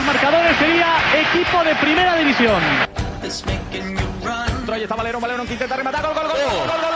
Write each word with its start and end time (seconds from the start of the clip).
los 0.00 0.06
marcadores 0.06 0.56
sería 0.56 0.96
equipo 1.14 1.62
de 1.62 1.74
primera 1.76 2.16
división. 2.16 2.62
Ahí 4.72 4.82
está 4.82 4.94
Valero, 4.94 5.20
Valero 5.20 5.44
que 5.44 5.52
intenta 5.52 5.76
rematar. 5.76 6.02
Gol, 6.02 6.14
gol, 6.14 6.24
gol, 6.24 6.32
gol, 6.32 6.40
gol, 6.40 6.80
gol, 6.80 6.90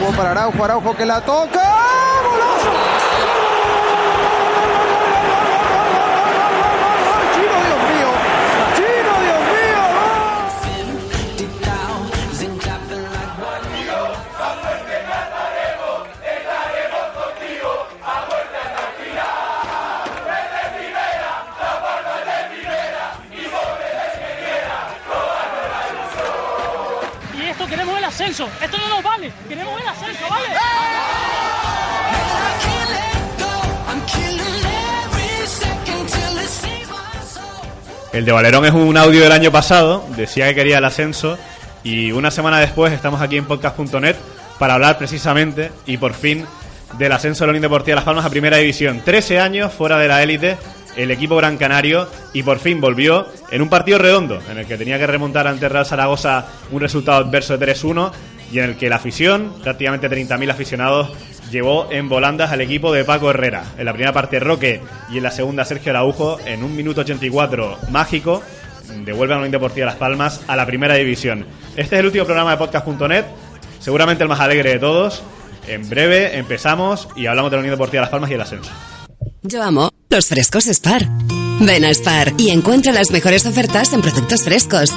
gol. 0.00 0.16
Para 0.16 0.30
Araujo, 0.30 0.64
Araujo 0.64 0.96
que 0.96 1.04
la 1.04 1.20
toca. 1.20 1.60
¡Golazo! 2.22 2.65
Esto 28.44 28.76
no 28.76 28.88
nos 28.88 29.02
vale. 29.02 29.32
Queremos 29.48 29.80
el 29.80 29.88
ascenso, 29.88 30.28
¿vale? 30.28 30.46
El 38.12 38.24
de 38.26 38.32
Valerón 38.32 38.66
es 38.66 38.72
un 38.72 38.96
audio 38.96 39.22
del 39.22 39.32
año 39.32 39.50
pasado, 39.50 40.04
decía 40.16 40.48
que 40.48 40.54
quería 40.54 40.78
el 40.78 40.84
ascenso 40.84 41.38
y 41.82 42.12
una 42.12 42.30
semana 42.30 42.58
después 42.60 42.92
estamos 42.92 43.22
aquí 43.22 43.38
en 43.38 43.46
podcast.net 43.46 44.16
para 44.58 44.74
hablar 44.74 44.98
precisamente 44.98 45.70
y 45.86 45.96
por 45.96 46.12
fin 46.12 46.46
del 46.98 47.12
ascenso 47.12 47.44
de 47.44 47.46
la 47.46 47.50
Unión 47.52 47.62
Deportiva 47.62 47.96
Las 47.96 48.04
Palmas 48.04 48.24
a 48.24 48.30
Primera 48.30 48.58
División. 48.58 49.00
13 49.02 49.40
años 49.40 49.72
fuera 49.72 49.98
de 49.98 50.08
la 50.08 50.22
élite, 50.22 50.56
el 50.96 51.10
equipo 51.10 51.36
gran 51.36 51.56
canario 51.56 52.08
y 52.32 52.42
por 52.42 52.58
fin 52.58 52.80
volvió 52.80 53.26
en 53.50 53.62
un 53.62 53.68
partido 53.68 53.98
redondo 53.98 54.40
en 54.50 54.58
el 54.58 54.66
que 54.66 54.76
tenía 54.76 54.98
que 54.98 55.06
remontar 55.06 55.46
ante 55.46 55.68
Real 55.68 55.86
Zaragoza 55.86 56.46
un 56.70 56.80
resultado 56.80 57.18
adverso 57.18 57.56
de 57.56 57.66
3-1 57.74 58.12
y 58.52 58.58
en 58.58 58.64
el 58.64 58.76
que 58.76 58.88
la 58.88 58.96
afición, 58.96 59.54
prácticamente 59.62 60.08
30.000 60.08 60.50
aficionados, 60.50 61.10
llevó 61.50 61.90
en 61.90 62.08
volandas 62.08 62.52
al 62.52 62.60
equipo 62.60 62.92
de 62.92 63.04
Paco 63.04 63.30
Herrera. 63.30 63.64
En 63.78 63.84
la 63.84 63.92
primera 63.92 64.12
parte 64.12 64.40
Roque 64.40 64.80
y 65.10 65.18
en 65.18 65.22
la 65.22 65.30
segunda 65.30 65.64
Sergio 65.64 65.90
Araujo, 65.90 66.38
en 66.44 66.62
un 66.62 66.74
minuto 66.74 67.00
84 67.02 67.78
mágico, 67.90 68.42
devuelve 69.04 69.34
a 69.34 69.36
la 69.36 69.42
Unión 69.42 69.52
Deportiva 69.52 69.86
Las 69.86 69.96
Palmas 69.96 70.42
a 70.46 70.56
la 70.56 70.66
primera 70.66 70.94
división. 70.94 71.46
Este 71.76 71.96
es 71.96 72.00
el 72.00 72.06
último 72.06 72.24
programa 72.24 72.52
de 72.52 72.56
podcast.net, 72.56 73.24
seguramente 73.80 74.22
el 74.22 74.28
más 74.28 74.40
alegre 74.40 74.70
de 74.70 74.78
todos. 74.78 75.22
En 75.66 75.88
breve 75.88 76.38
empezamos 76.38 77.08
y 77.16 77.26
hablamos 77.26 77.50
de 77.50 77.56
la 77.56 77.60
Unión 77.60 77.74
Deportiva 77.74 78.02
Las 78.02 78.10
Palmas 78.10 78.30
y 78.30 78.34
el 78.34 78.40
ascenso. 78.40 78.70
Yo 79.42 79.62
amo 79.62 79.90
frescos 80.24 80.64
Spar. 80.64 81.06
Ven 81.60 81.84
a 81.84 81.92
Spar 81.92 82.32
y 82.38 82.50
encuentra 82.50 82.92
las 82.92 83.10
mejores 83.10 83.44
ofertas 83.44 83.92
en 83.92 84.00
productos 84.00 84.42
frescos. 84.42 84.94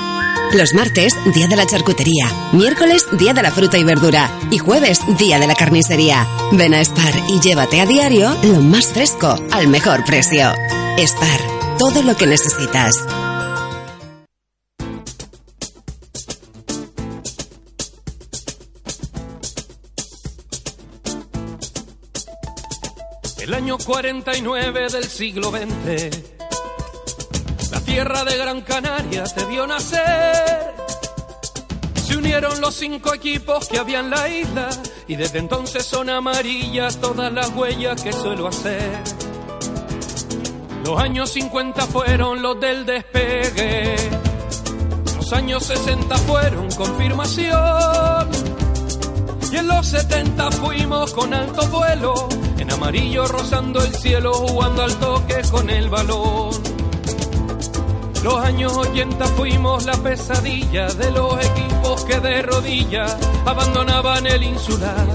Los 0.53 0.73
martes, 0.73 1.13
día 1.35 1.47
de 1.47 1.57
la 1.57 1.67
charcutería. 1.67 2.27
Miércoles, 2.53 3.05
día 3.19 3.33
de 3.33 3.43
la 3.43 3.51
fruta 3.51 3.77
y 3.77 3.83
verdura. 3.83 4.31
Y 4.49 4.57
jueves, 4.57 5.01
día 5.17 5.37
de 5.39 5.47
la 5.47 5.55
carnicería. 5.55 6.25
Ven 6.53 6.73
a 6.73 6.81
Spar 6.81 7.13
y 7.27 7.39
llévate 7.41 7.81
a 7.81 7.85
diario 7.85 8.35
lo 8.43 8.61
más 8.61 8.87
fresco 8.87 9.35
al 9.51 9.67
mejor 9.67 10.05
precio. 10.05 10.53
Spar, 10.97 11.41
todo 11.77 12.01
lo 12.01 12.15
que 12.15 12.27
necesitas. 12.27 12.95
49 23.89 24.87
del 24.89 25.05
siglo 25.05 25.49
XX, 25.49 26.21
la 27.71 27.81
tierra 27.81 28.23
de 28.23 28.37
Gran 28.37 28.61
Canaria 28.61 29.23
te 29.23 29.43
vio 29.45 29.65
nacer. 29.65 30.75
Se 31.95 32.15
unieron 32.15 32.61
los 32.61 32.75
cinco 32.75 33.15
equipos 33.15 33.67
que 33.67 33.79
había 33.79 34.01
en 34.01 34.11
la 34.11 34.29
isla 34.29 34.69
y 35.07 35.15
desde 35.15 35.39
entonces 35.39 35.87
son 35.87 36.11
amarillas 36.11 36.97
todas 36.97 37.33
las 37.33 37.49
huellas 37.55 37.99
que 38.03 38.13
suelo 38.13 38.47
hacer. 38.47 39.01
Los 40.85 41.01
años 41.01 41.31
50 41.31 41.87
fueron 41.87 42.43
los 42.43 42.59
del 42.59 42.85
despegue, 42.85 43.95
los 45.15 45.33
años 45.33 45.63
60 45.65 46.15
fueron 46.15 46.69
confirmación. 46.73 48.29
Y 49.51 49.57
en 49.57 49.67
los 49.67 49.87
70 49.87 50.51
fuimos 50.51 51.11
con 51.11 51.33
alto 51.33 51.67
vuelo, 51.69 52.29
en 52.59 52.71
amarillo 52.71 53.25
rozando 53.25 53.81
el 53.81 53.93
cielo, 53.95 54.33
jugando 54.33 54.83
al 54.83 54.93
toque 54.95 55.41
con 55.49 55.69
el 55.69 55.89
balón. 55.89 56.51
Los 58.23 58.35
años 58.43 58.75
80 58.75 59.25
fuimos 59.27 59.85
la 59.85 59.93
pesadilla 59.93 60.87
de 60.87 61.11
los 61.11 61.33
equipos 61.43 62.03
que 62.03 62.19
de 62.19 62.41
rodillas 62.41 63.17
abandonaban 63.45 64.27
el 64.27 64.43
insular. 64.43 65.07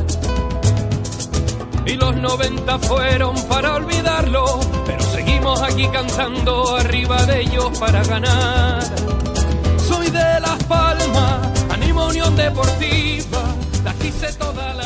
Y 1.84 1.94
los 1.94 2.16
90 2.16 2.78
fueron 2.78 3.36
para 3.46 3.74
olvidarlo, 3.74 4.60
pero 4.86 5.02
seguimos 5.04 5.60
aquí 5.60 5.86
cantando 5.88 6.76
arriba 6.76 7.26
de 7.26 7.42
ellos 7.42 7.78
para 7.78 8.02
ganar. 8.04 8.82
Soy 9.86 10.06
de 10.06 10.40
Las 10.40 10.64
Palmas, 10.64 11.64
animo 11.70 12.06
Unión 12.06 12.34
Deportiva. 12.36 13.63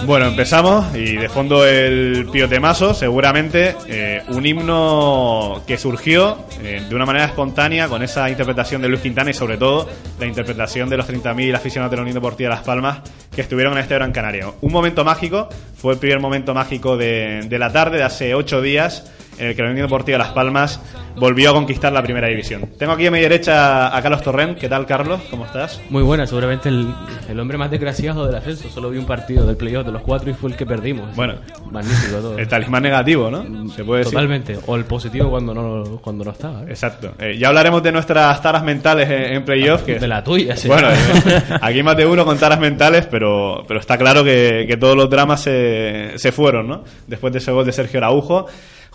Bueno, 0.06 0.26
empezamos 0.26 0.94
y 0.94 1.16
de 1.16 1.28
fondo 1.28 1.66
el 1.66 2.28
Pío 2.32 2.48
Temazo, 2.48 2.94
seguramente 2.94 3.76
eh, 3.86 4.22
un 4.28 4.46
himno 4.46 5.62
que 5.66 5.76
surgió 5.76 6.46
eh, 6.62 6.82
de 6.88 6.94
una 6.94 7.04
manera 7.04 7.26
espontánea 7.26 7.88
con 7.88 8.02
esa 8.02 8.30
interpretación 8.30 8.80
de 8.80 8.88
Luis 8.88 9.02
Quintana 9.02 9.30
y 9.30 9.34
sobre 9.34 9.58
todo 9.58 9.86
la 10.18 10.26
interpretación 10.26 10.88
de 10.88 10.96
los 10.96 11.08
30.000 11.08 11.54
aficionados 11.54 11.90
de 11.90 11.96
la 11.96 12.02
Unión 12.02 12.14
Deportiva 12.14 12.48
Las 12.48 12.62
Palmas 12.62 13.00
que 13.34 13.42
estuvieron 13.42 13.74
en 13.74 13.80
este 13.80 13.96
Gran 13.96 14.12
Canario. 14.12 14.54
Un 14.62 14.72
momento 14.72 15.04
mágico, 15.04 15.48
fue 15.76 15.92
el 15.92 15.98
primer 15.98 16.20
momento 16.20 16.54
mágico 16.54 16.96
de, 16.96 17.42
de 17.46 17.58
la 17.58 17.70
tarde 17.70 17.98
de 17.98 18.04
hace 18.04 18.34
ocho 18.34 18.62
días 18.62 19.12
en 19.38 19.46
el 19.48 19.56
que 19.56 19.62
la 19.62 19.70
Unión 19.70 19.86
Deportiva 19.86 20.18
Las 20.18 20.28
Palmas 20.28 20.80
volvió 21.16 21.50
a 21.50 21.52
conquistar 21.52 21.92
la 21.92 22.02
primera 22.02 22.28
división. 22.28 22.68
Tengo 22.78 22.92
aquí 22.92 23.06
a 23.06 23.10
mi 23.10 23.20
derecha 23.20 23.96
a 23.96 24.02
Carlos 24.02 24.22
Torrent. 24.22 24.58
¿Qué 24.58 24.68
tal, 24.68 24.86
Carlos? 24.86 25.20
¿Cómo 25.30 25.46
estás? 25.46 25.80
Muy 25.90 26.02
buena, 26.02 26.26
seguramente 26.26 26.68
el, 26.68 26.92
el 27.28 27.40
hombre 27.40 27.58
más 27.58 27.70
desgraciado 27.70 28.26
del 28.26 28.34
ascenso. 28.36 28.68
Solo 28.68 28.90
vi 28.90 28.98
un 28.98 29.06
partido 29.06 29.46
del 29.46 29.56
playoff 29.56 29.86
de 29.86 29.92
los 29.92 30.02
cuatro 30.02 30.30
y 30.30 30.34
fue 30.34 30.50
el 30.50 30.56
que 30.56 30.66
perdimos. 30.66 31.14
Bueno, 31.16 31.34
magnífico 31.70 32.18
todo. 32.18 32.38
El 32.38 32.46
talismán 32.46 32.82
negativo, 32.82 33.30
¿no? 33.30 33.68
Se 33.70 33.84
puede 33.84 34.00
decir. 34.00 34.14
Totalmente. 34.14 34.58
O 34.66 34.76
el 34.76 34.84
positivo 34.84 35.30
cuando 35.30 35.54
no, 35.54 35.98
cuando 36.00 36.24
no 36.24 36.30
estaba. 36.30 36.62
¿eh? 36.62 36.66
Exacto. 36.68 37.14
Eh, 37.18 37.36
ya 37.36 37.48
hablaremos 37.48 37.82
de 37.82 37.92
nuestras 37.92 38.40
taras 38.40 38.62
mentales 38.62 39.08
en, 39.08 39.34
en 39.34 39.44
playoff. 39.44 39.82
Que... 39.82 39.98
De 39.98 40.06
la 40.06 40.22
tuya, 40.22 40.56
sí. 40.56 40.68
Bueno, 40.68 40.88
eh, 40.90 41.42
aquí 41.60 41.82
más 41.82 41.96
de 41.96 42.06
uno 42.06 42.24
con 42.24 42.38
taras 42.38 42.60
mentales, 42.60 43.06
pero, 43.10 43.64
pero 43.66 43.80
está 43.80 43.98
claro 43.98 44.22
que, 44.22 44.64
que 44.68 44.76
todos 44.76 44.96
los 44.96 45.10
dramas 45.10 45.40
se, 45.42 46.12
se 46.16 46.32
fueron, 46.32 46.68
¿no? 46.68 46.84
Después 47.06 47.32
de 47.32 47.40
ese 47.40 47.50
gol 47.50 47.66
de 47.66 47.72
Sergio 47.72 47.98
Araujo. 47.98 48.46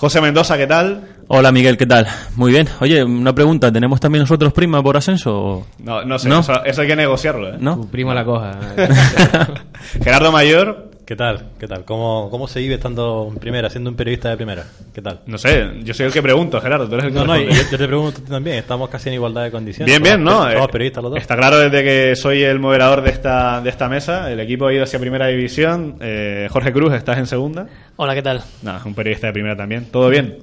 José 0.04 0.20
Mendoza, 0.20 0.58
¿qué 0.58 0.68
tal? 0.68 1.02
Hola 1.30 1.54
Miguel, 1.54 1.78
¿qué 1.78 1.86
tal? 1.86 2.06
Muy 2.36 2.52
bien. 2.52 2.68
Oye, 2.82 3.02
una 3.06 3.34
pregunta, 3.34 3.72
¿tenemos 3.72 4.02
también 4.02 4.24
nosotros 4.24 4.52
prima 4.52 4.84
por 4.84 4.98
ascenso? 4.98 5.34
o- 5.34 5.66
No, 5.80 6.04
no 6.04 6.20
sé, 6.20 6.28
¿No? 6.28 6.42
Eso, 6.42 6.62
eso 6.66 6.82
hay 6.82 6.88
que 6.90 6.96
negociarlo, 6.98 7.52
¿eh? 7.54 7.58
¿No? 7.58 7.78
Tu 7.78 7.88
prima 7.88 8.14
la 8.14 8.26
coja. 8.26 8.52
Gerardo 10.04 10.34
Mayor, 10.34 10.92
¿qué 11.06 11.16
tal? 11.16 11.52
¿Qué 11.60 11.68
tal? 11.68 11.84
¿Cómo, 11.86 12.30
¿Cómo 12.32 12.48
se 12.48 12.60
vive 12.60 12.76
estando 12.76 13.28
en 13.32 13.38
primera, 13.40 13.70
siendo 13.70 13.90
un 13.90 13.96
periodista 13.96 14.30
de 14.30 14.38
primera? 14.38 14.64
¿Qué 14.94 15.02
tal? 15.02 15.20
No 15.26 15.38
sé, 15.38 15.66
yo 15.84 15.94
soy 15.94 16.06
el 16.08 16.12
que 16.14 16.22
pregunto, 16.22 16.60
Gerardo. 16.62 16.88
Tú 16.88 16.96
eres 16.96 17.06
el 17.08 17.12
que 17.14 17.20
No, 17.20 17.26
no, 17.26 17.38
yo, 17.38 17.50
yo 17.72 17.78
te 17.78 17.88
pregunto 17.88 18.20
a 18.22 18.24
ti 18.24 18.30
también, 18.30 18.58
estamos 18.58 18.90
casi 18.90 19.10
en 19.10 19.16
igualdad 19.16 19.44
de 19.44 19.52
condiciones. 19.52 19.92
Bien, 19.92 20.02
bien, 20.02 20.24
¿no? 20.24 20.50
Somos 20.52 20.68
Eh, 20.68 20.72
periodistas 20.72 21.04
los 21.04 21.12
dos. 21.12 21.22
Está 21.22 21.36
claro 21.36 21.60
desde 21.60 21.84
que 21.84 22.16
soy 22.16 22.44
el 22.44 22.60
moderador 22.60 23.02
de 23.02 23.10
esta, 23.12 23.62
de 23.62 23.70
esta 23.70 23.90
mesa. 23.90 24.32
El 24.32 24.40
equipo 24.40 24.68
ha 24.68 24.74
ido 24.74 24.84
hacia 24.84 25.00
primera 25.00 25.28
división. 25.28 25.98
Eh, 26.02 26.48
Jorge 26.52 26.72
Cruz, 26.72 26.94
estás 26.94 27.18
en 27.18 27.28
segunda. 27.28 27.68
Hola, 27.98 28.14
¿qué 28.16 28.22
tal? 28.22 28.42
Nada, 28.62 28.82
un 28.86 28.96
periodista 28.96 29.28
de 29.28 29.34
primera 29.34 29.56
también. 29.56 29.86
¿Todo 29.92 30.10
bien? 30.10 30.38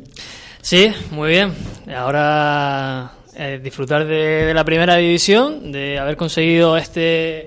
Sí, 0.62 0.92
muy 1.10 1.30
bien. 1.30 1.52
Ahora 1.96 3.12
eh, 3.36 3.60
disfrutar 3.62 4.04
de, 4.06 4.44
de 4.46 4.54
la 4.54 4.64
primera 4.64 4.96
división, 4.96 5.72
de 5.72 5.98
haber 5.98 6.16
conseguido 6.16 6.76
este 6.76 7.46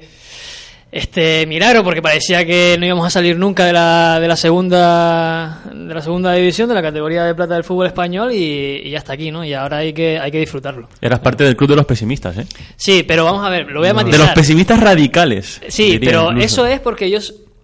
este 0.95 1.48
milagro, 1.48 1.84
porque 1.84 2.04
parecía 2.04 2.45
que 2.45 2.78
no 2.80 2.86
íbamos 2.86 3.07
a 3.07 3.10
salir 3.10 3.36
nunca 3.38 3.66
de 3.66 3.74
la, 3.74 4.19
de 4.19 4.28
la 4.28 4.36
segunda 4.36 5.62
de 5.74 5.94
la 5.94 6.01
segunda 6.01 6.34
división, 6.34 6.69
de 6.69 6.75
la 6.75 6.84
categoría 6.84 7.24
de 7.24 7.34
plata 7.34 7.56
del 7.56 7.63
fútbol 7.63 7.88
español 7.88 8.31
y, 8.31 8.81
y 8.86 8.92
ya 8.92 9.00
está 9.00 9.13
aquí, 9.13 9.31
¿no? 9.31 9.44
Y 9.44 9.54
ahora 9.54 9.78
hay 9.78 9.92
que 9.92 10.19
hay 10.19 10.30
que 10.31 10.38
disfrutarlo. 10.40 10.88
Eras 11.01 11.19
parte 11.19 11.44
del 11.44 11.56
club 11.57 11.72
de 11.72 11.75
los 11.78 11.86
pesimistas, 11.88 12.38
¿eh? 12.38 12.45
Sí, 12.75 13.04
pero 13.07 13.25
vamos 13.25 13.44
a 13.45 13.50
ver, 13.50 13.66
lo 13.72 13.80
voy 13.80 13.88
a 13.90 13.94
De 13.94 13.95
matizar. 13.95 14.19
los 14.19 14.30
pesimistas 14.30 14.80
radicales. 14.80 15.62
Sí, 15.68 15.94
diría 15.94 16.10
pero 16.12 16.24
incluso. 16.31 16.45
eso 16.45 16.66
es 16.68 16.80
porque 16.80 17.10
yo, 17.10 17.18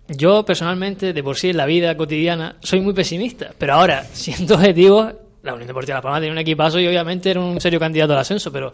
yo 0.08 0.44
personalmente, 0.44 1.14
de 1.14 1.24
por 1.24 1.38
sí 1.38 1.52
en 1.52 1.58
la 1.58 1.68
vida 1.68 1.96
cotidiana, 1.96 2.56
soy 2.62 2.82
muy 2.82 2.94
pesimista. 2.94 3.52
Pero 3.58 3.76
ahora, 3.76 4.06
siendo 4.12 4.56
objetivo, 4.56 5.08
la 5.44 5.54
Unión 5.54 5.68
Deportiva 5.68 5.98
Las 5.98 6.04
Palmas 6.04 6.20
tenía 6.22 6.34
un 6.34 6.40
equipazo 6.40 6.80
y 6.80 6.88
obviamente 6.88 7.30
era 7.30 7.40
un 7.40 7.62
serio 7.62 7.80
candidato 7.80 8.14
al 8.14 8.20
ascenso, 8.20 8.52
pero 8.52 8.72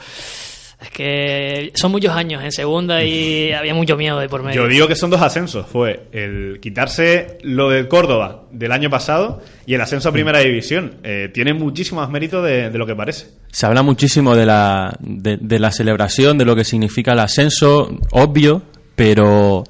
es 0.81 0.89
que 0.89 1.71
son 1.75 1.91
muchos 1.91 2.11
años 2.13 2.43
en 2.43 2.51
segunda 2.51 3.03
y 3.03 3.51
había 3.57 3.73
mucho 3.73 3.95
miedo 3.97 4.19
de 4.19 4.29
por 4.29 4.43
medio. 4.43 4.63
Yo 4.63 4.67
digo 4.67 4.87
que 4.87 4.95
son 4.95 5.09
dos 5.09 5.21
ascensos. 5.21 5.65
Fue 5.67 6.07
el 6.11 6.59
quitarse 6.61 7.37
lo 7.43 7.69
del 7.69 7.87
Córdoba 7.87 8.43
del 8.51 8.71
año 8.71 8.89
pasado 8.89 9.41
y 9.65 9.73
el 9.73 9.81
ascenso 9.81 10.09
a 10.09 10.11
primera 10.11 10.39
división. 10.39 10.95
Eh, 11.03 11.29
tiene 11.33 11.53
muchísimo 11.53 12.01
más 12.01 12.09
mérito 12.09 12.41
de, 12.41 12.69
de 12.69 12.77
lo 12.77 12.85
que 12.85 12.95
parece. 12.95 13.27
Se 13.51 13.65
habla 13.65 13.83
muchísimo 13.83 14.35
de 14.35 14.45
la, 14.45 14.95
de, 14.99 15.37
de 15.37 15.59
la 15.59 15.71
celebración, 15.71 16.37
de 16.37 16.45
lo 16.45 16.55
que 16.55 16.63
significa 16.63 17.13
el 17.13 17.19
ascenso, 17.19 17.97
obvio, 18.11 18.61
pero 18.95 19.63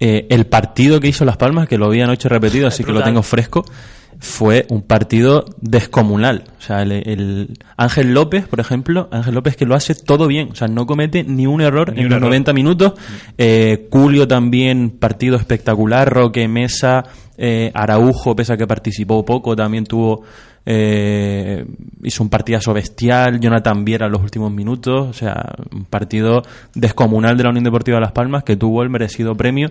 eh, 0.00 0.26
el 0.30 0.46
partido 0.46 1.00
que 1.00 1.08
hizo 1.08 1.24
Las 1.24 1.36
Palmas, 1.36 1.68
que 1.68 1.76
lo 1.76 1.90
vi 1.90 2.00
anoche 2.00 2.28
repetido, 2.28 2.68
así 2.68 2.84
que 2.84 2.92
lo 2.92 3.02
tengo 3.02 3.22
fresco, 3.22 3.64
fue 4.18 4.66
un 4.68 4.82
partido 4.82 5.44
descomunal. 5.60 6.44
O 6.58 6.62
sea, 6.62 6.82
el, 6.82 6.92
el 6.92 7.58
Ángel 7.76 8.12
López, 8.14 8.46
por 8.46 8.60
ejemplo, 8.60 9.08
Ángel 9.12 9.34
López 9.34 9.56
que 9.56 9.66
lo 9.66 9.74
hace 9.74 9.94
todo 9.94 10.26
bien, 10.26 10.50
o 10.52 10.54
sea, 10.54 10.68
no 10.68 10.86
comete 10.86 11.24
ni 11.24 11.46
un 11.46 11.60
error 11.60 11.92
Ni 11.92 12.00
en 12.00 12.06
un 12.06 12.10
los 12.10 12.16
error. 12.18 12.28
90 12.30 12.52
minutos. 12.52 12.92
Eh, 13.36 13.88
Julio 13.90 14.26
también, 14.26 14.90
partido 14.90 15.36
espectacular, 15.36 16.12
Roque 16.12 16.48
Mesa, 16.48 17.04
eh, 17.36 17.70
Araujo, 17.74 18.34
pese 18.34 18.54
a 18.54 18.56
que 18.56 18.66
participó 18.66 19.24
poco, 19.24 19.54
también 19.54 19.84
tuvo 19.84 20.24
eh, 20.70 21.64
hizo 22.02 22.22
un 22.22 22.28
partidazo 22.28 22.74
bestial, 22.74 23.40
Jonathan 23.40 23.86
Viera 23.86 24.04
en 24.04 24.12
los 24.12 24.20
últimos 24.20 24.52
minutos, 24.52 25.08
o 25.08 25.12
sea, 25.14 25.54
un 25.72 25.86
partido 25.86 26.42
descomunal 26.74 27.38
de 27.38 27.44
la 27.44 27.50
Unión 27.50 27.64
Deportiva 27.64 27.98
Las 28.00 28.12
Palmas 28.12 28.44
que 28.44 28.56
tuvo 28.56 28.82
el 28.82 28.90
merecido 28.90 29.34
premio. 29.34 29.70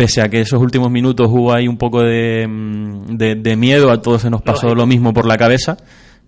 Pese 0.00 0.22
a 0.22 0.28
que 0.30 0.40
esos 0.40 0.60
últimos 0.60 0.90
minutos 0.90 1.28
hubo 1.30 1.52
ahí 1.52 1.68
un 1.68 1.76
poco 1.76 2.02
de, 2.02 2.46
mm, 2.48 3.16
de, 3.16 3.34
de 3.34 3.56
miedo, 3.56 3.90
a 3.90 4.00
todos 4.00 4.22
se 4.22 4.30
nos 4.30 4.40
pasó 4.40 4.66
Lógico. 4.68 4.74
lo 4.76 4.86
mismo 4.86 5.12
por 5.12 5.26
la 5.26 5.36
cabeza. 5.36 5.76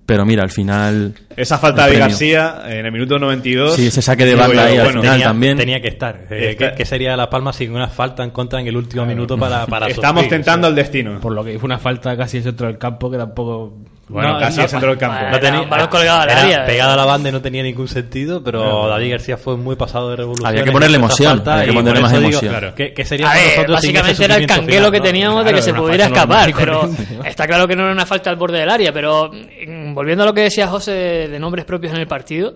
Pero 0.05 0.27
mira, 0.27 0.43
al 0.43 0.51
final. 0.51 1.15
Esa 1.37 1.59
falta 1.59 1.87
el 1.87 1.93
de. 1.93 1.99
García 2.01 2.63
en 2.67 2.85
el 2.87 2.93
minuto 2.93 3.19
92. 3.21 3.77
Sí, 3.77 3.87
ese 3.87 4.03
saque 4.03 4.27
de 4.27 4.35
banda 4.35 4.65
ahí 4.65 4.77
al 4.77 4.85
bueno, 4.85 5.01
final 5.01 5.15
tenía, 5.15 5.27
también. 5.29 5.57
tenía 5.57 5.81
que 5.81 5.89
estar. 5.89 6.27
Eh, 6.29 6.57
¿qué, 6.59 6.73
qué 6.77 6.85
sería 6.85 7.13
de 7.13 7.17
Las 7.17 7.29
Palmas 7.29 7.55
sin 7.57 7.73
una 7.73 7.87
falta 7.89 8.25
en 8.25 8.31
contra 8.31 8.61
en 8.61 8.67
el 8.67 8.77
último 8.77 9.07
minuto 9.07 9.39
para, 9.39 9.65
para 9.67 9.87
Estamos 9.87 10.25
sufrir? 10.25 10.41
tentando 10.41 10.67
el 10.69 10.75
destino. 10.75 11.21
Por 11.21 11.33
lo 11.33 11.45
que 11.45 11.57
fue 11.59 11.67
una 11.67 11.79
falta 11.79 12.17
casi 12.17 12.39
en 12.39 12.43
centro 12.43 12.67
del 12.67 12.79
campo 12.79 13.11
que 13.11 13.17
tampoco. 13.17 13.75
Bueno, 14.09 14.35
No, 14.35 14.39
casi 14.41 14.59
no, 14.59 14.65
el 14.65 14.69
centro 14.69 14.89
del 14.91 14.99
campo. 14.99 15.17
bueno, 15.17 15.31
No 15.33 15.41
tenía, 15.41 15.63
balón 15.63 15.89
colgado 15.89 16.21
al 16.21 16.31
era 16.31 16.43
área, 16.43 16.67
pegada 16.67 16.91
eh. 16.91 16.95
a 16.95 16.97
la 16.97 17.05
banda 17.05 17.29
y 17.29 17.33
no 17.33 17.41
tenía 17.41 17.63
ningún 17.63 17.89
sentido, 17.89 18.43
pero 18.43 18.89
David 18.89 19.13
García 19.13 19.37
fue 19.37 19.57
muy 19.57 19.77
pasado 19.77 20.11
de 20.11 20.17
revolución. 20.17 20.49
Había 20.49 20.65
que 20.65 20.73
ponerle 20.73 20.97
emoción, 20.97 21.43
había 21.47 21.65
que 21.65 21.73
ponerle 21.73 22.01
más 22.01 22.13
emoción. 22.13 22.51
Claro. 22.51 22.75
¿Qué, 22.75 22.93
qué 22.93 23.05
sería 23.05 23.27
A 23.27 23.31
para 23.31 23.41
ver, 23.41 23.51
nosotros 23.55 23.77
básicamente 23.77 24.25
era 24.25 24.37
el 24.37 24.47
canguelo 24.47 24.87
final, 24.87 24.93
que 24.93 25.01
teníamos 25.01 25.45
de 25.45 25.55
que 25.55 25.63
se 25.63 25.73
pudiera 25.75 26.07
escapar, 26.07 26.53
pero 26.57 26.91
está 27.25 27.47
claro 27.47 27.67
que 27.67 27.77
no 27.77 27.85
era 27.85 27.93
una 27.93 28.07
falta 28.07 28.29
al 28.29 28.37
borde 28.37 28.59
del 28.59 28.71
área, 28.71 28.93
pero 28.93 29.31
mm, 29.33 29.95
volviendo 29.95 30.25
a 30.25 30.27
lo 30.27 30.35
que 30.35 30.43
decía 30.43 30.67
José 30.67 30.93
de 31.31 31.39
nombres 31.39 31.65
propios 31.65 31.93
en 31.95 32.01
el 32.01 32.07
partido, 32.07 32.55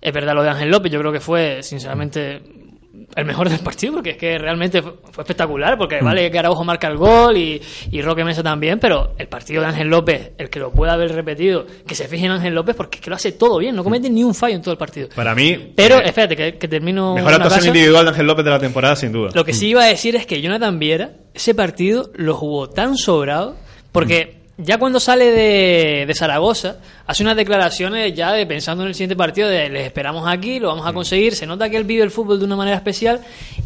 es 0.00 0.12
verdad 0.12 0.34
lo 0.34 0.42
de 0.42 0.50
Ángel 0.50 0.68
López, 0.70 0.92
yo 0.92 0.98
creo 0.98 1.12
que 1.12 1.20
fue, 1.20 1.62
sinceramente, 1.62 2.40
el 3.18 3.26
mejor 3.26 3.48
del 3.48 3.58
partido, 3.60 3.94
porque 3.94 4.10
es 4.10 4.16
que 4.16 4.38
realmente 4.38 4.80
fue, 4.80 4.92
fue 5.10 5.22
espectacular, 5.22 5.74
Mm. 5.74 5.78
porque 5.78 6.00
vale 6.00 6.30
que 6.30 6.38
Araujo 6.38 6.64
marca 6.64 6.86
el 6.88 6.96
gol 6.96 7.36
y, 7.36 7.60
y 7.90 8.00
Roque 8.00 8.24
Mesa 8.24 8.42
también, 8.42 8.78
pero 8.78 9.14
el 9.18 9.26
partido 9.28 9.60
de 9.62 9.68
Ángel 9.68 9.88
López, 9.88 10.32
el 10.38 10.48
que 10.48 10.58
lo 10.60 10.70
pueda 10.70 10.92
haber 10.92 11.12
repetido, 11.12 11.66
que 11.86 11.94
se 11.94 12.06
fije 12.08 12.26
en 12.26 12.32
Ángel 12.32 12.54
López, 12.54 12.76
porque 12.76 12.98
es 12.98 13.02
que 13.02 13.10
lo 13.10 13.16
hace 13.16 13.32
todo 13.32 13.58
bien, 13.58 13.74
no 13.74 13.82
comete 13.84 14.08
ni 14.08 14.22
un 14.24 14.34
fallo 14.34 14.54
en 14.54 14.62
todo 14.62 14.72
el 14.72 14.78
partido. 14.78 15.08
Para 15.14 15.34
mí, 15.34 15.72
Pero, 15.74 15.96
eh, 15.98 16.02
espérate, 16.06 16.36
que, 16.36 16.54
que 16.58 16.68
termino 16.68 17.14
mejor 17.14 17.34
actuación 17.34 17.66
individual 17.66 18.04
de 18.04 18.10
Ángel 18.10 18.26
López 18.26 18.44
de 18.44 18.50
la 18.50 18.58
temporada, 18.58 18.94
sin 18.96 19.12
duda. 19.12 19.30
Lo 19.34 19.44
que 19.44 19.52
sí 19.52 19.68
iba 19.68 19.82
a 19.82 19.86
decir 19.86 20.14
es 20.16 20.24
que 20.26 20.40
Jonathan 20.40 20.78
Viera, 20.78 21.10
ese 21.34 21.54
partido 21.54 22.10
lo 22.14 22.34
jugó 22.34 22.68
tan 22.70 22.96
sobrado, 22.96 23.56
porque 23.92 24.37
ya 24.58 24.76
cuando 24.76 24.98
sale 24.98 25.30
de, 25.30 26.04
de 26.06 26.14
Zaragoza, 26.14 26.78
hace 27.06 27.22
unas 27.22 27.36
declaraciones 27.36 28.12
ya 28.12 28.32
de 28.32 28.44
pensando 28.44 28.82
en 28.82 28.88
el 28.88 28.94
siguiente 28.94 29.14
partido 29.14 29.48
de 29.48 29.68
les 29.68 29.86
esperamos 29.86 30.28
aquí, 30.28 30.58
lo 30.58 30.68
vamos 30.68 30.86
a 30.86 30.92
conseguir, 30.92 31.36
se 31.36 31.46
nota 31.46 31.70
que 31.70 31.76
él 31.76 31.84
vive 31.84 32.02
el 32.02 32.10
fútbol 32.10 32.40
de 32.40 32.44
una 32.44 32.56
manera 32.56 32.76
especial 32.76 33.20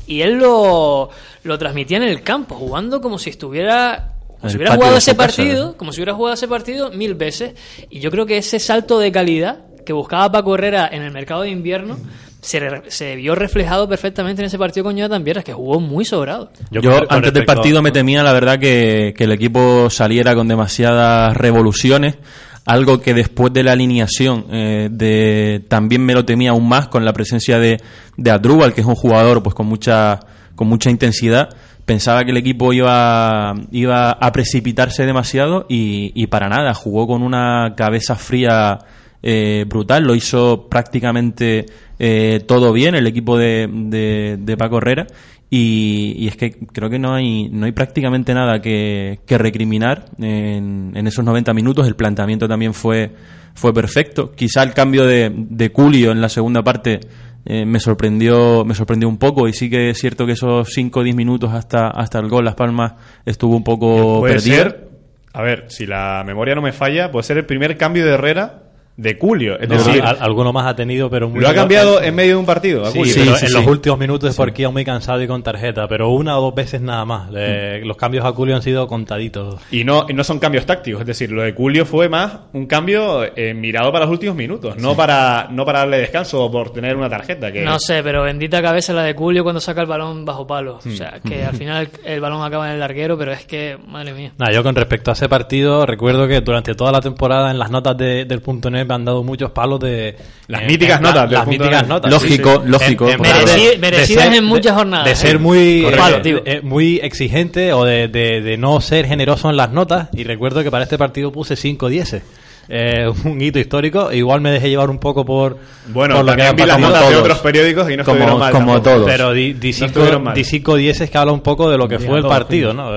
y 0.06 0.20
él 0.20 0.34
lo, 0.34 1.08
lo 1.44 1.58
transmitía 1.58 1.96
en 1.96 2.02
el 2.02 2.22
campo, 2.22 2.54
jugando 2.54 3.00
como 3.00 3.18
si 3.18 3.30
estuviera... 3.30 4.10
Como 4.38 4.50
si 4.50 4.56
hubiera 4.56 4.74
jugado 4.74 4.96
ese 4.96 5.14
partido, 5.14 5.76
como 5.76 5.92
si 5.92 6.00
hubiera 6.00 6.14
jugado 6.14 6.34
ese 6.34 6.48
partido 6.48 6.90
mil 6.90 7.14
veces. 7.14 7.54
Y 7.90 8.00
yo 8.00 8.10
creo 8.10 8.26
que 8.26 8.38
ese 8.38 8.58
salto 8.58 8.98
de 8.98 9.12
calidad 9.12 9.60
que 9.86 9.92
buscaba 9.92 10.32
Paco 10.32 10.56
Herrera 10.56 10.88
en 10.90 11.02
el 11.02 11.12
mercado 11.12 11.42
de 11.42 11.50
invierno 11.50 11.96
se, 12.42 12.60
re- 12.60 12.82
se 12.88 13.16
vio 13.16 13.34
reflejado 13.34 13.88
perfectamente 13.88 14.42
en 14.42 14.46
ese 14.46 14.58
partido 14.58 14.84
con 14.84 14.96
Jonathan 14.96 15.24
Vieras, 15.24 15.44
que 15.44 15.54
jugó 15.54 15.80
muy 15.80 16.04
sobrado. 16.04 16.50
Yo, 16.70 17.00
antes 17.08 17.32
del 17.32 17.46
partido 17.46 17.80
me 17.80 17.90
temía, 17.92 18.22
la 18.22 18.34
verdad, 18.34 18.58
que, 18.58 19.14
que 19.16 19.24
el 19.24 19.32
equipo 19.32 19.88
saliera 19.88 20.34
con 20.34 20.48
demasiadas 20.48 21.34
revoluciones. 21.36 22.18
Algo 22.64 23.00
que 23.00 23.12
después 23.12 23.52
de 23.52 23.64
la 23.64 23.72
alineación 23.72 24.46
eh, 24.52 24.88
de, 24.90 25.64
también 25.68 26.04
me 26.04 26.14
lo 26.14 26.24
temía 26.24 26.50
aún 26.50 26.68
más 26.68 26.86
con 26.86 27.04
la 27.04 27.12
presencia 27.12 27.58
de, 27.58 27.80
de 28.16 28.30
Adrúbal, 28.30 28.72
que 28.72 28.82
es 28.82 28.86
un 28.86 28.94
jugador 28.94 29.42
pues 29.42 29.54
con 29.54 29.66
mucha, 29.66 30.20
con 30.54 30.68
mucha 30.68 30.88
intensidad. 30.88 31.48
Pensaba 31.84 32.22
que 32.22 32.30
el 32.30 32.36
equipo 32.36 32.72
iba, 32.72 33.52
iba 33.72 34.12
a 34.12 34.30
precipitarse 34.30 35.04
demasiado 35.04 35.66
y, 35.68 36.12
y 36.14 36.28
para 36.28 36.48
nada. 36.48 36.72
Jugó 36.72 37.08
con 37.08 37.24
una 37.24 37.74
cabeza 37.76 38.14
fría 38.14 38.78
eh, 39.22 39.64
brutal, 39.68 40.04
lo 40.04 40.14
hizo 40.14 40.68
prácticamente 40.68 41.66
eh, 41.98 42.40
todo 42.46 42.72
bien 42.72 42.94
el 42.94 43.06
equipo 43.06 43.38
de, 43.38 43.68
de, 43.70 44.36
de 44.40 44.56
Paco 44.56 44.78
Herrera. 44.78 45.06
Y, 45.48 46.14
y 46.16 46.28
es 46.28 46.36
que 46.36 46.52
creo 46.52 46.88
que 46.88 46.98
no 46.98 47.12
hay 47.12 47.50
no 47.50 47.66
hay 47.66 47.72
prácticamente 47.72 48.32
nada 48.32 48.62
que, 48.62 49.20
que 49.26 49.36
recriminar 49.36 50.06
en, 50.18 50.92
en 50.94 51.06
esos 51.06 51.22
90 51.24 51.52
minutos, 51.52 51.86
el 51.86 51.94
planteamiento 51.94 52.48
también 52.48 52.72
fue, 52.72 53.10
fue 53.52 53.74
perfecto, 53.74 54.32
quizá 54.32 54.62
el 54.62 54.72
cambio 54.72 55.04
de, 55.04 55.30
de 55.30 55.70
Culio 55.70 56.10
en 56.10 56.22
la 56.22 56.30
segunda 56.30 56.62
parte 56.62 57.00
eh, 57.44 57.66
me 57.66 57.80
sorprendió 57.80 58.64
me 58.64 58.74
sorprendió 58.74 59.08
un 59.08 59.18
poco. 59.18 59.46
Y 59.46 59.52
sí 59.52 59.68
que 59.68 59.90
es 59.90 59.98
cierto 59.98 60.26
que 60.26 60.32
esos 60.32 60.68
5 60.72 61.00
o 61.00 61.02
10 61.02 61.14
minutos 61.14 61.52
hasta, 61.52 61.88
hasta 61.88 62.18
el 62.18 62.28
gol 62.28 62.44
Las 62.44 62.54
Palmas 62.54 62.94
estuvo 63.26 63.54
un 63.54 63.64
poco 63.64 64.22
perdido. 64.22 64.56
ser, 64.56 64.88
a 65.34 65.42
ver, 65.42 65.66
si 65.68 65.86
la 65.86 66.22
memoria 66.24 66.54
no 66.54 66.62
me 66.62 66.72
falla, 66.72 67.10
puede 67.10 67.24
ser 67.24 67.38
el 67.38 67.46
primer 67.46 67.76
cambio 67.76 68.04
de 68.06 68.12
Herrera 68.12 68.71
de 68.96 69.16
Culio. 69.18 69.58
Es 69.58 69.68
No, 69.68 69.76
decir, 69.76 70.02
al- 70.02 70.18
alguno 70.20 70.52
más 70.52 70.66
ha 70.66 70.76
tenido, 70.76 71.08
pero 71.08 71.28
muy 71.28 71.40
lo 71.40 71.48
ha 71.48 71.54
cambiado 71.54 72.02
en 72.02 72.14
medio 72.14 72.32
de 72.34 72.36
un 72.36 72.46
partido. 72.46 72.84
a 72.84 72.90
Sí, 72.90 72.98
Culio. 72.98 73.14
pero 73.16 73.36
sí, 73.36 73.44
en 73.46 73.50
sí. 73.50 73.56
los 73.56 73.66
últimos 73.66 73.98
minutos 73.98 74.30
es 74.30 74.36
porque 74.36 74.62
iba 74.62 74.70
muy 74.70 74.84
cansado 74.84 75.22
y 75.22 75.26
con 75.26 75.42
tarjeta, 75.42 75.88
pero 75.88 76.10
una 76.10 76.38
o 76.38 76.42
dos 76.42 76.54
veces 76.54 76.80
nada 76.82 77.04
más. 77.04 77.30
Le- 77.30 77.84
Los 77.84 77.96
cambios 77.96 78.24
a 78.24 78.32
Julio 78.32 78.54
han 78.54 78.62
sido 78.62 78.86
contaditos. 78.86 79.60
Y 79.70 79.84
no, 79.84 80.06
y 80.08 80.12
no 80.14 80.22
son 80.24 80.38
cambios 80.38 80.66
tácticos, 80.66 81.00
es 81.00 81.06
decir, 81.06 81.32
lo 81.32 81.42
de 81.42 81.54
Culio 81.54 81.86
fue 81.86 82.08
más 82.08 82.32
un 82.52 82.66
cambio 82.66 83.24
eh, 83.36 83.54
mirado 83.54 83.90
para 83.92 84.04
los 84.04 84.12
últimos 84.12 84.36
minutos, 84.36 84.76
no 84.76 84.94
para 84.94 85.48
no 85.50 85.64
para 85.64 85.80
darle 85.80 85.98
descanso 85.98 86.44
o 86.44 86.50
por 86.50 86.70
tener 86.72 86.96
una 86.96 87.08
tarjeta. 87.08 87.50
Que 87.50 87.62
No 87.64 87.78
sé, 87.78 88.02
pero 88.02 88.22
bendita 88.22 88.60
cabeza 88.62 88.92
la 88.92 89.02
de 89.04 89.14
Julio 89.14 89.42
cuando 89.42 89.60
saca 89.60 89.80
el 89.80 89.86
balón 89.86 90.24
bajo 90.24 90.46
palo. 90.46 90.78
Hmm. 90.84 90.88
O 90.92 90.96
sea, 90.96 91.20
que 91.26 91.44
al 91.44 91.54
final 91.56 91.88
el, 92.04 92.12
el 92.14 92.20
balón 92.20 92.42
acaba 92.44 92.66
en 92.68 92.74
el 92.74 92.80
larguero, 92.80 93.16
pero 93.16 93.32
es 93.32 93.44
que, 93.46 93.76
madre 93.88 94.12
mía. 94.12 94.32
Nada, 94.38 94.52
yo 94.52 94.62
con 94.62 94.74
respecto 94.74 95.10
a 95.10 95.14
ese 95.14 95.28
partido, 95.28 95.86
recuerdo 95.86 96.28
que 96.28 96.40
durante 96.40 96.74
toda 96.74 96.92
la 96.92 97.00
temporada 97.00 97.50
en 97.50 97.58
las 97.58 97.70
notas 97.70 97.96
de- 97.96 98.24
del 98.26 98.40
punto 98.42 98.70
me 98.86 98.94
han 98.94 99.04
dado 99.04 99.22
muchos 99.22 99.50
palos 99.50 99.80
de... 99.80 100.16
Las 100.48 100.62
en- 100.62 100.66
míticas 100.66 100.96
en- 100.98 101.02
notas 101.02 101.30
Las 101.30 101.46
míticas 101.46 101.86
notas. 101.88 102.10
Lógico, 102.10 102.62
lógico, 102.66 103.04
En- 103.06 103.12
en 103.12 103.16
porque- 103.18 103.30
plan 103.32 103.44
de- 103.46 103.52
Mereci- 103.52 103.70
de 103.72 103.78
merecidas 103.78 104.24
ser- 104.24 104.34
en 104.34 104.44
muchas 104.44 104.64
de- 104.74 104.78
jornadas, 104.78 105.04
De 105.06 105.12
¿eh? 105.12 105.16
ser 105.16 105.38
muy, 105.38 105.82
Correcto. 105.82 106.04
eh, 106.04 106.10
Palo, 106.10 106.22
tío. 106.22 106.42
eh, 106.44 106.60
muy 106.62 106.96
exigente 107.02 107.72
o 107.72 107.84
de, 107.84 108.08
de- 108.08 108.40
de 108.40 108.56
no 108.58 108.80
ser 108.80 109.06
generoso 109.06 109.50
en 109.50 109.56
las 109.56 109.70
notas. 109.72 110.08
Y 110.12 110.24
recuerdo 110.24 110.62
que 110.62 110.70
para 110.70 110.84
este 110.84 110.98
partido 110.98 111.32
puse 111.32 111.56
5 111.56 111.88
10. 111.88 112.22
eh, 112.68 113.06
un 113.24 113.40
hito 113.40 113.58
histórico. 113.58 114.12
Igual 114.12 114.40
me 114.40 114.50
dejé 114.52 114.70
llevar 114.70 114.88
un 114.88 114.98
poco 114.98 115.24
por. 115.24 115.58
Bueno, 115.88 116.14
por 116.16 116.24
lo 116.24 116.30
también 116.30 116.54
que 116.54 116.62
vi 116.62 116.68
las 116.68 116.78
notas 116.78 117.00
de 117.00 117.06
todos. 117.08 117.20
otros 117.22 117.38
periódicos 117.40 117.90
y 117.90 117.96
no 117.96 118.04
Como- 118.04 118.16
estuvieron 118.16 118.38
mal. 118.38 118.52
como 118.52 118.72
tampoco. 118.74 118.96
todos. 118.96 119.10
Pero 119.10 119.32
di, 119.32 119.52
No 119.54 119.58
di 119.60 119.72
cinco, 119.72 119.86
estuvieron 119.86 120.22
mal. 120.22 120.34
di 120.34 120.44
cinco 120.44 120.76
dieces 120.76 121.10
que 121.10 121.18
habla 121.18 121.32
un 121.32 121.40
poco 121.40 121.68
de 121.68 121.76
lo 121.76 121.88
que 121.88 121.98
Mira, 121.98 122.08
fue 122.10 122.18
el 122.20 122.24
partido, 122.26 122.70
sí. 122.70 122.76
¿no? 122.76 122.90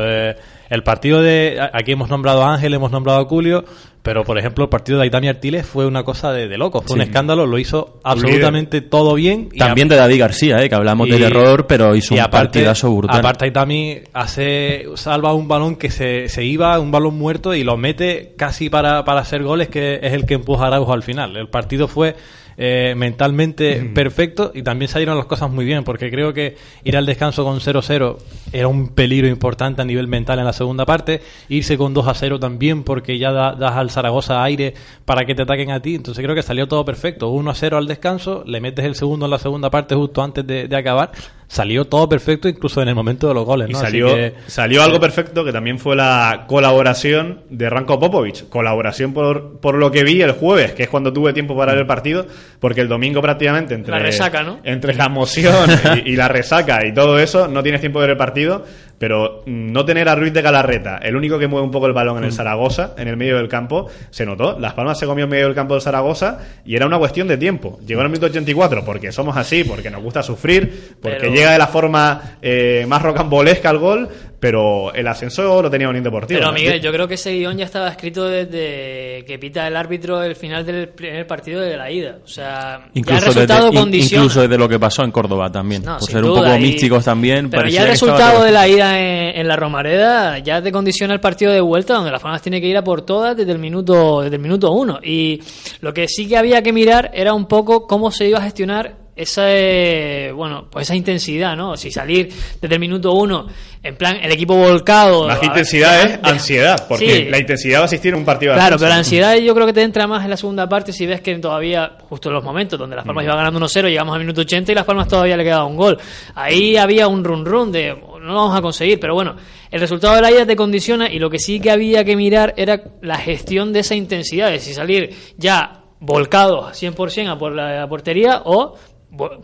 El 0.69 0.83
partido 0.83 1.21
de. 1.21 1.59
Aquí 1.73 1.91
hemos 1.91 2.09
nombrado 2.09 2.43
a 2.43 2.53
Ángel, 2.53 2.73
hemos 2.73 2.91
nombrado 2.91 3.19
a 3.19 3.25
Julio, 3.25 3.63
pero 4.01 4.23
por 4.23 4.37
ejemplo, 4.39 4.63
el 4.65 4.69
partido 4.69 4.97
de 4.97 5.03
Aitami 5.03 5.27
Artiles 5.27 5.65
fue 5.65 5.85
una 5.85 6.03
cosa 6.03 6.31
de, 6.33 6.47
de 6.47 6.57
loco. 6.57 6.81
Fue 6.81 6.95
un 6.95 7.01
escándalo, 7.01 7.45
lo 7.45 7.57
hizo 7.59 7.99
absolutamente 8.03 8.81
todo 8.81 9.13
bien. 9.15 9.49
y 9.53 9.59
También 9.59 9.87
de 9.87 9.95
David 9.95 10.19
García, 10.19 10.63
eh, 10.63 10.69
que 10.69 10.75
hablamos 10.75 11.07
y- 11.07 11.11
del 11.11 11.23
error, 11.23 11.67
pero 11.67 11.95
hizo 11.95 12.15
y 12.15 12.19
un 12.19 12.25
partidazo 12.27 12.91
brutal. 12.95 13.19
Aparte, 13.19 13.45
Aitami 13.45 13.99
hace, 14.13 14.85
salva 14.95 15.33
un 15.33 15.47
balón 15.47 15.75
que 15.75 15.89
se, 15.91 16.29
se 16.29 16.43
iba, 16.43 16.79
un 16.79 16.91
balón 16.91 17.17
muerto, 17.17 17.53
y 17.53 17.63
lo 17.63 17.77
mete 17.77 18.33
casi 18.37 18.69
para, 18.69 19.03
para 19.05 19.21
hacer 19.21 19.43
goles, 19.43 19.69
que 19.69 19.99
es 20.01 20.13
el 20.13 20.25
que 20.25 20.33
empuja 20.35 20.65
a 20.65 20.67
Araujo 20.67 20.93
al 20.93 21.03
final. 21.03 21.35
El 21.37 21.47
partido 21.49 21.87
fue 21.87 22.15
eh, 22.57 22.93
mentalmente 22.95 23.81
perfecto 23.93 24.51
y 24.53 24.61
también 24.63 24.89
salieron 24.89 25.17
las 25.17 25.25
cosas 25.25 25.49
muy 25.51 25.65
bien, 25.65 25.83
porque 25.83 26.09
creo 26.09 26.33
que 26.33 26.55
ir 26.83 26.95
al 26.97 27.05
descanso 27.05 27.43
con 27.43 27.59
0-0 27.59 28.17
era 28.53 28.67
un 28.67 28.89
peligro 28.89 29.27
importante 29.27 29.81
a 29.81 29.85
nivel 29.85 30.07
mental 30.07 30.39
en 30.39 30.45
la 30.45 30.53
segunda 30.53 30.85
parte. 30.85 31.21
Irse 31.49 31.77
con 31.77 31.93
2-0 31.93 32.39
también, 32.39 32.83
porque 32.83 33.17
ya 33.17 33.31
da- 33.31 33.53
das 33.55 33.73
al 33.75 33.89
Zaragoza 33.91 34.43
aire 34.43 34.73
para 35.05 35.25
que 35.25 35.35
te 35.35 35.41
ataquen 35.41 35.71
a 35.71 35.81
ti. 35.81 35.95
Entonces 35.95 36.23
creo 36.23 36.35
que 36.35 36.43
salió 36.43 36.67
todo 36.67 36.85
perfecto. 36.85 37.29
1-0 37.31 37.77
al 37.77 37.87
descanso, 37.87 38.43
le 38.45 38.61
metes 38.61 38.85
el 38.85 38.95
segundo 38.95 39.25
en 39.25 39.31
la 39.31 39.39
segunda 39.39 39.69
parte 39.69 39.95
justo 39.95 40.21
antes 40.23 40.45
de, 40.47 40.67
de 40.67 40.75
acabar. 40.77 41.11
Salió 41.47 41.85
todo 41.85 42.09
perfecto, 42.09 42.49
incluso 42.49 42.81
en 42.81 42.87
el 42.87 42.95
momento 42.95 43.27
de 43.27 43.33
los 43.35 43.45
goles. 43.45 43.69
Y 43.69 43.73
salió, 43.75 44.07
que- 44.15 44.33
salió 44.47 44.81
algo 44.83 44.99
perfecto 44.99 45.45
que 45.45 45.51
también 45.51 45.77
fue 45.77 45.95
la 45.95 46.45
colaboración 46.47 47.41
de 47.49 47.69
Ranko 47.69 47.99
Popovic. 47.99 48.49
Colaboración 48.49 49.13
por, 49.13 49.59
por 49.59 49.75
lo 49.75 49.91
que 49.91 50.03
vi 50.03 50.21
el 50.21 50.31
jueves, 50.31 50.73
que 50.73 50.83
es 50.83 50.89
cuando 50.89 51.13
tuve 51.13 51.33
tiempo 51.33 51.55
para 51.55 51.73
ver 51.73 51.81
el 51.81 51.87
partido, 51.87 52.25
porque 52.59 52.81
el 52.81 52.87
domingo 52.87 53.21
prácticamente 53.21 53.75
entre 53.75 53.91
La 53.91 53.99
resaca, 53.99 54.41
¿no? 54.43 54.59
entre 54.63 54.95
la 54.95 55.05
emoción 55.05 55.69
y, 56.05 56.13
y 56.13 56.15
la 56.15 56.27
resaca 56.27 56.85
y 56.85 56.93
todo 56.93 57.19
eso, 57.19 57.47
no 57.47 57.61
tienes 57.61 57.79
tiempo 57.81 57.99
de 57.99 58.07
ver 58.07 58.11
el 58.13 58.17
partido, 58.17 58.65
pero 58.97 59.43
mm, 59.45 59.71
no 59.71 59.85
tener 59.85 60.07
a 60.09 60.15
Ruiz 60.15 60.33
de 60.33 60.41
Galarreta, 60.41 60.97
el 60.97 61.15
único 61.15 61.37
que 61.39 61.47
mueve 61.47 61.65
un 61.65 61.71
poco 61.71 61.87
el 61.87 61.93
balón 61.93 62.17
en 62.19 62.23
el 62.25 62.31
Zaragoza, 62.31 62.93
en 62.97 63.07
el 63.07 63.17
medio 63.17 63.37
del 63.37 63.47
campo, 63.49 63.87
se 64.09 64.25
notó. 64.25 64.57
Las 64.59 64.73
Palmas 64.73 64.97
se 64.99 65.05
comió 65.05 65.25
en 65.25 65.29
medio 65.31 65.45
del 65.45 65.55
campo 65.55 65.73
del 65.73 65.81
Zaragoza 65.81 66.39
y 66.65 66.75
era 66.75 66.85
una 66.85 66.97
cuestión 66.97 67.27
de 67.27 67.37
tiempo. 67.37 67.79
Llegó 67.85 68.01
en 68.01 68.05
el 68.05 68.11
minuto 68.11 68.27
84 68.27 68.83
porque 68.85 69.11
somos 69.11 69.35
así, 69.37 69.63
porque 69.63 69.89
nos 69.91 70.01
gusta 70.01 70.23
sufrir, 70.23 70.95
porque 71.01 71.17
Pero- 71.19 71.33
llega 71.33 71.51
de 71.51 71.57
la 71.57 71.67
forma 71.67 72.37
eh, 72.41 72.85
más 72.87 73.01
rocambolesca 73.01 73.69
al 73.69 73.77
gol, 73.79 74.09
pero 74.45 74.93
el 74.93 75.07
ascenso 75.07 75.59
lo 75.59 75.71
tenía 75.71 75.89
Unión 75.89 76.03
Deportivo. 76.03 76.39
Pero. 76.39 76.51
Miguel, 76.53 76.79
yo 76.79 76.91
creo 76.91 77.07
que 77.07 77.15
ese 77.15 77.31
guion 77.33 77.57
ya 77.57 77.65
estaba 77.65 77.89
escrito 77.89 78.25
desde 78.25 79.25
que 79.25 79.39
pita 79.39 79.67
el 79.67 79.75
árbitro 79.75 80.21
el 80.21 80.35
final 80.35 80.63
del 80.63 80.89
primer 80.89 81.25
partido 81.25 81.61
de 81.61 81.75
la 81.75 81.89
ida. 81.89 82.19
O 82.23 82.27
sea, 82.27 82.45
ya 82.45 82.75
el 82.93 82.99
Incluso 82.99 83.25
resultado 83.25 83.65
desde, 83.71 83.79
condiciona. 83.79 84.23
incluso 84.23 84.41
desde 84.41 84.57
lo 84.59 84.69
que 84.69 84.77
pasó 84.79 85.03
en 85.03 85.09
Córdoba 85.09 85.51
también. 85.51 85.83
No, 85.83 85.97
por 85.97 86.07
ser 86.11 86.23
un 86.23 86.35
poco 86.35 86.55
y- 86.57 86.59
místicos 86.59 87.03
también. 87.03 87.49
Pero 87.49 87.67
ya 87.67 87.81
el 87.81 87.87
resultado 87.87 88.43
de 88.43 88.51
la 88.51 88.67
ida 88.67 88.99
en, 88.99 89.39
en 89.39 89.47
la 89.47 89.55
Romareda 89.55 90.37
ya 90.37 90.61
te 90.61 90.71
condiciona 90.71 91.15
el 91.15 91.19
partido 91.19 91.51
de 91.51 91.61
vuelta, 91.61 91.95
donde 91.95 92.11
las 92.11 92.21
Palmas 92.21 92.43
tiene 92.43 92.61
que 92.61 92.67
ir 92.67 92.77
a 92.77 92.83
por 92.83 93.01
todas 93.01 93.35
desde 93.35 93.51
el 93.51 93.57
minuto 93.57 94.21
desde 94.21 94.35
el 94.35 94.41
minuto 94.43 94.71
uno. 94.73 94.99
Y 95.03 95.41
lo 95.81 95.91
que 95.91 96.07
sí 96.07 96.27
que 96.27 96.37
había 96.37 96.61
que 96.61 96.71
mirar 96.71 97.09
era 97.15 97.33
un 97.33 97.47
poco 97.47 97.87
cómo 97.87 98.11
se 98.11 98.27
iba 98.29 98.37
a 98.37 98.43
gestionar 98.43 99.04
esa 99.15 99.43
eh, 99.47 100.31
bueno 100.33 100.67
pues 100.69 100.87
esa 100.87 100.95
intensidad, 100.95 101.55
¿no? 101.55 101.77
Si 101.77 101.89
salir 101.91 102.29
desde 102.61 102.75
el 102.75 102.79
minuto 102.81 103.13
uno 103.13 103.47
en 103.81 103.95
plan 103.95 104.17
el 104.21 104.31
equipo 104.31 104.55
volcado. 104.55 105.27
Más 105.27 105.41
intensidad 105.43 106.01
es 106.03 106.19
ansiedad, 106.23 106.85
porque 106.87 107.05
Sí. 107.25 107.29
la 107.29 107.37
intensidad 107.37 107.79
va 107.79 107.81
a 107.83 107.85
existir 107.85 108.13
en 108.13 108.19
un 108.19 108.25
partido 108.25 108.53
Claro, 108.53 108.77
pero 108.77 108.89
la 108.89 108.97
ansiedad 108.97 109.35
yo 109.37 109.53
creo 109.53 109.67
que 109.67 109.73
te 109.73 109.83
entra 109.83 110.07
más 110.07 110.23
en 110.23 110.31
la 110.31 110.37
segunda 110.37 110.67
parte 110.67 110.91
si 110.91 111.05
ves 111.05 111.21
que 111.21 111.35
todavía, 111.37 111.97
justo 112.09 112.29
en 112.29 112.35
los 112.35 112.43
momentos 112.43 112.77
donde 112.79 112.95
Las 112.95 113.05
Palmas 113.05 113.23
Mm. 113.23 113.27
iba 113.27 113.35
ganando 113.35 113.59
1-0, 113.59 113.87
llegamos 113.87 114.13
al 114.15 114.21
minuto 114.21 114.41
80 114.41 114.71
y 114.71 114.75
Las 114.75 114.85
Palmas 114.85 115.07
todavía 115.07 115.37
le 115.37 115.43
quedaba 115.43 115.65
un 115.65 115.75
gol. 115.77 115.97
Ahí 116.33 116.75
había 116.77 117.07
un 117.07 117.23
run 117.23 117.45
run 117.45 117.71
de 117.71 117.93
no 117.95 118.33
lo 118.33 118.39
vamos 118.39 118.57
a 118.57 118.61
conseguir, 118.61 118.99
pero 118.99 119.13
bueno, 119.13 119.35
el 119.69 119.79
resultado 119.79 120.15
de 120.15 120.21
la 120.21 120.31
ida 120.31 120.45
te 120.47 120.55
condiciona 120.55 121.07
y 121.11 121.19
lo 121.19 121.29
que 121.29 121.37
sí 121.37 121.59
que 121.59 121.69
había 121.69 122.03
que 122.03 122.15
mirar 122.15 122.55
era 122.57 122.81
la 123.01 123.17
gestión 123.17 123.71
de 123.71 123.81
esa 123.81 123.93
intensidad, 123.93 124.49
de 124.49 124.59
si 124.59 124.73
salir 124.73 125.11
ya 125.37 125.83
volcados 125.99 126.75
100% 126.81 127.29
a 127.29 127.37
por 127.37 127.53
la 127.53 127.87
portería 127.87 128.41
o 128.45 128.75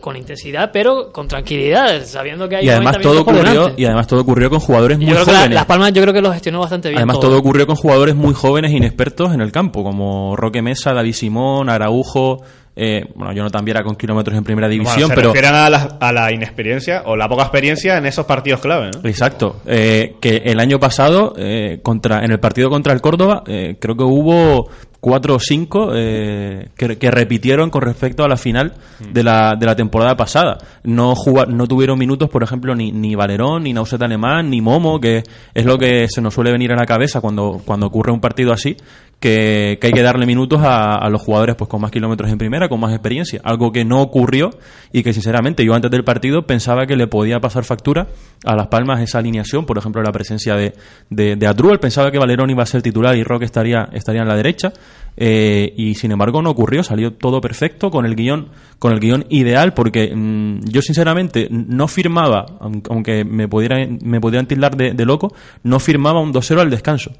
con 0.00 0.16
intensidad, 0.16 0.70
pero 0.72 1.10
con 1.12 1.28
tranquilidad, 1.28 2.04
sabiendo 2.04 2.46
que 2.48 2.56
hay 2.56 2.66
Y 2.66 2.68
además 2.68 2.98
90 2.98 3.08
todo 3.08 3.20
ocurrió 3.22 3.72
y 3.76 3.84
además 3.86 4.06
todo 4.06 4.20
ocurrió 4.20 4.50
con 4.50 4.60
jugadores 4.60 4.98
muy 4.98 5.06
yo 5.06 5.12
creo 5.14 5.24
que 5.24 5.32
la- 5.32 5.38
jóvenes. 5.38 5.54
Las 5.54 5.64
Palmas 5.66 5.92
yo 5.94 6.02
creo 6.02 6.14
que 6.14 6.20
lo 6.20 6.32
gestionó 6.32 6.60
bastante 6.60 6.88
bien. 6.90 6.98
Además, 6.98 7.20
todo 7.20 7.38
ocurrió 7.38 7.66
con 7.66 7.76
jugadores 7.76 8.14
muy 8.14 8.34
jóvenes 8.34 8.70
e 8.72 8.76
inexpertos 8.76 9.32
en 9.32 9.40
el 9.40 9.50
campo, 9.50 9.82
como 9.82 10.36
Roque 10.36 10.60
Mesa, 10.60 10.92
David 10.92 11.14
Simón, 11.14 11.70
Araujo, 11.70 12.42
eh, 12.76 13.04
bueno, 13.14 13.32
Jonathan 13.32 13.64
Viera 13.64 13.82
con 13.82 13.96
kilómetros 13.96 14.36
en 14.36 14.44
primera 14.44 14.66
Bueno, 14.66 14.82
división, 14.84 15.08
se 15.10 15.14
pero... 15.14 15.28
refieren 15.32 15.54
a 15.54 15.70
la, 15.70 15.96
a 16.00 16.12
la 16.12 16.32
inexperiencia 16.32 17.02
o 17.06 17.16
la 17.16 17.28
poca 17.28 17.42
experiencia 17.44 17.96
en 17.96 18.04
esos 18.06 18.26
partidos 18.26 18.60
clave, 18.60 18.90
¿no? 18.94 19.08
Exacto, 19.08 19.56
eh, 19.66 20.16
que 20.20 20.36
el 20.44 20.60
año 20.60 20.78
pasado, 20.80 21.32
eh, 21.38 21.80
contra, 21.82 22.24
en 22.24 22.30
el 22.30 22.40
partido 22.40 22.68
contra 22.68 22.92
el 22.92 23.00
Córdoba, 23.00 23.42
eh, 23.46 23.76
creo 23.78 23.96
que 23.96 24.04
hubo 24.04 24.68
cuatro 25.02 25.34
o 25.34 25.40
cinco 25.40 25.90
eh, 25.96 26.68
que, 26.76 27.10
repitieron 27.10 27.70
con 27.70 27.82
respecto 27.82 28.22
a 28.22 28.28
la 28.28 28.36
final 28.36 28.74
de 29.00 29.24
la, 29.24 29.56
de 29.58 29.66
la 29.66 29.74
temporada 29.74 30.16
pasada. 30.16 30.58
No, 30.84 31.14
no 31.48 31.66
tuvieron 31.66 31.98
minutos, 31.98 32.30
por 32.30 32.44
ejemplo, 32.44 32.72
ni, 32.76 32.92
ni 32.92 33.16
Valerón, 33.16 33.64
ni 33.64 33.72
Nauset 33.72 34.00
Alemán, 34.00 34.48
ni 34.48 34.60
Momo, 34.60 35.00
que 35.00 35.24
es 35.54 35.64
lo 35.64 35.76
que 35.76 36.06
se 36.08 36.22
nos 36.22 36.32
suele 36.32 36.52
venir 36.52 36.70
a 36.72 36.76
la 36.76 36.86
cabeza 36.86 37.20
cuando, 37.20 37.60
cuando 37.64 37.86
ocurre 37.86 38.12
un 38.12 38.20
partido 38.20 38.52
así, 38.52 38.76
que, 39.22 39.78
que 39.80 39.86
hay 39.86 39.92
que 39.94 40.02
darle 40.02 40.26
minutos 40.26 40.60
a, 40.62 40.96
a 40.96 41.08
los 41.08 41.22
jugadores 41.22 41.54
pues 41.56 41.70
con 41.70 41.80
más 41.80 41.90
kilómetros 41.90 42.30
en 42.30 42.36
primera, 42.36 42.68
con 42.68 42.78
más 42.80 42.92
experiencia. 42.92 43.40
Algo 43.44 43.72
que 43.72 43.84
no 43.86 44.02
ocurrió 44.02 44.50
y 44.92 45.02
que 45.02 45.14
sinceramente 45.14 45.64
yo 45.64 45.72
antes 45.72 45.90
del 45.90 46.04
partido 46.04 46.42
pensaba 46.46 46.84
que 46.86 46.96
le 46.96 47.06
podía 47.06 47.40
pasar 47.40 47.64
factura 47.64 48.08
a 48.44 48.54
Las 48.56 48.66
Palmas 48.66 49.00
esa 49.00 49.18
alineación, 49.20 49.64
por 49.64 49.78
ejemplo 49.78 50.02
la 50.02 50.12
presencia 50.12 50.56
de, 50.56 50.74
de, 51.08 51.36
de 51.36 51.46
Adrúbal, 51.46 51.78
pensaba 51.80 52.10
que 52.10 52.18
Valerón 52.18 52.50
iba 52.50 52.64
a 52.64 52.66
ser 52.66 52.82
titular 52.82 53.16
y 53.16 53.22
Roque 53.22 53.44
estaría, 53.46 53.88
estaría 53.92 54.20
en 54.22 54.28
la 54.28 54.36
derecha. 54.36 54.72
eh, 55.16 55.72
y 55.76 55.94
sin 55.94 56.10
embargo 56.10 56.42
no 56.42 56.50
ocurrió, 56.50 56.82
salió 56.82 57.12
todo 57.12 57.40
perfecto 57.40 57.90
con 57.90 58.04
el 58.06 58.14
guion, 58.16 58.48
con 58.78 58.92
el 58.92 58.98
guion 59.00 59.24
ideal, 59.28 59.72
porque 59.72 60.12
mm, 60.14 60.64
yo 60.64 60.82
sinceramente 60.82 61.46
no 61.50 61.86
firmaba, 61.86 62.46
aun- 62.60 62.82
aunque 62.90 63.24
me 63.24 63.46
pudieran, 63.46 63.98
me 64.02 64.20
pudieran 64.20 64.46
tildar 64.46 64.76
de, 64.76 64.92
de 64.92 65.04
loco, 65.04 65.32
no 65.62 65.78
firmaba 65.78 66.20
un 66.20 66.32
2-0 66.32 66.60
al 66.60 66.70
descanso. 66.70 67.12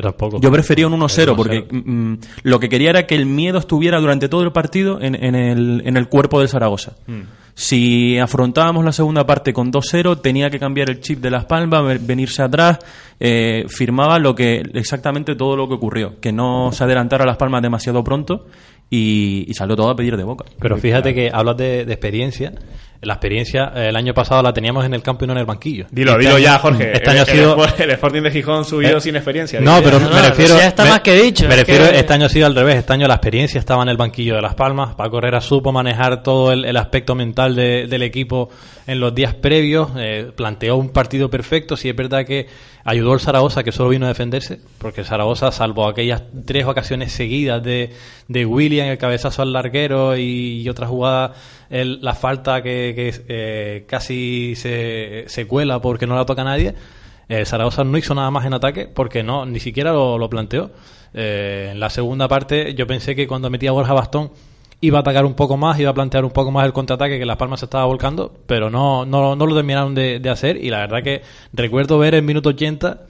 Yo 0.00 0.08
tampoco. 0.08 0.40
Yo 0.40 0.50
prefería 0.50 0.86
un 0.86 0.94
1-0 0.98 1.18
El 1.22 1.28
1-0. 1.30 1.36
porque 1.36 1.66
mm, 1.70 2.14
lo 2.44 2.58
que 2.60 2.68
quería 2.68 2.90
era 2.90 3.06
que 3.06 3.14
el 3.14 3.26
miedo 3.26 3.58
estuviera 3.58 4.00
durante 4.00 4.28
todo 4.28 4.42
el 4.42 4.52
partido 4.52 5.00
en, 5.00 5.14
en 5.14 5.34
el, 5.34 5.82
en 5.84 5.96
el 5.96 6.08
cuerpo 6.08 6.38
del 6.40 6.48
Zaragoza. 6.48 6.96
Si 7.54 8.16
afrontábamos 8.18 8.84
la 8.84 8.92
segunda 8.92 9.26
parte 9.26 9.52
con 9.52 9.70
2-0, 9.72 10.20
tenía 10.22 10.48
que 10.50 10.58
cambiar 10.58 10.88
el 10.88 11.00
chip 11.00 11.20
de 11.20 11.30
Las 11.30 11.44
Palmas, 11.44 11.84
ve- 11.84 11.98
venirse 12.00 12.42
atrás, 12.42 12.78
eh, 13.18 13.64
firmaba 13.68 14.18
lo 14.18 14.34
que 14.34 14.62
exactamente 14.74 15.34
todo 15.34 15.56
lo 15.56 15.68
que 15.68 15.74
ocurrió, 15.74 16.18
que 16.20 16.32
no 16.32 16.70
se 16.72 16.84
adelantara 16.84 17.26
Las 17.26 17.36
Palmas 17.36 17.60
demasiado 17.60 18.02
pronto 18.02 18.46
y, 18.88 19.44
y 19.46 19.54
salió 19.54 19.76
todo 19.76 19.90
a 19.90 19.96
pedir 19.96 20.16
de 20.16 20.24
boca. 20.24 20.46
Pero 20.58 20.78
fíjate 20.78 21.12
que 21.12 21.30
hablas 21.32 21.56
de, 21.58 21.84
de 21.84 21.92
experiencia. 21.92 22.52
La 23.02 23.14
experiencia 23.14 23.72
eh, 23.74 23.88
el 23.88 23.96
año 23.96 24.12
pasado 24.12 24.42
la 24.42 24.52
teníamos 24.52 24.84
en 24.84 24.92
el 24.92 25.02
campo 25.02 25.24
y 25.24 25.26
no 25.26 25.32
en 25.32 25.38
el 25.38 25.46
banquillo. 25.46 25.86
Dilo, 25.90 26.10
Este 26.12 26.22
dilo 26.24 26.34
año- 26.36 26.44
ya, 26.44 26.58
Jorge. 26.58 26.92
Este 26.92 27.08
año 27.10 27.22
el, 27.22 27.28
ha 27.28 27.32
sido. 27.32 27.64
el, 27.64 27.82
el 27.84 27.90
Sporting 27.92 28.20
de 28.22 28.30
Gijón 28.30 28.64
subido 28.66 28.98
Eh, 28.98 29.00
sin 29.00 29.16
experiencia. 29.16 29.58
No, 29.60 29.80
pero. 29.82 29.98
No, 29.98 30.10
me 30.10 30.16
no, 30.16 30.28
refiero. 30.28 30.58
ya 30.58 30.66
está 30.68 30.84
me- 30.84 30.90
más 30.90 31.00
que 31.00 31.14
dicho, 31.14 31.48
Me 31.48 31.56
refiero, 31.56 31.88
que- 31.90 31.98
este 31.98 32.12
año 32.12 32.26
ha 32.26 32.28
sido 32.28 32.46
al 32.46 32.54
revés. 32.54 32.76
Este 32.76 32.92
año 32.92 33.06
la 33.08 33.14
experiencia 33.14 33.58
estaba 33.58 33.82
en 33.82 33.88
el 33.88 33.96
banquillo 33.96 34.34
de 34.36 34.42
Las 34.42 34.54
Palmas. 34.54 34.94
Paco 34.96 35.16
Herrera 35.16 35.40
supo 35.40 35.72
manejar 35.72 36.22
todo 36.22 36.52
el, 36.52 36.66
el 36.66 36.76
aspecto 36.76 37.14
mental 37.14 37.56
de- 37.56 37.86
del 37.86 38.02
equipo 38.02 38.50
en 38.86 39.00
los 39.00 39.14
días 39.14 39.34
previos. 39.34 39.88
eh, 39.96 40.30
planteó 40.36 40.76
un 40.76 40.90
partido 40.90 41.30
perfecto. 41.30 41.78
Sí, 41.78 41.88
es 41.88 41.96
verdad 41.96 42.26
que 42.26 42.48
ayudó 42.84 43.12
al 43.14 43.20
Zaragoza, 43.20 43.62
que 43.62 43.72
solo 43.72 43.88
vino 43.88 44.04
a 44.04 44.08
defenderse. 44.10 44.60
Porque 44.76 45.00
el 45.00 45.06
Zaragoza, 45.06 45.50
salvo 45.52 45.88
aquellas 45.88 46.22
tres 46.44 46.66
ocasiones 46.66 47.12
seguidas 47.12 47.62
de, 47.62 47.90
de 48.28 48.44
William, 48.44 48.88
el 48.88 48.98
cabezazo 48.98 49.40
al 49.40 49.54
larguero 49.54 50.16
y, 50.18 50.60
y 50.62 50.68
otra 50.68 50.86
jugada, 50.86 51.32
el- 51.70 52.00
la 52.02 52.14
falta 52.14 52.62
que, 52.62 52.92
que, 52.94 53.14
eh, 53.28 53.84
casi 53.88 54.54
se, 54.56 55.24
se 55.28 55.46
cuela 55.46 55.80
porque 55.80 56.06
no 56.06 56.16
la 56.16 56.26
toca 56.26 56.44
nadie. 56.44 56.74
Eh, 57.28 57.44
Zaragoza 57.46 57.84
no 57.84 57.96
hizo 57.96 58.14
nada 58.14 58.30
más 58.30 58.44
en 58.44 58.54
ataque 58.54 58.88
porque 58.92 59.22
no 59.22 59.46
ni 59.46 59.60
siquiera 59.60 59.92
lo, 59.92 60.28
planteó. 60.28 60.70
Eh, 61.14 61.70
en 61.72 61.80
la 61.80 61.88
segunda 61.90 62.28
parte 62.28 62.74
yo 62.74 62.86
pensé 62.86 63.14
que 63.14 63.26
cuando 63.26 63.48
metía 63.50 63.72
Borja 63.72 63.92
Bastón 63.92 64.30
iba 64.80 64.98
a 64.98 65.00
atacar 65.02 65.24
un 65.24 65.34
poco 65.34 65.56
más, 65.56 65.78
iba 65.78 65.90
a 65.90 65.94
plantear 65.94 66.24
un 66.24 66.30
poco 66.32 66.50
más 66.50 66.64
el 66.66 66.72
contraataque 66.72 67.18
que 67.18 67.26
Las 67.26 67.36
Palmas 67.36 67.60
se 67.60 67.66
estaba 67.66 67.84
volcando, 67.84 68.32
pero 68.46 68.70
no, 68.70 69.04
no, 69.06 69.36
no 69.36 69.46
lo 69.46 69.54
terminaron 69.54 69.94
de, 69.94 70.18
de 70.20 70.30
hacer 70.30 70.56
y 70.56 70.70
la 70.70 70.78
verdad 70.78 71.02
que 71.02 71.22
recuerdo 71.52 71.98
ver 71.98 72.14
en 72.14 72.24
minuto 72.24 72.48
80 72.50 73.00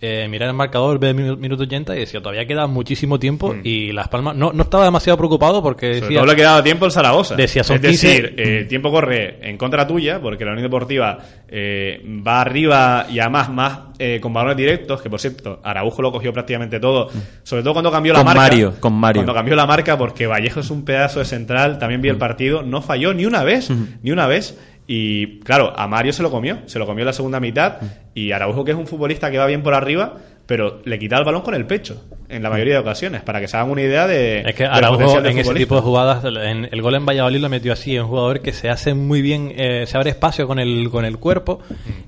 eh, 0.00 0.26
mirar 0.28 0.48
el 0.48 0.54
marcador, 0.54 0.98
ver 0.98 1.10
el 1.18 1.36
minuto 1.36 1.64
80 1.64 1.94
y 1.96 2.00
decía, 2.00 2.20
todavía 2.20 2.46
queda 2.46 2.66
muchísimo 2.66 3.18
tiempo 3.18 3.54
y 3.62 3.92
Las 3.92 4.08
Palmas 4.08 4.34
no, 4.34 4.52
no 4.52 4.62
estaba 4.62 4.84
demasiado 4.84 5.16
preocupado 5.16 5.62
porque 5.62 5.90
Mm. 5.90 5.94
Sobre 5.94 6.00
decía, 6.00 6.20
todo 6.20 6.26
le 6.26 6.36
quedaba 6.36 6.62
tiempo 6.62 6.86
el 6.86 6.92
Zaragoza. 6.92 7.34
Decía, 7.36 7.64
son 7.64 7.76
es 7.76 7.82
15 7.82 8.06
decir, 8.06 8.34
eh, 8.36 8.58
el 8.60 8.68
tiempo 8.68 8.90
corre 8.90 9.38
en 9.42 9.56
contra 9.56 9.86
tuya, 9.86 10.20
porque 10.20 10.44
la 10.44 10.52
Unión 10.52 10.64
Deportiva 10.64 11.18
eh, 11.48 12.00
va 12.26 12.40
arriba 12.40 13.06
y 13.10 13.18
además 13.18 13.50
más 13.50 13.78
eh, 13.98 14.18
con 14.20 14.32
balones 14.32 14.56
directos, 14.56 15.02
que 15.02 15.10
por 15.10 15.20
cierto, 15.20 15.60
Araujo 15.62 16.02
lo 16.02 16.12
cogió 16.12 16.32
prácticamente 16.32 16.80
todo, 16.80 17.08
sobre 17.42 17.62
todo 17.62 17.74
cuando 17.74 17.90
cambió 17.90 18.12
la 18.12 18.20
Con 18.20 18.26
marca. 18.26 18.40
Mario, 18.40 18.74
con 18.80 18.94
Mario. 18.94 19.20
Cuando 19.20 19.34
cambió 19.34 19.54
la 19.56 19.66
marca, 19.66 19.98
porque 19.98 20.26
Vallejo 20.26 20.60
es 20.60 20.70
un 20.70 20.84
pedazo 20.84 21.18
de 21.18 21.24
central, 21.24 21.78
también 21.78 22.00
vi 22.00 22.08
el 22.08 22.16
partido, 22.16 22.62
no 22.62 22.82
falló 22.82 23.12
ni 23.14 23.26
una 23.26 23.44
vez, 23.44 23.70
ni 24.02 24.10
una 24.10 24.26
vez. 24.26 24.58
Y 24.92 25.38
claro, 25.44 25.72
a 25.76 25.86
Mario 25.86 26.12
se 26.12 26.20
lo 26.20 26.32
comió, 26.32 26.62
se 26.66 26.80
lo 26.80 26.84
comió 26.84 27.02
en 27.02 27.06
la 27.06 27.12
segunda 27.12 27.38
mitad. 27.38 27.76
Y 28.12 28.32
Araujo, 28.32 28.64
que 28.64 28.72
es 28.72 28.76
un 28.76 28.88
futbolista 28.88 29.30
que 29.30 29.38
va 29.38 29.46
bien 29.46 29.62
por 29.62 29.72
arriba, 29.72 30.16
pero 30.50 30.80
le 30.84 30.98
quita 30.98 31.16
el 31.16 31.24
balón 31.24 31.42
con 31.42 31.54
el 31.54 31.64
pecho, 31.64 32.02
en 32.28 32.42
la 32.42 32.50
mayoría 32.50 32.74
de 32.74 32.80
ocasiones, 32.80 33.22
para 33.22 33.38
que 33.40 33.46
se 33.46 33.56
hagan 33.56 33.70
una 33.70 33.82
idea 33.82 34.08
de. 34.08 34.40
Es 34.40 34.56
que 34.56 34.64
Araujo 34.66 35.18
en 35.20 35.38
ese 35.38 35.54
tipo 35.54 35.76
de 35.76 35.80
jugadas, 35.80 36.24
en 36.24 36.68
el 36.72 36.82
gol 36.82 36.96
en 36.96 37.06
Valladolid 37.06 37.38
lo 37.40 37.48
metió 37.48 37.72
así, 37.72 37.96
un 37.96 38.08
jugador 38.08 38.40
que 38.40 38.52
se 38.52 38.68
hace 38.68 38.92
muy 38.94 39.22
bien, 39.22 39.52
eh, 39.56 39.84
se 39.86 39.96
abre 39.96 40.10
espacio 40.10 40.48
con 40.48 40.58
el 40.58 40.90
con 40.90 41.04
el 41.04 41.18
cuerpo 41.18 41.60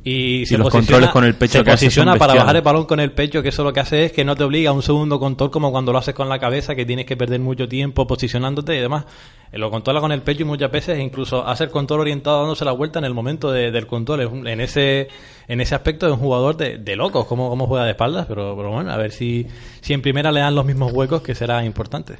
y, 0.02 0.44
se 0.46 0.58
los 0.58 0.66
posiciona- 0.66 0.70
controles 0.70 1.10
con 1.10 1.24
el 1.24 1.34
pecho 1.34 1.58
se 1.58 1.64
que 1.64 1.70
hace 1.70 1.84
son 1.86 2.06
posiciona 2.06 2.16
para 2.16 2.34
bajar 2.34 2.56
el 2.56 2.62
balón 2.62 2.84
con 2.86 2.98
el 2.98 3.12
pecho, 3.12 3.44
que 3.44 3.50
eso 3.50 3.62
lo 3.62 3.72
que 3.72 3.78
hace 3.78 4.06
es 4.06 4.12
que 4.12 4.24
no 4.24 4.34
te 4.34 4.42
obliga 4.42 4.70
a 4.70 4.72
un 4.72 4.82
segundo 4.82 5.20
control 5.20 5.52
como 5.52 5.70
cuando 5.70 5.92
lo 5.92 5.98
haces 5.98 6.12
con 6.14 6.28
la 6.28 6.40
cabeza, 6.40 6.74
que 6.74 6.84
tienes 6.84 7.06
que 7.06 7.16
perder 7.16 7.38
mucho 7.38 7.68
tiempo 7.68 8.08
posicionándote 8.08 8.76
y 8.76 8.80
demás. 8.80 9.04
Eh, 9.52 9.58
Lo 9.58 9.70
controla 9.70 10.00
con 10.00 10.10
el 10.10 10.22
pecho 10.22 10.42
y 10.42 10.46
muchas 10.46 10.72
veces 10.72 10.98
incluso 10.98 11.46
hace 11.46 11.64
el 11.64 11.70
control 11.70 12.00
orientado 12.00 12.40
dándose 12.40 12.64
la 12.64 12.72
vuelta 12.72 12.98
en 12.98 13.04
el 13.04 13.14
momento 13.14 13.52
de- 13.52 13.70
del 13.70 13.86
control. 13.86 14.20
Es 14.22 14.28
un- 14.32 14.48
En 14.48 14.60
ese 14.60 15.06
en 15.52 15.60
ese 15.60 15.74
aspecto 15.74 16.06
es 16.06 16.12
un 16.12 16.18
jugador 16.18 16.56
de, 16.56 16.78
de 16.78 16.96
locos, 16.96 17.26
como, 17.26 17.50
como 17.50 17.66
juega 17.66 17.84
de 17.84 17.90
espaldas, 17.90 18.24
pero, 18.26 18.56
pero 18.56 18.70
bueno, 18.70 18.90
a 18.90 18.96
ver 18.96 19.12
si, 19.12 19.46
si 19.82 19.92
en 19.92 20.00
primera 20.00 20.32
le 20.32 20.40
dan 20.40 20.54
los 20.54 20.64
mismos 20.64 20.92
huecos, 20.92 21.20
que 21.20 21.34
será 21.34 21.62
importante. 21.62 22.14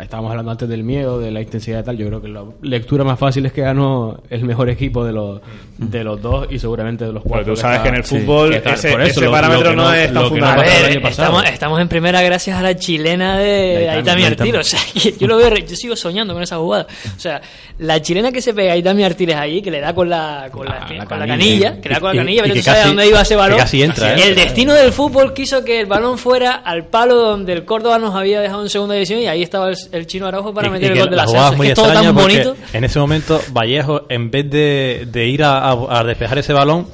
Estábamos 0.00 0.30
hablando 0.30 0.50
antes 0.50 0.68
del 0.68 0.82
miedo, 0.82 1.20
de 1.20 1.30
la 1.30 1.40
intensidad 1.40 1.80
y 1.80 1.84
tal. 1.84 1.96
Yo 1.96 2.06
creo 2.08 2.20
que 2.20 2.28
la 2.28 2.42
lectura 2.62 3.04
más 3.04 3.18
fácil 3.18 3.46
es 3.46 3.52
que 3.52 3.60
ganó 3.62 4.20
el 4.28 4.44
mejor 4.44 4.68
equipo 4.68 5.04
de 5.04 5.12
los, 5.12 5.40
de 5.78 6.02
los 6.02 6.20
dos 6.20 6.46
y 6.50 6.58
seguramente 6.58 7.04
de 7.04 7.12
los 7.12 7.22
cuatro. 7.22 7.54
tú 7.54 7.60
sabes 7.60 7.80
que 7.80 7.88
en 7.88 7.94
el 7.96 8.04
fútbol 8.04 8.54
está- 8.54 8.74
ese- 8.74 8.90
por 8.92 9.02
eso, 9.02 9.20
ese 9.20 9.30
parámetro 9.30 9.74
no 9.74 9.92
es 9.94 10.12
tan 10.12 10.22
que 10.24 10.28
fundamental. 10.30 10.74
el 10.90 10.98
ver, 11.00 11.06
estamos, 11.10 11.44
estamos 11.44 11.80
en 11.80 11.88
primera 11.88 12.22
gracias 12.22 12.58
a 12.58 12.62
la 12.62 12.76
chilena 12.76 13.38
de 13.38 13.88
Aitami, 13.90 14.24
Artiles. 14.24 14.54
O 14.60 14.64
sea, 14.64 14.80
que 14.92 15.12
yo 15.18 15.26
lo 15.28 15.36
veo, 15.36 15.54
yo 15.56 15.76
sigo 15.76 15.94
soñando 15.96 16.34
con 16.34 16.42
esa 16.42 16.56
jugada. 16.56 16.86
O 17.16 17.20
sea, 17.20 17.40
la 17.78 18.00
chilena 18.02 18.32
que 18.32 18.40
se 18.42 18.52
pega 18.54 18.70
a 18.72 18.74
Aitami 18.74 19.04
Artiles 19.04 19.36
ahí, 19.36 19.62
que 19.62 19.70
le 19.70 19.80
da 19.80 19.94
con 19.94 20.08
la, 20.08 20.48
con 20.50 20.64
la, 20.66 20.80
La- 20.88 20.96
la 20.96 21.06
con 21.06 21.18
la 21.18 21.26
canilla. 21.26 21.80
que 21.80 21.88
le 21.88 21.94
da 21.94 22.00
con 22.00 22.16
la 22.16 22.22
canilla, 22.22 22.40
y 22.40 22.42
pero 22.42 22.54
que 22.54 22.60
tú 22.60 22.64
sabes 22.64 22.86
dónde 22.86 23.06
iba 23.06 23.20
ese 23.20 23.34
que 23.34 23.38
balón. 23.40 23.58
casi 23.58 23.82
entra, 23.82 24.14
¿eh? 24.16 24.22
El 24.28 24.34
destino 24.34 24.72
del 24.74 24.92
fútbol 24.92 25.32
quiso 25.34 25.64
que 25.64 25.80
el 25.80 25.86
balón 25.86 26.18
fuera 26.18 26.52
al 26.54 26.86
palo 26.86 27.16
donde 27.16 27.52
el 27.52 27.64
Córdoba 27.64 27.98
nos 27.98 28.14
había 28.14 28.40
dejado 28.40 28.62
en 28.62 28.68
segunda 28.68 28.94
división 28.94 29.20
y 29.20 29.26
ahí 29.26 29.42
estaba 29.42 29.68
el, 29.68 29.76
el 29.92 30.06
chino 30.06 30.26
Araujo 30.26 30.52
para 30.54 30.68
Y- 30.68 30.70
meter 30.70 30.90
y 30.90 30.92
el 30.94 31.00
gol 31.00 31.10
de 31.10 31.16
la 31.16 31.22
la 31.22 31.28
jugada 31.28 31.50
es 31.52 31.56
muy 31.56 31.66
Es 31.68 31.74
todo 31.74 31.92
tan 31.92 32.14
bonito. 32.14 32.56
En 32.72 32.84
ese 32.84 32.98
momento, 32.98 33.40
Vallejo, 33.52 34.02
en 34.08 34.30
vez 34.30 34.50
de, 34.50 35.06
de 35.10 35.26
ir 35.26 35.42
a, 35.44 35.58
a- 35.70 36.00
a 36.00 36.04
despejar 36.04 36.38
ese 36.38 36.52
balón, 36.52 36.86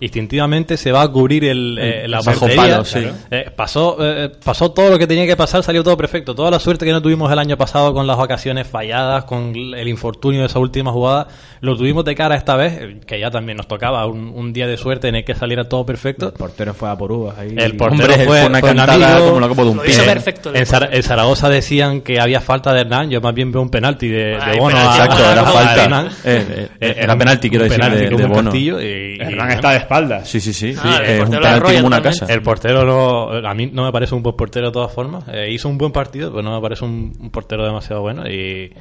instintivamente 0.00 0.76
se 0.76 0.92
va 0.92 1.02
a 1.02 1.08
cubrir 1.08 1.44
el, 1.44 1.78
eh, 1.80 2.08
la 2.08 2.20
bajo 2.20 2.40
portería. 2.40 2.56
palo, 2.74 2.84
sí. 2.84 3.06
Eh, 3.30 3.50
pasó, 3.54 3.96
eh, 4.00 4.30
pasó 4.44 4.70
todo 4.70 4.90
lo 4.90 4.98
que 4.98 5.06
tenía 5.06 5.26
que 5.26 5.36
pasar, 5.36 5.62
salió 5.62 5.82
todo 5.82 5.96
perfecto. 5.96 6.34
Toda 6.34 6.50
la 6.50 6.60
suerte 6.60 6.84
que 6.86 6.92
no 6.92 7.02
tuvimos 7.02 7.30
el 7.32 7.38
año 7.38 7.56
pasado 7.56 7.92
con 7.92 8.06
las 8.06 8.18
ocasiones 8.18 8.66
falladas, 8.66 9.24
con 9.24 9.52
el 9.54 9.88
infortunio 9.88 10.40
de 10.40 10.46
esa 10.46 10.58
última 10.58 10.92
jugada, 10.92 11.28
lo 11.60 11.76
tuvimos 11.76 12.04
de 12.04 12.14
cara 12.14 12.36
esta 12.36 12.56
vez, 12.56 13.04
que 13.06 13.18
ya 13.18 13.30
también 13.30 13.56
nos 13.56 13.66
tocaba 13.66 14.06
un, 14.06 14.32
un 14.34 14.52
día 14.52 14.66
de 14.66 14.76
suerte 14.76 15.08
en 15.08 15.16
el 15.16 15.24
que 15.24 15.34
saliera 15.34 15.68
todo 15.68 15.84
perfecto. 15.84 16.26
El 16.28 16.32
portero 16.34 16.74
fue 16.74 16.88
a 16.88 16.96
por 16.96 17.10
uvas 17.12 17.38
ahí. 17.38 17.54
El 17.56 17.76
portero 17.76 18.04
Hombre, 18.04 18.24
fue, 18.24 18.26
fue 18.26 18.46
una 18.46 18.60
fue 18.60 18.70
un 18.70 18.76
cantada 18.76 19.14
amigo. 19.16 19.28
como 19.28 19.40
la 19.40 19.48
copa 19.48 19.62
de 19.64 19.68
un 19.70 19.76
Lo 19.78 19.84
hizo 19.86 20.04
perfecto. 20.04 20.50
En, 20.54 20.64
en 20.92 21.02
Zaragoza 21.02 21.48
decían 21.48 22.00
que 22.02 22.20
había 22.20 22.40
falta 22.40 22.72
de 22.72 22.82
Hernán, 22.82 23.10
yo 23.10 23.20
más 23.20 23.34
bien 23.34 23.50
veo 23.50 23.62
un 23.62 23.70
penalti 23.70 24.08
de, 24.08 24.24
de 24.24 24.38
Ay, 24.40 24.58
Bono. 24.58 24.76
penalti, 24.76 25.00
a- 25.00 25.04
Exacto, 25.04 25.24
a- 25.24 25.32
era 25.32 25.40
a 25.42 25.44
falta. 25.46 25.84
Hernán. 25.84 26.06
Eh, 26.06 26.10
eh, 26.48 26.68
Eh, 26.80 26.94
era 26.98 27.16
penalti, 27.18 27.50
quiero 27.50 27.64
decir, 27.64 27.82
de- 27.84 28.08
de 28.10 28.26
Bono. 28.26 28.42
castillo 28.44 28.80
y- 28.80 29.16
y- 29.18 29.20
Hernán 29.20 29.50
está 29.50 29.70
de 29.72 29.80
espaldas. 29.88 30.28
Sí, 30.28 30.40
sí, 30.40 30.52
sí. 30.52 30.74
Ah, 30.78 30.98
sí, 30.98 31.02
el 31.04 31.10
es 31.10 31.28
portero 31.28 31.66
un 31.66 31.74
como 31.74 31.86
una 31.86 32.02
casa. 32.02 32.26
El 32.28 32.42
portero 32.42 32.84
no, 32.84 33.48
a 33.48 33.54
mí 33.54 33.70
no 33.72 33.84
me 33.84 33.92
parece 33.92 34.14
un 34.14 34.22
buen 34.22 34.36
portero 34.36 34.66
de 34.66 34.72
todas 34.72 34.92
formas. 34.92 35.24
Eh, 35.32 35.50
hizo 35.50 35.68
un 35.68 35.78
buen 35.78 35.92
partido, 35.92 36.30
pero 36.30 36.42
no 36.42 36.54
me 36.54 36.60
parece 36.60 36.84
un, 36.84 37.16
un 37.18 37.30
portero 37.30 37.64
demasiado 37.64 38.02
bueno. 38.02 38.28
Y, 38.28 38.72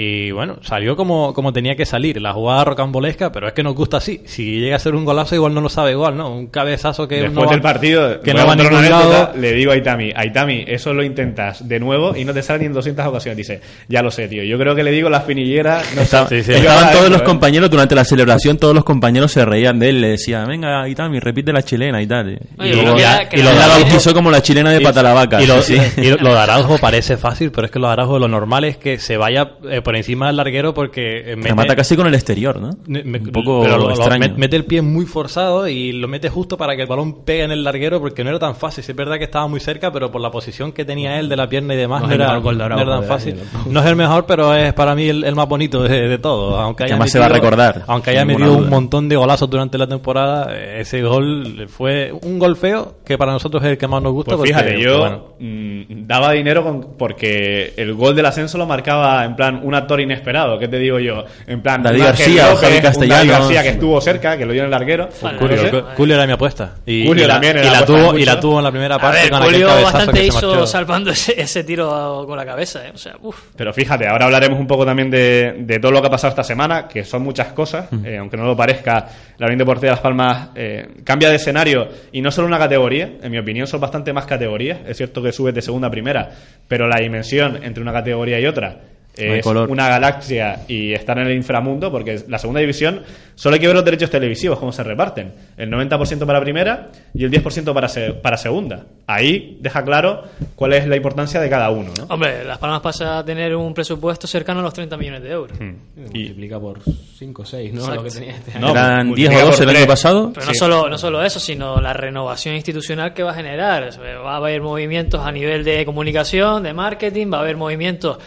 y 0.00 0.30
bueno, 0.30 0.58
salió 0.62 0.94
como, 0.94 1.34
como 1.34 1.52
tenía 1.52 1.74
que 1.74 1.84
salir. 1.84 2.20
La 2.22 2.32
jugada 2.32 2.62
rocambolesca, 2.64 3.32
pero 3.32 3.48
es 3.48 3.52
que 3.52 3.64
nos 3.64 3.74
gusta 3.74 3.96
así. 3.96 4.22
Si 4.26 4.60
llega 4.60 4.76
a 4.76 4.78
ser 4.78 4.94
un 4.94 5.04
golazo, 5.04 5.34
igual 5.34 5.52
no 5.54 5.60
lo 5.60 5.68
sabe 5.68 5.90
igual, 5.90 6.16
¿no? 6.16 6.30
Un 6.32 6.46
cabezazo 6.46 7.08
que 7.08 7.16
Después 7.16 7.34
no 7.34 7.44
va- 7.46 7.50
del 7.50 7.60
partido, 7.60 8.20
que 8.20 8.32
no 8.32 8.42
a 8.42 8.44
va 8.44 8.52
a 8.52 8.56
ningún 8.56 8.88
lado. 8.88 9.32
le 9.36 9.52
digo 9.54 9.72
a 9.72 9.76
Itami, 9.76 10.12
Aitami, 10.14 10.64
eso 10.68 10.94
lo 10.94 11.02
intentas 11.02 11.66
de 11.66 11.80
nuevo 11.80 12.14
y 12.16 12.24
no 12.24 12.32
te 12.32 12.42
sale 12.42 12.60
ni 12.60 12.66
en 12.66 12.74
200 12.74 13.06
ocasiones. 13.06 13.36
Dice, 13.36 13.60
ya 13.88 14.00
lo 14.02 14.12
sé, 14.12 14.28
tío. 14.28 14.44
Yo 14.44 14.56
creo 14.56 14.76
que 14.76 14.84
le 14.84 14.92
digo 14.92 15.10
la 15.10 15.22
finillera. 15.22 15.82
No 15.96 16.04
sé, 16.04 16.44
sí, 16.44 16.52
Estaban 16.52 16.92
todos 16.92 17.10
los 17.10 17.22
¿eh? 17.22 17.24
compañeros 17.24 17.68
durante 17.68 17.96
la 17.96 18.04
celebración, 18.04 18.56
todos 18.56 18.76
los 18.76 18.84
compañeros 18.84 19.32
se 19.32 19.44
reían 19.44 19.80
de 19.80 19.88
él, 19.88 20.00
le 20.00 20.08
decían, 20.10 20.46
venga, 20.46 20.88
Itami, 20.88 21.18
repite 21.18 21.52
la 21.52 21.62
chilena 21.64 22.00
y 22.00 22.06
tal. 22.06 22.30
Y 22.30 22.38
Oye, 22.62 22.72
luego 22.82 22.82
pero 22.82 22.96
que 22.96 23.02
la- 23.02 23.16
era- 23.16 23.28
que 23.28 23.36
y 23.36 23.40
era- 23.40 23.50
lo 23.52 23.58
la 23.58 23.66
bautizó 23.66 24.14
como 24.14 24.30
la 24.30 24.42
chilena 24.42 24.70
de 24.70 24.80
Y- 24.80 24.84
Patalavaca. 24.84 25.42
Y 25.42 25.46
lo, 25.46 25.60
sí, 25.60 25.76
sí. 25.76 26.02
y 26.02 26.10
lo 26.10 26.32
de 26.32 26.38
Araujo 26.38 26.78
parece 26.78 27.16
fácil, 27.16 27.50
pero 27.50 27.64
es 27.66 27.72
que 27.72 27.80
lo 27.80 27.88
de 27.88 27.94
Araujo 27.94 28.20
lo 28.20 28.28
normal 28.28 28.62
es 28.62 28.76
que 28.76 29.00
se 29.00 29.16
vaya 29.16 29.54
eh, 29.68 29.82
por 29.88 29.96
encima 29.96 30.26
del 30.26 30.36
larguero 30.36 30.74
porque 30.74 31.32
eh, 31.32 31.36
mete- 31.36 31.48
Remata 31.48 31.74
casi 31.74 31.96
con 31.96 32.06
el 32.06 32.14
exterior, 32.14 32.60
¿no? 32.60 32.72
me- 32.86 33.00
Un 33.00 33.32
poco 33.32 33.62
pero 33.62 33.78
lo- 33.78 33.84
lo- 33.84 33.90
extraño. 33.92 34.22
met- 34.22 34.34
mete 34.36 34.54
el 34.56 34.66
pie 34.66 34.82
muy 34.82 35.06
forzado 35.06 35.66
y 35.66 35.92
lo 35.92 36.06
mete 36.08 36.28
justo 36.28 36.58
para 36.58 36.76
que 36.76 36.82
el 36.82 36.88
balón 36.88 37.24
pegue 37.24 37.44
en 37.44 37.52
el 37.52 37.64
larguero 37.64 37.98
porque 37.98 38.22
no 38.22 38.28
era 38.28 38.38
tan 38.38 38.54
fácil. 38.54 38.84
Sí, 38.84 38.90
Es 38.92 38.96
verdad 38.96 39.16
que 39.16 39.24
estaba 39.24 39.46
muy 39.48 39.60
cerca, 39.60 39.90
pero 39.90 40.10
por 40.12 40.20
la 40.20 40.30
posición 40.30 40.72
que 40.72 40.84
tenía 40.84 41.18
él 41.18 41.30
de 41.30 41.36
la 41.36 41.48
pierna 41.48 41.72
y 41.72 41.78
demás 41.78 42.02
No 42.02 42.08
no, 42.08 42.14
era, 42.14 42.38
no 42.38 42.50
era 42.66 42.84
tan 42.86 43.04
fácil. 43.04 43.36
No 43.66 43.80
es 43.80 43.86
el 43.86 43.96
mejor, 43.96 44.26
pero 44.26 44.54
es 44.54 44.74
para 44.74 44.94
mí 44.94 45.08
el, 45.08 45.24
el 45.24 45.34
más 45.34 45.48
bonito 45.48 45.82
de, 45.84 46.06
de 46.06 46.18
todo. 46.18 46.58
Aunque 46.58 46.84
haya 46.84 46.92
además 46.96 47.10
se 47.10 47.18
va 47.18 47.24
a 47.24 47.28
recordar, 47.30 47.84
Aunque 47.86 48.10
haya 48.10 48.26
metido 48.26 48.52
un 48.52 48.58
duda. 48.64 48.70
montón 48.70 49.08
de 49.08 49.16
golazos 49.16 49.48
durante 49.48 49.78
la 49.78 49.86
temporada, 49.86 50.48
eh, 50.54 50.80
ese 50.82 51.00
gol 51.00 51.66
fue 51.68 52.12
un 52.12 52.38
gol 52.38 52.56
feo 52.56 52.96
que 53.06 53.16
para 53.16 53.32
nosotros 53.32 53.62
es 53.64 53.70
el 53.70 53.78
que 53.78 53.88
más 53.88 54.02
nos 54.02 54.12
gusta. 54.12 54.36
Pues 54.36 54.50
porque- 54.50 54.52
fíjate, 54.68 54.82
yo 54.82 54.98
bueno, 54.98 55.24
mm, 55.40 56.06
daba 56.06 56.32
dinero 56.32 56.62
con- 56.62 56.88
porque 56.98 57.72
el 57.78 57.94
gol 57.94 58.14
del 58.14 58.26
ascenso 58.26 58.58
lo 58.58 58.66
marcaba 58.66 59.24
en 59.24 59.34
plan 59.34 59.60
un 59.64 59.74
actor 59.78 60.00
inesperado. 60.00 60.58
¿Qué 60.58 60.68
te 60.68 60.78
digo 60.78 60.98
yo? 60.98 61.24
En 61.46 61.62
plan, 61.62 61.82
David 61.82 62.02
García 62.02 62.50
López, 62.50 62.68
Javi 62.68 62.80
Castellanos. 62.80 63.38
García 63.38 63.62
que 63.62 63.68
estuvo 63.70 64.00
cerca, 64.00 64.36
que 64.36 64.44
lo 64.44 64.52
dio 64.52 64.62
en 64.62 64.66
el 64.66 64.70
larguero. 64.70 65.08
Vale, 65.22 65.38
Julio, 65.38 65.56
No 65.56 65.62
sé. 65.62 65.68
Julio. 65.70 65.86
Julio 65.96 66.14
era 66.14 66.26
mi 66.26 66.32
apuesta. 66.32 66.74
Y, 66.86 67.06
Julio 67.06 67.24
y 67.24 67.26
la, 67.26 67.34
también 67.34 67.56
era 67.58 67.66
y 67.66 67.70
la 67.70 67.78
apuesta 67.78 67.86
tuvo, 67.86 68.06
mucho. 68.12 68.18
y 68.18 68.24
la 68.24 68.40
tuvo 68.40 68.58
en 68.58 68.64
la 68.64 68.70
primera 68.70 68.94
A 68.96 68.98
parte 68.98 69.20
ver, 69.20 69.30
con 69.30 69.42
aquel 69.42 69.52
Julio 69.54 69.82
bastante 69.82 70.26
hizo 70.26 70.66
salvando 70.66 71.10
ese, 71.10 71.40
ese 71.40 71.64
tiro 71.64 72.24
con 72.26 72.36
la 72.36 72.44
cabeza, 72.44 72.86
¿eh? 72.86 72.92
O 72.94 72.98
sea, 72.98 73.14
uff. 73.22 73.40
Pero 73.56 73.72
fíjate, 73.72 74.06
ahora 74.06 74.26
hablaremos 74.26 74.58
un 74.58 74.66
poco 74.66 74.84
también 74.84 75.10
de, 75.10 75.54
de 75.60 75.78
todo 75.78 75.92
lo 75.92 76.00
que 76.00 76.08
ha 76.08 76.10
pasado 76.10 76.30
esta 76.30 76.44
semana, 76.44 76.86
que 76.88 77.04
son 77.04 77.22
muchas 77.22 77.48
cosas, 77.52 77.86
eh, 78.04 78.16
aunque 78.18 78.36
no 78.36 78.44
lo 78.44 78.56
parezca, 78.56 79.06
la 79.38 79.46
Unión 79.46 79.58
Deportiva 79.58 79.90
de 79.90 79.92
Las 79.92 80.00
Palmas 80.00 80.48
eh, 80.54 80.88
cambia 81.04 81.30
de 81.30 81.36
escenario 81.36 81.88
y 82.12 82.20
no 82.20 82.30
solo 82.30 82.48
una 82.48 82.58
categoría, 82.58 83.10
en 83.22 83.30
mi 83.30 83.38
opinión 83.38 83.66
son 83.66 83.80
bastante 83.80 84.12
más 84.12 84.26
categorías, 84.26 84.78
es 84.86 84.96
cierto 84.96 85.22
que 85.22 85.32
sube 85.32 85.52
de 85.52 85.62
segunda 85.62 85.88
a 85.88 85.90
primera, 85.90 86.30
pero 86.66 86.88
la 86.88 87.00
dimensión 87.00 87.60
entre 87.62 87.82
una 87.82 87.92
categoría 87.92 88.40
y 88.40 88.46
otra 88.46 88.80
es 89.18 89.42
color. 89.44 89.70
una 89.70 89.88
galaxia 89.88 90.60
y 90.68 90.92
estar 90.92 91.18
en 91.18 91.26
el 91.28 91.34
inframundo, 91.34 91.90
porque 91.90 92.24
la 92.28 92.38
segunda 92.38 92.60
división 92.60 93.02
solo 93.34 93.54
hay 93.54 93.60
que 93.60 93.66
ver 93.66 93.76
los 93.76 93.84
derechos 93.84 94.10
televisivos, 94.10 94.58
cómo 94.58 94.72
se 94.72 94.82
reparten. 94.82 95.32
El 95.56 95.70
90% 95.70 96.26
para 96.26 96.40
primera 96.40 96.90
y 97.14 97.24
el 97.24 97.30
10% 97.30 97.72
para, 97.72 97.88
se- 97.88 98.12
para 98.14 98.36
segunda. 98.36 98.86
Ahí 99.06 99.58
deja 99.60 99.82
claro 99.84 100.22
cuál 100.54 100.72
es 100.74 100.86
la 100.86 100.96
importancia 100.96 101.40
de 101.40 101.48
cada 101.48 101.70
uno. 101.70 101.90
¿no? 101.98 102.06
Hombre, 102.14 102.44
Las 102.44 102.58
Palmas 102.58 102.80
pasa 102.80 103.18
a 103.18 103.24
tener 103.24 103.54
un 103.54 103.72
presupuesto 103.74 104.26
cercano 104.26 104.60
a 104.60 104.62
los 104.62 104.74
30 104.74 104.96
millones 104.96 105.22
de 105.22 105.30
euros. 105.30 105.58
Y, 105.60 106.00
Multiplica 106.00 106.58
por 106.60 106.80
5 107.18 107.42
o 107.42 107.44
6, 107.44 107.72
¿no? 107.74 107.94
Lo 107.94 108.02
que 108.04 108.10
tenía 108.10 108.30
este 108.32 108.52
año. 108.52 108.60
No, 108.66 108.70
Eran 108.72 108.96
10 108.98 109.06
multiplica 109.06 109.36
o 109.36 109.40
por 109.40 109.50
12 109.52 109.62
el 109.64 109.76
año 109.76 109.86
pasado. 109.86 110.30
Pero 110.34 110.46
no, 110.46 110.52
Sí. 110.52 110.58
solo, 110.58 110.88
no 110.88 110.98
solo 110.98 111.22
eso, 111.24 111.38
sino 111.40 111.80
la 111.80 111.92
renovación 111.92 112.54
institucional 112.54 113.14
que 113.14 113.22
va 113.22 113.30
a 113.30 113.34
generar. 113.34 113.90
Va 114.24 114.34
a 114.34 114.36
haber 114.36 114.60
movimientos 114.60 115.20
a 115.24 115.30
nivel 115.32 115.64
de 115.64 115.84
comunicación, 115.84 116.62
de 116.62 116.72
marketing, 116.74 117.30
va 117.32 117.38
a 117.38 117.40
haber 117.40 117.56
movimientos 117.56 118.18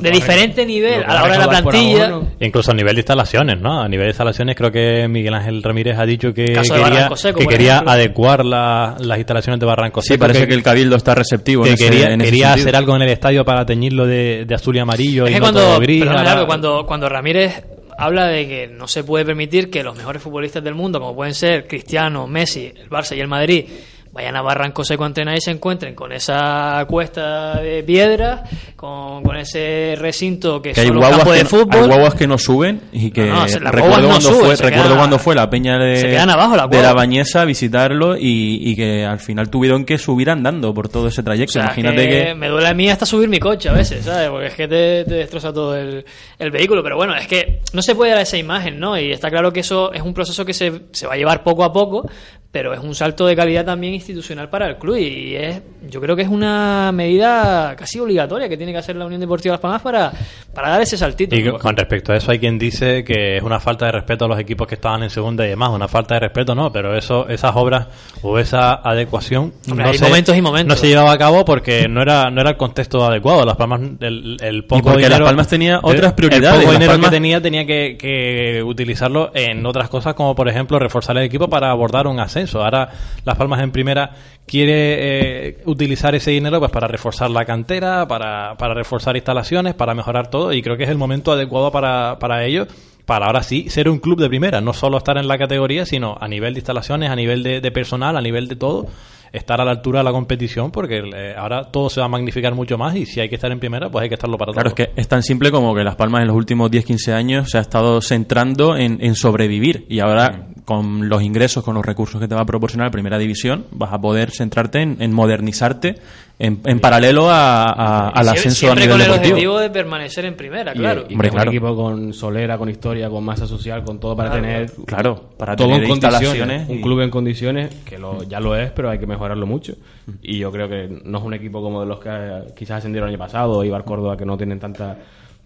de 0.00 0.10
diferente 0.10 0.62
re- 0.62 0.66
nivel 0.66 1.02
a 1.04 1.14
la 1.14 1.22
hora 1.24 1.32
de 1.32 1.38
la 1.38 1.48
plantilla. 1.48 2.20
Incluso 2.40 2.70
a 2.70 2.74
nivel 2.74 2.94
de 2.94 3.00
instalaciones, 3.00 3.60
¿no? 3.60 3.82
A 3.82 3.88
nivel 3.88 4.06
de 4.06 4.10
instalaciones 4.10 4.56
creo 4.56 4.70
que 4.72 5.06
Miguel 5.08 5.34
Ángel 5.34 5.62
Ramírez 5.62 5.98
ha 5.98 6.06
dicho 6.06 6.32
que 6.32 6.44
quería, 6.46 7.10
Seco, 7.16 7.38
que 7.40 7.46
quería 7.46 7.72
ejemplo. 7.74 7.90
adecuar 7.92 8.44
la- 8.44 8.96
las 8.98 9.18
instalaciones 9.18 9.60
de 9.60 9.66
Barranco 9.66 10.00
Sí, 10.00 10.08
Seco, 10.08 10.20
parece 10.20 10.46
que 10.46 10.54
el 10.54 10.62
Cabildo 10.62 10.96
está 10.96 11.14
receptivo. 11.14 11.64
que 11.64 11.70
en 11.70 11.74
ese- 11.74 11.90
quería, 11.90 12.06
en 12.12 12.20
quería 12.20 12.52
hacer 12.54 12.74
algo 12.76 12.96
en 12.96 13.02
el 13.02 13.10
estadio 13.10 13.44
para 13.44 13.66
teñirlo 13.66 14.06
de, 14.06 14.44
de 14.46 14.54
azul 14.54 14.76
y 14.76 14.78
amarillo 14.78 15.24
Es 15.26 15.30
y 15.30 15.34
que 15.34 15.40
no 15.40 15.44
cuando, 15.46 15.60
todo 15.60 15.80
gris. 15.80 16.04
cuando, 16.46 16.86
cuando 16.86 17.08
Ramírez 17.08 17.62
habla 17.98 18.26
de 18.28 18.48
que 18.48 18.68
no 18.68 18.88
se 18.88 19.04
puede 19.04 19.24
permitir 19.26 19.68
que 19.70 19.82
los 19.82 19.94
mejores 19.96 20.22
futbolistas 20.22 20.64
del 20.64 20.74
mundo, 20.74 20.98
como 20.98 21.14
pueden 21.14 21.34
ser 21.34 21.66
Cristiano, 21.68 22.26
Messi, 22.26 22.72
el 22.74 22.88
Barça 22.88 23.14
y 23.16 23.20
el 23.20 23.28
Madrid, 23.28 23.64
vayan 24.12 24.36
a 24.36 24.42
Barranco 24.42 24.84
Seco 24.84 25.04
a 25.04 25.06
entrenar 25.06 25.36
y 25.36 25.40
se 25.40 25.50
encuentren 25.50 25.94
con 25.94 26.12
esa 26.12 26.84
cuesta 26.86 27.60
de 27.60 27.82
piedra, 27.82 28.42
con, 28.76 29.22
con 29.22 29.36
ese 29.38 29.94
recinto 29.96 30.60
que, 30.60 30.72
Que 30.72 30.84
campos 30.88 31.24
que, 31.24 31.32
de 31.32 31.42
no- 31.44 31.48
fútbol. 31.48 31.80
hay 31.80 31.86
guaguas 31.88 32.14
que 32.14 32.26
no 32.26 32.36
suben 32.36 32.82
y 32.92 33.10
que 33.10 33.24
No, 33.26 33.40
no, 33.40 33.48
se- 33.48 33.58
las 33.60 33.72
recuerdo, 33.74 34.08
cuando, 34.08 34.20
suben, 34.20 34.40
fue, 34.40 34.56
recuerdo 34.56 34.82
quedan- 34.84 34.96
cuando 34.98 35.18
fue 35.18 35.34
la 35.34 35.48
peña 35.48 35.78
de, 35.78 35.96
se 35.96 36.08
quedan 36.08 36.28
abajo 36.28 36.56
las 36.56 36.68
de 36.68 36.82
la. 36.82 36.92
Bañesa 36.92 37.40
a 37.40 37.44
visitarlo 37.46 38.16
y, 38.18 38.58
y 38.70 38.76
que 38.76 39.04
al 39.06 39.18
final 39.18 39.48
tuvieron 39.48 39.84
que 39.86 39.96
subir 39.96 40.28
andando 40.28 40.74
por 40.74 40.90
todo 40.90 41.08
ese 41.08 41.22
O 41.22 41.24
trayecto. 41.24 41.52
sea, 41.54 41.62
Imagínate 41.64 42.08
que 42.08 42.24
que... 42.26 42.34
me 42.34 42.48
duele 42.48 42.68
a 42.68 42.74
mí 42.74 42.90
hasta 42.90 43.06
subir 43.06 43.30
mi 43.30 43.38
coche 43.38 43.70
a 43.70 43.72
veces, 43.72 44.04
¿sabes? 44.04 44.28
Porque 44.28 44.48
es 44.48 44.54
que 44.54 44.68
te, 44.68 45.04
te 45.04 45.14
destroza 45.14 45.52
todo 45.54 45.74
el, 45.74 46.04
el 46.38 46.50
vehículo. 46.50 46.82
Pero 46.82 46.96
bueno, 46.96 47.14
es 47.16 47.26
que 47.26 47.60
no 47.72 47.80
se 47.80 47.94
puede 47.94 48.12
dar 48.12 48.20
esa 48.20 48.36
imagen, 48.36 48.78
¿no? 48.78 48.98
Y 48.98 49.10
está 49.10 49.30
claro 49.30 49.52
que 49.54 49.60
eso 49.60 49.90
es 49.94 50.02
un 50.02 50.12
proceso 50.12 50.44
que 50.44 50.52
se, 50.52 50.82
se 50.92 51.06
va 51.06 51.14
a 51.14 51.16
llevar 51.16 51.42
poco 51.42 51.64
a 51.64 51.72
poco, 51.72 52.06
pero 52.52 52.74
es 52.74 52.80
un 52.80 52.94
salto 52.94 53.24
de 53.26 53.34
calidad 53.34 53.64
también 53.64 53.94
institucional 53.94 54.50
para 54.50 54.68
el 54.68 54.76
club. 54.76 54.96
Y 54.98 55.34
es, 55.36 55.62
yo 55.88 56.00
creo 56.02 56.14
que 56.14 56.20
es 56.22 56.28
una 56.28 56.92
medida 56.92 57.74
casi 57.76 57.98
obligatoria 57.98 58.46
que 58.48 58.58
tiene 58.58 58.72
que 58.72 58.78
hacer 58.78 58.94
la 58.94 59.06
Unión 59.06 59.22
Deportiva 59.22 59.54
Las 59.54 59.60
Palmas 59.60 59.80
para, 59.80 60.12
para 60.54 60.68
dar 60.68 60.82
ese 60.82 60.98
saltito. 60.98 61.34
Y 61.34 61.48
con- 61.50 61.74
respecto 61.76 62.12
a 62.12 62.16
eso 62.16 62.30
hay 62.30 62.38
quien 62.38 62.58
dice 62.58 63.04
que 63.04 63.38
es 63.38 63.42
una 63.42 63.58
falta 63.58 63.86
de 63.86 63.92
respeto 63.92 64.26
a 64.26 64.28
los 64.28 64.38
equipos 64.38 64.66
que 64.68 64.74
estaban 64.74 65.02
en 65.02 65.08
segunda 65.08 65.46
y 65.46 65.48
demás, 65.48 65.70
una 65.70 65.88
falta 65.88 66.14
de 66.16 66.20
respeto 66.20 66.54
no, 66.54 66.70
pero 66.70 66.94
eso 66.94 67.26
esas 67.28 67.56
obras 67.56 67.86
o 68.20 68.38
esa 68.38 68.74
adecuación 68.74 69.54
Hombre, 69.68 69.84
no, 69.84 69.90
hay 69.90 69.96
se, 69.98 70.04
momentos 70.04 70.36
y 70.36 70.42
momentos. 70.42 70.76
no 70.76 70.80
se 70.80 70.88
llevaba 70.88 71.12
a 71.12 71.18
cabo 71.18 71.46
porque 71.46 71.88
no 71.88 72.02
era 72.02 72.30
no 72.30 72.42
era 72.42 72.50
el 72.50 72.56
contexto 72.58 73.02
adecuado. 73.04 73.46
Las 73.46 73.56
Palmas 73.56 73.80
el, 74.00 74.36
el 74.42 74.64
poco 74.66 74.82
porque 74.90 75.00
Las 75.00 75.08
dinero, 75.10 75.24
Palmas 75.24 75.48
tenía 75.48 75.80
otras 75.82 76.12
prioridades. 76.12 76.58
El 76.58 76.60
poco 76.66 76.72
Las 76.72 76.78
dinero 76.80 76.92
Palmas- 76.92 77.10
que 77.10 77.16
tenía 77.16 77.40
tenía 77.40 77.64
que, 77.66 77.96
que 77.98 78.62
utilizarlo 78.62 79.30
en 79.34 79.64
otras 79.64 79.88
cosas 79.88 80.12
como 80.12 80.34
por 80.34 80.50
ejemplo 80.50 80.78
reforzar 80.78 81.16
el 81.16 81.24
equipo 81.24 81.48
para 81.48 81.70
abordar 81.70 82.06
un 82.06 82.20
ascenso. 82.20 82.41
Ahora 82.54 82.90
Las 83.24 83.36
Palmas 83.36 83.60
en 83.60 83.72
primera 83.72 84.10
quiere 84.46 85.48
eh, 85.48 85.62
utilizar 85.66 86.14
ese 86.14 86.30
dinero 86.30 86.58
pues 86.58 86.70
para 86.70 86.88
reforzar 86.88 87.30
la 87.30 87.44
cantera, 87.44 88.06
para, 88.06 88.56
para 88.56 88.74
reforzar 88.74 89.16
instalaciones, 89.16 89.74
para 89.74 89.94
mejorar 89.94 90.28
todo 90.28 90.52
y 90.52 90.62
creo 90.62 90.76
que 90.76 90.84
es 90.84 90.90
el 90.90 90.98
momento 90.98 91.32
adecuado 91.32 91.70
para, 91.70 92.18
para 92.18 92.44
ello. 92.44 92.66
Para 93.06 93.26
ahora 93.26 93.42
sí 93.42 93.68
ser 93.68 93.88
un 93.88 93.98
club 93.98 94.20
de 94.20 94.28
primera, 94.28 94.60
no 94.60 94.72
solo 94.72 94.96
estar 94.96 95.18
en 95.18 95.26
la 95.26 95.36
categoría, 95.36 95.84
sino 95.84 96.16
a 96.20 96.28
nivel 96.28 96.54
de 96.54 96.60
instalaciones, 96.60 97.10
a 97.10 97.16
nivel 97.16 97.42
de, 97.42 97.60
de 97.60 97.70
personal, 97.72 98.16
a 98.16 98.20
nivel 98.20 98.46
de 98.46 98.54
todo, 98.54 98.86
estar 99.32 99.60
a 99.60 99.64
la 99.64 99.70
altura 99.70 100.00
de 100.00 100.04
la 100.04 100.12
competición, 100.12 100.70
porque 100.70 100.98
eh, 100.98 101.34
ahora 101.36 101.64
todo 101.64 101.88
se 101.88 102.00
va 102.00 102.06
a 102.06 102.08
magnificar 102.08 102.54
mucho 102.54 102.76
más 102.76 102.94
y 102.96 103.06
si 103.06 103.20
hay 103.20 103.28
que 103.28 103.36
estar 103.36 103.50
en 103.50 103.58
primera, 103.58 103.90
pues 103.90 104.02
hay 104.02 104.08
que 104.08 104.14
estarlo 104.14 104.36
para 104.36 104.52
Claro, 104.52 104.68
es 104.68 104.74
que 104.74 104.90
es 104.94 105.08
tan 105.08 105.22
simple 105.22 105.50
como 105.50 105.74
que 105.74 105.82
Las 105.82 105.96
Palmas 105.96 106.20
en 106.22 106.28
los 106.28 106.36
últimos 106.36 106.70
10-15 106.70 107.12
años 107.12 107.50
se 107.50 107.58
ha 107.58 107.62
estado 107.62 108.00
centrando 108.00 108.76
en, 108.76 108.98
en 109.00 109.14
sobrevivir 109.14 109.86
y 109.88 110.00
ahora 110.00 110.48
con 110.64 111.08
los 111.08 111.22
ingresos, 111.22 111.64
con 111.64 111.74
los 111.74 111.84
recursos 111.84 112.20
que 112.20 112.28
te 112.28 112.34
va 112.34 112.42
a 112.42 112.46
proporcionar 112.46 112.88
la 112.88 112.92
Primera 112.92 113.18
División, 113.18 113.66
vas 113.72 113.92
a 113.92 114.00
poder 114.00 114.30
centrarte 114.30 114.80
en, 114.80 114.96
en 115.00 115.12
modernizarte 115.12 115.96
en, 116.38 116.60
en 116.64 116.80
paralelo 116.80 117.30
a, 117.30 117.64
a- 117.66 118.08
al 118.08 118.28
ascenso 118.30 118.48
a 118.66 118.74
siempre 118.74 118.82
nivel 118.86 118.90
con 118.94 119.00
el 119.00 119.06
deportivo. 119.06 119.32
objetivo 119.34 119.58
de 119.60 119.70
permanecer 119.70 120.24
en 120.24 120.34
primera, 120.34 120.72
claro. 120.72 121.04
Y, 121.08 121.12
Hombre, 121.14 121.28
que 121.28 121.34
claro. 121.34 121.50
un 121.50 121.56
equipo 121.56 121.76
con 121.76 122.12
solera, 122.14 122.58
con 122.58 122.68
historia, 122.68 123.08
con 123.08 123.22
masa 123.24 123.46
social, 123.46 123.84
con 123.84 124.00
todo 124.00 124.16
para 124.16 124.30
Claro, 124.30 124.42
tener 124.44 124.72
Claro, 124.86 125.22
para 125.36 125.54
todo 125.56 125.68
tener 125.68 125.84
en 125.84 125.88
condiciones, 126.00 126.68
un 126.68 126.80
club 126.80 127.00
en 127.00 127.10
condiciones 127.10 127.74
que 127.84 127.98
lo, 127.98 128.22
ya 128.24 128.40
lo 128.40 128.56
es, 128.56 128.70
pero 128.72 128.90
hay 128.90 128.98
que 128.98 129.06
mejorarlo 129.06 129.46
mucho. 129.46 129.74
Y 130.22 130.38
yo 130.38 130.50
creo 130.50 130.68
que 130.68 130.88
no 131.04 131.18
es 131.18 131.24
un 131.24 131.34
equipo 131.34 131.62
como 131.62 131.80
de 131.80 131.86
los 131.86 132.00
que 132.00 132.08
eh, 132.10 132.42
quizás 132.56 132.78
ascendieron 132.78 133.08
el 133.08 133.14
año 133.14 133.24
pasado, 133.24 133.52
o 133.58 133.64
Ibar 133.64 133.84
Córdoba, 133.84 134.16
que 134.16 134.24
no 134.24 134.36
tienen 134.36 134.58
tanta 134.58 134.96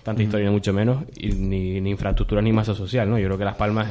tanta 0.03 0.22
historia 0.22 0.46
ni 0.46 0.53
mucho 0.53 0.72
menos, 0.72 1.03
y 1.18 1.29
ni, 1.33 1.81
ni 1.81 1.90
infraestructura 1.90 2.40
ni 2.40 2.53
masa 2.53 2.75
social, 2.77 3.11
¿no? 3.11 3.18
Yo 3.18 3.27
creo 3.27 3.38
que 3.38 3.44
Las 3.44 3.57
Palmas 3.57 3.88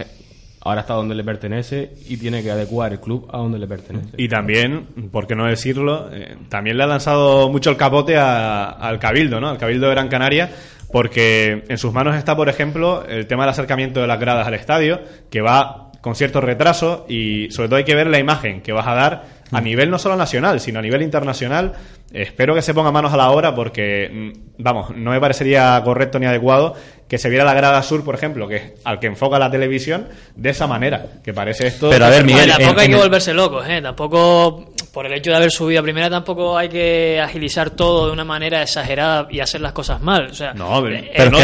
ahora 0.66 0.82
está 0.82 0.94
donde 0.96 1.16
le 1.16 1.24
pertenece 1.24 1.94
y 2.10 2.18
tiene 2.18 2.44
que 2.44 2.52
adecuar 2.52 2.92
el 2.92 3.00
club 3.00 3.30
a 3.32 3.38
donde 3.38 3.58
le 3.60 3.68
pertenece. 3.68 4.10
Y 4.18 4.28
también, 4.28 4.88
por 5.12 5.26
qué 5.28 5.36
no 5.36 5.46
decirlo, 5.46 6.10
eh, 6.12 6.36
también 6.50 6.76
le 6.78 6.84
ha 6.84 6.88
lanzado 6.88 7.50
mucho 7.50 7.70
el 7.70 7.78
capote 7.78 8.18
a- 8.18 8.66
al 8.72 9.00
Cabildo, 9.00 9.40
¿no? 9.40 9.48
Al 9.50 9.58
Cabildo 9.58 9.88
de 9.88 9.94
Gran 9.94 10.08
Canaria, 10.10 10.50
porque 10.92 11.64
en 11.68 11.78
sus 11.78 11.94
manos 11.94 12.16
está, 12.16 12.36
por 12.36 12.50
ejemplo, 12.50 13.06
el 13.08 13.28
tema 13.28 13.44
del 13.44 13.52
acercamiento 13.52 14.02
de 14.02 14.08
las 14.08 14.20
gradas 14.20 14.48
al 14.48 14.54
estadio, 14.54 15.02
que 15.30 15.42
va 15.42 15.92
con 16.02 16.16
cierto 16.16 16.40
retraso 16.40 17.06
y 17.10 17.50
sobre 17.50 17.68
todo 17.68 17.78
hay 17.78 17.84
que 17.84 17.96
ver 17.96 18.08
la 18.08 18.20
imagen 18.20 18.62
que 18.62 18.72
vas 18.72 18.86
a 18.88 18.94
dar 18.94 19.24
a 19.52 19.60
nivel 19.62 19.90
no 19.90 19.98
solo 19.98 20.16
nacional, 20.16 20.60
sino 20.60 20.78
a 20.80 20.82
nivel 20.84 21.02
internacional. 21.02 21.74
Espero 22.14 22.54
que 22.54 22.62
se 22.62 22.74
ponga 22.76 22.92
manos 22.92 23.12
a 23.12 23.18
la 23.18 23.32
obra 23.32 23.56
porque, 23.56 24.10
mm, 24.12 24.62
vamos, 24.64 24.96
no 24.96 25.12
me 25.12 25.20
parecería 25.20 25.82
correcto 25.84 26.20
ni 26.20 26.28
adecuado 26.28 26.76
que 27.08 27.18
se 27.18 27.30
viera 27.30 27.44
la 27.46 27.54
grada 27.54 27.82
sur, 27.84 28.04
por 28.04 28.16
ejemplo, 28.16 28.48
que 28.48 28.56
es 28.56 28.64
al 28.84 29.00
que 29.00 29.08
enfoca 29.08 29.38
la 29.38 29.52
televisión, 29.52 30.08
de 30.36 30.50
esa 30.50 30.66
manera, 30.68 31.06
que 31.24 31.34
parece 31.34 31.68
esto... 31.68 31.90
Pero 31.90 32.06
a 32.06 32.10
ver, 32.10 32.24
Miguel, 32.24 32.50
tampoco 32.50 32.72
en- 32.74 32.80
hay 32.80 32.88
que 32.88 32.94
el- 32.94 33.00
volverse 33.00 33.34
locos, 33.34 33.66
¿eh? 33.70 33.82
Tampoco, 33.82 34.72
por 34.96 35.06
el 35.06 35.14
hecho 35.14 35.30
de 35.32 35.36
haber 35.36 35.52
subido 35.52 35.82
a 35.82 35.84
primera, 35.84 36.10
tampoco 36.10 36.58
hay 36.58 36.70
que 36.70 37.20
agilizar 37.22 37.70
todo 37.72 38.08
de 38.08 38.14
una 38.14 38.24
manera 38.24 38.62
exagerada 38.62 39.28
y 39.30 39.42
hacer 39.42 39.60
las 39.60 39.74
cosas 39.74 40.02
mal. 40.02 40.28
O 40.32 40.34
sea, 40.34 40.54
No, 40.54 40.82
pero, 40.82 40.96
eh, 40.96 41.12
pero 41.14 41.26
el, 41.26 41.32
no 41.32 41.38
el 41.38 41.44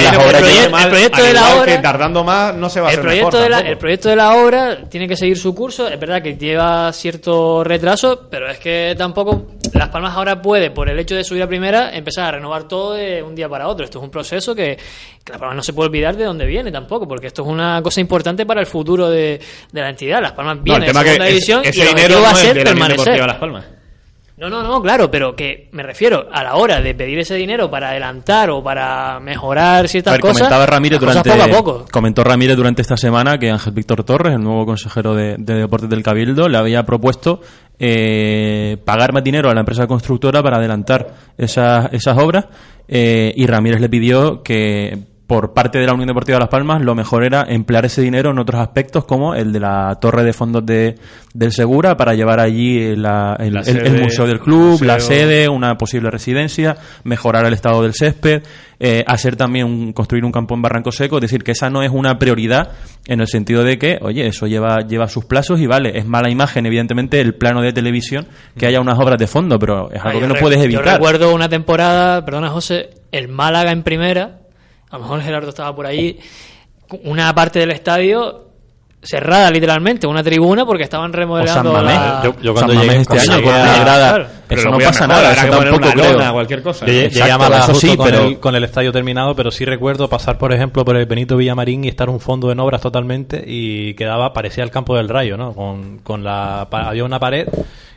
proyecto- 0.90 1.18
el 1.20 1.28
de 1.28 1.34
la 1.34 1.56
obra... 1.56 1.66
que 1.66 1.78
tardando 1.80 2.24
más 2.24 2.56
no 2.56 2.70
se 2.70 2.80
va 2.80 2.88
a 2.88 2.92
el 2.92 2.94
hacer 3.00 3.06
proyecto, 3.06 3.28
mejor 3.28 3.44
de 3.44 3.50
la, 3.50 3.56
tampoco. 3.58 3.72
el 3.74 3.78
proyecto 3.78 4.10
de 4.10 4.16
la 4.16 4.36
obra 4.36 4.78
tiene 4.90 5.08
que 5.08 5.18
seguir 5.18 5.38
su 5.38 5.54
curso. 5.54 5.88
Es 5.90 6.00
verdad 6.00 6.22
que 6.22 6.38
lleva 6.38 6.94
cierto 6.94 7.62
retraso, 7.64 8.28
pero 8.32 8.50
es 8.50 8.58
que 8.58 8.96
tampoco 8.98 9.48
Las 9.74 9.90
Palmas 9.90 10.16
ahora 10.16 10.42
puede, 10.42 10.72
por 10.72 10.90
el 10.90 10.98
hecho 10.98 11.16
de 11.16 11.24
subir 11.26 11.44
a 11.44 11.48
primera, 11.48 11.94
empezar 11.94 12.26
a 12.28 12.32
renovar 12.32 12.70
todo 12.70 12.94
de 12.94 13.22
un 13.22 13.36
día 13.36 13.50
para 13.50 13.68
otro. 13.68 13.84
Esto 13.84 14.00
es 14.00 14.04
un 14.06 14.12
proceso 14.12 14.56
que, 14.56 14.78
que 15.26 15.32
Las 15.32 15.40
Palmas 15.40 15.58
no 15.58 15.64
se 15.64 15.74
puede 15.74 15.90
olvidar 15.90 16.16
de 16.16 16.24
dónde 16.24 16.46
viene 16.46 16.72
tampoco, 16.72 17.06
porque 17.06 17.28
esto 17.28 17.42
es 17.42 17.48
una 17.50 17.82
cosa 17.82 18.00
importante 18.00 18.46
para 18.46 18.62
el 18.62 18.66
futuro 18.68 19.10
de, 19.10 19.40
de 19.72 19.82
la 19.82 19.90
entidad. 19.90 20.22
Las 20.22 20.32
Palmas 20.32 20.58
No, 20.58 20.64
viene 20.64 20.86
tema 20.86 21.04
de 21.04 21.10
segunda 21.10 21.26
es- 21.28 21.34
división 21.34 21.62
ese 21.66 21.80
y 21.80 21.82
el 21.82 21.88
dinero 21.96 22.22
va 22.22 22.30
a 22.30 22.32
no 22.32 22.38
ser 22.38 22.64
permanecer. 22.64 23.20
Palmas. 23.42 23.66
No, 24.38 24.50
no, 24.50 24.62
no, 24.62 24.82
claro, 24.82 25.10
pero 25.10 25.36
que 25.36 25.68
me 25.72 25.82
refiero 25.82 26.28
a 26.32 26.44
la 26.44 26.56
hora 26.56 26.80
de 26.80 26.94
pedir 26.94 27.18
ese 27.18 27.34
dinero 27.36 27.70
para 27.72 27.90
adelantar 27.90 28.52
o 28.52 28.64
para 28.64 29.20
mejorar 29.20 29.86
A 29.86 29.88
ciertas 29.88 30.14
ver, 30.14 30.22
cosas. 30.22 30.38
comentaba 30.38 30.66
Ramírez 30.68 31.00
cosas 31.00 31.24
durante, 31.24 31.44
poco 31.44 31.44
a 31.44 31.58
poco. 31.58 31.86
comentó 31.92 32.24
Ramírez 32.24 32.56
durante 32.56 32.82
esta 32.84 32.98
semana 32.98 33.40
que 33.40 33.50
Ángel 33.50 33.74
Víctor 33.74 34.04
Torres, 34.04 34.36
el 34.36 34.42
nuevo 34.44 34.66
consejero 34.66 35.16
de, 35.16 35.36
de 35.40 35.56
Deportes 35.56 35.90
del 35.90 36.04
Cabildo, 36.04 36.48
le 36.48 36.58
había 36.58 36.84
propuesto 36.84 37.42
eh, 37.80 38.78
pagar 38.86 39.12
más 39.12 39.24
dinero 39.24 39.50
a 39.50 39.56
la 39.56 39.62
empresa 39.62 39.88
constructora 39.88 40.44
para 40.44 40.58
adelantar 40.58 41.08
esas, 41.38 41.92
esas 41.94 42.16
obras 42.18 42.46
eh, 42.88 43.34
y 43.36 43.46
Ramírez 43.48 43.82
le 43.82 43.90
pidió 43.90 44.44
que 44.44 45.11
por 45.32 45.54
parte 45.54 45.80
de 45.80 45.86
la 45.86 45.94
Unión 45.94 46.08
Deportiva 46.08 46.36
de 46.36 46.42
Las 46.42 46.50
Palmas 46.50 46.82
lo 46.82 46.94
mejor 46.94 47.24
era 47.24 47.46
emplear 47.48 47.86
ese 47.86 48.02
dinero 48.02 48.32
en 48.32 48.40
otros 48.40 48.60
aspectos 48.60 49.06
como 49.06 49.34
el 49.34 49.54
de 49.54 49.62
la 49.62 49.98
torre 50.02 50.26
de 50.26 50.34
fondos 50.34 50.66
de, 50.66 50.96
del 51.34 51.54
Segura 51.54 51.96
para 51.96 52.14
llevar 52.16 52.42
allí 52.42 52.98
la- 52.98 53.38
el, 53.40 53.54
La 53.54 53.62
el- 53.62 53.78
el 53.78 53.86
sede, 53.88 54.02
museo 54.04 54.28
del 54.28 54.42
club, 54.42 54.84
la 54.84 55.00
sede, 55.00 55.48
una 55.48 55.78
posible 55.78 56.12
residencia, 56.12 56.76
mejorar 57.06 57.46
el 57.46 57.54
estado 57.54 57.82
del 57.82 57.94
césped, 57.94 58.44
eh, 58.78 59.06
hacer 59.08 59.38
también 59.38 59.68
un- 59.68 59.94
construir 59.94 60.26
un 60.26 60.34
campo 60.34 60.54
en 60.54 60.62
Barranco 60.64 60.92
Seco, 60.92 61.16
es 61.16 61.22
decir, 61.22 61.46
que 61.46 61.52
esa 61.54 61.70
no 61.70 61.82
es 61.82 61.92
una 61.92 62.20
prioridad 62.20 62.72
en 63.08 63.22
el 63.22 63.28
sentido 63.28 63.64
de 63.64 63.78
que, 63.80 64.00
oye, 64.02 64.28
eso 64.28 64.48
lleva, 64.48 64.80
lleva 64.86 65.08
sus 65.08 65.24
plazos 65.24 65.62
y 65.62 65.66
vale, 65.66 65.98
es 65.98 66.06
mala 66.06 66.30
imagen, 66.30 66.66
evidentemente, 66.66 67.22
el 67.22 67.36
plano 67.36 67.62
de 67.62 67.72
televisión, 67.72 68.28
que 68.58 68.66
haya 68.66 68.82
unas 68.82 69.00
obras 69.00 69.18
de 69.18 69.28
fondo, 69.28 69.58
pero 69.58 69.90
es 69.94 70.02
algo 70.02 70.10
Ah, 70.10 70.12
que 70.12 70.20
yo 70.20 70.28
no 70.28 70.36
puedes 70.36 70.58
Yo 70.60 70.66
evitar. 70.66 70.96
recuerdo 70.96 71.34
una 71.34 71.48
temporada, 71.48 72.26
perdona 72.26 72.50
José, 72.50 72.90
el 73.14 73.30
Málaga 73.30 73.72
en 73.72 73.84
primera, 73.84 74.40
a 74.92 74.98
lo 74.98 75.04
mejor 75.04 75.22
Gerardo 75.22 75.50
estaba 75.50 75.76
por 75.76 75.86
ahí, 75.86 76.20
una 77.04 77.34
parte 77.34 77.60
del 77.60 77.72
estadio 77.72 78.48
cerrada 79.04 79.50
literalmente, 79.50 80.06
una 80.06 80.22
tribuna 80.22 80.64
porque 80.64 80.84
estaban 80.84 81.12
remodelando 81.12 81.72
O 81.72 81.74
San 81.74 81.84
Mamés. 81.86 81.96
la... 82.00 82.22
Yo, 82.24 82.36
yo 82.40 82.54
cuando 82.54 82.74
San 82.74 82.84
llegué 82.84 82.98
este 82.98 83.20
año 83.20 83.42
con 83.42 83.54
una 83.56 83.80
grada, 83.80 84.10
claro. 84.10 84.28
Pero 84.48 84.62
eso 84.62 84.70
no 84.70 84.78
pasa 84.78 85.08
nada, 85.08 85.32
eso 85.34 85.48
tampoco 85.50 85.76
una 85.78 85.92
creo. 85.94 86.14
lona, 86.14 86.32
cualquier 86.34 86.62
cosa. 86.62 86.86
Yo 86.86 86.92
llegué- 86.94 87.06
Exacto, 87.06 87.20
llegué 87.20 87.32
a 87.32 87.38
Málaga 87.40 87.64
eso 87.64 87.74
sí, 87.76 87.98
con, 87.98 88.06
pero- 88.06 88.26
el, 88.28 88.40
con 88.40 88.56
el 88.56 88.64
estadio 88.64 88.92
terminado, 88.92 89.36
pero 89.36 89.50
sí 89.50 89.66
recuerdo 89.66 90.08
pasar, 90.08 90.38
por 90.38 90.54
ejemplo, 90.54 90.86
por 90.86 90.98
el 90.98 91.08
Benito 91.08 91.36
Villamarín 91.36 91.84
y 91.84 91.88
estar 91.88 92.12
un 92.12 92.20
fondo 92.20 92.52
en 92.52 92.60
obras 92.60 92.82
totalmente 92.82 93.44
y 93.48 93.96
quedaba, 93.96 94.34
parecía 94.34 94.64
el 94.64 94.70
campo 94.70 94.96
del 94.96 95.10
rayo, 95.10 95.36
¿no? 95.36 95.54
Con, 95.54 95.98
con 96.00 96.24
la, 96.24 96.68
había 96.72 97.04
una 97.04 97.20
pared 97.20 97.48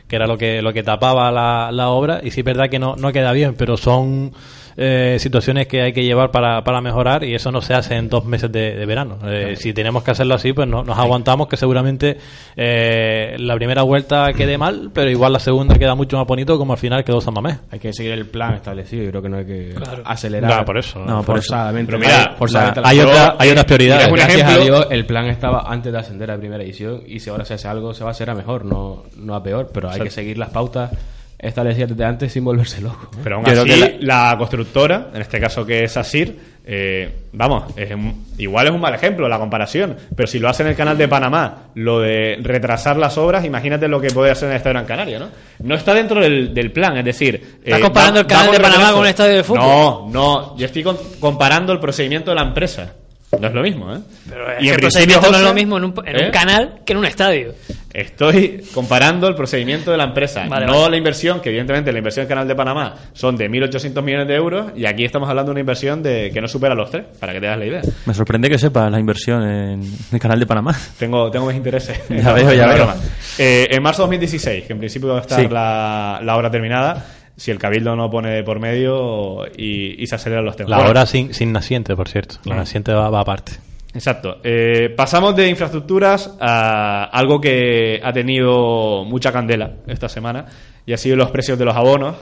que 0.07 0.15
era 0.15 0.25
lo 0.25 0.37
que, 0.39 0.63
lo 0.63 0.73
que 0.73 0.81
tapaba 0.81 1.31
la, 1.31 1.69
la 1.71 1.89
obra 1.89 2.21
y 2.23 2.31
sí 2.31 2.39
es 2.41 2.45
verdad 2.45 2.67
que 2.69 2.79
no, 2.79 2.95
no 2.95 3.11
queda 3.11 3.31
bien, 3.31 3.53
pero 3.55 3.77
son 3.77 4.33
eh, 4.77 5.17
situaciones 5.19 5.67
que 5.67 5.81
hay 5.81 5.93
que 5.93 6.03
llevar 6.03 6.31
para, 6.31 6.63
para 6.63 6.81
mejorar 6.81 7.23
y 7.23 7.33
eso 7.33 7.51
no 7.51 7.61
se 7.61 7.73
hace 7.73 7.95
en 7.95 8.09
dos 8.09 8.25
meses 8.25 8.51
de, 8.51 8.75
de 8.75 8.85
verano. 8.85 9.17
Eh, 9.25 9.55
Si 9.55 9.73
tenemos 9.73 10.03
que 10.03 10.11
hacerlo 10.11 10.35
así, 10.35 10.51
pues 10.53 10.67
no- 10.67 10.83
nos 10.83 10.97
aguantamos 10.97 11.47
que 11.47 11.55
seguramente 11.57 12.17
eh, 12.57 13.35
la 13.39 13.55
primera 13.55 13.83
vuelta 13.83 14.31
quede 14.33 14.57
mal, 14.57 14.91
pero 14.93 15.09
igual 15.09 15.33
la 15.33 15.39
segunda 15.39 15.75
queda 15.77 15.95
mucho 15.95 16.17
más 16.17 16.27
bonito 16.27 16.57
como 16.57 16.73
al 16.73 16.79
final 16.79 17.03
quedó 17.03 17.21
San 17.21 17.33
Mamés. 17.33 17.57
Hay 17.71 17.79
que 17.79 17.93
seguir 17.93 18.11
el 18.13 18.25
plan 18.27 18.53
establecido. 18.55 19.03
Yo 19.03 19.09
creo 19.11 19.21
que 19.21 19.29
no 19.29 19.37
hay 19.37 19.45
que 19.45 19.73
Claro. 19.75 20.03
acelerar. 20.05 20.59
No, 20.59 20.65
por 20.65 20.77
eso. 20.77 20.99
No, 20.99 21.23
por 21.23 21.37
eso. 21.37 21.47
forzadamente. 21.53 21.91
Pero 21.93 21.99
mira, 21.99 22.35
forzadamente 22.37 22.81
hay, 22.83 22.99
otra- 22.99 23.35
hay 23.39 23.49
otras 23.49 23.65
prioridades. 23.65 24.11
Mira, 24.11 24.25
Gracias 24.25 24.47
a 24.47 24.51
ejemplo- 24.55 24.63
Dios, 24.65 24.87
el 24.91 25.05
plan 25.05 25.25
estaba 25.27 25.63
antes 25.71 25.91
de 25.93 25.99
ascender 25.99 26.31
a 26.31 26.37
primera 26.37 26.63
edición 26.63 27.01
y 27.07 27.19
si 27.19 27.29
ahora 27.29 27.45
se 27.45 27.53
hace 27.55 27.67
algo, 27.67 27.93
se 27.93 28.03
va 28.03 28.09
a 28.09 28.11
hacer 28.11 28.29
a 28.29 28.35
mejor, 28.35 28.65
no, 28.65 29.03
no 29.17 29.35
a 29.35 29.43
peor, 29.43 29.69
pero 29.73 29.89
hay 29.89 30.01
que 30.01 30.09
seguir 30.09 30.37
las 30.37 30.49
pautas 30.49 30.91
establecida 31.37 31.85
desde 31.87 32.03
antes 32.05 32.31
sin 32.31 32.43
volverse 32.43 32.81
loco. 32.81 33.09
Pero 33.23 33.37
aún 33.37 33.45
Yo 33.45 33.61
así, 33.61 33.69
que 33.69 33.97
la... 34.01 34.35
constructora, 34.37 35.09
en 35.13 35.21
este 35.21 35.39
caso 35.39 35.65
que 35.65 35.83
es 35.83 35.95
Asir, 35.97 36.55
eh, 36.67 37.09
vamos, 37.33 37.65
es 37.77 37.91
un- 37.91 38.25
igual 38.37 38.65
es 38.67 38.73
un 38.73 38.81
mal 38.81 38.95
ejemplo 38.95 39.27
la 39.29 39.37
comparación, 39.37 39.95
pero 40.15 40.25
si 40.27 40.39
lo 40.39 40.49
hace 40.49 40.63
en 40.63 40.69
el 40.69 40.75
canal 40.75 40.97
de 40.97 41.07
Panamá, 41.07 41.65
lo 41.75 41.99
de 41.99 42.37
retrasar 42.41 42.97
las 42.97 43.17
obras, 43.19 43.45
imagínate 43.45 43.87
lo 43.87 44.01
que 44.01 44.07
puede 44.09 44.31
hacer 44.31 44.45
en 44.47 44.51
el 44.53 44.57
Estadio 44.57 44.73
Gran 44.73 44.85
Canaria, 44.85 45.19
¿no? 45.19 45.29
No 45.59 45.75
está 45.75 45.93
dentro 45.93 46.19
del, 46.21 46.53
del 46.53 46.71
plan, 46.71 46.97
es 46.97 47.05
decir... 47.05 47.59
¿Estás 47.63 47.79
comparando 47.81 48.19
el 48.21 48.25
canal 48.27 48.51
de 48.51 48.59
Panamá 48.59 48.91
con 48.91 49.01
un 49.01 49.07
estadio 49.07 49.35
de 49.35 49.43
fútbol? 49.43 49.61
No, 49.61 50.09
no, 50.11 50.57
yo 50.57 50.65
estoy 50.65 50.81
con- 50.83 50.97
comparando 51.19 51.71
el 51.73 51.79
procedimiento 51.79 52.31
de 52.31 52.35
la 52.35 52.43
empresa. 52.43 52.93
No 53.39 53.47
es 53.47 53.53
lo 53.53 53.61
mismo, 53.61 53.93
¿eh? 53.93 53.99
Pero 54.29 54.45
Y 54.61 54.69
el 54.69 54.79
procedimiento 54.79 55.29
no 55.29 55.37
es 55.37 55.43
lo 55.43 55.53
mismo 55.53 55.77
en 55.77 55.83
un, 55.85 55.93
en 56.05 56.15
un 56.15 56.21
¿eh? 56.23 56.31
canal 56.31 56.79
que 56.85 56.93
en 56.93 56.99
un 56.99 57.05
estadio. 57.05 57.53
Estoy 57.95 58.61
comparando 58.73 59.27
el 59.29 59.35
procedimiento 59.35 59.89
de 59.89 59.97
la 59.97 60.03
empresa, 60.03 60.45
Vale, 60.49 60.65
no 60.65 60.73
vale. 60.79 60.91
la 60.91 60.97
inversión, 60.97 61.39
que 61.39 61.47
evidentemente 61.49 61.91
la 61.93 61.97
inversión 61.99 62.23
del 62.23 62.29
Canal 62.29 62.47
de 62.47 62.53
Panamá 62.55 62.93
son 63.13 63.37
de 63.37 63.49
1.800 63.49 64.01
millones 64.03 64.27
de 64.27 64.35
euros 64.35 64.65
y 64.75 64.85
aquí 64.85 65.05
estamos 65.05 65.29
hablando 65.29 65.49
de 65.49 65.53
una 65.53 65.59
inversión 65.61 66.03
de 66.03 66.29
que 66.33 66.41
no 66.41 66.47
supera 66.49 66.75
los 66.75 66.91
tres, 66.91 67.05
para 67.19 67.31
que 67.31 67.39
te 67.39 67.45
das 67.45 67.57
la 67.57 67.65
idea. 67.65 67.81
Me 68.05 68.13
sorprende 68.13 68.49
que 68.49 68.57
sepas 68.57 68.91
la 68.91 68.99
inversión 68.99 69.43
en 69.43 69.81
el 70.11 70.19
canal 70.19 70.39
de 70.39 70.45
Panamá. 70.45 70.75
Tengo, 70.99 71.31
tengo 71.31 71.45
mis 71.47 71.55
intereses. 71.55 72.01
Ya 72.09 72.33
veo, 72.33 72.51
ya 72.53 72.67
veo. 72.67 72.93
Eh, 73.37 73.67
en 73.71 73.81
marzo 73.81 74.01
de 74.01 74.07
2016, 74.07 74.65
que 74.65 74.73
en 74.73 74.79
principio 74.79 75.09
va 75.09 75.19
a 75.19 75.21
estar 75.21 75.39
Sí. 75.39 75.47
la, 75.49 76.19
la 76.21 76.35
obra 76.37 76.51
terminada, 76.51 77.05
si 77.37 77.51
el 77.51 77.59
Cabildo 77.59 77.95
no 77.95 78.09
pone 78.09 78.29
de 78.29 78.43
por 78.43 78.59
medio 78.59 79.45
y, 79.57 80.01
y 80.01 80.07
se 80.07 80.15
aceleran 80.15 80.43
los 80.45 80.55
temas. 80.55 80.69
La 80.71 80.77
Bueno, 80.77 80.91
hora 80.91 81.05
sin, 81.05 81.33
sin 81.33 81.51
naciente, 81.53 81.95
por 81.95 82.09
cierto. 82.09 82.35
La 82.45 82.55
naciente 82.55 82.93
va, 82.93 83.09
va 83.09 83.21
aparte. 83.21 83.53
Exacto. 83.95 84.41
Eh, 84.43 84.89
pasamos 84.95 85.35
de 85.35 85.47
infraestructuras 85.47 86.35
a 86.39 87.05
algo 87.05 87.39
que 87.39 88.01
ha 88.03 88.11
tenido 88.11 89.05
mucha 89.05 89.31
candela 89.31 89.77
esta 89.87 90.09
semana 90.09 90.45
y 90.85 90.91
ha 90.91 90.97
sido 90.97 91.15
los 91.15 91.31
precios 91.31 91.57
de 91.57 91.63
los 91.63 91.75
abonos. 91.75 92.15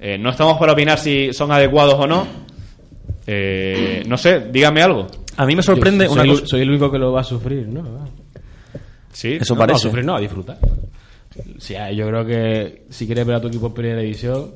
Eh, 0.00 0.18
no 0.18 0.30
estamos 0.30 0.58
para 0.58 0.72
opinar 0.72 0.98
si 0.98 1.32
son 1.32 1.52
adecuados 1.52 1.94
o 1.94 2.06
no. 2.08 2.26
Eh, 3.24 4.02
no 4.08 4.18
sé, 4.18 4.48
dígame 4.50 4.82
algo. 4.82 5.06
A 5.36 5.46
mí 5.46 5.54
me 5.54 5.62
sorprende 5.62 6.06
Yo 6.06 6.12
una 6.12 6.22
soy, 6.22 6.30
cosa. 6.30 6.42
el, 6.42 6.48
soy 6.48 6.60
el 6.62 6.70
único 6.70 6.90
que 6.90 6.98
lo 6.98 7.12
va 7.12 7.20
a 7.20 7.24
sufrir, 7.24 7.68
¿no? 7.68 7.82
Sí, 9.12 9.38
Eso 9.40 9.54
no, 9.54 9.60
parece. 9.60 9.74
No, 9.74 9.76
a 9.76 9.80
sufrir 9.80 10.04
no, 10.04 10.16
a 10.16 10.20
disfrutar. 10.20 10.58
O 11.56 11.60
sea, 11.60 11.92
yo 11.92 12.06
creo 12.08 12.26
que 12.26 12.82
si 12.90 13.06
quieres 13.06 13.24
ver 13.24 13.36
a 13.36 13.40
tu 13.40 13.46
equipo 13.46 13.68
en 13.68 13.74
primera 13.74 14.00
división, 14.00 14.50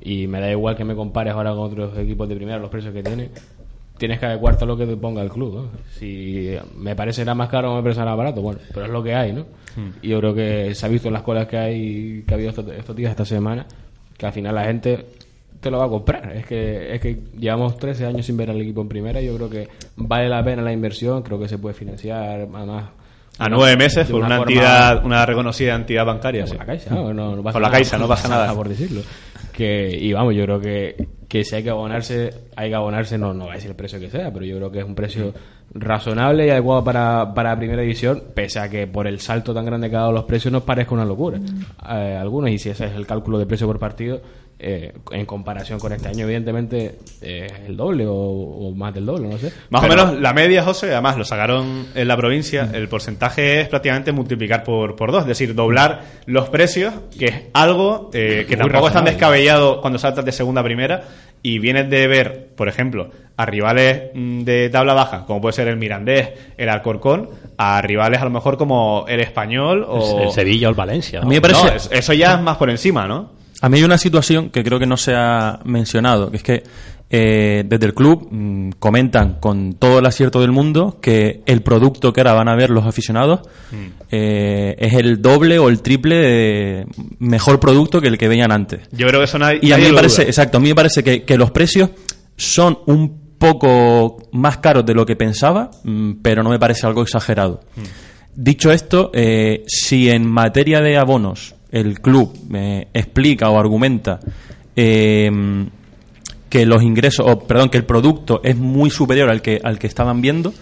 y 0.00 0.26
me 0.28 0.40
da 0.40 0.50
igual 0.50 0.76
que 0.76 0.84
me 0.84 0.94
compares 0.94 1.34
ahora 1.34 1.50
con 1.50 1.64
otros 1.64 1.98
equipos 1.98 2.28
de 2.28 2.36
primera, 2.36 2.58
los 2.58 2.70
precios 2.70 2.94
que 2.94 3.02
tiene, 3.02 3.30
tienes 4.04 4.18
que 4.20 4.26
adecuarte 4.26 4.64
a 4.64 4.66
lo 4.66 4.76
que 4.76 4.86
te 4.86 4.96
ponga 4.96 5.22
el 5.22 5.30
club. 5.30 5.54
¿no? 5.54 5.68
Si 5.98 6.54
me 6.76 6.94
parecerá 6.94 7.34
más 7.34 7.48
caro 7.48 7.72
o 7.72 7.76
me 7.76 7.82
parecerá 7.82 8.14
barato, 8.14 8.40
bueno, 8.42 8.60
pero 8.72 8.86
es 8.86 8.92
lo 8.92 9.02
que 9.02 9.14
hay, 9.14 9.32
¿no? 9.32 9.46
Y 10.02 10.08
yo 10.10 10.20
creo 10.20 10.34
que 10.34 10.74
se 10.74 10.86
ha 10.86 10.88
visto 10.88 11.08
en 11.08 11.14
las 11.14 11.22
colas 11.22 11.46
que 11.48 11.56
hay, 11.58 12.22
que 12.26 12.32
ha 12.32 12.36
habido 12.36 12.50
estos, 12.50 12.66
estos 12.68 12.94
días, 12.94 13.10
esta 13.10 13.24
semana, 13.24 13.66
que 14.16 14.26
al 14.26 14.32
final 14.32 14.54
la 14.54 14.64
gente 14.66 15.06
te 15.60 15.70
lo 15.70 15.78
va 15.78 15.86
a 15.86 15.88
comprar. 15.88 16.30
Es 16.36 16.46
que, 16.46 16.94
es 16.94 17.00
que 17.00 17.18
llevamos 17.38 17.76
13 17.78 18.06
años 18.06 18.24
sin 18.26 18.36
ver 18.36 18.50
al 18.50 18.60
equipo 18.60 18.82
en 18.82 18.88
primera 18.88 19.20
y 19.20 19.26
yo 19.26 19.34
creo 19.36 19.50
que 19.50 19.68
vale 19.96 20.28
la 20.28 20.44
pena 20.44 20.62
la 20.62 20.72
inversión, 20.72 21.22
creo 21.22 21.38
que 21.40 21.48
se 21.48 21.58
puede 21.58 21.74
financiar, 21.74 22.22
además. 22.40 22.84
A 23.36 23.48
nueve 23.48 23.76
meses 23.76 24.06
por 24.08 24.22
una 24.22 24.36
forma- 24.36 24.52
entidad, 24.52 25.04
una 25.04 25.26
reconocida 25.26 25.74
entidad 25.74 26.04
bancaria. 26.06 26.46
sí. 26.46 26.52
por 26.52 26.60
la 26.60 26.66
Caixa, 26.66 26.90
no, 26.94 27.12
no, 27.12 27.34
no 27.34 27.42
pasa 27.42 27.52
Por 27.54 27.62
la 27.62 27.68
nada, 27.68 27.78
Caixa, 27.78 27.98
no 27.98 28.06
pasa 28.06 28.28
nada. 28.36 28.54
por 28.54 28.68
decirlo. 28.68 29.00
Que, 29.54 29.88
y 29.88 30.12
vamos, 30.12 30.34
yo 30.34 30.42
creo 30.44 30.60
que, 30.60 31.08
que 31.28 31.44
si 31.44 31.54
hay 31.54 31.62
que 31.62 31.70
abonarse, 31.70 32.30
hay 32.56 32.70
que 32.70 32.74
abonarse, 32.74 33.16
no, 33.16 33.32
no 33.32 33.46
va 33.46 33.52
a 33.52 33.54
decir 33.54 33.70
el 33.70 33.76
precio 33.76 34.00
que 34.00 34.10
sea, 34.10 34.32
pero 34.32 34.44
yo 34.44 34.56
creo 34.56 34.70
que 34.72 34.80
es 34.80 34.84
un 34.84 34.96
precio 34.96 35.32
razonable 35.72 36.46
y 36.46 36.50
adecuado 36.50 36.82
para, 36.82 37.32
para 37.34 37.56
primera 37.56 37.82
división, 37.82 38.22
pese 38.34 38.58
a 38.58 38.68
que 38.68 38.88
por 38.88 39.06
el 39.06 39.20
salto 39.20 39.54
tan 39.54 39.64
grande 39.64 39.88
que 39.88 39.94
ha 39.94 40.00
dado 40.00 40.12
los 40.12 40.24
precios 40.24 40.50
nos 40.50 40.64
parezca 40.64 40.94
una 40.94 41.04
locura. 41.04 41.38
Eh, 41.38 42.16
algunos, 42.20 42.50
y 42.50 42.58
si 42.58 42.70
ese 42.70 42.86
es 42.86 42.92
el 42.94 43.06
cálculo 43.06 43.38
de 43.38 43.46
precio 43.46 43.68
por 43.68 43.78
partido, 43.78 44.20
eh, 44.66 44.92
en 45.10 45.26
comparación 45.26 45.78
con 45.78 45.92
este 45.92 46.08
año, 46.08 46.24
evidentemente 46.24 46.94
eh, 47.20 47.46
es 47.50 47.68
el 47.68 47.76
doble 47.76 48.06
o, 48.06 48.14
o 48.14 48.72
más 48.74 48.94
del 48.94 49.04
doble, 49.04 49.28
no 49.28 49.36
sé. 49.36 49.52
Más 49.68 49.82
Pero- 49.82 49.92
o 50.02 50.06
menos 50.06 50.20
la 50.22 50.32
media, 50.32 50.62
José, 50.62 50.92
además 50.92 51.18
lo 51.18 51.24
sacaron 51.24 51.86
en 51.94 52.08
la 52.08 52.16
provincia, 52.16 52.70
el 52.72 52.88
porcentaje 52.88 53.60
es 53.60 53.68
prácticamente 53.68 54.10
multiplicar 54.12 54.64
por, 54.64 54.96
por 54.96 55.12
dos, 55.12 55.22
es 55.22 55.28
decir, 55.28 55.54
doblar 55.54 56.00
los 56.26 56.48
precios, 56.48 56.94
que 57.18 57.26
es 57.26 57.34
algo 57.52 58.10
eh, 58.14 58.46
que 58.48 58.56
tampoco 58.56 58.88
es 58.88 58.94
tan 58.94 59.04
descabellado 59.04 59.80
cuando 59.82 59.98
saltas 59.98 60.24
de 60.24 60.32
segunda 60.32 60.62
a 60.62 60.64
primera 60.64 61.02
y 61.42 61.58
vienes 61.58 61.90
de 61.90 62.06
ver, 62.06 62.48
por 62.56 62.68
ejemplo, 62.68 63.10
a 63.36 63.44
rivales 63.44 64.04
mm, 64.14 64.44
de 64.44 64.70
tabla 64.70 64.94
baja, 64.94 65.26
como 65.26 65.42
puede 65.42 65.52
ser 65.52 65.68
el 65.68 65.76
Mirandés, 65.76 66.30
el 66.56 66.70
Alcorcón, 66.70 67.28
a 67.58 67.82
rivales 67.82 68.20
a 68.22 68.24
lo 68.24 68.30
mejor 68.30 68.56
como 68.56 69.04
el 69.08 69.20
Español 69.20 69.84
o... 69.86 70.22
El 70.22 70.30
Sevilla 70.30 70.68
o 70.68 70.70
el 70.70 70.74
Valencia. 70.76 71.20
A 71.20 71.24
mí 71.24 71.34
me 71.34 71.40
parece- 71.42 71.66
No, 71.66 71.96
eso 71.98 72.12
ya 72.14 72.34
es 72.36 72.40
más 72.40 72.56
por 72.56 72.70
encima, 72.70 73.06
¿no? 73.06 73.43
A 73.64 73.70
mí 73.70 73.78
hay 73.78 73.84
una 73.84 73.96
situación 73.96 74.50
que 74.50 74.62
creo 74.62 74.78
que 74.78 74.84
no 74.84 74.98
se 74.98 75.14
ha 75.14 75.58
mencionado, 75.64 76.30
que 76.30 76.36
es 76.36 76.42
que 76.42 76.62
eh, 77.08 77.64
desde 77.66 77.86
el 77.86 77.94
club 77.94 78.28
mm, 78.30 78.72
comentan 78.78 79.38
con 79.40 79.72
todo 79.72 80.00
el 80.00 80.04
acierto 80.04 80.42
del 80.42 80.52
mundo 80.52 80.98
que 81.00 81.40
el 81.46 81.62
producto 81.62 82.12
que 82.12 82.20
ahora 82.20 82.34
van 82.34 82.48
a 82.50 82.56
ver 82.56 82.68
los 82.68 82.84
aficionados 82.84 83.40
eh, 84.10 84.76
es 84.78 84.92
el 84.92 85.22
doble 85.22 85.58
o 85.58 85.70
el 85.70 85.80
triple 85.80 86.16
de 86.16 86.86
mejor 87.20 87.58
producto 87.58 88.02
que 88.02 88.08
el 88.08 88.18
que 88.18 88.28
veían 88.28 88.52
antes. 88.52 88.80
Yo 88.92 89.06
creo 89.06 89.20
que 89.20 89.24
eso 89.24 89.38
nadie, 89.38 89.60
Y 89.62 89.72
a 89.72 89.78
mí 89.78 89.84
me 89.84 89.94
parece, 89.94 90.24
duda. 90.24 90.28
exacto, 90.28 90.58
a 90.58 90.60
mí 90.60 90.68
me 90.68 90.74
parece 90.74 91.02
que, 91.02 91.22
que 91.22 91.38
los 91.38 91.50
precios 91.50 91.88
son 92.36 92.80
un 92.84 93.38
poco 93.38 94.28
más 94.32 94.58
caros 94.58 94.84
de 94.84 94.92
lo 94.92 95.06
que 95.06 95.16
pensaba, 95.16 95.70
mm, 95.84 96.16
pero 96.20 96.42
no 96.42 96.50
me 96.50 96.58
parece 96.58 96.86
algo 96.86 97.00
exagerado. 97.00 97.62
Dicho 98.34 98.70
esto, 98.72 99.10
eh, 99.14 99.64
si 99.66 100.10
en 100.10 100.26
materia 100.26 100.82
de 100.82 100.98
abonos 100.98 101.53
el 101.74 102.00
club 102.00 102.32
explica 102.92 103.50
o 103.50 103.58
argumenta 103.58 104.20
eh, 104.76 105.30
que 106.54 106.66
los 106.66 106.84
ingresos, 106.84 107.26
o 107.28 107.40
perdón, 107.40 107.68
que 107.68 107.78
el 107.78 107.84
producto 107.84 108.40
es 108.44 108.56
muy 108.56 108.88
superior 108.88 109.28
al 109.28 109.42
que, 109.42 109.60
al 109.60 109.76
que 109.76 109.88
estaban 109.88 110.20
viendo, 110.20 110.54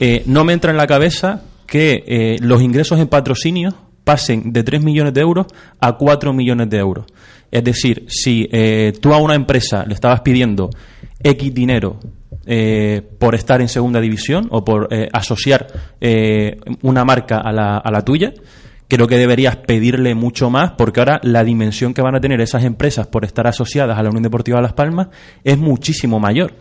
eh, 0.00 0.24
no 0.26 0.42
me 0.42 0.52
entra 0.52 0.72
en 0.72 0.76
la 0.76 0.88
cabeza 0.88 1.42
que 1.64 2.02
eh, 2.08 2.38
los 2.40 2.60
ingresos 2.60 2.98
en 2.98 3.06
patrocinio 3.06 3.72
pasen 4.02 4.52
de 4.52 4.64
3 4.64 4.82
millones 4.82 5.14
de 5.14 5.20
euros 5.20 5.46
a 5.78 5.92
4 5.92 6.32
millones 6.32 6.68
de 6.70 6.78
euros. 6.78 7.06
Es 7.52 7.62
decir, 7.62 8.04
si 8.08 8.48
eh, 8.50 8.92
tú 9.00 9.14
a 9.14 9.18
una 9.18 9.36
empresa 9.36 9.84
le 9.86 9.94
estabas 9.94 10.22
pidiendo 10.22 10.70
X 11.22 11.54
dinero 11.54 12.00
por 13.18 13.34
estar 13.36 13.60
en 13.60 13.68
segunda 13.68 14.00
división 14.00 14.48
o 14.50 14.64
por 14.64 14.88
asociar 15.12 15.66
eh, 16.00 16.58
una 16.80 17.04
marca 17.04 17.38
a 17.38 17.52
la, 17.52 17.76
a 17.76 17.90
la 17.92 18.02
tuya, 18.02 18.32
creo 18.88 19.06
que 19.06 19.16
deberías 19.18 19.56
pedirle 19.56 20.14
mucho 20.14 20.50
más 20.50 20.72
porque 20.72 21.00
ahora 21.00 21.20
la 21.22 21.44
dimensión 21.44 21.92
que 21.94 22.02
van 22.02 22.14
a 22.14 22.20
tener 22.20 22.40
esas 22.40 22.64
empresas 22.64 23.06
por 23.06 23.24
estar 23.24 23.46
asociadas 23.46 23.98
a 23.98 24.02
la 24.02 24.08
Unión 24.08 24.22
Deportiva 24.22 24.60
Las 24.60 24.72
Palmas 24.72 25.08
es 25.44 25.58
muchísimo 25.58 26.18
mayor. 26.18 26.54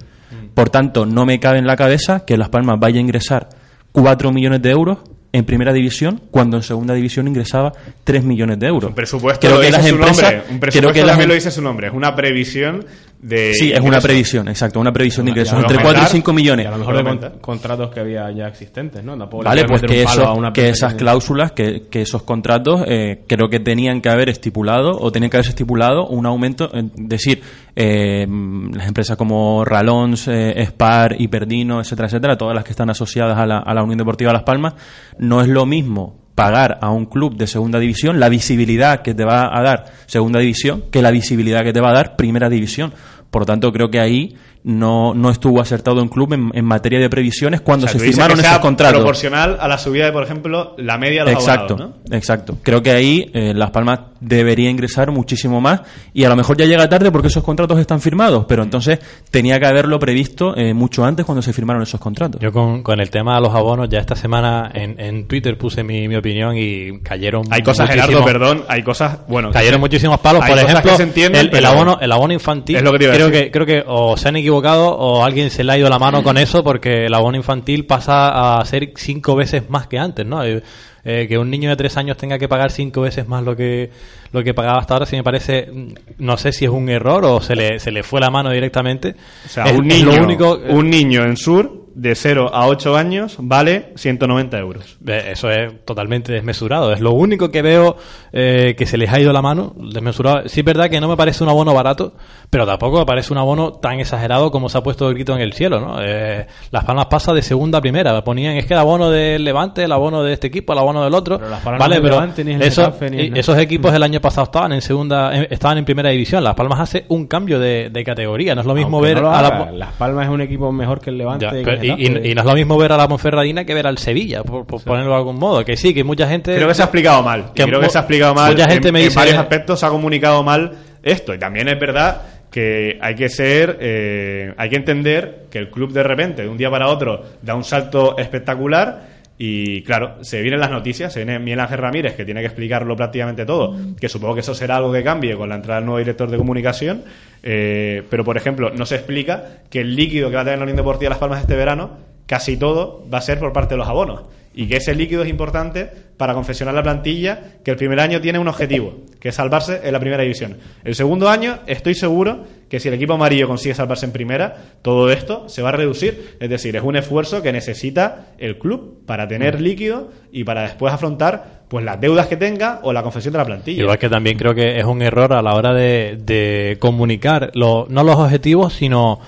Por 0.54 0.70
tanto, 0.70 1.06
no 1.06 1.26
me 1.26 1.40
cabe 1.40 1.60
en 1.60 1.68
la 1.68 1.78
cabeza 1.78 2.26
que 2.26 2.36
Las 2.38 2.50
Palmas 2.50 2.80
vaya 2.80 2.98
a 2.98 3.02
ingresar 3.02 3.48
4 3.94 4.32
millones 4.34 4.62
de 4.62 4.72
euros 4.72 4.98
en 5.32 5.46
primera 5.46 5.72
división 5.72 6.22
cuando 6.32 6.58
en 6.58 6.64
segunda 6.64 6.94
división 6.94 7.28
ingresaba 7.28 7.72
3 8.04 8.24
millones 8.24 8.60
de 8.60 8.68
euros. 8.68 8.90
Un 8.90 8.96
presupuesto 8.96 9.40
Creo 9.48 9.56
lo 9.56 9.62
que 9.62 9.68
dice 9.68 9.78
las 9.80 9.88
su 9.90 9.96
empresas- 9.96 10.22
nombre. 10.24 10.38
Un 10.38 10.44
creo 10.48 10.60
presupuesto 10.60 10.94
que 10.94 11.00
también 11.02 11.22
em- 11.22 11.28
lo 11.30 11.34
dice 11.36 11.52
su 11.52 11.62
nombre. 11.62 11.88
Es 11.88 11.94
una 11.94 12.16
previsión 12.16 12.86
de... 13.20 13.54
Sí, 13.56 13.72
es 13.72 13.80
una 13.82 14.00
previsión, 14.00 14.48
exacto, 14.48 14.80
una 14.80 14.94
previsión 14.94 15.26
de 15.26 15.32
ingresos 15.32 15.54
entre 15.56 15.78
mejor 15.78 15.84
4 15.94 16.00
y 16.00 16.02
dar- 16.04 16.12
5 16.12 16.34
millones. 16.34 16.66
Y 16.66 16.68
a 16.68 16.72
lo 16.72 16.78
mejor 16.78 16.96
de 17.20 17.32
contratos 17.42 17.90
que 17.92 18.00
había 18.00 18.32
ya 18.32 18.48
existentes, 18.48 19.04
¿no? 19.04 19.18
Tampoco 19.18 19.44
le 19.44 19.50
Vale, 19.50 19.64
pues 19.66 19.82
que, 19.82 20.04
eso- 20.04 20.46
a 20.46 20.54
que 20.54 20.70
esas 20.70 20.94
cláusulas, 20.94 21.52
que, 21.52 21.88
que 21.90 22.02
esos 22.02 22.24
contratos, 22.24 22.84
eh, 22.88 23.24
creo 23.28 23.50
que 23.50 23.60
tenían 23.60 24.02
que 24.02 24.10
haber 24.10 24.30
estipulado 24.30 24.98
o 25.00 25.12
tenían 25.12 25.30
que 25.32 25.38
haberse 25.38 25.50
estipulado 25.52 26.08
un 26.08 26.26
aumento, 26.26 26.70
es 26.74 26.86
decir, 26.96 27.42
eh, 27.76 28.26
las 28.74 28.88
empresas 28.88 29.18
como 29.18 29.64
Ralons, 29.66 30.28
eh, 30.28 30.64
Spar, 30.68 31.16
Hiperdino, 31.20 31.80
etcétera, 31.82 32.08
etcétera, 32.08 32.38
todas 32.38 32.56
las 32.56 32.64
que 32.64 32.72
están 32.72 32.90
asociadas 32.90 33.38
a 33.38 33.46
la, 33.46 33.58
a 33.60 33.74
la 33.74 33.84
Unión 33.84 33.98
Deportiva 33.98 34.32
Las 34.34 34.44
Palmas, 34.44 34.74
no 35.18 35.42
es 35.42 35.48
lo 35.48 35.66
mismo 35.66 36.27
pagar 36.38 36.78
a 36.82 36.92
un 36.92 37.08
club 37.08 37.36
de 37.36 37.48
segunda 37.48 37.80
división 37.80 38.20
la 38.20 38.30
visibilidad 38.30 39.02
que 39.02 39.16
te 39.16 39.26
va 39.26 39.50
a 39.58 39.64
dar 39.64 39.86
segunda 40.06 40.38
división 40.38 40.84
que 40.92 41.02
la 41.02 41.10
visibilidad 41.10 41.64
que 41.64 41.74
te 41.74 41.82
va 41.82 41.90
a 41.90 41.94
dar 41.96 42.16
primera 42.16 42.48
división. 42.48 42.94
Por 43.32 43.42
lo 43.42 43.46
tanto, 43.48 43.74
creo 43.74 43.90
que 43.90 44.00
ahí 44.00 44.36
no, 44.68 45.14
no 45.14 45.30
estuvo 45.32 45.62
acertado 45.62 46.02
en 46.02 46.10
club 46.10 46.34
en, 46.34 46.52
en 46.54 46.66
materia 46.66 47.00
de 47.00 47.10
previsiones 47.10 47.62
cuando 47.62 47.86
O 47.86 47.90
sea, 47.90 48.00
se 48.00 48.06
firmaron 48.06 48.38
esos 48.40 48.60
contratos. 48.60 48.98
proporcional 48.98 49.58
a 49.62 49.68
la 49.68 49.78
subida 49.78 50.06
de, 50.06 50.12
por 50.12 50.24
ejemplo, 50.24 50.76
la 50.78 50.98
media 50.98 51.24
de 51.24 51.32
los 51.32 51.42
Exacto, 51.42 51.74
abonados, 51.76 51.96
¿no? 52.10 52.16
exacto. 52.18 52.58
Creo 52.64 52.82
que 52.84 52.92
ahí 52.92 53.32
eh, 53.34 53.54
Las 53.56 53.72
Palmas 53.72 54.00
debería 54.20 54.70
ingresar 54.70 55.10
muchísimo 55.12 55.62
más 55.62 55.82
y 56.14 56.26
a 56.26 56.30
lo 56.30 56.36
mejor 56.36 56.58
ya 56.58 56.66
llega 56.66 56.90
tarde 56.90 57.12
porque 57.12 57.30
esos 57.30 57.44
contratos 57.44 57.80
están 57.80 58.02
firmados, 58.02 58.46
pero 58.48 58.64
entonces 58.64 59.00
tenía 59.32 59.58
que 59.60 59.68
haberlo 59.68 60.00
previsto 60.00 60.56
eh, 60.58 60.74
mucho 60.74 61.06
antes 61.06 61.26
cuando 61.26 61.42
se 61.42 61.54
firmaron 61.54 61.82
esos 61.84 62.00
contratos. 62.02 62.42
Yo 62.42 62.52
con, 62.52 62.84
con 62.84 63.00
el 63.00 63.10
tema 63.10 63.36
de 63.36 63.42
los 63.42 63.56
abonos, 63.56 63.88
ya 63.90 64.00
esta 64.00 64.16
semana 64.18 64.70
en, 64.74 65.00
en 65.00 65.28
Twitter 65.28 65.58
puse 65.58 65.82
mi, 65.82 66.10
mi 66.10 66.16
opinión 66.18 66.58
y 66.58 67.00
cayeron 67.00 67.44
Hay 67.52 67.62
cosas, 67.62 67.90
Gerardo, 67.90 68.26
perdón, 68.26 68.66
hay 68.68 68.84
cosas, 68.84 69.20
bueno... 69.30 69.52
Cayeron 69.52 69.80
muchísimos 69.80 70.20
palos, 70.20 70.44
hay 70.44 70.50
por 70.52 70.60
cosas 70.60 70.72
ejemplo, 70.74 70.92
que 70.92 70.98
se 70.98 71.04
entienden, 71.04 71.50
el, 71.54 71.66
abono, 71.66 72.00
el 72.02 72.12
abono 72.12 72.34
infantil. 72.34 72.76
Es 72.76 72.84
lo 72.84 72.92
que 72.92 72.98
te 72.98 73.04
iba 73.06 73.14
a 73.14 73.16
creo 73.16 73.30
decir. 73.30 73.46
que 73.46 73.52
creo 73.52 73.66
que 73.66 73.84
o 73.88 74.18
se 74.18 74.28
han 74.28 74.36
equivocado 74.36 74.57
o 74.66 75.24
alguien 75.24 75.50
se 75.50 75.64
le 75.64 75.72
ha 75.74 75.78
ido 75.78 75.90
la 75.90 76.00
mano 76.00 76.24
con 76.24 76.38
eso 76.38 76.64
porque 76.64 77.06
el 77.06 77.14
abono 77.14 77.38
infantil 77.38 77.86
pasa 77.86 78.60
a 78.60 78.66
ser 78.66 78.92
cinco 78.96 79.36
veces 79.36 79.70
más 79.70 79.88
que 79.88 79.98
antes, 80.00 80.26
¿no? 80.26 80.44
Eh, 80.44 80.62
eh, 81.04 81.26
que 81.30 81.38
un 81.38 81.50
niño 81.50 81.70
de 81.70 81.76
tres 81.78 81.96
años 81.98 82.18
tenga 82.18 82.38
que 82.38 82.50
pagar 82.50 82.70
cinco 82.72 83.02
veces 83.02 83.28
más 83.28 83.44
lo 83.44 83.56
que 83.56 83.90
lo 84.34 84.44
que 84.44 84.54
pagaba 84.54 84.80
hasta 84.80 84.94
ahora, 84.96 85.06
sí 85.06 85.16
me 85.16 85.24
parece, 85.24 85.68
mm, 85.72 85.94
no 86.20 86.36
sé 86.36 86.52
si 86.52 86.66
es 86.66 86.72
un 86.72 86.90
error 86.90 87.24
o 87.24 87.40
se 87.40 87.56
le, 87.56 87.80
se 87.80 87.92
le 87.92 88.04
fue 88.04 88.20
la 88.20 88.30
mano 88.30 88.52
directamente. 88.52 89.16
O 89.46 89.48
sea, 89.50 89.64
Es- 89.66 89.78
un, 89.78 89.88
niño, 89.88 90.12
lo 90.18 90.24
único, 90.24 90.60
un 90.70 90.90
niño 90.90 91.24
en 91.24 91.38
Sur 91.38 91.77
de 92.00 92.14
0 92.14 92.52
a 92.54 92.68
8 92.68 92.96
años 92.96 93.38
vale 93.40 93.92
190 93.96 94.60
euros. 94.60 94.98
Eso 95.04 95.50
es 95.50 95.84
totalmente 95.84 96.32
desmesurado. 96.32 96.94
Es 96.94 97.00
lo 97.02 97.12
único 97.14 97.50
que 97.50 97.64
veo 97.64 97.98
eh, 98.32 98.76
que 98.78 98.86
se 98.86 98.98
les 99.00 99.12
ha 99.12 99.20
ido 99.20 99.34
la 99.34 99.42
mano, 99.42 99.74
desmesurado. 99.78 100.48
Sí 100.48 100.60
es 100.60 100.66
verdad 100.66 100.92
que 100.92 101.02
no 101.02 101.08
me 101.08 101.18
parece 101.18 101.44
un 101.44 101.50
abono 101.50 101.74
barato, 101.74 102.14
pero 102.52 102.68
tampoco 102.68 103.00
me 103.00 103.06
parece 103.08 103.34
un 103.34 103.40
abono 103.40 103.72
tan 103.72 104.00
exagerado 104.00 104.52
como 104.52 104.70
se 104.70 104.78
ha 104.78 104.82
puesto 104.84 105.08
el 105.10 105.16
grito 105.16 105.34
en 105.34 105.42
el 105.42 105.54
cielo, 105.54 105.80
¿no? 105.80 105.98
Eh, 106.00 106.46
Las 106.70 106.84
Palmas 106.86 107.08
pasa 107.08 107.34
de 107.34 107.42
segunda 107.42 107.80
a 107.80 107.82
primera. 107.82 108.24
Ponían, 108.24 108.58
es 108.58 108.68
que 108.68 108.76
el 108.76 108.80
abono 108.80 109.10
del 109.10 109.44
Levante, 109.44 109.84
el 109.84 109.92
abono 109.92 110.22
de 110.22 110.34
este 110.34 110.46
equipo, 110.48 110.74
el 110.74 110.80
abono 110.80 111.04
del 111.04 111.16
otro. 111.16 111.40
Pero 111.40 111.50
Las 111.50 111.62
Palmas 111.62 111.80
vale, 111.80 111.96
no 111.96 111.96
es 111.96 112.02
pero 112.04 112.16
Levante, 112.22 112.44
ni 112.44 112.52
es 112.54 112.62
eso- 112.62 112.86
Getafe, 112.86 113.10
ni 113.10 113.18
es 113.18 113.24
y- 113.26 113.30
nada. 113.32 113.40
esos 113.40 113.58
equipos 113.58 113.92
el 113.92 114.04
año 114.04 114.22
pasado 114.22 114.44
estaban 114.44 114.72
en 114.74 114.82
segunda, 114.84 115.36
en- 115.36 115.48
estaban 115.50 115.80
en 115.80 115.86
primera 115.86 116.12
división. 116.12 116.44
Las 116.44 116.54
Palmas 116.54 116.80
hace 116.80 117.06
un 117.08 117.26
cambio 117.26 117.60
de, 117.60 117.90
de 117.90 118.04
categoría. 118.04 118.54
No 118.54 118.62
es 118.62 118.68
lo 118.68 118.76
mismo 118.76 118.98
Aunque 118.98 119.14
ver 119.16 119.24
no 119.24 119.30
lo 119.30 119.36
a 119.36 119.42
la, 119.42 119.72
Las 119.72 119.94
Palmas 119.94 120.26
es 120.28 120.32
un 120.32 120.42
equipo 120.42 120.72
mejor 120.72 121.00
que 121.02 121.10
el 121.10 121.18
Levante. 121.18 121.46
ya, 121.46 121.52
pero- 121.52 121.87
y, 121.88 122.08
y- 122.08 122.32
y 122.32 122.36
no 122.36 122.42
es 122.42 122.48
lo 122.48 122.54
mismo 122.54 122.78
ver 122.78 122.92
a 122.92 122.98
la 122.98 123.08
Monferradina 123.08 123.66
que 123.66 123.74
ver 123.74 123.88
al 123.88 123.98
Sevilla, 123.98 124.44
por, 124.44 124.66
por 124.66 124.84
ponerlo 124.84 125.12
de 125.12 125.18
algún 125.18 125.38
modo. 125.38 125.64
Que 125.66 125.76
sí, 125.78 125.94
que 125.94 126.04
mucha 126.04 126.28
gente. 126.28 126.56
Creo 126.56 126.68
que 126.68 126.74
se 126.76 126.82
ha 126.82 126.86
explicado 126.86 127.24
mal. 127.24 127.52
que 127.54 127.64
Creo 127.64 127.80
que 127.80 127.90
se 127.90 127.98
ha 127.98 128.02
explicado 128.02 128.34
mal. 128.36 128.52
mucha 128.52 128.70
gente 128.70 128.88
en, 128.90 128.94
me 128.94 129.00
en 129.02 129.06
dice- 129.08 129.20
varios 129.20 129.38
aspectos 129.38 129.80
se 129.80 129.86
ha 129.86 129.90
comunicado 129.90 130.44
mal 130.44 130.72
esto. 131.04 131.34
Y 131.34 131.40
también 131.40 131.68
es 131.68 131.80
verdad 131.80 132.22
que 132.52 132.98
hay 133.02 133.14
que 133.16 133.30
ser, 133.30 133.78
eh, 133.82 134.54
hay 134.58 134.70
que 134.70 134.78
entender 134.78 135.46
que 135.52 135.60
el 135.60 135.70
club 135.70 135.92
de 135.92 136.02
repente, 136.04 136.42
de 136.44 136.48
un 136.50 136.58
día 136.58 136.70
para 136.72 136.88
otro, 136.88 137.22
da 137.42 137.56
un 137.56 137.64
salto 137.64 138.18
espectacular. 138.18 139.17
Y 139.40 139.84
claro, 139.84 140.24
se 140.24 140.42
vienen 140.42 140.60
las 140.60 140.72
noticias, 140.72 141.14
se 141.14 141.24
viene 141.24 141.38
Miguel 141.38 141.60
Ángel 141.60 141.78
Ramírez, 141.78 142.16
que 142.16 142.26
tiene 142.26 142.40
que 142.40 142.48
explicarlo 142.48 142.96
prácticamente 142.96 143.46
todo, 143.46 143.76
que 144.00 144.10
supongo 144.10 144.34
que 144.34 144.40
eso 144.40 144.56
será 144.56 144.78
algo 144.78 144.92
que 144.92 145.04
cambie 145.04 145.36
con 145.36 145.50
la 145.50 145.56
entrada 145.56 145.80
del 145.80 145.86
nuevo 145.86 146.00
director 146.00 146.30
de 146.30 146.38
comunicación, 146.38 147.04
eh, 147.44 148.04
pero 148.10 148.24
por 148.24 148.36
ejemplo, 148.36 148.72
no 148.72 148.86
se 148.88 148.96
explica 148.96 149.60
que 149.70 149.82
el 149.82 149.96
líquido 149.96 150.30
que 150.30 150.36
va 150.36 150.42
a 150.42 150.46
tener 150.46 150.58
la 150.58 150.64
Unión 150.64 150.78
Deportiva 150.78 151.10
Las 151.10 151.20
Palmas 151.20 151.42
este 151.42 151.56
verano, 151.56 151.98
casi 152.26 152.58
todo 152.58 153.06
va 153.14 153.20
a 153.20 153.22
ser 153.22 153.38
por 153.38 153.54
parte 153.54 153.76
de 153.76 153.78
los 153.78 153.88
abonos. 153.88 154.24
Y 154.60 154.68
que 154.68 154.78
ese 154.78 154.96
líquido 154.96 155.22
es 155.22 155.30
importante 155.30 155.88
para 156.18 156.34
confeccionar 156.34 156.74
la 156.74 156.82
plantilla, 156.82 157.40
que 157.64 157.70
el 157.70 157.78
primer 157.78 158.00
año 158.00 158.20
tiene 158.20 158.40
un 158.40 158.48
objetivo, 158.48 158.96
que 159.20 159.30
es 159.30 159.36
salvarse 159.36 159.82
en 159.84 159.94
la 159.94 160.00
primera 160.00 160.24
división. 160.24 160.58
El 160.84 160.96
segundo 160.96 161.30
año, 161.30 161.60
estoy 161.68 161.94
seguro 161.94 162.44
que 162.68 162.80
si 162.80 162.88
el 162.88 162.96
equipo 162.96 163.14
amarillo 163.14 163.48
consigue 163.48 163.76
salvarse 163.76 164.08
en 164.08 164.12
primera, 164.12 164.56
todo 164.82 165.12
esto 165.12 165.48
se 165.48 165.62
va 165.62 165.70
a 165.70 165.74
reducir. 165.74 166.38
Es 166.40 166.50
decir, 166.50 166.76
es 166.76 166.82
un 166.82 166.96
esfuerzo 166.96 167.44
que 167.44 167.54
necesita 167.54 168.30
el 168.40 168.58
club 168.58 169.06
para 169.06 169.28
tener 169.28 169.62
líquido 169.62 170.10
y 170.32 170.44
para 170.44 170.64
después 170.64 170.92
afrontar 170.92 171.58
pues 171.68 171.86
las 171.86 172.02
deudas 172.02 172.26
que 172.28 172.38
tenga 172.38 172.80
o 172.82 172.94
la 172.94 173.04
confección 173.04 173.34
de 173.34 173.38
la 173.38 173.46
plantilla. 173.46 173.82
Igual 173.84 174.00
que 174.00 174.10
también 174.10 174.38
creo 174.40 174.56
que 174.56 174.80
es 174.80 174.86
un 174.86 175.02
error 175.04 175.34
a 175.34 175.42
la 175.44 175.54
hora 175.54 175.74
de, 175.74 176.18
de 176.20 176.78
comunicar, 176.80 177.52
lo- 177.54 177.86
no 177.90 178.04
los 178.04 178.16
objetivos, 178.16 178.74
sino 178.74 179.20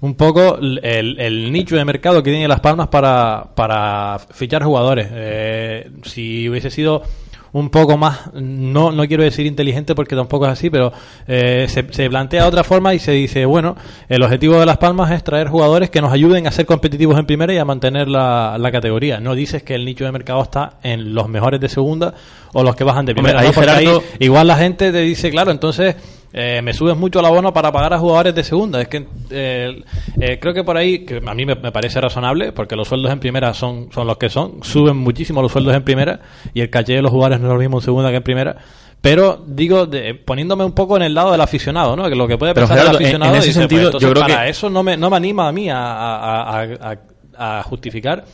un 0.00 0.14
poco 0.14 0.58
el, 0.60 1.16
el 1.18 1.52
nicho 1.52 1.76
de 1.76 1.84
mercado 1.84 2.22
que 2.22 2.30
tiene 2.30 2.46
Las 2.48 2.60
Palmas 2.60 2.88
para, 2.88 3.46
para 3.54 4.18
fichar 4.30 4.62
jugadores. 4.62 5.08
Eh, 5.12 5.90
si 6.04 6.48
hubiese 6.48 6.70
sido 6.70 7.02
un 7.50 7.70
poco 7.70 7.96
más, 7.96 8.30
no, 8.34 8.92
no 8.92 9.06
quiero 9.08 9.22
decir 9.24 9.46
inteligente 9.46 9.94
porque 9.94 10.14
tampoco 10.14 10.44
es 10.44 10.52
así, 10.52 10.68
pero 10.68 10.92
eh, 11.26 11.64
se, 11.68 11.82
se 11.92 12.08
plantea 12.10 12.42
de 12.42 12.48
otra 12.48 12.62
forma 12.62 12.92
y 12.94 12.98
se 12.98 13.12
dice, 13.12 13.46
bueno, 13.46 13.74
el 14.10 14.22
objetivo 14.22 14.60
de 14.60 14.66
Las 14.66 14.76
Palmas 14.76 15.10
es 15.12 15.24
traer 15.24 15.48
jugadores 15.48 15.88
que 15.88 16.02
nos 16.02 16.12
ayuden 16.12 16.46
a 16.46 16.52
ser 16.52 16.66
competitivos 16.66 17.18
en 17.18 17.24
primera 17.24 17.52
y 17.54 17.56
a 17.56 17.64
mantener 17.64 18.06
la, 18.06 18.56
la 18.58 18.70
categoría. 18.70 19.18
No 19.18 19.34
dices 19.34 19.62
que 19.62 19.74
el 19.74 19.86
nicho 19.86 20.04
de 20.04 20.12
mercado 20.12 20.42
está 20.42 20.74
en 20.82 21.14
los 21.14 21.26
mejores 21.30 21.58
de 21.58 21.70
segunda 21.70 22.12
o 22.52 22.62
los 22.62 22.76
que 22.76 22.84
bajan 22.84 23.06
de 23.06 23.12
Hombre, 23.12 23.32
primera. 23.32 23.40
ahí 23.40 23.46
¿no? 23.46 23.52
Gerardo- 23.54 24.02
ahí 24.02 24.16
igual 24.26 24.46
la 24.46 24.56
gente 24.56 24.92
te 24.92 25.00
dice, 25.00 25.30
claro, 25.30 25.50
entonces 25.50 25.96
eh, 26.32 26.60
me 26.62 26.72
subes 26.74 26.96
mucho 26.96 27.20
el 27.20 27.26
abono 27.26 27.52
para 27.52 27.72
pagar 27.72 27.94
a 27.94 27.98
jugadores 27.98 28.34
de 28.34 28.44
segunda. 28.44 28.80
Es 28.80 28.88
que 28.88 29.06
eh, 29.30 29.82
eh, 30.20 30.38
creo 30.40 30.52
que 30.54 30.64
por 30.64 30.76
ahí, 30.76 31.04
que 31.06 31.22
a 31.26 31.34
mí 31.34 31.46
me, 31.46 31.54
me 31.54 31.72
parece 31.72 32.00
razonable, 32.00 32.52
porque 32.52 32.76
los 32.76 32.88
sueldos 32.88 33.10
en 33.12 33.20
primera 33.20 33.54
son, 33.54 33.88
son 33.92 34.06
los 34.06 34.18
que 34.18 34.28
son, 34.28 34.62
suben 34.62 34.96
muchísimo 34.96 35.40
los 35.42 35.52
sueldos 35.52 35.74
en 35.74 35.82
primera 35.84 36.20
y 36.54 36.60
el 36.60 36.70
caché 36.70 36.94
de 36.94 37.02
los 37.02 37.10
jugadores 37.10 37.40
no 37.40 37.46
es 37.48 37.52
lo 37.54 37.58
mismo 37.60 37.78
en 37.78 37.82
segunda 37.84 38.10
que 38.10 38.16
en 38.16 38.22
primera. 38.22 38.56
Pero 39.00 39.42
digo, 39.46 39.86
de- 39.86 40.14
poniéndome 40.14 40.64
un 40.64 40.72
poco 40.72 40.96
en 40.96 41.02
el 41.04 41.14
lado 41.14 41.30
del 41.32 41.40
aficionado, 41.40 41.94
¿no? 41.94 42.08
Que 42.08 42.16
lo 42.16 42.26
que 42.26 42.36
puede 42.36 42.52
Pero, 42.52 42.66
pensar 42.66 42.78
el 42.78 42.82
Gerardo, 42.82 42.98
en- 42.98 43.04
aficionado 43.04 43.32
en 43.32 43.38
ese 43.38 43.46
dice, 43.48 43.58
pues, 43.60 43.68
sentido, 43.68 43.86
entonces 43.88 44.08
yo 44.08 44.12
creo 44.12 44.22
para 44.26 44.44
que- 44.44 44.50
eso 44.50 44.68
no 44.70 44.82
me, 44.82 44.96
no 44.96 45.08
me 45.08 45.16
anima 45.16 45.48
a 45.48 45.52
mí 45.52 45.70
a, 45.70 45.76
a- 45.78 46.62
a- 46.62 46.98
a- 47.38 47.58
a 47.58 47.62
justificar 47.62 48.24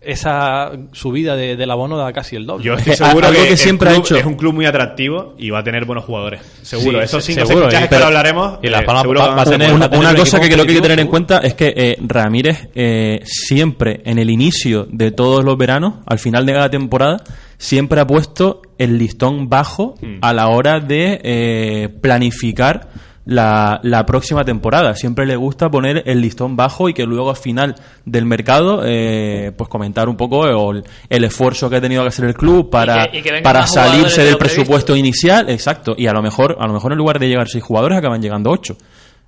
esa 0.00 0.70
subida 0.92 1.34
de- 1.36 1.56
del 1.56 1.70
abono 1.70 2.04
de 2.04 2.12
casi 2.12 2.36
el 2.36 2.46
doble. 2.46 2.64
Yo 2.64 2.74
estoy 2.74 2.92
Que 2.92 2.96
seguro 2.96 3.26
algo 3.26 3.42
que, 3.42 3.48
que 3.48 3.56
siempre 3.56 3.88
ha 3.90 3.92
club 3.94 4.04
hecho- 4.04 4.16
es 4.16 4.24
un 4.24 4.34
club 4.34 4.54
muy 4.54 4.64
atractivo 4.66 5.34
y 5.38 5.50
va 5.50 5.58
a 5.58 5.64
tener 5.64 5.84
buenos 5.84 6.04
jugadores. 6.04 6.40
Seguro. 6.62 6.98
Sí, 6.98 7.04
Esos 7.04 7.24
se- 7.24 7.32
cinco 7.34 7.46
seguro, 7.46 7.66
fichajes 7.66 7.86
y- 7.86 7.88
que 7.88 7.94
ahora 7.96 8.06
hablaremos. 8.06 8.58
y 8.62 8.68
Las 8.68 8.82
eh, 8.82 8.84
Palmas 8.84 9.02
seguro 9.02 9.20
va- 9.20 9.34
a 9.42 9.44
ser 9.44 9.58
tener- 9.58 9.72
una, 9.74 9.86
una 9.88 10.10
un 10.10 10.16
cosa 10.16 10.40
que 10.40 10.48
creo 10.48 10.64
que 10.64 10.70
hay 10.70 10.76
que 10.76 10.82
tener 10.82 11.00
en 11.00 11.06
cuenta 11.08 11.38
es 11.38 11.54
que 11.54 11.74
eh, 11.76 11.96
Ramírez 12.06 12.68
eh, 12.74 13.20
siempre 13.24 14.00
en 14.04 14.18
el 14.18 14.30
inicio 14.30 14.86
de 14.90 15.10
todos 15.10 15.44
los 15.44 15.56
veranos, 15.58 15.94
al 16.06 16.18
final 16.18 16.46
de 16.46 16.52
cada 16.52 16.70
temporada, 16.70 17.22
siempre 17.58 18.00
ha 18.00 18.06
puesto 18.06 18.62
el 18.78 18.98
listón 18.98 19.48
bajo 19.48 19.96
Mm. 20.00 20.18
a 20.20 20.32
la 20.32 20.48
hora 20.48 20.78
de 20.80 21.20
eh, 21.24 21.88
planificar 22.00 22.88
la, 23.30 23.78
la 23.82 24.06
próxima 24.06 24.42
temporada. 24.42 24.94
Siempre 24.94 25.26
le 25.26 25.36
gusta 25.36 25.68
poner 25.70 26.02
el 26.06 26.22
listón 26.22 26.56
bajo 26.56 26.88
y 26.88 26.94
que 26.94 27.04
luego 27.04 27.28
al 27.28 27.36
final 27.36 27.74
del 28.06 28.24
mercado 28.24 28.80
eh, 28.86 29.52
pues 29.54 29.68
comentar 29.68 30.08
un 30.08 30.16
poco 30.16 30.46
el, 30.72 30.82
el 31.10 31.24
esfuerzo 31.24 31.68
que 31.68 31.76
ha 31.76 31.80
tenido 31.82 32.00
que 32.02 32.08
hacer 32.08 32.24
el 32.24 32.34
club 32.34 32.70
para, 32.70 33.04
Y 33.04 33.10
que- 33.10 33.18
y 33.18 33.22
que 33.22 33.30
vengan 33.32 33.42
para 33.42 33.66
salirse 33.66 34.22
de 34.22 34.28
del 34.28 34.38
previsto. 34.38 34.62
presupuesto 34.62 34.96
inicial. 34.96 35.50
Exacto. 35.50 35.94
Y 35.98 36.06
a 36.06 36.12
lo 36.14 36.22
mejor, 36.22 36.56
a 36.58 36.66
lo 36.66 36.72
mejor 36.72 36.92
en 36.92 36.98
lugar 36.98 37.18
de 37.18 37.28
llegar 37.28 37.48
seis 37.48 37.62
jugadores 37.62 37.98
acaban 37.98 38.22
llegando 38.22 38.50
ocho. 38.50 38.76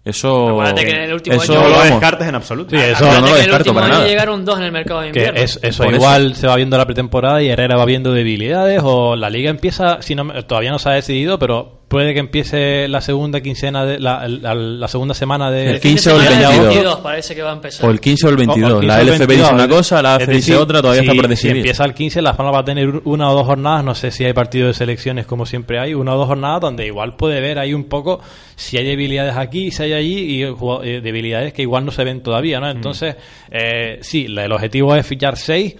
Eso, 0.03 0.59
que 0.75 0.81
en 0.81 0.97
el 1.03 1.13
último 1.13 1.37
eso, 1.43 1.53
año- 1.53 1.61
No 1.63 1.69
lo 1.69 1.75
vamos, 1.75 1.91
descartes 1.91 2.27
en 2.29 2.35
absoluto. 2.35 2.71
Sí, 2.71 2.77
eso- 2.83 3.01
Pero 3.01 3.05
no 3.05 3.17
Acuérdate 3.19 3.31
lo 3.31 3.37
descarto 3.37 3.75
para 3.75 3.89
nada. 3.89 4.07
llegaron 4.07 4.45
dos 4.47 4.59
en 4.59 4.65
el 4.65 4.73
mercado 4.73 5.01
de 5.03 5.11
Que 5.13 5.19
invierno. 5.21 5.41
es- 5.41 5.61
eso 5.63 5.85
Por 5.85 5.93
igual 5.95 6.35
se 6.37 6.47
va 6.47 6.57
viendo 6.57 6.79
la 6.79 6.87
pretemporada 6.87 7.43
y 7.43 7.51
Herrera 7.51 7.77
va 7.77 7.85
viendo 7.85 8.11
debilidades 8.13 8.81
o 8.83 9.15
la 9.15 9.29
liga 9.29 9.51
empieza, 9.51 10.01
si 10.01 10.15
no, 10.15 10.25
me- 10.25 10.43
todavía 10.45 10.71
no 10.71 10.79
se 10.79 10.89
ha 10.89 10.93
decidido, 10.93 11.39
pero 11.39 11.80
puede 11.91 12.15
que 12.15 12.21
empiece 12.21 12.87
la 12.87 13.01
segunda 13.01 13.41
quincena 13.41 13.85
de 13.85 13.99
la, 13.99 14.29
la- 14.29 14.55
la 14.55 14.87
segunda 14.87 15.13
semana 15.13 15.51
de 15.51 15.73
El 15.73 15.81
15 15.81 16.13
o 16.13 16.15
el 16.15 16.21
Fin 16.21 16.29
de 16.29 16.35
semana 16.37 16.55
del 16.57 16.67
22. 16.69 17.01
parece 17.01 17.35
que 17.35 17.43
va 17.43 17.51
a 17.51 17.55
empezar. 17.55 17.87
O 17.89 17.91
el 17.91 18.01
15 18.01 18.27
o 18.27 18.31
el 18.31 18.35
O- 18.35 18.37
o 18.37 18.39
22. 18.39 18.81
el 18.83 18.87
la 18.87 18.95
15 19.01 19.01
o 19.01 19.03
el 19.03 19.09
LFP 19.09 19.33
dice 19.33 19.43
22, 19.43 19.53
una 19.53 19.69
cosa, 19.69 20.03
la 20.03 20.15
AFE 20.15 20.33
dice 20.33 20.57
otra, 20.57 20.81
todavía 20.81 21.03
si- 21.03 21.09
está 21.09 21.17
por 21.17 21.25
Si 21.25 21.29
decidir. 21.31 21.57
empieza 21.57 21.85
el 21.85 21.95
15, 21.95 22.23
Las 22.23 22.37
Palmas 22.37 22.55
va 22.55 22.61
a 22.61 22.65
tener 22.65 22.89
una 23.05 23.29
o 23.31 23.35
dos 23.35 23.45
jornadas, 23.45 23.85
no 23.85 23.95
sé 23.97 24.13
si 24.13 24.25
hay 24.25 24.33
partido 24.33 24.69
de 24.69 24.75
selecciones 24.75 25.27
como 25.27 25.45
siempre 25.47 25.81
hay, 25.81 25.93
una 25.95 26.15
o 26.15 26.17
dos 26.19 26.29
jornadas 26.29 26.61
donde 26.61 26.87
igual 26.87 27.17
puede 27.17 27.41
ver 27.41 27.59
ahí 27.59 27.75
un 27.75 27.85
poco 27.85 28.21
si 28.55 28.77
hay 28.79 28.85
debilidades 28.87 29.37
aquí, 29.37 29.73
si 29.73 29.83
hay 29.83 29.93
allí 29.93 30.19
y 30.21 30.43
eh, 30.45 31.01
debilidades 31.03 31.53
que 31.53 31.63
igual 31.63 31.85
no 31.85 31.91
se 31.91 32.05
ven 32.05 32.23
todavía, 32.23 32.59
Mm. 32.61 32.63
¿no? 32.63 32.71
Entonces, 32.71 33.17
eh, 33.51 33.99
sí, 34.03 34.27
el 34.29 34.53
objetivo 34.53 34.95
es 34.95 35.05
fichar 35.05 35.37
seis. 35.37 35.75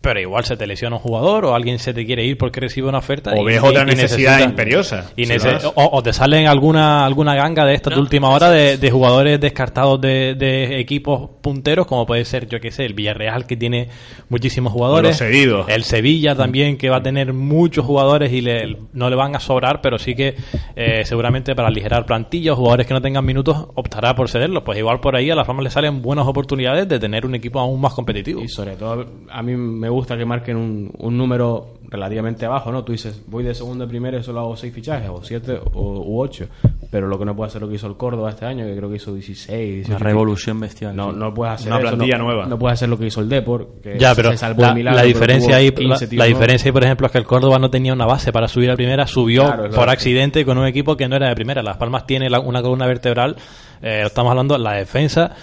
Pero 0.00 0.20
igual 0.20 0.44
se 0.44 0.56
te 0.56 0.64
lesiona 0.66 0.94
un 0.94 1.02
jugador 1.02 1.44
o 1.44 1.54
alguien 1.56 1.80
se 1.80 1.92
te 1.92 2.06
quiere 2.06 2.24
ir 2.24 2.38
porque 2.38 2.60
recibe 2.60 2.88
una 2.88 2.98
oferta. 2.98 3.32
O 3.36 3.42
y- 3.42 3.46
ves 3.46 3.60
otra 3.60 3.82
y 3.82 3.86
necesidad 3.86 4.34
necesita- 4.36 4.44
imperiosa. 4.48 5.10
y 5.16 5.26
Si 5.26 5.32
o, 5.64 5.72
o 5.74 6.02
te 6.04 6.12
salen 6.12 6.46
alguna 6.46 7.04
alguna 7.04 7.34
ganga 7.34 7.64
de 7.66 7.80
No, 7.90 7.98
última 7.98 8.28
hora 8.30 8.48
de, 8.50 8.78
de 8.78 8.90
jugadores 8.92 9.40
descartados 9.40 10.00
de, 10.00 10.36
de 10.36 10.78
equipos 10.78 11.28
punteros, 11.42 11.86
como 11.88 12.06
puede 12.06 12.24
ser, 12.24 12.46
yo 12.48 12.60
que 12.60 12.70
sé, 12.70 12.84
el 12.84 12.94
Villarreal 12.94 13.44
que 13.46 13.56
tiene 13.56 13.88
muchísimos 14.28 14.72
jugadores. 14.72 15.10
los 15.10 15.18
cedidos. 15.18 15.68
El 15.68 15.82
Sevilla 15.82 16.36
también 16.36 16.76
que 16.78 16.90
va 16.90 16.98
a 16.98 17.02
tener 17.02 17.32
muchos 17.32 17.84
jugadores 17.84 18.32
y 18.32 18.40
le- 18.40 18.76
no 18.92 19.10
le 19.10 19.16
van 19.16 19.34
a 19.34 19.40
sobrar, 19.40 19.80
pero 19.80 19.98
sí 19.98 20.14
que 20.14 20.36
eh, 20.76 21.04
seguramente 21.06 21.56
para 21.56 21.68
aligerar 21.68 22.06
plantillas, 22.06 22.54
jugadores 22.56 22.86
que 22.86 22.94
no 22.94 23.02
tengan 23.02 23.24
minutos, 23.24 23.66
optará 23.74 24.14
por 24.14 24.28
cederlos. 24.30 24.62
Pues 24.62 24.78
igual 24.78 25.00
por 25.00 25.16
ahí 25.16 25.28
a 25.30 25.34
las 25.34 25.44
Palmas 25.46 25.64
le 25.64 25.70
salen 25.70 26.02
buenas 26.02 26.26
oportunidades 26.28 26.88
de 26.88 27.00
tener 27.00 27.26
un 27.26 27.34
equipo 27.34 27.58
aún 27.58 27.80
más 27.80 27.94
competitivo. 27.94 28.40
Y 28.42 28.48
sobre 28.48 28.76
todo, 28.76 29.04
a 29.28 29.42
mí 29.42 29.56
me 29.56 29.87
gusta 29.88 30.16
que 30.16 30.24
marquen 30.24 30.56
un, 30.56 30.90
un 30.98 31.16
número 31.16 31.74
relativamente 31.90 32.46
bajo, 32.46 32.70
¿no? 32.70 32.84
Tú 32.84 32.92
dices, 32.92 33.22
voy 33.28 33.44
de 33.44 33.54
segundo 33.54 33.84
a 33.84 33.88
primero 33.88 34.18
y 34.18 34.22
solo 34.22 34.40
hago 34.40 34.56
seis 34.56 34.74
fichajes, 34.74 35.08
o 35.08 35.22
siete, 35.24 35.58
o, 35.72 36.02
u 36.02 36.20
ocho. 36.20 36.46
Pero 36.90 37.06
lo 37.06 37.18
que 37.18 37.24
no 37.24 37.34
puede 37.36 37.48
hacer 37.48 37.60
lo 37.62 37.68
que 37.68 37.74
hizo 37.76 37.86
el 37.86 37.96
Córdoba 37.96 38.30
este 38.30 38.44
año, 38.46 38.64
que 38.66 38.76
creo 38.76 38.88
que 38.90 38.96
hizo 38.96 39.14
16, 39.14 39.74
18. 39.86 39.90
Una 39.90 39.98
revolución 39.98 40.58
bestial. 40.60 40.94
No, 40.96 41.12
no 41.12 41.32
puedes 41.34 41.54
hacer 41.54 41.68
Una 41.72 41.80
eso, 41.80 41.88
plantilla 41.88 42.18
no, 42.18 42.24
nueva. 42.24 42.46
No 42.46 42.58
puedes 42.58 42.74
hacer 42.74 42.88
lo 42.88 42.98
que 42.98 43.06
hizo 43.06 43.20
el 43.20 43.28
Depor, 43.28 43.68
que 43.82 43.98
Ya, 43.98 44.14
se 44.14 44.22
pero 44.22 44.36
salvó 44.36 44.62
la, 44.62 44.68
el 44.68 44.74
milagro, 44.74 45.00
la 45.00 45.04
diferencia 45.06 45.56
ahí, 45.56 45.70
15 45.70 46.16
la, 46.16 46.24
diferencia 46.26 46.68
ahí, 46.68 46.72
por 46.72 46.84
ejemplo, 46.84 47.06
es 47.06 47.12
que 47.12 47.18
el 47.18 47.24
Córdoba 47.24 47.58
no 47.58 47.70
tenía 47.70 47.92
una 47.92 48.06
base 48.06 48.32
para 48.32 48.48
subir 48.48 48.70
a 48.70 48.76
primera, 48.76 49.06
subió 49.06 49.44
Claro, 49.44 49.70
por 49.70 49.88
accidente 49.88 50.44
con 50.44 50.58
un 50.58 50.66
equipo 50.66 50.96
que 50.96 51.08
no 51.08 51.16
era 51.16 51.28
de 51.28 51.34
primera. 51.34 51.62
Las 51.62 51.76
Palmas 51.78 52.06
tiene 52.06 52.28
la- 52.30 52.40
una 52.40 52.62
columna 52.62 52.86
vertebral, 52.86 53.36
eh, 53.82 54.02
estamos 54.06 54.30
hablando 54.30 54.54
de 54.56 54.60
la 54.60 54.72
defensa. 54.72 55.34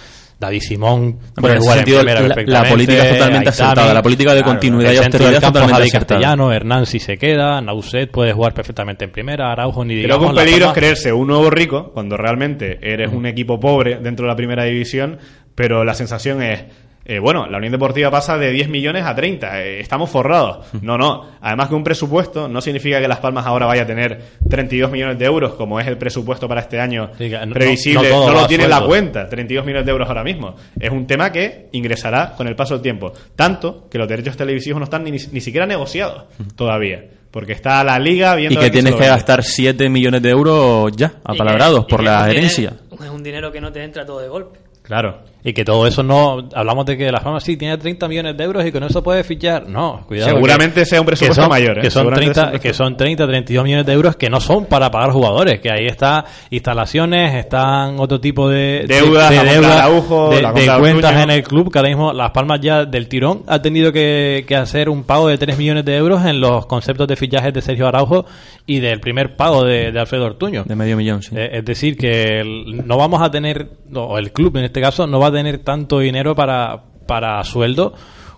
David 0.45 0.61
Simón 0.61 1.19
Pero 1.19 1.41
puede 1.41 1.55
en 1.55 1.61
jugar 1.61 1.83
primera 1.83 2.21
la- 2.21 2.35
la 2.63 2.69
política 2.69 3.03
es 3.03 3.09
totalmente 3.13 3.37
Aitami, 3.37 3.47
acertada, 3.47 3.93
la 3.93 4.01
política 4.01 4.33
de 4.33 4.43
continuidad 4.43 4.91
el 4.91 4.95
y 4.95 4.99
austeridad 4.99 5.33
es 5.33 5.39
campo, 5.39 5.53
totalmente 5.59 5.73
Javi 5.75 5.87
acertada. 5.89 6.19
Castellano, 6.21 6.51
Hernán 6.53 6.85
si 6.85 6.99
se 6.99 7.17
queda, 7.17 7.61
Nauset 7.61 8.09
puede 8.11 8.33
jugar 8.33 8.53
perfectamente 8.53 9.05
en 9.05 9.11
primera, 9.11 9.51
Araujo 9.51 9.83
ni 9.85 9.93
Creo 9.93 10.01
que 10.01 10.07
digamos, 10.07 10.29
un 10.29 10.35
peligro 10.35 10.67
es 10.67 10.73
creerse 10.73 11.13
un 11.13 11.27
nuevo 11.27 11.49
rico 11.49 11.91
cuando 11.93 12.17
realmente 12.17 12.79
eres 12.81 13.11
un 13.11 13.25
equipo 13.25 13.59
pobre 13.59 13.97
dentro 14.01 14.25
de 14.25 14.29
la 14.31 14.35
primera 14.35 14.63
división, 14.63 15.17
pero 15.55 15.83
la 15.83 15.93
sensación 15.93 16.41
es 16.41 16.63
eh, 17.05 17.19
bueno, 17.19 17.45
la 17.47 17.57
Unión 17.57 17.71
Deportiva 17.71 18.09
pasa 18.09 18.35
de 18.37 18.49
10 18.51 18.67
millones 18.67 19.05
a 19.05 19.13
30, 19.13 19.61
eh, 19.61 19.79
estamos 19.79 20.09
forrados. 20.09 20.65
No, 20.81 20.97
no. 20.97 21.25
Además 21.39 21.69
que 21.69 21.75
un 21.75 21.83
presupuesto 21.83 22.47
no 22.47 22.59
significa 22.61 22.99
que 22.99 23.07
Las 23.07 23.19
Palmas 23.19 23.45
ahora 23.45 23.67
vaya 23.67 23.83
a 23.83 23.85
tener 23.85 24.19
32 24.49 24.89
millones 24.91 25.19
de 25.19 25.25
euros, 25.25 25.53
como 25.53 25.79
es 25.79 25.85
el 25.87 25.97
presupuesto 25.97 26.47
para 26.47 26.61
este 26.61 26.79
año 26.79 27.11
Sí, 27.17 27.29
que 27.29 27.45
no- 27.45 27.53
previsible. 27.53 28.09
no 28.09 28.31
lo 28.31 28.47
tiene 28.47 28.63
en 28.65 28.69
la 28.71 28.81
cuenta, 28.83 29.29
32 29.29 29.65
millones 29.65 29.85
de 29.85 29.91
euros 29.91 30.07
ahora 30.07 30.23
mismo. 30.23 30.55
Es 30.79 30.89
un 30.89 31.05
tema 31.05 31.31
que 31.31 31.69
ingresará 31.73 32.33
con 32.35 32.47
el 32.47 32.55
paso 32.55 32.73
del 32.73 32.81
tiempo. 32.81 33.13
Tanto 33.35 33.87
que 33.89 33.97
los 33.99 34.07
derechos 34.07 34.35
televisivos 34.35 34.79
no 34.79 34.85
están 34.85 35.03
ni, 35.03 35.11
ni 35.11 35.41
siquiera 35.41 35.65
negociados 35.67 36.23
todavía. 36.55 37.03
Porque 37.29 37.51
está 37.51 37.83
la 37.83 37.99
liga 37.99 38.33
viendo... 38.35 38.59
Y 38.59 38.63
que 38.63 38.71
tienes 38.71 38.95
que 38.95 39.05
gastar 39.05 39.43
7 39.43 39.89
millones 39.89 40.21
de 40.21 40.29
euros 40.29 40.91
ya, 40.95 41.15
apalabrados, 41.23 41.81
Y 41.81 41.83
que- 41.83 41.89
por 41.89 42.03
la 42.03 42.31
herencia. 42.31 42.73
es 42.93 43.09
un 43.09 43.21
dinero 43.21 43.51
que 43.51 43.59
no 43.61 43.71
te 43.71 43.83
entra 43.83 44.05
todo 44.05 44.21
de 44.21 44.29
golpe. 44.29 44.59
Claro. 44.81 45.19
Y 45.47 45.53
que 45.53 45.63
todo 45.63 45.85
eso 45.85 46.01
no. 46.01 46.49
Hablamos 46.55 46.87
de 46.87 46.97
que 46.97 47.11
Las 47.11 47.21
Palmas 47.23 47.43
sí 47.43 47.55
tiene 47.55 47.77
30 47.77 48.07
millones 48.07 48.35
de 48.35 48.43
euros 48.43 48.65
y 48.65 48.71
con 48.71 48.81
eso 48.83 49.03
puede 49.03 49.23
fichar. 49.23 49.69
No, 49.69 50.03
cuidado. 50.07 50.31
Seguramente 50.31 50.79
que- 50.81 50.85
sea 50.87 50.99
un 51.01 51.05
presupuesto 51.05 51.35
que 51.35 51.41
son- 51.43 51.49
mayor, 51.51 51.77
¿eh? 51.77 51.81
Que 51.81 51.91
son, 51.91 52.01
Seguramente 52.01 52.33
sea 52.33 52.43
30, 52.45 52.57
un 52.57 52.61
que 52.63 52.73
son 52.73 52.97
30, 52.97 53.27
32 53.27 53.63
millones 53.63 53.85
de 53.85 53.93
euros 53.93 54.15
que 54.15 54.27
no 54.27 54.39
son 54.41 54.65
para 54.65 54.89
pagar 54.89 55.11
jugadores. 55.11 55.59
Que 55.61 55.69
ahí 55.69 55.85
está 55.85 56.25
instalaciones, 56.49 57.35
están 57.35 57.99
otro 57.99 58.19
tipo 58.19 58.49
de. 58.49 58.85
Deudas, 58.87 59.29
de, 59.29 59.35
la 59.35 59.43
de 59.43 59.51
deudas, 59.51 59.71
Araujo, 59.81 60.29
de- 60.31 60.41
la 60.41 60.51
cuentas 60.79 61.23
en 61.23 61.29
el 61.29 61.43
club. 61.43 61.71
Que 61.71 61.77
ahora 61.79 61.89
mismo 61.89 62.11
Las 62.11 62.31
Palmas 62.31 62.59
ya 62.61 62.85
del 62.85 63.07
tirón 63.07 63.43
ha 63.47 63.61
tenido 63.61 63.91
que, 63.91 64.45
que 64.47 64.55
hacer 64.55 64.89
un 64.89 65.03
pago 65.03 65.27
de 65.27 65.37
3 65.37 65.57
millones 65.57 65.85
de 65.85 65.95
euros 65.95 66.25
en 66.25 66.39
los 66.41 66.65
conceptos 66.65 67.07
de 67.07 67.15
fichajes 67.15 67.53
de 67.53 67.61
Sergio 67.61 67.87
Araujo 67.87 68.25
y 68.65 68.79
del 68.79 68.99
primer 68.99 69.35
pago 69.35 69.63
de, 69.63 69.91
de 69.91 69.99
Alfredo 69.99 70.25
Ortuño. 70.25 70.63
De 70.65 70.75
medio 70.75 70.97
millón, 70.97 71.21
sí. 71.21 71.35
Eh, 71.37 71.49
es 71.59 71.65
decir, 71.65 71.97
que 71.97 72.39
el- 72.39 72.87
no 72.87 72.97
vamos 72.97 73.21
a 73.21 73.29
tener, 73.29 73.69
o 73.93 74.17
el 74.17 74.31
club 74.31 74.57
en 74.57 74.65
este 74.65 74.81
caso, 74.81 75.05
no 75.05 75.19
va 75.19 75.27
a 75.27 75.31
tener 75.35 75.59
tanto 75.59 75.99
dinero 75.99 76.35
para, 76.35 76.83
para 77.07 77.43
sueldo 77.43 77.93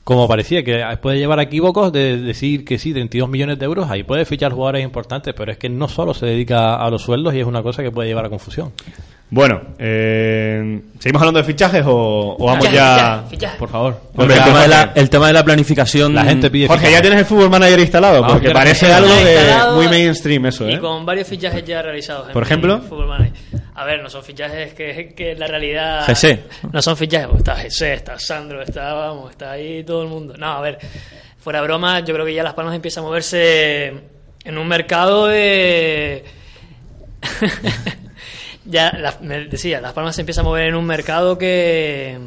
como 0.08 0.26
parecía, 0.26 0.64
que 0.64 0.82
puede 1.02 1.18
llevar 1.18 1.40
a 1.40 1.44
equívocos 1.44 1.92
de 1.92 2.16
decir 2.16 2.64
que 2.64 2.80
sí, 2.80 2.94
32 2.94 3.28
millones 3.28 3.60
de 3.60 3.66
euros, 3.66 3.90
ahí 3.90 4.04
puede 4.04 4.24
fichar 4.24 4.54
jugadores 4.54 4.86
importantes, 4.86 5.34
pero 5.36 5.52
es 5.52 5.58
que 5.58 5.68
no 5.68 5.90
solo 5.90 6.14
se 6.14 6.26
dedica 6.26 6.76
a 6.76 6.90
los 6.90 7.02
sueldos 7.02 7.34
y 7.34 7.42
es 7.42 7.46
una 7.46 7.62
cosa 7.62 7.84
que 7.84 7.92
puede 7.92 8.08
llevar 8.08 8.26
a 8.26 8.30
confusión. 8.30 8.72
Bueno, 9.30 9.62
eh, 9.78 10.80
¿seguimos 11.00 11.22
hablando 11.22 11.40
de 11.40 11.44
fichajes 11.44 11.84
o, 11.86 12.38
o 12.40 12.46
vamos 12.46 12.66
Fichaje, 12.66 12.76
ya...? 12.78 12.96
fichaje, 12.96 13.30
fichaje. 13.30 13.58
Por 13.60 13.70
favor. 13.70 14.02
Hombre, 14.16 14.38
el, 14.38 14.44
tema 14.44 14.62
de 14.62 14.68
la, 14.70 14.92
el 14.96 15.10
tema 15.10 15.28
de 15.28 15.34
la 15.34 15.44
planificación. 15.44 16.16
La 16.16 16.24
gente 16.24 16.50
pide 16.50 16.68
Jorge, 16.68 16.90
ya 16.92 17.02
tienes 17.02 17.20
el 17.20 17.26
Fútbol 17.26 17.50
Manager 17.50 17.78
instalado, 17.80 18.22
Vamos, 18.22 18.32
porque 18.34 18.48
que 18.48 18.54
parece 18.54 18.92
algo 18.92 19.14
de 19.14 19.38
muy 19.76 19.90
mainstream 19.90 20.46
eso, 20.46 20.70
Y 20.70 20.76
¿eh? 20.76 20.80
con 20.80 21.06
varios 21.06 21.28
fichajes 21.28 21.66
ya 21.66 21.82
realizados. 21.82 22.28
en 22.28 22.34
¿Por 22.34 22.44
ejemplo? 22.44 22.80
Fútbol 22.80 23.08
Manager. 23.08 23.34
A 23.76 23.84
ver, 23.84 24.02
no 24.02 24.10
son 24.10 24.24
fichajes 24.24 24.74
que, 24.74 25.14
que 25.14 25.34
en 25.34 25.40
la 25.40 25.48
realidad. 25.48 26.06
Jesse. 26.06 26.40
No 26.72 26.82
son 26.82 26.96
fichajes. 26.96 27.30
Está 27.38 27.56
Jesse, 27.58 27.82
está 27.82 28.18
Sandro, 28.18 28.62
está, 28.62 28.94
vamos, 28.94 29.32
está 29.32 29.52
ahí 29.52 29.84
todo 29.84 30.04
el 30.04 30.08
mundo. 30.08 30.36
No, 30.38 30.54
a 30.54 30.62
ver, 30.62 30.80
fuera 31.38 31.62
broma, 31.62 32.00
yo 32.00 32.14
creo 32.14 32.26
que 32.26 32.34
ya 32.34 32.44
Las 32.44 32.54
Palmas 32.54 32.74
empieza 32.76 33.02
a 33.02 33.04
moverse 33.04 33.94
en 34.46 34.58
un 34.58 34.68
mercado 34.70 35.28
de. 35.28 36.24
ya, 38.68 38.92
la- 38.98 39.18
me 39.22 39.46
decía, 39.46 39.82
Las 39.82 39.94
Palmas 39.94 40.16
se 40.16 40.22
empieza 40.22 40.42
a 40.42 40.44
mover 40.44 40.68
en 40.68 40.76
un 40.76 40.86
mercado 40.86 41.38
que. 41.38 42.18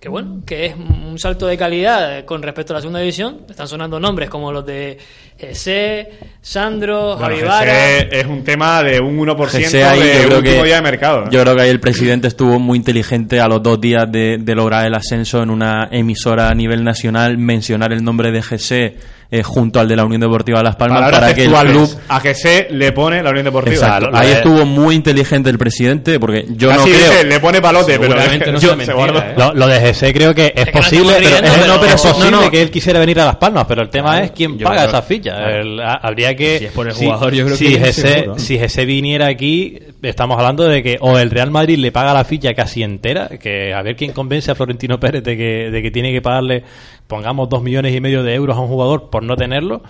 Que 0.00 0.08
bueno, 0.08 0.40
que 0.46 0.64
es 0.64 0.74
un 0.76 1.18
salto 1.18 1.46
de 1.46 1.58
calidad 1.58 2.24
con 2.24 2.42
respecto 2.42 2.72
a 2.72 2.76
la 2.76 2.80
segunda 2.80 3.00
división. 3.00 3.42
Están 3.50 3.68
sonando 3.68 4.00
nombres 4.00 4.30
como 4.30 4.50
los 4.50 4.64
de 4.64 4.96
Jesse, 5.38 6.06
Sandro, 6.40 7.16
Bueno, 7.18 7.36
Javi 7.36 7.42
Vara. 7.46 7.96
ese 7.98 8.20
es 8.20 8.24
un 8.26 8.42
tema 8.42 8.82
de 8.82 8.98
un 8.98 9.18
1% 9.18 9.50
Jesse 9.50 9.74
ahí, 9.84 10.00
de 10.00 10.14
yo 10.14 10.22
creo 10.24 10.38
último 10.38 10.56
que- 10.62 10.64
día 10.64 10.76
de 10.76 10.82
mercado. 10.82 11.24
¿eh? 11.24 11.28
Yo 11.30 11.42
creo 11.42 11.54
que 11.54 11.60
ahí 11.62 11.68
el 11.68 11.80
presidente 11.80 12.28
estuvo 12.28 12.58
muy 12.58 12.78
inteligente 12.78 13.40
a 13.40 13.46
los 13.46 13.62
dos 13.62 13.78
días 13.78 14.10
de, 14.10 14.38
de 14.38 14.54
lograr 14.54 14.86
el 14.86 14.94
ascenso 14.94 15.42
en 15.42 15.50
una 15.50 15.88
emisora 15.92 16.48
a 16.48 16.54
nivel 16.54 16.82
nacional, 16.82 17.36
mencionar 17.36 17.92
el 17.92 18.02
nombre 18.02 18.30
de 18.32 18.40
GC 18.40 18.96
eh, 19.30 19.42
junto 19.42 19.78
al 19.80 19.86
de 19.88 19.96
la 19.96 20.04
Unión 20.04 20.20
Deportiva 20.20 20.62
Las 20.62 20.76
Palmas 20.76 20.98
Palabras 20.98 21.20
para 21.20 21.34
que 21.34 21.44
el 21.44 21.52
club... 21.52 21.88
A 22.08 22.20
que 22.20 22.34
se 22.34 22.66
le 22.70 22.92
pone 22.92 23.22
la 23.22 23.30
Unión 23.30 23.44
Deportiva. 23.44 23.74
Exacto. 23.76 24.10
lo 24.10 24.16
Ahí 24.18 24.28
de- 24.28 24.32
estuvo 24.34 24.66
muy 24.66 24.94
inteligente 24.96 25.50
el 25.50 25.58
presidente 25.58 26.18
porque 26.18 26.46
yo 26.50 26.72
no 26.72 26.82
creo... 26.82 26.94
dice, 26.96 27.24
le 27.24 27.38
pone 27.40 27.60
palote, 27.60 27.98
pero 27.98 28.14
no 28.52 28.58
yo- 28.58 28.76
mentira, 28.76 28.94
guarda- 28.96 29.30
¿eh? 29.30 29.34
Lo, 29.36 29.54
lo 29.54 29.66
de 29.68 29.92
GC 29.92 30.12
creo 30.12 30.34
que 30.34 30.52
es, 30.54 30.64
que 30.66 30.72
posible, 30.72 31.12
estamos 31.18 31.30
pero, 31.30 31.36
es, 31.36 31.52
pero- 31.60 31.66
no, 31.74 31.80
pero 31.80 31.94
es 31.94 32.04
no, 32.04 32.12
posible 32.12 32.30
no. 32.44 32.50
que 32.50 32.62
él 32.62 32.70
quisiera 32.70 32.98
venir 33.00 33.20
a 33.20 33.26
Las 33.26 33.36
Palmas, 33.36 33.64
pero 33.68 33.82
el 33.82 33.88
tema 33.88 34.22
es 34.22 34.32
quién 34.32 34.58
yo 34.58 34.64
paga 34.66 34.78
creo- 34.82 34.88
esa 34.90 35.02
ficha. 35.02 35.30
claro. 35.36 35.60
El- 35.60 35.80
ha- 35.80 35.94
habría 35.94 36.34
que 36.34 36.58
Si 36.58 36.64
es 36.66 36.72
por 36.72 36.88
el 36.88 36.94
jugador, 36.94 37.32
yo 37.32 37.44
creo 37.44 37.56
si 37.56 37.66
que 37.74 37.78
GC, 37.78 38.38
si 38.38 38.58
GC 38.58 38.84
viniera 38.84 39.28
aquí, 39.28 39.78
estamos 40.02 40.38
hablando 40.38 40.64
de 40.64 40.82
que 40.82 40.98
o 41.00 41.18
el 41.18 41.30
Real 41.30 41.50
Madrid 41.50 41.78
le 41.78 41.92
paga 41.92 42.14
la 42.14 42.24
ficha 42.24 42.54
casi 42.54 42.82
entera, 42.82 43.28
que 43.28 43.74
a 43.74 43.82
ver 43.82 43.96
quién 43.96 44.12
convence 44.12 44.50
a 44.50 44.54
Florentino 44.54 44.98
Pérez 44.98 45.22
de 45.22 45.36
que, 45.36 45.70
de 45.70 45.82
que 45.82 45.90
tiene 45.90 46.12
que 46.12 46.22
pagarle, 46.22 46.64
pongamos 47.06 47.48
dos 47.48 47.62
millones 47.62 47.94
y 47.94 48.00
medio 48.00 48.22
de 48.22 48.34
euros 48.34 48.56
a 48.56 48.60
un 48.60 48.68
jugador 48.68 49.10
por 49.10 49.22
no 49.22 49.36
tenerlo. 49.36 49.82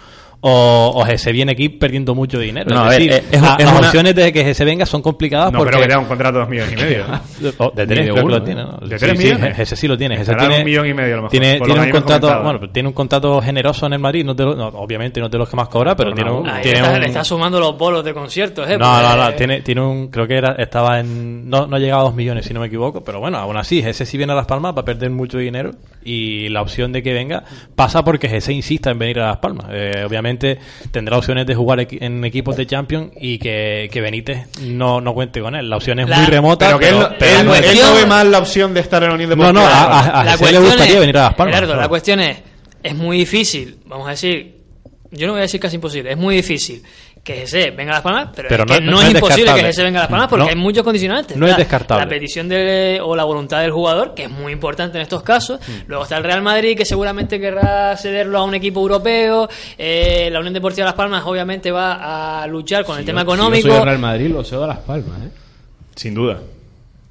O, 0.42 0.92
o 0.94 1.04
GC 1.04 1.32
viene 1.32 1.52
aquí 1.52 1.68
perdiendo 1.68 2.14
mucho 2.14 2.38
dinero. 2.38 2.70
No, 2.70 2.76
es 2.76 2.80
a 2.80 2.88
ver, 2.88 2.98
decir, 3.02 3.24
es- 3.30 3.42
la- 3.42 3.56
es 3.58 3.64
las 3.66 3.76
una- 3.78 3.86
opciones 3.88 4.14
de 4.14 4.32
que 4.32 4.42
GC 4.42 4.64
venga 4.64 4.86
son 4.86 5.02
complicadas 5.02 5.52
No, 5.52 5.58
porque 5.58 5.72
pero 5.72 5.82
que 5.82 5.88
te 5.88 5.92
da 5.92 5.98
un 5.98 6.06
contrato 6.06 6.34
de 6.34 6.40
dos 6.40 6.48
millones 6.48 6.72
y 6.72 6.76
medio. 6.76 7.04
Oh, 7.58 7.70
de 7.74 7.86
tres, 7.86 8.00
creo 8.10 8.14
que 8.26 8.32
lo 8.32 8.42
tiene, 8.42 8.62
¿no? 8.62 8.72
¿De 8.78 8.98
Sí, 8.98 9.04
tres 9.06 9.18
sí, 9.18 9.24
millones? 9.24 9.58
ese 9.58 9.76
sí 9.76 9.86
lo 9.88 9.96
tiene. 9.98 10.14
Ese 10.20 10.34
tiene 10.34 10.58
un 10.58 10.64
millón 10.64 10.86
y 10.86 10.94
medio 10.94 11.14
a 11.14 11.16
lo 11.16 11.22
mejor, 11.24 11.30
Tiene, 11.30 11.58
tiene 11.60 11.74
lo 11.74 11.82
un 11.82 11.90
contrato, 11.90 12.42
bueno, 12.42 12.60
tiene 12.70 12.88
un 12.88 12.94
contrato 12.94 13.40
generoso 13.42 13.86
en 13.86 13.92
el 13.94 13.98
Madrid, 13.98 14.24
no, 14.24 14.34
te 14.34 14.44
lo- 14.44 14.54
no, 14.54 14.68
obviamente 14.68 15.20
no 15.20 15.26
es 15.26 15.32
de 15.32 15.38
los 15.38 15.48
que 15.48 15.56
más 15.56 15.68
cobra, 15.68 15.94
pero 15.96 16.12
tiene 16.14 16.30
un, 16.30 16.44
tiene 16.62 16.78
está, 16.78 16.92
un- 16.94 17.00
le 17.00 17.06
está 17.06 17.24
sumando 17.24 17.60
los 17.60 17.76
bolos 17.76 18.02
de 18.04 18.14
conciertos, 18.14 18.68
¿eh? 18.68 18.78
no, 18.78 19.02
no, 19.02 19.16
no, 19.16 19.32
tiene, 19.34 19.60
tiene 19.60 19.80
un, 19.82 20.08
creo 20.08 20.26
que 20.26 20.36
era, 20.36 20.52
estaba 20.58 21.00
en, 21.00 21.48
no, 21.50 21.66
no 21.66 21.76
llegaba 21.78 22.00
a 22.02 22.04
dos 22.06 22.14
millones 22.14 22.46
si 22.46 22.54
no 22.54 22.60
me 22.60 22.66
equivoco, 22.68 23.02
pero 23.04 23.20
bueno, 23.20 23.36
aún 23.38 23.56
así, 23.58 23.80
ese 23.80 24.06
sí 24.06 24.16
viene 24.16 24.32
a 24.32 24.36
Las 24.36 24.46
Palmas 24.46 24.74
va 24.74 24.80
a 24.80 24.84
perder 24.86 25.10
mucho 25.10 25.36
dinero 25.38 25.72
y 26.02 26.48
la 26.48 26.62
opción 26.62 26.92
de 26.92 27.02
que 27.02 27.12
venga 27.12 27.44
pasa 27.74 28.02
porque 28.04 28.34
ese 28.34 28.52
insista 28.54 28.90
en 28.90 28.98
venir 28.98 29.20
a 29.20 29.26
Las 29.28 29.36
Palmas. 29.38 29.66
Eh, 29.70 30.02
obviamente 30.06 30.29
tendrá 30.90 31.16
opciones 31.18 31.46
de 31.46 31.54
jugar 31.54 31.86
en 31.90 32.24
equipos 32.24 32.56
de 32.56 32.66
Champions 32.66 33.12
y 33.20 33.38
que, 33.38 33.88
que 33.92 34.00
Benítez 34.00 34.46
no, 34.62 35.00
no 35.00 35.14
cuente 35.14 35.40
con 35.40 35.54
él. 35.54 35.68
La 35.70 35.76
opción 35.76 35.98
es 36.00 36.08
La- 36.08 36.18
muy 36.18 36.26
remota, 36.26 36.66
Pero 36.66 36.78
que 36.78 36.88
él, 36.88 36.94
pero, 37.18 37.42
no- 37.44 37.50
pero 37.52 37.70
él- 37.70 37.78
no 37.82 37.94
ve 37.94 38.06
mal 38.06 38.30
la 38.30 38.38
opción 38.38 38.72
de 38.74 38.80
estar 38.80 39.02
en 39.02 39.08
la 39.10 39.14
Unión 39.14 39.30
no, 39.30 39.36
Deportiva. 39.36 39.62
no, 39.62 39.66
a, 39.68 40.00
a, 40.00 40.20
a 40.20 40.24
la 40.24 40.36
le 40.36 40.58
gustaría 40.58 40.94
es- 40.94 41.00
venir 41.00 41.16
a 41.18 41.22
Las 41.24 41.34
Palmas. 41.34 41.54
Gerardo, 41.54 41.72
claro. 41.72 41.82
la 41.82 41.88
cuestión 41.88 42.20
es, 42.20 42.38
es 42.82 42.94
muy 42.94 43.18
difícil, 43.18 43.76
vamos 43.86 44.06
a 44.06 44.10
decir, 44.10 44.56
yo 45.12 45.26
no 45.26 45.32
voy 45.34 45.40
a 45.40 45.42
decir 45.42 45.60
casi 45.60 45.76
imposible, 45.76 46.12
es 46.12 46.16
muy 46.16 46.36
difícil 46.36 46.82
que 47.22 47.34
Jesse 47.46 47.76
venga 47.76 47.92
a 47.92 47.94
Las 47.96 48.02
Palmas, 48.02 48.28
pero, 48.34 48.48
Pero 48.48 48.64
es 48.64 48.70
que 48.72 48.80
no- 48.80 48.86
no, 48.86 48.96
no 48.96 49.02
es, 49.02 49.08
es 49.08 49.14
imposible 49.14 49.54
que. 49.54 49.60
Jesse 49.62 49.82
venga 49.82 49.98
a 50.00 50.02
Las 50.04 50.10
Palmas 50.10 50.28
porque 50.28 50.44
No. 50.44 50.48
hay 50.50 50.56
muchos 50.56 50.82
condicionantes. 50.82 51.36
No 51.36 51.46
es 51.46 51.56
descartable. 51.56 52.04
La 52.04 52.08
petición 52.08 52.48
de, 52.48 52.98
o 53.02 53.14
la 53.14 53.24
voluntad 53.24 53.60
del 53.60 53.70
jugador, 53.72 54.14
que 54.14 54.24
es 54.24 54.30
muy 54.30 54.52
importante 54.52 54.96
en 54.98 55.02
estos 55.02 55.22
casos. 55.22 55.60
Mm. 55.66 55.72
Luego 55.86 56.04
está 56.04 56.16
el 56.16 56.24
Real 56.24 56.42
Madrid, 56.42 56.76
que 56.76 56.84
seguramente 56.86 57.38
querrá 57.38 57.96
cederlo 57.96 58.38
a 58.38 58.44
un 58.44 58.54
equipo 58.54 58.80
europeo. 58.80 59.48
Eh, 59.76 60.28
la 60.32 60.38
Unión 60.40 60.54
Deportiva 60.54 60.86
Las 60.86 60.94
Palmas 60.94 61.22
obviamente 61.26 61.70
va 61.70 62.42
a 62.42 62.46
luchar 62.46 62.84
con 62.84 62.98
el 62.98 63.04
tema 63.04 63.20
Si 63.20 63.26
yo 63.26 63.32
económico. 63.34 63.68
soy 63.68 63.76
el 63.78 63.84
Real 63.84 63.98
Madrid, 63.98 64.30
lo 64.30 64.42
cedo 64.42 64.64
a 64.64 64.68
Las 64.68 64.78
Palmas, 64.78 65.20
¿eh? 65.22 65.30
Sin 65.96 66.14
duda. 66.14 66.38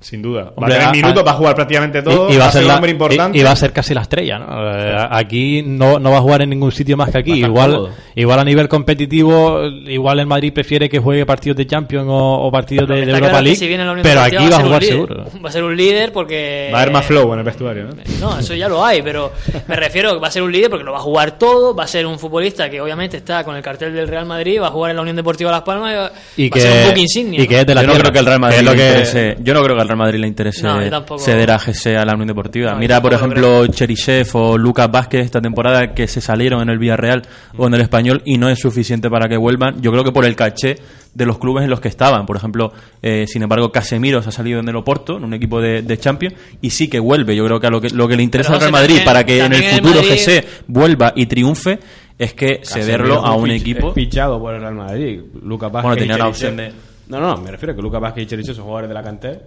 Sin 0.02 0.22
duda. 0.22 0.54
Hombre, 0.56 0.76
va 0.76 0.80
a 0.82 0.92
tener 0.92 1.04
minutos, 1.04 1.28
va 1.28 1.32
a 1.32 1.34
jugar 1.34 1.56
prácticamente 1.56 2.02
todo. 2.02 2.30
Y, 2.30 2.36
y 2.36 2.38
va 2.38 2.48
a 2.48 2.52
ser 2.54 2.64
un 2.64 2.72
hombre 2.72 2.92
importante. 2.92 3.38
y- 3.38 3.42
y 3.42 3.44
va 3.44 3.52
a 3.52 3.56
ser 3.58 3.74
casi 3.74 3.94
la 3.94 4.02
estrella, 4.04 4.40
¿no? 4.40 4.48
Eh, 4.80 5.08
aquí 5.12 5.62
no, 5.62 6.00
no 6.00 6.12
va 6.12 6.20
a 6.20 6.22
jugar 6.22 6.42
en 6.42 6.52
ningún 6.52 6.72
sitio 6.72 6.96
más 6.96 7.10
que 7.12 7.18
aquí. 7.20 7.34
Igual, 7.34 7.72
cómodo. 7.74 7.90
igual 8.16 8.40
a 8.40 8.44
nivel 8.46 8.70
competitivo, 8.70 9.62
igual 9.66 10.20
el 10.22 10.26
Madrid 10.26 10.54
prefiere 10.54 10.88
que 10.88 11.00
juegue 11.00 11.26
partidos 11.26 11.58
de 11.58 11.68
Champions 11.68 12.08
o, 12.10 12.48
o 12.48 12.50
partidos 12.52 12.88
de, 12.88 13.00
Europa 13.04 13.20
claro 13.30 13.42
League. 13.44 13.56
si 13.58 13.68
pero 14.02 14.22
aquí 14.22 14.36
va 14.50 14.58
a 14.58 14.62
jugar 14.64 14.84
seguro. 14.84 15.26
Va 15.44 15.50
a 15.50 15.52
ser 15.52 15.64
un 15.64 15.76
líder 15.76 16.14
porque. 16.14 16.70
Va 16.74 16.80
a 16.80 16.82
haber 16.84 16.94
más 16.94 17.06
flow 17.06 17.34
en 17.34 17.40
el 17.40 17.46
vestuario. 17.46 17.84
¿no? 17.86 17.96
No, 18.22 18.40
eso 18.40 18.54
ya 18.56 18.70
lo 18.70 18.84
hay, 18.86 19.02
pero 19.02 19.34
me 19.68 19.76
refiero 19.76 20.14
que 20.14 20.20
va 20.20 20.28
a 20.28 20.32
ser 20.32 20.44
un 20.44 20.52
líder 20.52 20.70
porque 20.70 20.86
lo 20.86 20.94
va 20.94 21.00
a 21.00 21.02
jugar 21.02 21.38
todo, 21.38 21.76
va 21.76 21.84
a 21.84 21.88
ser 21.88 22.06
un 22.06 22.18
futbolista 22.20 22.70
que 22.70 22.80
obviamente 22.80 23.18
está 23.18 23.44
con 23.44 23.56
el 23.56 23.62
cartel 23.62 23.94
del 23.94 24.08
Real 24.08 24.26
Madrid, 24.26 24.62
va 24.62 24.68
a 24.68 24.72
jugar 24.72 24.92
en 24.92 24.96
la 24.96 25.02
Unión 25.02 25.18
Deportiva 25.18 25.52
Las 25.52 25.64
Palmas 25.64 25.92
y 25.92 25.96
va, 25.98 26.12
Y 26.38 26.50
va 26.50 26.54
que, 26.54 26.60
a 26.60 26.64
ser 26.72 26.82
un 26.84 26.88
buque 26.90 27.02
insignia. 27.02 27.42
y 27.44 27.48
que 27.48 27.60
es 27.60 27.66
de 27.66 27.76
la 27.76 27.82
yo 27.82 27.88
no 27.88 27.94
tierra, 27.94 28.10
creo 28.10 28.14
que 28.14 28.20
al 28.20 28.26
Real 28.26 28.38
que 28.38 28.42
Madrid 28.42 28.58
es 28.60 28.64
lo 28.64 28.72
le 28.72 28.78
que- 28.78 28.88
interese, 28.88 29.38
yo 29.42 29.54
no 29.54 29.62
creo 29.64 29.76
que 29.76 29.82
al 29.82 29.89
Real 29.90 29.98
Madrid 29.98 30.20
le 30.20 30.28
interese 30.28 30.64
No, 30.64 30.80
ceder 31.20 31.52
a 31.52 31.60
GC 31.60 31.98
a 31.98 32.06
la 32.06 32.14
Unión 32.14 32.28
Deportiva. 32.28 32.72
No, 32.72 32.78
Mira, 32.80 33.02
por 33.02 33.14
ejemplo, 33.14 33.68
Cherisev 33.68 34.28
o 34.34 34.58
Lucas 34.58 34.90
Vázquez 34.92 35.26
esta 35.26 35.42
temporada 35.42 35.94
que 35.94 36.08
se 36.08 36.22
salieron 36.22 36.62
en 36.62 36.70
el 36.70 36.78
Villarreal 36.80 37.22
o 37.58 37.68
en 37.68 37.74
el 37.74 37.82
Español 37.82 38.22
y 38.26 38.38
no 38.38 38.50
es 38.50 38.60
suficiente 38.60 39.10
para 39.10 39.28
que 39.28 39.38
vuelvan. 39.38 39.82
Yo 39.82 39.92
creo 39.92 40.04
que 40.04 40.12
por 40.12 40.24
el 40.26 40.36
caché 40.36 40.76
de 41.14 41.26
los 41.26 41.38
clubes 41.40 41.64
en 41.64 41.70
los 41.70 41.80
que 41.82 41.88
estaban. 41.90 42.26
Por 42.26 42.38
ejemplo, 42.38 42.72
eh, 43.02 43.26
sin 43.28 43.42
embargo, 43.44 43.72
Casemiro 43.72 44.22
se 44.22 44.30
ha 44.30 44.32
salido 44.32 44.60
en 44.60 44.70
el 44.70 44.76
Oporto, 44.76 45.18
en 45.18 45.24
un 45.26 45.34
equipo 45.34 45.60
de, 45.60 45.82
de 45.82 45.98
Champions, 45.98 46.36
y 46.62 46.70
sí 46.70 46.88
que 46.88 47.00
vuelve. 47.00 47.36
Yo 47.36 47.44
creo 47.46 47.60
que 47.60 47.68
a 47.68 47.72
lo 47.72 47.82
que, 47.82 47.90
lo 47.90 48.08
que 48.08 48.16
le 48.16 48.24
interesa 48.24 48.54
al 48.54 48.60
Real 48.60 48.72
Madrid 48.72 48.88
también- 48.98 49.06
para 49.06 49.26
que 49.26 49.40
en 49.44 49.54
el 49.54 49.64
futuro 49.64 49.96
Madrid- 49.96 50.12
GC 50.26 50.46
vuelva 50.68 51.14
y 51.16 51.26
triunfe 51.26 51.80
es 52.18 52.34
que 52.34 52.60
cederlo 52.64 53.26
a 53.26 53.34
un 53.36 53.50
equipo. 53.50 53.92
fichado 53.94 54.40
por 54.40 54.54
el 54.54 54.62
Real 54.62 54.76
Madrid. 54.76 55.22
Lucas 55.42 55.72
Vázquez 55.72 55.88
Bueno, 55.90 55.98
tenía 56.00 56.18
la 56.18 56.28
opción 56.28 56.58
de- 56.58 56.72
No, 57.08 57.20
no, 57.20 57.38
me 57.38 57.50
refiero 57.50 57.74
a 57.74 57.76
que 57.76 57.82
Lucas 57.82 58.00
Vázquez 58.02 58.24
y 58.24 58.28
Cherisev 58.28 58.56
son 58.56 58.66
jugadores 58.66 58.90
de 58.90 58.94
la 58.94 59.02
cantera. 59.02 59.40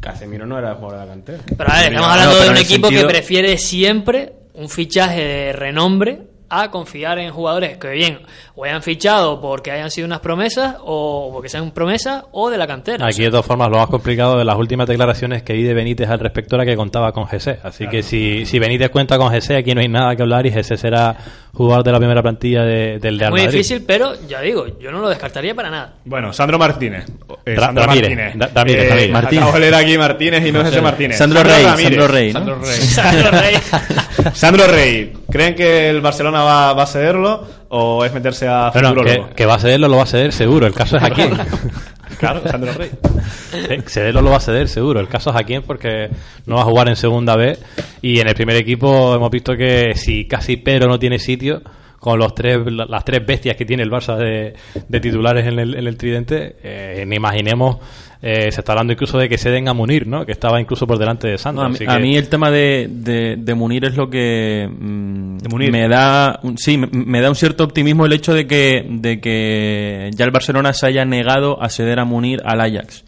Casemiro 0.00 0.46
no 0.46 0.58
era 0.58 0.74
jugador 0.74 1.00
de 1.00 1.06
la 1.06 1.12
cantera. 1.12 1.38
Pero 1.56 1.70
a 1.70 1.76
ver, 1.80 1.92
estamos 1.92 2.10
hablando 2.10 2.40
de 2.40 2.50
un 2.50 2.56
equipo 2.56 2.86
sentido- 2.88 3.08
que 3.08 3.12
prefiere 3.14 3.58
siempre 3.58 4.32
un 4.54 4.68
fichaje 4.68 5.22
de 5.24 5.52
renombre 5.52 6.22
a 6.54 6.70
confiar 6.70 7.18
en 7.18 7.30
jugadores 7.32 7.78
que 7.78 7.88
bien 7.90 8.20
o 8.54 8.64
hayan 8.64 8.82
fichado 8.82 9.40
porque 9.40 9.70
hayan 9.70 9.90
sido 9.90 10.06
unas 10.06 10.20
promesas 10.20 10.76
o 10.84 11.30
porque 11.32 11.48
sean 11.48 11.70
promesas 11.70 12.24
o 12.32 12.50
de 12.50 12.58
la 12.58 12.66
cantera. 12.66 13.06
Aquí 13.06 13.22
de 13.22 13.30
todas 13.30 13.46
formas 13.46 13.70
lo 13.70 13.78
más 13.78 13.86
complicado 13.88 14.36
de 14.38 14.44
las 14.44 14.56
últimas 14.56 14.86
declaraciones 14.86 15.42
que 15.42 15.54
di 15.54 15.62
de 15.62 15.72
Benítez 15.72 16.10
al 16.10 16.18
respecto 16.20 16.56
era 16.56 16.66
que 16.66 16.76
contaba 16.76 17.12
con 17.12 17.26
Gese. 17.26 17.58
Así 17.62 17.86
que 17.86 18.02
si, 18.02 18.44
si 18.44 18.58
Benítez 18.58 18.90
cuenta 18.90 19.16
con 19.16 19.30
Gese, 19.32 19.56
aquí 19.56 19.74
no 19.74 19.80
hay 19.80 19.88
nada 19.88 20.14
que 20.14 20.22
hablar 20.22 20.44
y 20.46 20.50
Gese 20.52 20.76
será 20.76 21.16
jugador 21.54 21.84
de 21.84 21.92
la 21.92 21.98
primera 21.98 22.22
plantilla 22.22 22.62
de- 22.62 22.98
del 22.98 23.18
Real 23.18 23.30
Muy 23.30 23.40
Madrid. 23.42 23.52
difícil, 23.58 23.84
pero 23.86 24.12
ya 24.28 24.40
digo, 24.42 24.66
yo 24.78 24.90
no 24.92 25.00
lo 25.00 25.08
descartaría 25.08 25.54
para 25.54 25.70
nada. 25.70 25.94
Bueno, 26.04 26.32
Sandro 26.32 26.58
Martínez. 26.58 27.06
Eh, 27.46 27.54
Ra- 27.54 27.66
Sandro 27.66 27.84
Ramírez. 27.86 28.10
Martínez. 28.16 28.38
Da- 28.38 28.50
Ramírez, 28.62 28.84
Eh, 28.84 28.88
Ramírez. 28.88 29.10
Martínez. 29.12 29.42
Acabo 29.42 29.54
de 29.54 29.60
leer 29.60 29.74
aquí 29.74 29.98
Martínez 29.98 30.46
y 30.46 30.52
no 30.52 30.60
es 30.60 30.68
ese 30.68 30.80
Martínez. 30.82 31.16
Sandro 31.18 31.42
Rey. 31.42 31.64
Sandro 31.64 32.08
Rey, 32.08 32.32
¿no? 32.32 32.38
Sandro 32.38 32.58
Rey. 32.60 32.78
Sandro 32.78 33.30
Rey. 33.30 33.54
Sandro 34.34 34.66
Rey. 34.66 35.12
¿Creen 35.30 35.54
que 35.54 35.88
el 35.90 36.00
Barcelona 36.00 36.41
va, 36.44 36.72
va 36.74 36.82
a 36.82 36.86
cederlo 36.86 37.46
o 37.68 38.04
es 38.04 38.12
meterse 38.12 38.46
a 38.48 38.70
Bueno, 38.70 38.90
futurólogo? 38.90 39.28
que, 39.28 39.34
que 39.34 39.46
va 39.46 39.54
a 39.54 39.58
cederlo, 39.58 39.88
lo 39.88 39.96
va 39.96 40.02
a 40.02 40.06
ceder 40.06 40.32
seguro. 40.32 40.66
El 40.66 40.74
caso 40.74 40.96
es 40.96 41.02
a 41.02 41.10
quién. 41.10 41.32
Claro, 42.18 42.42
Sandro 42.46 42.72
Rey. 42.74 42.90
Cederlo 43.86 44.20
lo 44.20 44.30
va 44.30 44.36
a 44.36 44.40
ceder 44.40 44.68
seguro. 44.68 45.00
El 45.00 45.08
caso 45.08 45.30
es 45.30 45.36
a 45.36 45.44
quién 45.44 45.62
porque 45.62 46.10
no 46.46 46.56
va 46.56 46.60
a 46.62 46.64
jugar 46.66 46.88
en 46.88 46.96
segunda 46.96 47.36
B 47.36 47.58
y 48.02 48.20
en 48.20 48.28
el 48.28 48.34
primer 48.34 48.56
equipo 48.56 49.14
hemos 49.14 49.30
visto 49.30 49.56
que 49.56 49.94
si 49.94 50.26
casi 50.28 50.58
Pedro 50.58 50.88
no 50.88 50.98
tiene 50.98 51.18
sitio 51.18 51.62
con 51.98 52.18
los 52.18 52.34
tres 52.34 52.58
las 52.66 53.04
tres 53.04 53.24
bestias 53.24 53.56
que 53.56 53.64
tiene 53.64 53.82
el 53.82 53.90
Barça 53.90 54.16
de, 54.16 54.54
de 54.88 55.00
titulares 55.00 55.46
en 55.46 55.58
el, 55.58 55.74
en 55.74 55.86
el 55.86 55.96
tridente, 55.96 56.56
eh, 56.62 57.04
ni 57.06 57.16
imaginemos 57.16 57.78
eh, 58.22 58.52
se 58.52 58.60
está 58.60 58.72
hablando 58.72 58.92
incluso 58.92 59.18
de 59.18 59.28
que 59.28 59.36
ceden 59.36 59.66
a 59.68 59.74
Munir, 59.74 60.06
¿no? 60.06 60.24
Que 60.24 60.30
estaba 60.32 60.60
incluso 60.60 60.86
por 60.86 60.96
delante 60.98 61.26
de 61.26 61.38
Sandro. 61.38 61.64
No, 61.68 61.74
a, 61.90 61.98
mí, 61.98 62.14
a 62.16 62.18
el 62.20 62.28
tema 62.28 62.50
de, 62.52 62.88
de, 62.88 63.34
de 63.36 63.54
Munir 63.54 63.84
es 63.84 63.96
lo 63.96 64.08
que 64.08 64.68
mm, 64.70 65.38
Munir. 65.50 65.72
me 65.72 65.88
da 65.88 66.38
un- 66.44 66.56
sí 66.56 66.78
me, 66.78 66.86
me 66.92 67.20
da 67.20 67.28
un 67.28 67.34
cierto 67.34 67.64
optimismo 67.64 68.06
el 68.06 68.12
hecho 68.12 68.32
de 68.32 68.46
que 68.46 68.86
de 68.88 69.20
que 69.20 70.10
ya 70.14 70.24
el 70.24 70.30
Barcelona 70.30 70.72
se 70.72 70.86
haya 70.86 71.04
negado 71.04 71.60
a 71.62 71.68
ceder 71.68 71.98
a 71.98 72.04
Munir 72.04 72.40
al 72.44 72.60
Ajax 72.60 73.04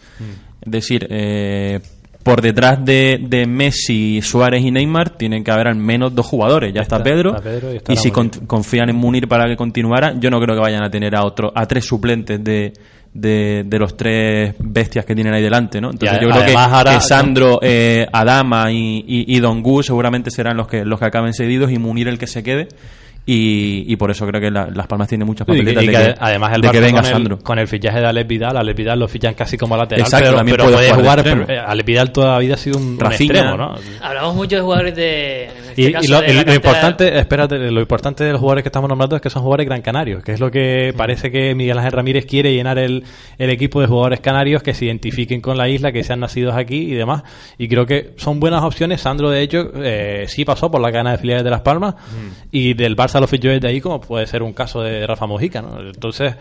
es 0.63 0.71
decir 0.73 1.07
eh, 1.11 1.79
por 2.25 2.41
detrás 2.41 2.83
de, 2.85 3.19
de 3.21 3.47
Messi, 3.47 4.23
Suárez 4.23 4.65
y 4.65 4.71
Neymar 4.71 5.11
tienen 5.11 5.45
que 5.45 5.51
haber 5.51 5.69
al 5.69 5.77
menos 5.77 6.15
dos 6.15 6.25
jugadores. 6.25 6.73
Ya 6.73 6.81
está, 6.81 6.97
está- 6.97 7.05
Pedro. 7.05 7.31
está 7.37 7.43
Pedro 7.43 7.73
y 7.73 7.77
está 7.77 7.93
y 7.93 7.97
si 7.97 8.11
con- 8.11 8.31
confían 8.31 8.89
en 8.89 8.97
Munir 8.97 9.29
para 9.29 9.45
que 9.47 9.57
continuara, 9.57 10.15
yo 10.19 10.31
no 10.31 10.41
creo 10.41 10.55
que 10.57 10.63
vayan 10.63 10.83
a 10.83 10.91
tener 10.91 11.15
a 11.15 11.23
otro, 11.27 11.53
a 11.55 11.67
tres 11.67 11.85
suplentes 11.85 12.43
de, 12.43 12.73
de, 13.15 13.63
de 13.65 13.79
los 13.79 13.97
tres 13.97 14.55
bestias 14.59 15.05
que 15.05 15.15
tienen 15.15 15.33
ahí 15.33 15.43
delante, 15.43 15.81
¿no? 15.81 15.91
Entonces 15.93 16.19
Y 16.19 16.25
yo 16.25 16.31
creo 16.31 16.45
que, 16.45 16.53
ahora- 16.57 16.95
que 16.95 17.01
Sandro, 17.01 17.61
eh, 17.63 18.07
Adama 18.13 18.71
y, 18.73 19.05
y, 19.07 19.37
y 19.37 19.41
Don 19.41 19.63
Gu 19.63 19.83
seguramente 19.85 20.31
serán 20.31 20.57
los 20.57 20.67
que 20.67 20.85
los 20.85 20.99
que 20.99 21.05
acaben 21.07 21.33
cedidos 21.33 21.71
y 21.71 21.79
Munir 21.79 22.09
el 22.09 22.19
que 22.19 22.27
se 22.27 22.43
quede. 22.43 22.69
Y, 23.27 23.85
y 23.91 23.97
por 23.97 24.11
eso 24.11 24.27
creo 24.27 24.39
que 24.39 24.51
la- 24.51 24.69
Las 24.71 24.87
Palmas 24.87 25.09
tiene 25.09 25.25
muchas 25.25 25.49
Y 25.49 25.53
que- 25.53 25.59
papeletas 25.59 25.83
y 25.83 25.87
de 25.87 25.93
que 25.93 25.99
que, 25.99 26.15
además 26.21 26.53
el 26.55 26.61
de 26.61 26.69
que 26.71 26.79
Barça 26.79 26.81
venga 26.83 27.01
con, 27.01 27.11
Sandro. 27.11 27.37
el, 27.37 27.43
con 27.43 27.59
el 27.59 27.69
fichaje 27.69 28.01
de 28.01 28.07
Alex 28.07 28.29
Vidal, 28.29 28.57
Alex 28.59 28.77
Vidal 28.77 28.99
lo 28.99 29.09
fichan 29.09 29.33
casi 29.33 29.57
como 29.57 29.77
lateral, 29.79 30.03
Exacto, 30.05 30.27
pero, 30.27 30.37
también 30.37 30.57
pero 30.59 30.65
puede 30.71 30.89
puede 30.91 31.01
jugar 31.03 31.23
pero, 31.25 31.49
eh, 31.49 31.59
Alex 31.59 31.87
Vidal 31.87 32.13
toda 32.13 32.33
la 32.33 32.39
vida 32.41 32.55
ha 32.55 32.59
sido 32.59 32.77
un, 32.79 32.99
un 33.01 33.07
extremo, 33.07 33.57
¿no? 33.57 33.75
Hablamos 34.03 34.35
mucho 34.35 34.57
de 34.57 34.63
jugadores 34.63 34.95
de. 34.95 35.45
en 35.45 35.51
este 35.69 35.83
Y, 35.83 36.09
lo, 36.09 36.21
de 36.21 36.55
importante, 36.55 37.19
espérate, 37.19 37.59
lo 37.71 37.81
importante 37.81 38.25
de 38.25 38.33
los 38.33 38.41
jugadores 38.41 38.63
que 38.63 38.69
estamos 38.69 38.89
nombrando 38.91 39.17
es 39.17 39.23
que 39.23 39.31
son 39.31 39.43
jugadores 39.43 39.67
gran 39.67 39.81
canarios, 39.81 40.23
que 40.23 40.33
es 40.33 40.41
lo 40.41 40.51
que 40.51 40.93
parece 40.95 41.31
que 41.31 41.55
Miguel 41.55 41.79
Ángel 41.79 41.93
Ramírez 41.93 42.27
quiere 42.27 42.53
llenar 42.53 42.79
el, 42.79 43.05
el 43.39 43.49
equipo 43.51 43.81
de 43.81 43.87
jugadores 43.87 44.21
canarios 44.21 44.63
que 44.63 44.75
se 44.75 44.85
identifiquen 44.85 45.41
con 45.41 45.57
la 45.57 45.67
isla, 45.69 45.93
que 45.93 46.05
sean 46.05 46.21
nacidos 46.21 46.55
aquí 46.55 46.77
y 46.93 46.95
demás. 46.95 47.23
Y 47.57 47.69
creo 47.69 47.87
que 47.87 48.13
son 48.17 48.39
buenas 48.39 48.63
opciones. 48.63 49.01
Sandro, 49.01 49.31
de 49.31 49.41
hecho, 49.41 49.71
eh, 49.77 50.25
sí 50.29 50.45
pasó 50.45 50.71
por 50.71 50.83
la 50.83 50.93
cadena 50.93 51.13
de 51.13 51.19
filiales 51.19 51.43
de 51.45 51.51
Las 51.51 51.63
Palmas 51.63 51.95
y 52.53 52.75
del 52.75 52.95
Barça 52.97 53.14
lo 53.21 53.27
fichó 53.27 53.49
desde 53.49 53.69
ahí, 53.69 53.81
como 53.81 54.01
puede 54.01 54.27
ser 54.27 54.43
un 54.43 54.53
caso 54.53 54.81
de 54.83 55.07
Rafa 55.07 55.27
Mojica, 55.27 55.63
¿no? 55.63 55.81
Entonces, 55.81 56.35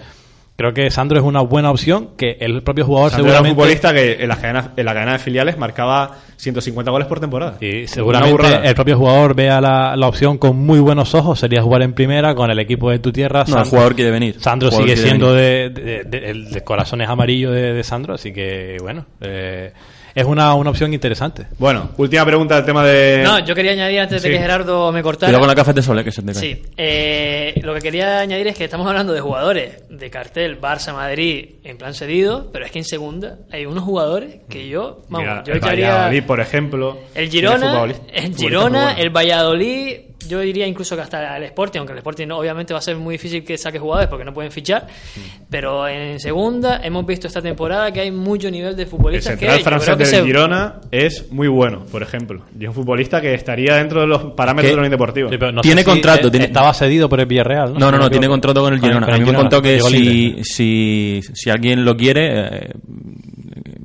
creo 0.55 0.73
que 0.73 0.89
Sandro 0.91 1.17
es 1.17 1.23
una 1.25 1.41
buena 1.41 1.71
opción, 1.71 2.09
que 2.17 2.37
el 2.39 2.61
propio 2.61 2.85
jugador 2.85 3.09
Sandro 3.11 3.29
era 3.31 3.41
un 3.41 3.47
seguramente... 3.47 3.79
futbolista 3.79 3.93
que 3.93 4.23
en 4.23 4.29
la, 4.29 4.35
cadena, 4.35 4.71
en 4.77 4.85
la 4.85 4.93
cadena 4.93 5.11
de 5.13 5.19
filiales 5.19 5.57
marcaba 5.57 6.11
150 6.37 6.91
goles 6.91 7.07
por 7.07 7.19
temporada. 7.19 7.57
Y 7.61 7.87
seguramente 7.87 8.67
el 8.67 8.75
propio 8.75 8.97
jugador 8.97 9.33
vea 9.35 9.59
la, 9.61 9.95
la 9.95 10.07
opción 10.07 10.37
con 10.37 10.57
muy 10.57 10.79
buenos 10.79 11.15
ojos, 11.15 11.39
sería 11.39 11.61
jugar 11.63 11.81
en 11.81 11.93
primera 11.93 12.35
con 12.35 12.51
el 12.51 12.59
equipo 12.59 12.91
de 12.91 12.99
tu 12.99 13.11
tierra. 13.11 13.45
No, 13.47 13.59
el 13.61 13.65
jugador 13.65 13.95
quiere 13.95 14.11
venir. 14.11 14.35
Sandro 14.39 14.69
sigue 14.69 14.95
siendo 14.95 15.33
de, 15.33 15.69
de- 15.69 16.03
de- 16.03 16.29
el 16.29 16.51
de 16.51 16.61
corazones 16.63 17.09
amarillos 17.09 17.53
de, 17.53 17.73
de 17.73 17.83
Sandro, 17.83 18.13
así 18.13 18.31
que 18.31 18.77
bueno, 18.81 19.05
eh, 19.21 19.71
es 20.15 20.25
una, 20.25 20.53
una 20.55 20.69
opción 20.69 20.93
interesante. 20.93 21.47
Bueno, 21.57 21.89
última 21.97 22.25
pregunta 22.25 22.55
del 22.55 22.65
tema 22.65 22.83
de... 22.85 23.21
No, 23.23 23.39
yo 23.39 23.55
quería 23.55 23.71
añadir 23.71 23.99
antes 24.01 24.21
de 24.21 24.29
Sí. 24.29 24.33
que 24.33 24.39
Gerardo 24.39 24.91
me 24.91 25.01
cortara. 25.03 25.29
Cuidado 25.29 25.41
con 25.41 25.47
la 25.47 25.55
café 25.55 25.73
de 25.73 25.81
sol, 25.81 25.99
eh, 25.99 26.03
que 26.03 26.11
se 26.11 26.21
te 26.21 26.33
cae. 26.33 26.41
Sí, 26.41 26.61
eh, 26.77 27.59
lo 27.63 27.73
que 27.73 27.81
quería 27.81 28.19
añadir 28.19 28.47
es 28.47 28.57
que 28.57 28.63
estamos 28.65 28.87
hablando 28.87 29.13
de 29.13 29.21
jugadores 29.21 29.83
de 29.89 30.09
cartel 30.09 30.59
Barça 30.61 30.93
Madrid 30.93 31.55
en 31.63 31.77
plan 31.77 31.93
cedido, 31.93 32.49
pero 32.51 32.65
es 32.65 32.71
que 32.71 32.79
en 32.79 32.85
segunda 32.85 33.37
hay 33.51 33.65
unos 33.65 33.83
jugadores 33.83 34.37
que 34.49 34.67
yo, 34.67 35.03
vamos, 35.09 35.27
Mira, 35.27 35.43
yo 35.45 35.53
el 35.53 35.57
echaría 35.59 35.89
Valladolid, 35.93 36.23
por 36.23 36.39
ejemplo. 36.39 36.97
el 37.15 37.29
Girona, 37.29 37.83
el 38.13 38.35
Girona, 38.35 38.93
el 38.93 39.09
Valladolid, 39.09 39.97
yo 40.27 40.39
diría 40.39 40.65
incluso 40.67 40.95
que 40.95 41.01
hasta 41.01 41.37
el 41.37 41.43
Sporting, 41.43 41.79
aunque 41.79 41.93
el 41.93 41.99
Sporting 41.99 42.27
no, 42.27 42.37
obviamente 42.37 42.73
va 42.73 42.79
a 42.79 42.81
ser 42.81 42.97
muy 42.97 43.13
difícil 43.15 43.43
que 43.43 43.57
saque 43.57 43.79
jugadores 43.79 44.09
porque 44.09 44.25
no 44.25 44.33
pueden 44.33 44.51
fichar, 44.51 44.87
pero 45.49 45.87
en 45.87 46.19
segunda 46.19 46.81
hemos 46.83 47.05
visto 47.05 47.27
esta 47.27 47.41
temporada 47.41 47.91
que 47.91 48.01
hay 48.01 48.11
mucho 48.11 48.49
nivel 48.51 48.75
de 48.75 48.83
El 48.83 48.87
futbolistas 48.89 49.33
que 49.33 49.39
central 49.47 49.59
creo 49.63 49.79
francés 49.79 49.89
que 49.97 50.03
del 50.03 50.21
se- 50.21 50.25
Girona 50.25 50.81
es 50.91 51.31
muy 51.31 51.47
bueno, 51.47 51.83
por 51.91 52.01
ejemplo. 52.03 52.43
Y 52.59 52.63
es 52.63 52.69
un 52.69 52.75
futbolista 52.75 53.21
que 53.21 53.33
estaría 53.33 53.75
dentro 53.75 54.01
de 54.01 54.07
los 54.07 54.23
parámetros 54.33 54.63
Que 54.65 54.69
de 54.71 54.75
la 54.75 54.79
Unión 54.81 54.91
Deportiva. 54.91 55.29
Sí, 55.29 55.37
no 55.53 55.61
Tiene 55.61 55.81
si, 55.81 55.85
contrato, 55.89 56.27
eh, 56.27 56.31
tiene- 56.31 56.45
estaba 56.47 56.73
cedido 56.73 57.07
por 57.09 57.19
el 57.19 57.25
Villarreal. 57.25 57.73
No, 57.73 57.79
no, 57.79 57.91
no, 57.91 57.97
Creo 57.97 58.09
tiene 58.09 58.25
que- 58.27 58.31
contrato 58.31 58.61
con 58.61 58.73
el 58.73 58.79
con- 58.79 58.89
Girona. 58.89 59.05
con 59.07 59.13
A 59.13 59.17
el 59.17 59.21
mí 59.21 59.25
me 59.25 59.31
Girona, 59.31 59.49
contó 59.49 59.61
que 59.61 59.79
si, 59.81 60.35
si, 60.43 61.21
si 61.33 61.49
alguien 61.49 61.83
lo 61.85 61.95
quiere, 61.95 62.27
eh, 62.33 62.69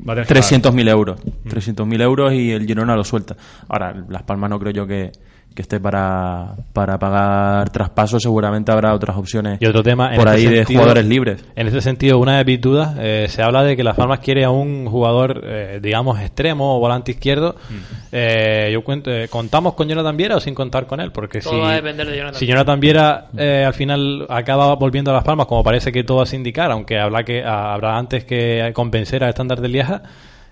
Va 0.08 0.12
a 0.12 0.16
tener 0.16 0.26
que 0.26 0.34
300.000 0.34 0.88
euros. 0.88 1.20
300.000 1.48 2.00
euros 2.00 2.32
y 2.32 2.50
el 2.52 2.66
Girona 2.66 2.94
lo 2.96 3.04
suelta. 3.04 3.36
Ahora, 3.68 3.94
Las 4.08 4.22
Palmas 4.22 4.48
no 4.48 4.58
creo 4.58 4.72
yo 4.72 4.86
que, 4.86 5.10
que 5.58 5.62
esté 5.62 5.80
para, 5.80 6.54
para 6.72 7.00
pagar 7.00 7.70
traspasos. 7.70 8.22
Seguramente 8.22 8.70
habrá 8.70 8.94
otras 8.94 9.16
opciones 9.16 9.58
Y 9.60 9.66
otro 9.66 9.82
tema 9.82 10.10
por 10.14 10.28
este 10.28 10.30
ahí 10.30 10.46
de 10.46 10.64
jugadores 10.64 11.04
libres. 11.04 11.44
En 11.56 11.66
ese 11.66 11.80
sentido, 11.80 12.20
una 12.20 12.38
de 12.38 12.44
mis 12.44 12.60
dudas, 12.60 12.94
eh, 13.00 13.26
se 13.28 13.42
habla 13.42 13.64
de 13.64 13.76
que 13.76 13.82
Las 13.82 13.96
Palmas 13.96 14.20
quiere 14.20 14.44
a 14.44 14.50
un 14.50 14.86
jugador, 14.86 15.42
eh, 15.44 15.80
digamos, 15.82 16.20
extremo 16.20 16.76
o 16.76 16.78
volante 16.78 17.10
izquierdo. 17.10 17.56
Mm. 17.68 17.74
Eh, 18.12 18.70
yo 18.72 18.84
cuento, 18.84 19.10
eh, 19.10 19.26
¿Contamos 19.26 19.74
con 19.74 19.88
Jonathan 19.88 20.16
Viera 20.16 20.36
o 20.36 20.40
sin 20.40 20.54
contar 20.54 20.86
con 20.86 21.00
él? 21.00 21.10
Porque 21.10 21.40
Todo 21.40 21.54
si, 21.54 21.58
va 21.58 21.72
a 21.72 21.74
depender 21.74 22.06
de 22.06 22.16
Jonathan 22.16 22.38
si 22.38 22.46
Jonathan 22.46 22.78
Viera 22.78 23.26
eh, 23.36 23.64
al 23.66 23.74
final 23.74 24.26
acaba 24.28 24.72
volviendo 24.76 25.10
a 25.10 25.14
Las 25.14 25.24
Palmas, 25.24 25.46
como 25.46 25.64
parece 25.64 25.90
que 25.90 26.04
todo 26.04 26.20
hace 26.20 26.36
indicar, 26.36 26.70
aunque 26.70 27.00
habrá, 27.00 27.24
que, 27.24 27.42
habrá 27.42 27.98
antes 27.98 28.24
que 28.24 28.70
convencer 28.74 29.24
al 29.24 29.30
estándar 29.30 29.60
de 29.60 29.68
Lieja, 29.70 30.02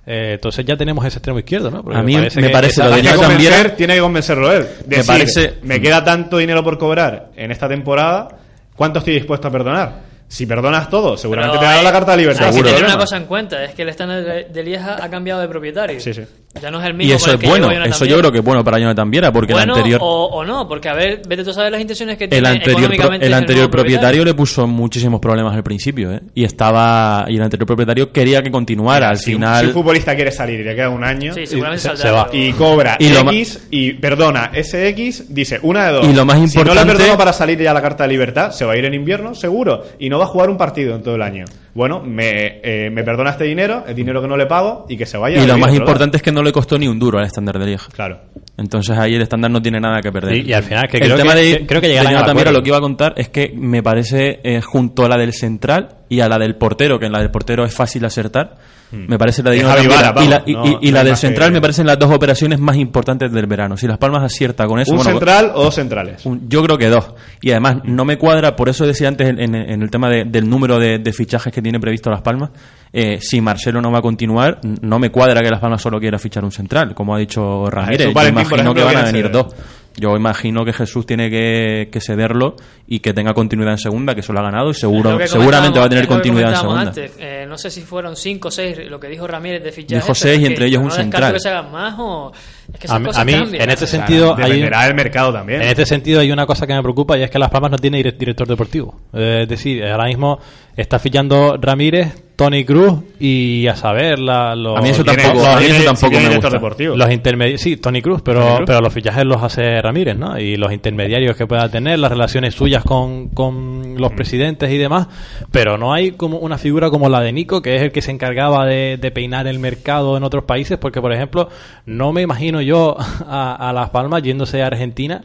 eh, 0.06 0.32
entonces 0.34 0.64
ya 0.64 0.76
tenemos 0.76 1.04
ese 1.04 1.18
extremo 1.18 1.38
izquierdo, 1.40 1.70
¿no? 1.70 1.82
Porque 1.82 1.98
A 1.98 2.02
mí 2.02 2.16
me 2.16 2.28
que 2.28 2.48
parece 2.50 2.82
lo 2.82 2.90
de 2.90 2.94
Hay 2.96 3.02
que 3.02 3.08
Jonathan 3.08 3.30
convencer, 3.30 3.52
Viera- 3.62 3.76
tiene 3.76 3.94
que 3.94 4.00
convencerlo 4.00 4.52
él. 4.52 4.66
Me 4.86 4.96
Decir, 4.98 5.06
parece- 5.06 5.54
me 5.62 5.80
queda 5.80 6.04
tanto 6.04 6.38
dinero 6.38 6.62
por 6.62 6.78
cobrar 6.78 7.30
en 7.36 7.50
esta 7.50 7.68
temporada, 7.68 8.28
¿cuánto 8.76 9.00
estoy 9.00 9.14
dispuesto 9.14 9.48
a 9.48 9.50
perdonar? 9.50 10.06
Si 10.28 10.44
perdonas 10.46 10.88
todo, 10.90 11.16
seguramente 11.16 11.52
Pero 11.52 11.60
te 11.60 11.66
dará 11.66 11.78
hay- 11.78 11.84
la 11.84 11.92
carta 11.92 12.10
de 12.12 12.16
libertad. 12.18 12.46
hay 12.48 12.56
que 12.56 12.62
tener 12.64 12.84
una 12.84 12.96
cosa 12.98 13.16
en 13.16 13.24
cuenta, 13.26 13.62
es 13.64 13.74
que 13.74 13.82
el 13.82 13.88
estándar 13.90 14.24
de, 14.24 14.44
de 14.44 14.62
Lieja 14.64 14.96
ha 15.00 15.08
cambiado 15.08 15.40
de 15.40 15.48
propietario. 15.48 16.00
Sí, 16.00 16.12
sí. 16.14 16.22
Ya 16.60 16.70
no 16.70 16.80
es 16.80 16.86
el 16.86 16.94
mismo 16.94 17.12
Y 17.12 17.14
eso 17.16 17.24
con 17.26 17.30
el 17.30 17.34
es 17.36 17.40
que 17.40 17.48
bueno. 17.48 17.84
Eso 17.84 18.04
yo 18.04 18.18
creo 18.18 18.32
que 18.32 18.38
es 18.38 18.44
bueno 18.44 18.64
para 18.64 18.78
Jonathan 18.78 19.10
Viera, 19.10 19.32
porque 19.32 19.52
bueno, 19.52 19.74
el 19.74 19.78
anterior... 19.78 20.00
o, 20.02 20.24
o 20.26 20.44
no, 20.44 20.66
porque 20.68 20.88
a 20.88 20.94
ver, 20.94 21.22
vete 21.28 21.44
tú 21.44 21.50
a 21.50 21.52
saber 21.52 21.72
las 21.72 21.80
intenciones 21.80 22.16
que 22.16 22.24
El 22.24 22.30
tiene 22.30 22.48
anterior, 22.48 22.96
pro- 22.96 23.12
el 23.12 23.34
anterior 23.34 23.70
propietario 23.70 24.24
le 24.24 24.34
puso 24.34 24.66
muchísimos 24.66 25.20
problemas 25.20 25.54
al 25.54 25.62
principio, 25.62 26.12
¿eh? 26.12 26.20
Y 26.34 26.44
estaba 26.44 27.26
y 27.28 27.36
el 27.36 27.42
anterior 27.42 27.66
propietario 27.66 28.10
quería 28.12 28.42
que 28.42 28.50
continuara. 28.50 29.10
Al 29.10 29.18
Si 29.18 29.32
final, 29.32 29.60
si 29.60 29.66
un 29.68 29.72
futbolista 29.72 30.14
quiere 30.14 30.30
salir 30.32 30.60
y 30.60 30.64
le 30.64 30.74
queda 30.74 30.88
un 30.90 31.04
año 31.04 31.34
Sí, 31.34 31.46
seguramente 31.46 31.96
se- 31.96 32.10
va. 32.10 32.28
y 32.32 32.52
cobra 32.52 32.96
Y 32.98 33.08
lo 33.10 33.20
X 33.30 33.66
y 33.70 33.92
perdona 33.94 34.50
ese 34.54 34.88
X, 34.88 35.26
dice 35.28 35.58
una 35.62 35.86
de 35.88 35.92
dos. 35.92 36.06
Y 36.08 36.12
lo 36.14 36.24
más 36.24 36.36
Si 36.36 36.40
no 36.58 36.64
le 36.64 36.70
importante- 36.70 36.92
perdono 36.96 37.18
para 37.18 37.32
salir 37.32 37.60
ya 37.60 37.72
la 37.72 37.82
carta 37.82 38.04
de 38.04 38.08
libertad, 38.10 38.50
se 38.50 38.64
va 38.64 38.72
a 38.72 38.76
ir 38.76 38.84
en 38.84 38.94
invierno, 38.94 39.34
seguro, 39.34 39.84
y 39.98 40.08
no 40.08 40.18
va 40.18 40.24
a 40.24 40.28
jugar 40.28 40.50
un 40.50 40.56
partido 40.56 40.94
en 40.96 41.02
todo 41.02 41.14
el 41.16 41.22
año. 41.22 41.44
Bueno, 41.76 42.00
me, 42.00 42.60
eh, 42.62 42.88
me 42.90 43.04
perdona 43.04 43.32
este 43.32 43.44
dinero, 43.44 43.84
el 43.86 43.94
dinero 43.94 44.22
que 44.22 44.28
no 44.28 44.38
le 44.38 44.46
pago 44.46 44.86
y 44.88 44.96
que 44.96 45.04
se 45.04 45.18
vaya. 45.18 45.42
y 45.42 45.46
lo 45.46 45.58
más 45.58 45.74
importante 45.74 46.16
es 46.16 46.22
que 46.22 46.32
no 46.32 46.42
le 46.42 46.50
costó 46.50 46.78
ni 46.78 46.88
un 46.88 46.98
duro 46.98 47.18
al 47.18 47.26
estándar 47.26 47.58
de 47.58 47.66
Lieja. 47.66 47.88
Claro. 47.92 48.18
Entonces 48.58 48.96
ahí 48.96 49.14
el 49.14 49.22
estándar 49.22 49.50
no 49.50 49.60
tiene 49.60 49.78
nada 49.80 50.00
que 50.00 50.10
perder. 50.10 50.36
Y- 50.38 50.48
y 50.48 50.52
al 50.54 50.62
final 50.62 50.84
que 50.90 50.96
el 50.96 51.02
creo 51.04 51.16
tema 51.16 51.34
que- 51.34 51.40
de, 51.40 51.66
creo 51.66 51.80
que 51.80 51.88
de 51.88 51.98
acuerdo. 51.98 52.52
lo 52.52 52.62
que 52.62 52.68
iba 52.70 52.78
a 52.78 52.80
contar 52.80 53.12
es 53.16 53.28
que 53.28 53.52
me 53.54 53.82
parece 53.82 54.40
eh, 54.42 54.60
junto 54.62 55.04
a 55.04 55.08
la 55.08 55.16
del 55.18 55.32
central 55.34 55.96
y 56.08 56.20
a 56.20 56.28
la 56.28 56.38
del 56.38 56.56
portero, 56.56 56.98
que 56.98 57.06
en 57.06 57.12
la 57.12 57.18
del 57.18 57.30
portero 57.30 57.64
es 57.64 57.74
fácil 57.74 58.04
acertar. 58.04 58.56
Me 58.92 59.18
parece 59.18 59.42
la 59.42 59.50
de 59.50 59.56
y 59.58 59.62
la, 59.62 60.42
y- 60.46 60.52
no- 60.54 60.64
y- 60.64 60.88
y 60.88 60.90
no 60.90 60.94
la 60.94 61.00
hay 61.00 61.04
del 61.06 61.14
que- 61.14 61.20
central 61.20 61.50
me 61.52 61.60
parecen 61.60 61.86
las 61.86 61.98
dos 61.98 62.10
operaciones 62.14 62.60
más 62.60 62.76
importantes 62.76 63.32
del 63.32 63.46
verano. 63.46 63.76
Si 63.76 63.86
Las 63.88 63.98
Palmas 63.98 64.22
acierta 64.22 64.64
con 64.66 64.78
eso, 64.78 64.92
Un 64.92 64.98
bueno, 64.98 65.10
central 65.10 65.50
o 65.54 65.64
dos 65.64 65.74
centrales. 65.74 66.24
un- 66.24 66.48
yo 66.48 66.62
creo 66.62 66.78
que 66.78 66.86
dos. 66.88 67.12
Y 67.42 67.50
además 67.50 67.78
no 67.84 68.04
me 68.04 68.16
cuadra, 68.16 68.54
por 68.54 68.68
eso 68.68 68.86
decía 68.86 69.08
antes 69.08 69.28
en, 69.28 69.40
en- 69.40 69.54
en 69.56 69.82
el 69.82 69.90
tema 69.90 70.08
de- 70.08 70.24
del 70.24 70.48
número 70.48 70.78
de, 70.78 70.98
de 71.00 71.12
fichajes 71.12 71.52
que 71.52 71.60
tiene 71.60 71.80
previsto 71.80 72.10
Las 72.10 72.22
Palmas, 72.22 72.50
eh, 72.98 73.18
si 73.20 73.42
Marcelo 73.42 73.82
no 73.82 73.90
va 73.92 73.98
a 73.98 74.02
continuar, 74.02 74.58
no 74.80 74.98
me 74.98 75.10
cuadra 75.10 75.42
que 75.42 75.50
Las 75.50 75.60
Palmas 75.60 75.82
solo 75.82 76.00
quiera 76.00 76.18
fichar 76.18 76.42
un 76.44 76.50
central, 76.52 76.94
como 76.94 77.14
ha 77.14 77.18
dicho 77.18 77.66
Ramírez. 77.70 78.00
eso 78.00 78.08
Yo 78.08 78.14
Valentín, 78.14 78.40
imagino 78.40 78.62
ejemplo, 78.62 78.74
que 78.74 78.82
van 78.84 78.96
a 78.96 79.06
venir 79.06 79.22
ser. 79.24 79.32
dos. 79.32 79.54
yo 79.98 80.16
imagino 80.16 80.64
que 80.64 80.72
Jesús 80.72 81.04
tiene 81.04 81.28
que, 81.28 81.88
que 81.92 82.00
cederlo 82.00 82.56
y 82.86 83.00
que 83.00 83.12
tenga 83.12 83.34
continuidad 83.34 83.72
en 83.72 83.78
segunda, 83.78 84.14
que 84.14 84.20
eso 84.20 84.32
lo 84.32 84.40
ha 84.40 84.44
ganado 84.44 84.70
y 84.70 84.74
seguro, 84.74 85.18
seguramente 85.26 85.78
va 85.78 85.84
a 85.86 85.88
tener 85.90 86.06
continuidad 86.06 86.50
en 86.50 86.56
segunda. 86.56 86.80
antes. 86.82 87.12
Eh, 87.18 87.44
no 87.48 87.58
sé 87.58 87.70
si 87.70 87.82
fueron 87.82 88.16
5 88.16 88.48
o 88.48 88.50
6 88.50 88.78
lo 88.90 88.98
que 88.98 89.08
dijo 89.08 89.26
Ramírez 89.26 89.62
de 89.62 89.72
fichaje. 89.72 90.00
Dijo 90.02 90.14
seis 90.14 90.40
y 90.40 90.46
entre 90.46 90.66
ellos 90.66 90.80
un 90.82 90.88
no 90.88 90.94
central. 90.94 91.32
que 91.34 91.40
se 91.40 91.48
hagan 91.48 91.70
más 91.72 91.94
o... 91.98 92.32
Es 92.72 92.78
que 92.80 92.86
A 92.90 92.98
mí, 92.98 93.06
cosas 93.06 93.22
a 93.22 93.24
mí, 93.24 93.32
cambian. 93.32 93.62
en 93.62 93.70
este 93.70 93.86
sentido, 93.86 94.36
hay, 94.36 94.60
del 94.60 94.94
mercado 94.94 95.32
también. 95.32 95.62
en 95.62 95.68
este 95.68 95.86
sentido 95.86 96.20
hay 96.20 96.32
una 96.32 96.46
cosa 96.46 96.66
que 96.66 96.74
me 96.74 96.82
preocupa 96.82 97.16
y 97.16 97.22
es 97.22 97.30
que 97.30 97.38
Las 97.38 97.48
Palmas 97.50 97.70
no 97.70 97.78
tiene 97.78 97.98
dire- 98.02 98.16
director 98.18 98.46
deportivo. 98.48 99.00
Eh, 99.12 99.40
es 99.42 99.48
decir, 99.48 99.84
ahora 99.84 100.04
mismo 100.06 100.38
está 100.76 100.98
fichando 100.98 101.56
Ramírez, 101.60 102.22
Tony 102.36 102.66
Cruz 102.66 103.00
y 103.18 103.66
a 103.66 103.74
saber 103.76 104.18
la, 104.18 104.54
los, 104.54 104.78
A 104.78 104.82
mí 104.82 104.90
eso 104.90 105.02
los- 105.02 105.16
tampoco- 105.16 105.38
los- 105.38 105.46
a 105.46 105.58
mí 105.60 105.66
eso 105.66 105.84
tampoco 105.84 106.20
me 106.20 106.28
gusta. 106.36 106.50
deportivo. 106.50 106.94
los 106.96 107.10
intermediarios, 107.10 107.62
sí, 107.62 107.78
Tony 107.78 108.02
Cruz, 108.02 108.20
pero, 108.22 108.40
Tony 108.40 108.56
Cruz. 108.56 108.66
pero 108.66 108.80
los 108.82 108.92
fichajes 108.92 109.24
los 109.24 109.42
hace 109.42 109.80
Ramírez, 109.80 110.18
¿no? 110.18 110.38
Y 110.38 110.56
los 110.56 110.70
intermediarios 110.70 111.34
que 111.34 111.46
pueda 111.46 111.70
tener, 111.70 111.98
las 111.98 112.10
relaciones 112.10 112.54
suyas 112.54 112.84
con, 112.84 113.28
con 113.30 113.94
los 113.98 114.12
Mm. 114.12 114.16
presidentes 114.16 114.70
y 114.70 114.76
demás, 114.76 115.08
pero 115.50 115.78
no 115.78 115.94
hay 115.94 116.10
como 116.12 116.36
una 116.38 116.58
figura 116.58 116.90
como 116.90 117.08
la 117.08 117.22
de 117.22 117.32
Nico, 117.32 117.62
que 117.62 117.76
es 117.76 117.80
el 117.82 117.90
que 117.90 118.02
se 118.02 118.10
encargaba 118.10 118.66
de, 118.66 118.98
de 119.00 119.10
peinar 119.10 119.46
el 119.46 119.58
mercado 119.58 120.18
en 120.18 120.24
otros 120.24 120.44
países, 120.44 120.76
porque 120.76 121.00
por 121.00 121.14
ejemplo, 121.14 121.48
no 121.86 122.12
me 122.12 122.20
imagino 122.20 122.60
yo 122.60 122.96
a, 123.26 123.54
a 123.70 123.72
Las 123.72 123.88
Palmas 123.88 124.22
yéndose 124.22 124.62
a 124.62 124.66
Argentina 124.66 125.22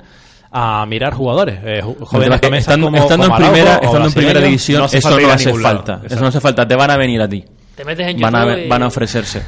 a 0.51 0.85
mirar 0.85 1.13
jugadores, 1.13 1.59
eh, 1.63 1.81
jóvenes 1.81 2.35
es 2.35 2.41
que 2.41 2.57
estando, 2.57 2.87
como- 2.87 2.97
estando 2.97 3.29
como 3.29 3.37
en 3.37 3.43
primera, 3.51 3.75
estando 3.75 4.07
en 4.07 4.13
primera 4.13 4.41
división, 4.41 4.79
no 4.81 4.85
eso 4.85 5.09
no 5.09 5.31
hace 5.31 5.45
lado. 5.49 5.61
falta. 5.61 5.93
Exacto. 5.93 6.13
Eso 6.13 6.21
no 6.21 6.27
hace 6.27 6.39
falta. 6.41 6.67
Te 6.67 6.75
van 6.75 6.91
a 6.91 6.97
venir 6.97 7.21
a 7.21 7.27
ti. 7.29 7.43
Te 7.75 7.85
metes 7.85 8.07
en 8.07 8.19
Van 8.19 8.35
a, 8.35 8.57
y- 8.59 8.67
van 8.67 8.83
a 8.83 8.87
ofrecerse. 8.87 9.41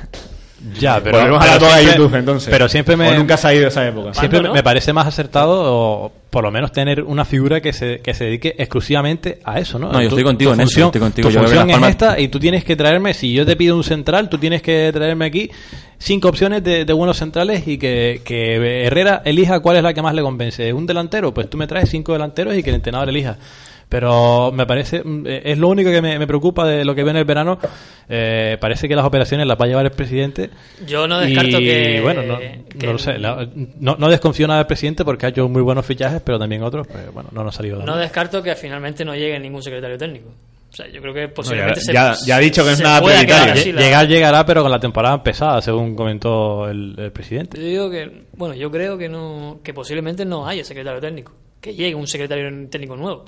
Ya, 0.80 1.02
pero, 1.04 1.18
Volvemos 1.18 1.40
a 1.40 1.44
pero 1.44 1.54
la 1.54 1.60
toda 1.60 1.72
de 1.76 1.82
siempre- 1.84 1.98
YouTube 2.04 2.16
entonces. 2.20 2.50
Pero 2.50 2.70
siempre 2.70 2.96
me, 2.96 3.10
O 3.10 3.16
nunca 3.18 3.36
se 3.38 3.48
ha 3.48 3.54
ido 3.54 3.68
esa 3.68 3.86
época. 3.88 4.14
Siempre 4.14 4.42
me 4.50 4.64
parece 4.64 4.94
más 4.94 5.06
acertado, 5.08 5.52
o 5.62 6.12
por 6.30 6.44
lo 6.44 6.52
menos 6.52 6.72
tener 6.72 7.04
una 7.04 7.26
figura 7.26 7.60
que 7.60 7.74
se, 7.74 8.00
que 8.00 8.14
se 8.14 8.24
dedique 8.26 8.56
exclusivamente 8.58 9.40
a 9.44 9.60
eso, 9.60 9.78
¿no? 9.78 9.92
No, 9.92 10.02
yo 10.02 10.08
estoy 10.08 10.24
contigo 10.24 10.54
en 10.54 10.62
eso, 10.62 10.86
estoy 10.86 11.02
contigo. 11.02 11.28
Tu 11.28 11.34
Yo 11.34 11.40
función 11.42 11.70
es 11.70 11.76
Palmas- 11.76 11.90
esta 11.90 12.20
y 12.20 12.30
tú 12.30 12.40
tienes 12.40 12.64
que 12.64 12.76
traerme, 12.76 13.14
si 13.14 13.34
yo 13.34 13.46
te 13.46 13.56
pido 13.56 13.76
un 13.76 13.84
central, 13.84 14.30
tú 14.30 14.38
tienes 14.38 14.62
que 14.62 14.90
traerme 14.94 15.26
aquí 15.26 15.52
cinco 15.98 16.30
opciones 16.30 16.64
de, 16.64 16.86
de 16.86 16.94
buenos 16.94 17.18
centrales 17.18 17.68
y 17.68 17.78
que, 17.78 18.22
que 18.24 18.86
Herrera 18.86 19.22
elija 19.26 19.60
cuál 19.60 19.78
es 19.78 19.84
la 19.84 19.94
que 19.94 20.02
más 20.02 20.14
le 20.16 20.22
convence. 20.22 20.72
¿Un 20.74 20.86
delantero? 20.86 21.34
Pues 21.34 21.50
tú 21.50 21.58
me 21.58 21.68
traes 21.68 21.90
cinco 21.90 22.14
delanteros 22.14 22.56
y 22.56 22.64
que 22.64 22.70
el 22.70 22.78
entrenador 22.78 23.10
elija. 23.10 23.38
Pero 23.90 24.52
me 24.52 24.66
parece, 24.66 25.04
mm, 25.04 25.28
eh, 25.28 25.42
es 25.46 25.58
lo 25.58 25.68
único 25.70 25.92
que 25.92 26.02
me, 26.02 26.18
me 26.18 26.26
preocupa 26.28 26.66
de 26.68 26.84
lo 26.84 26.96
que 26.96 27.04
viene 27.04 27.20
el 27.20 27.26
verano. 27.26 27.60
Eh, 28.10 28.58
parece 28.60 28.88
que 28.88 28.96
las 28.96 29.06
operaciones 29.06 29.46
las 29.48 29.58
va 29.58 29.66
a 29.66 29.68
llevar 29.68 29.86
el 29.86 29.92
presidente. 29.92 30.50
Yo 30.88 31.08
no 31.08 31.20
descarto 31.20 31.60
Y, 31.60 31.66
que... 31.66 32.02
Bueno, 32.02 32.24
no, 32.24 32.40
que- 32.40 32.86
no 32.86 32.94
lo 32.94 32.98
sé. 33.00 33.18
la- 33.20 33.48
no, 33.80 33.96
no 33.98 34.10
desconfío 34.10 34.48
nada 34.48 34.60
del 34.60 34.68
presidente 34.68 35.06
porque 35.06 35.26
ha 35.28 35.30
hecho 35.30 35.48
muy 35.48 35.62
buenos 35.62 35.86
fichajes, 35.86 36.22
pero 36.26 36.40
también 36.40 36.64
otros, 36.64 36.88
pues 36.88 37.12
bueno, 37.14 37.30
no 37.32 37.44
nos 37.44 37.54
ha 37.54 37.58
salido 37.58 37.78
de 37.78 37.84
No 37.86 37.92
nada. 37.92 38.02
descarto 38.02 38.42
que 38.42 38.56
finalmente 38.56 39.06
no 39.06 39.16
llegue 39.16 39.40
ningún 39.40 39.62
secretario 39.62 39.98
técnico. 39.98 40.30
O 40.72 40.76
sea, 40.76 40.88
yo 40.90 41.02
creo 41.02 41.14
que 41.14 41.28
ya- 41.28 41.34
posiblemente 41.34 41.82
se 41.82 41.94
ya- 41.94 42.16
ya 42.26 42.38
ha 42.38 42.40
dicho 42.40 42.64
que 42.64 42.68
no 42.70 42.72
es 42.72 42.78
se 42.80 42.84
nada 42.84 43.00
prioritario. 43.02 43.74
la- 43.74 43.82
Llegar 43.82 44.08
llegará, 44.08 44.44
pero 44.46 44.64
con 44.64 44.72
la 44.72 44.80
temporada 44.80 45.14
empezada, 45.16 45.62
según 45.62 45.96
comentó 45.96 46.68
el, 46.68 46.96
el 46.98 47.12
presidente. 47.12 47.58
Yo 47.62 47.68
digo 47.68 47.92
que, 47.92 48.24
bueno, 48.36 48.56
yo 48.56 48.72
creo 48.72 48.98
que 48.98 49.08
no, 49.08 49.60
que 49.64 49.72
posiblemente 49.72 50.26
no 50.26 50.48
haya 50.48 50.64
secretario 50.64 51.00
técnico, 51.00 51.32
que 51.62 51.76
llegue 51.76 51.94
un 51.94 52.08
secretario 52.08 52.50
técnico 52.72 52.96
nuevo. 52.96 53.24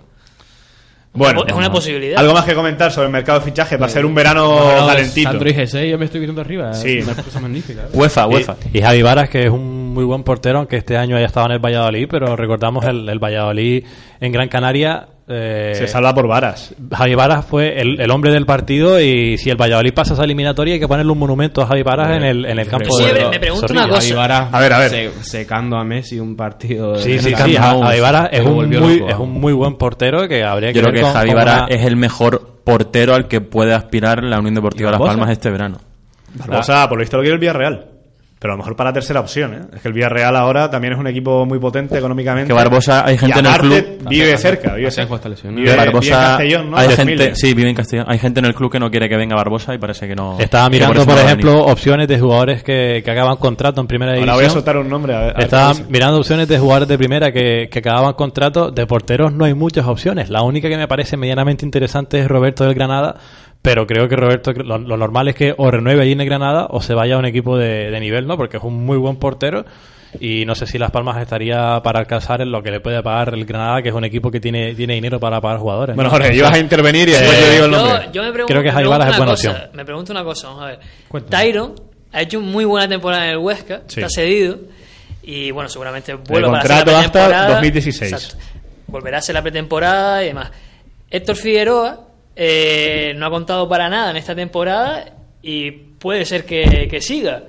Bueno, 1.15 1.43
es 1.47 1.53
una 1.53 1.71
posibilidad. 1.71 2.19
Algo 2.19 2.33
más 2.33 2.45
que 2.45 2.53
comentar 2.53 2.91
sobre 2.91 3.07
el 3.07 3.11
mercado 3.13 3.39
de 3.39 3.45
fichajes. 3.45 3.81
Va 3.81 3.85
a 3.85 3.89
ser 3.89 4.05
un 4.05 4.13
verano 4.13 4.59
calentito. 4.85 5.29
Sandro 5.29 5.49
y 5.49 5.53
G6 5.53 5.89
yo 5.89 5.97
me 5.97 6.05
estoy 6.05 6.19
viendo 6.19 6.41
arriba. 6.41 6.73
Sí. 6.73 6.99
Una 7.01 7.15
cosa 7.15 7.39
magnífica. 7.39 7.83
UEFA, 7.93 8.27
UEFA. 8.27 8.57
Y, 8.73 8.77
y 8.77 8.81
Javi 8.81 9.01
Varas, 9.01 9.29
que 9.29 9.43
es 9.43 9.49
un 9.49 9.93
muy 9.93 10.03
buen 10.03 10.23
portero, 10.23 10.59
aunque 10.59 10.75
este 10.77 10.97
año 10.97 11.15
haya 11.15 11.25
estado 11.25 11.47
en 11.47 11.53
el 11.53 11.59
Valladolid, 11.59 12.07
pero 12.09 12.35
recordamos 12.35 12.85
el, 12.85 13.07
el 13.07 13.19
Valladolid 13.19 13.85
en 14.19 14.31
Gran 14.31 14.49
Canaria. 14.49 15.07
Eh, 15.27 15.71
Se 15.75 15.87
salva 15.87 16.13
por 16.13 16.27
varas. 16.27 16.75
Javi 16.95 17.15
Varas 17.15 17.45
fue 17.45 17.81
el, 17.81 17.99
el 17.99 18.11
hombre 18.11 18.31
del 18.31 18.45
partido 18.45 19.01
y 19.01 19.37
si 19.39 19.49
el 19.49 19.57
Valladolid 19.59 19.93
pasa 19.93 20.13
esa 20.13 20.23
eliminatoria 20.23 20.75
hay 20.75 20.79
que 20.79 20.87
ponerle 20.87 21.11
un 21.11 21.17
monumento 21.17 21.61
a 21.61 21.65
Javi 21.67 21.81
Varas 21.83 22.15
en 22.17 22.23
el, 22.23 22.45
en 22.45 22.59
el 22.59 22.67
campo 22.67 22.91
Sí, 22.95 23.05
de 23.05 23.13
me- 23.23 23.29
me 23.31 23.39
pregunto 23.39 23.67
Zorrilla. 23.67 23.85
una 23.85 23.93
cosa. 23.95 24.01
Javi 24.07 24.13
Varas 24.17 24.49
A 24.53 24.59
ver, 24.59 24.73
a 24.73 24.79
ver. 24.79 24.89
se- 24.91 25.23
secando 25.23 25.77
a 25.77 25.83
Messi 25.83 26.19
un 26.19 26.35
partido. 26.35 26.93
de- 26.93 26.99
Sí, 27.01 27.17
sí, 27.19 27.31
de- 27.31 27.35
sí. 27.37 27.55
Javi 27.55 27.99
Varas 27.99 28.29
es 28.31 28.45
un, 28.45 28.69
muy, 28.69 29.03
es 29.07 29.15
un 29.17 29.31
muy 29.31 29.53
buen 29.53 29.75
portero 29.77 30.27
que 30.27 30.43
habría 30.43 30.69
que 30.71 30.75
Yo 30.79 30.81
creo 30.83 30.93
que 30.93 31.01
con- 31.01 31.13
Javi 31.13 31.29
con 31.29 31.37
Vara 31.37 31.65
una- 31.65 31.75
es 31.75 31.85
el 31.85 31.95
mejor 31.95 32.59
portero 32.63 33.15
al 33.15 33.27
que 33.27 33.41
puede 33.41 33.73
aspirar 33.73 34.23
la 34.23 34.37
Unión 34.39 34.53
Deportiva 34.55 34.89
¿Y 34.89 34.91
Las? 34.91 35.01
Palmas 35.01 35.29
este 35.31 35.49
verano. 35.49 35.77
Barbosa, 36.35 36.87
por 36.87 36.97
lo 36.97 37.01
visto 37.01 37.17
lo 37.17 37.23
quiere 37.23 37.33
el 37.35 37.39
Villarreal. 37.39 37.85
Pero 38.45 38.53
a 38.53 38.57
lo 38.57 38.61
mejor 38.61 38.75
para 38.75 38.93
tercera 38.93 39.21
opción, 39.21 39.55
¿eh? 39.55 39.61
Es 39.73 39.81
que 39.81 39.87
el 39.87 39.93
Villarreal 39.95 40.35
ahora 40.35 40.69
también 40.69 40.93
es 40.93 40.99
un 40.99 41.07
equipo 41.07 41.47
muy 41.47 41.57
potente 41.57 41.97
económicamente. 41.97 42.47
Que 42.49 42.53
Barbosa, 42.53 43.03
hay 43.03 43.17
gente 43.17 43.37
Y 43.37 43.39
en 43.39 43.45
el 43.47 43.57
club. 43.57 44.07
Vive 44.07 44.37
cerca, 44.37 44.75
vive 44.75 44.91
cerca. 44.91 45.17
Vive, 45.17 45.49
vive 45.49 45.71
en 45.71 45.77
Barbosa, 45.77 46.11
Castellón, 46.11 46.69
¿no? 46.69 46.77
hay 46.77 46.89
2000. 46.89 47.07
gente, 47.07 47.35
sí, 47.35 47.55
vive 47.55 47.69
en 47.71 47.75
Castellón. 47.75 48.05
Hay 48.07 48.19
gente 48.19 48.41
en 48.41 48.45
el 48.45 48.53
club 48.53 48.71
que 48.71 48.79
no 48.79 48.91
quiere 48.91 49.09
que 49.09 49.17
venga 49.17 49.35
Barbosa 49.35 49.73
y 49.73 49.79
parece 49.79 50.07
que 50.07 50.13
no. 50.13 50.37
Estaba 50.37 50.69
mirando, 50.69 51.03
por 51.07 51.17
ejemplo, 51.17 51.53
venir. 51.53 51.71
opciones 51.71 52.07
de 52.07 52.19
jugadores 52.19 52.61
que, 52.61 53.01
que 53.03 53.09
acaban 53.09 53.37
contrato 53.37 53.81
en 53.81 53.87
primera 53.87 54.11
división. 54.11 54.29
Ahora 54.29 54.43
voy 54.43 54.45
a 54.45 54.53
soltar 54.53 54.77
un 54.77 54.89
nombre. 54.89 55.15
A 55.15 55.19
ver, 55.21 55.29
a 55.31 55.33
ver 55.37 55.43
Estaba 55.45 55.73
mirando 55.89 56.19
opciones 56.19 56.47
de 56.47 56.59
jugadores 56.59 56.87
de 56.87 56.97
primera 56.99 57.31
que, 57.31 57.67
que 57.71 57.79
acababan 57.79 58.13
contrato. 58.13 58.69
De 58.69 58.85
porteros 58.85 59.33
no 59.33 59.45
hay 59.45 59.55
muchas 59.55 59.87
opciones. 59.87 60.29
La 60.29 60.43
única 60.43 60.69
que 60.69 60.77
me 60.77 60.87
parece 60.87 61.17
medianamente 61.17 61.65
interesante 61.65 62.19
es 62.19 62.27
Roberto 62.27 62.63
del 62.63 62.75
Granada. 62.75 63.15
Pero 63.65 63.85
creo 63.85 64.07
que 64.07 64.15
Roberto, 64.15 64.53
lo, 64.53 64.77
lo 64.77 64.95
normal 64.95 65.27
es 65.27 65.35
que 65.35 65.53
o 65.57 65.69
renueve 65.69 66.03
allí 66.03 66.13
en 66.13 66.25
Granada 66.25 66.67
o 66.69 66.81
se 66.81 66.93
vaya 66.93 67.15
a 67.15 67.17
un 67.17 67.25
equipo 67.25 67.57
de, 67.57 67.91
de 67.91 67.99
nivel, 67.99 68.25
¿no? 68.27 68.37
Porque 68.37 68.57
es 68.57 68.63
un 68.63 68.85
muy 68.85 68.97
buen 68.97 69.17
portero. 69.17 69.65
Y 70.17 70.45
no 70.45 70.55
sé 70.55 70.65
si 70.65 70.77
Las 70.77 70.91
Palmas 70.91 71.21
estaría 71.21 71.81
para 71.83 71.99
alcanzar 71.99 72.39
en 72.41 72.49
lo 72.49 72.63
que 72.63 72.71
le 72.71 72.79
puede 72.79 73.03
pagar 73.03 73.33
el 73.33 73.43
Granada, 73.43 73.81
que 73.81 73.89
es 73.89 73.95
un 73.95 74.05
equipo 74.05 74.31
que 74.31 74.39
tiene, 74.39 74.73
tiene 74.73 74.93
dinero 74.93 75.19
para 75.19 75.41
pagar 75.41 75.59
jugadores. 75.59 75.93
Bueno, 75.95 76.09
¿no? 76.09 76.15
Jorge, 76.15 76.33
ibas 76.33 76.53
a 76.53 76.57
intervenir 76.59 77.09
y 77.09 77.11
después 77.11 77.37
yo 77.41 77.51
digo 77.51 77.65
el 77.65 77.71
nombre. 77.71 78.05
Yo, 78.05 78.11
yo 78.13 78.23
me 78.23 78.31
pregunto, 78.31 78.53
Creo 78.53 78.61
que 78.63 78.69
es 78.69 78.75
una 78.75 78.87
buena 78.87 79.05
cosa, 79.17 79.31
opción. 79.33 79.57
Me 79.73 79.83
pregunto 79.83 80.11
una 80.13 80.23
cosa, 80.23 80.47
vamos 80.47 80.63
a 80.63 80.67
ver. 80.67 80.79
Tyron 81.27 81.75
ha 82.13 82.21
hecho 82.21 82.39
muy 82.39 82.63
buena 82.63 82.87
temporada 82.87 83.25
en 83.25 83.31
el 83.31 83.37
Huesca, 83.39 83.81
Sí. 83.87 83.99
está 83.99 84.09
cedido 84.09 84.57
y 85.21 85.51
bueno, 85.51 85.67
seguramente 85.67 86.13
vuelve 86.13 86.47
para 86.47 86.59
contrato 86.61 86.91
hacer 86.91 86.93
la 86.93 86.99
hasta 86.99 87.11
pretemporada. 87.11 87.53
2016. 87.55 88.13
Exacto. 88.13 88.37
Volverá 88.87 89.17
a 89.17 89.19
hacer 89.19 89.35
la 89.35 89.41
pretemporada 89.41 90.23
y 90.23 90.27
demás. 90.27 90.49
Héctor 91.11 91.35
Figueroa 91.35 92.04
eh, 92.35 93.13
no 93.15 93.25
ha 93.25 93.29
contado 93.29 93.67
para 93.69 93.89
nada 93.89 94.11
en 94.11 94.17
esta 94.17 94.35
temporada 94.35 95.13
y 95.41 95.71
puede 95.71 96.25
ser 96.25 96.45
que, 96.45 96.87
que 96.89 97.01
siga. 97.01 97.43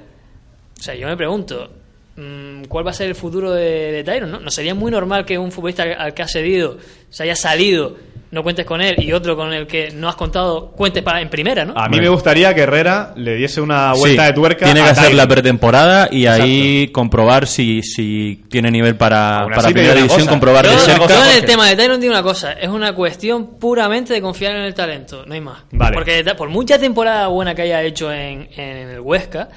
O 0.79 0.83
sea, 0.83 0.95
yo 0.95 1.09
me 1.09 1.17
pregunto, 1.17 1.71
mm, 2.17 2.65
¿cuál 2.65 2.87
va 2.87 2.91
a 2.91 2.95
ser 2.95 3.09
el 3.09 3.15
futuro 3.15 3.53
de, 3.53 3.93
de 3.93 4.05
Tyron? 4.05 4.31
¿no? 4.31 4.41
¿No 4.41 4.51
sería 4.51 4.75
muy 4.75 4.91
normal 4.91 5.25
que 5.25 5.39
un 5.39 5.51
futbolista 5.51 5.83
al 5.83 6.15
que 6.15 6.23
ha 6.23 6.29
cedido 6.29 6.79
se 7.11 7.23
haya 7.23 7.37
salido, 7.37 7.97
no 8.31 8.43
cuentes 8.43 8.67
con 8.67 8.81
él, 8.81 8.97
y 8.99 9.13
otro 9.13 9.37
con 9.37 9.53
el 9.53 9.67
que 9.67 9.91
no 9.93 10.09
has 10.09 10.17
contado, 10.17 10.73
cuentes 10.73 11.03
para, 11.03 11.21
en 11.21 11.31
primera, 11.31 11.65
¿no? 11.65 11.75
A 11.77 11.89
mí 11.89 12.01
me 12.01 12.09
gustaría 12.09 12.55
que 12.55 12.63
Herrera 12.63 13.13
le 13.17 13.37
diese 13.37 13.61
una 13.61 13.93
vuelta 13.93 14.23
Sí, 14.23 14.29
de 14.29 14.35
tuerca. 14.35 14.65
Tiene 14.65 14.81
que 14.81 14.89
a 14.89 14.91
hacer 14.91 15.15
la 15.15 15.29
pretemporada 15.29 16.09
y 16.11 16.27
ahí 16.27 16.89
comprobar 16.89 17.47
si, 17.47 17.83
si 17.83 18.45
tiene 18.49 18.71
nivel 18.71 18.97
para, 18.97 19.41
Aún 19.43 19.53
para 19.53 19.69
primera 19.69 19.95
división, 19.95 20.21
cosa. 20.21 20.31
comprobar 20.31 20.65
Yo, 20.65 20.73
de 20.73 20.79
cerca. 20.79 21.07
yo 21.07 21.25
en 21.31 21.37
el 21.37 21.45
tema 21.45 21.69
de 21.69 21.77
Tyron 21.77 22.01
digo 22.01 22.13
una 22.13 22.23
cosa, 22.23 22.53
es 22.55 22.69
una 22.69 22.95
cuestión 22.95 23.59
puramente 23.59 24.13
de 24.13 24.21
confiar 24.21 24.57
en 24.57 24.63
el 24.63 24.75
talento, 24.75 25.25
no 25.27 25.35
hay 25.35 25.41
más. 25.41 25.59
Vale. 25.71 25.95
Porque 25.95 26.25
por 26.37 26.49
mucha 26.49 26.79
temporada 26.79 27.29
buena 27.29 27.55
que 27.55 27.63
haya 27.63 27.83
hecho 27.83 28.13
en, 28.13 28.49
en 28.57 28.89
el 28.89 29.01
Huesca, 29.01 29.49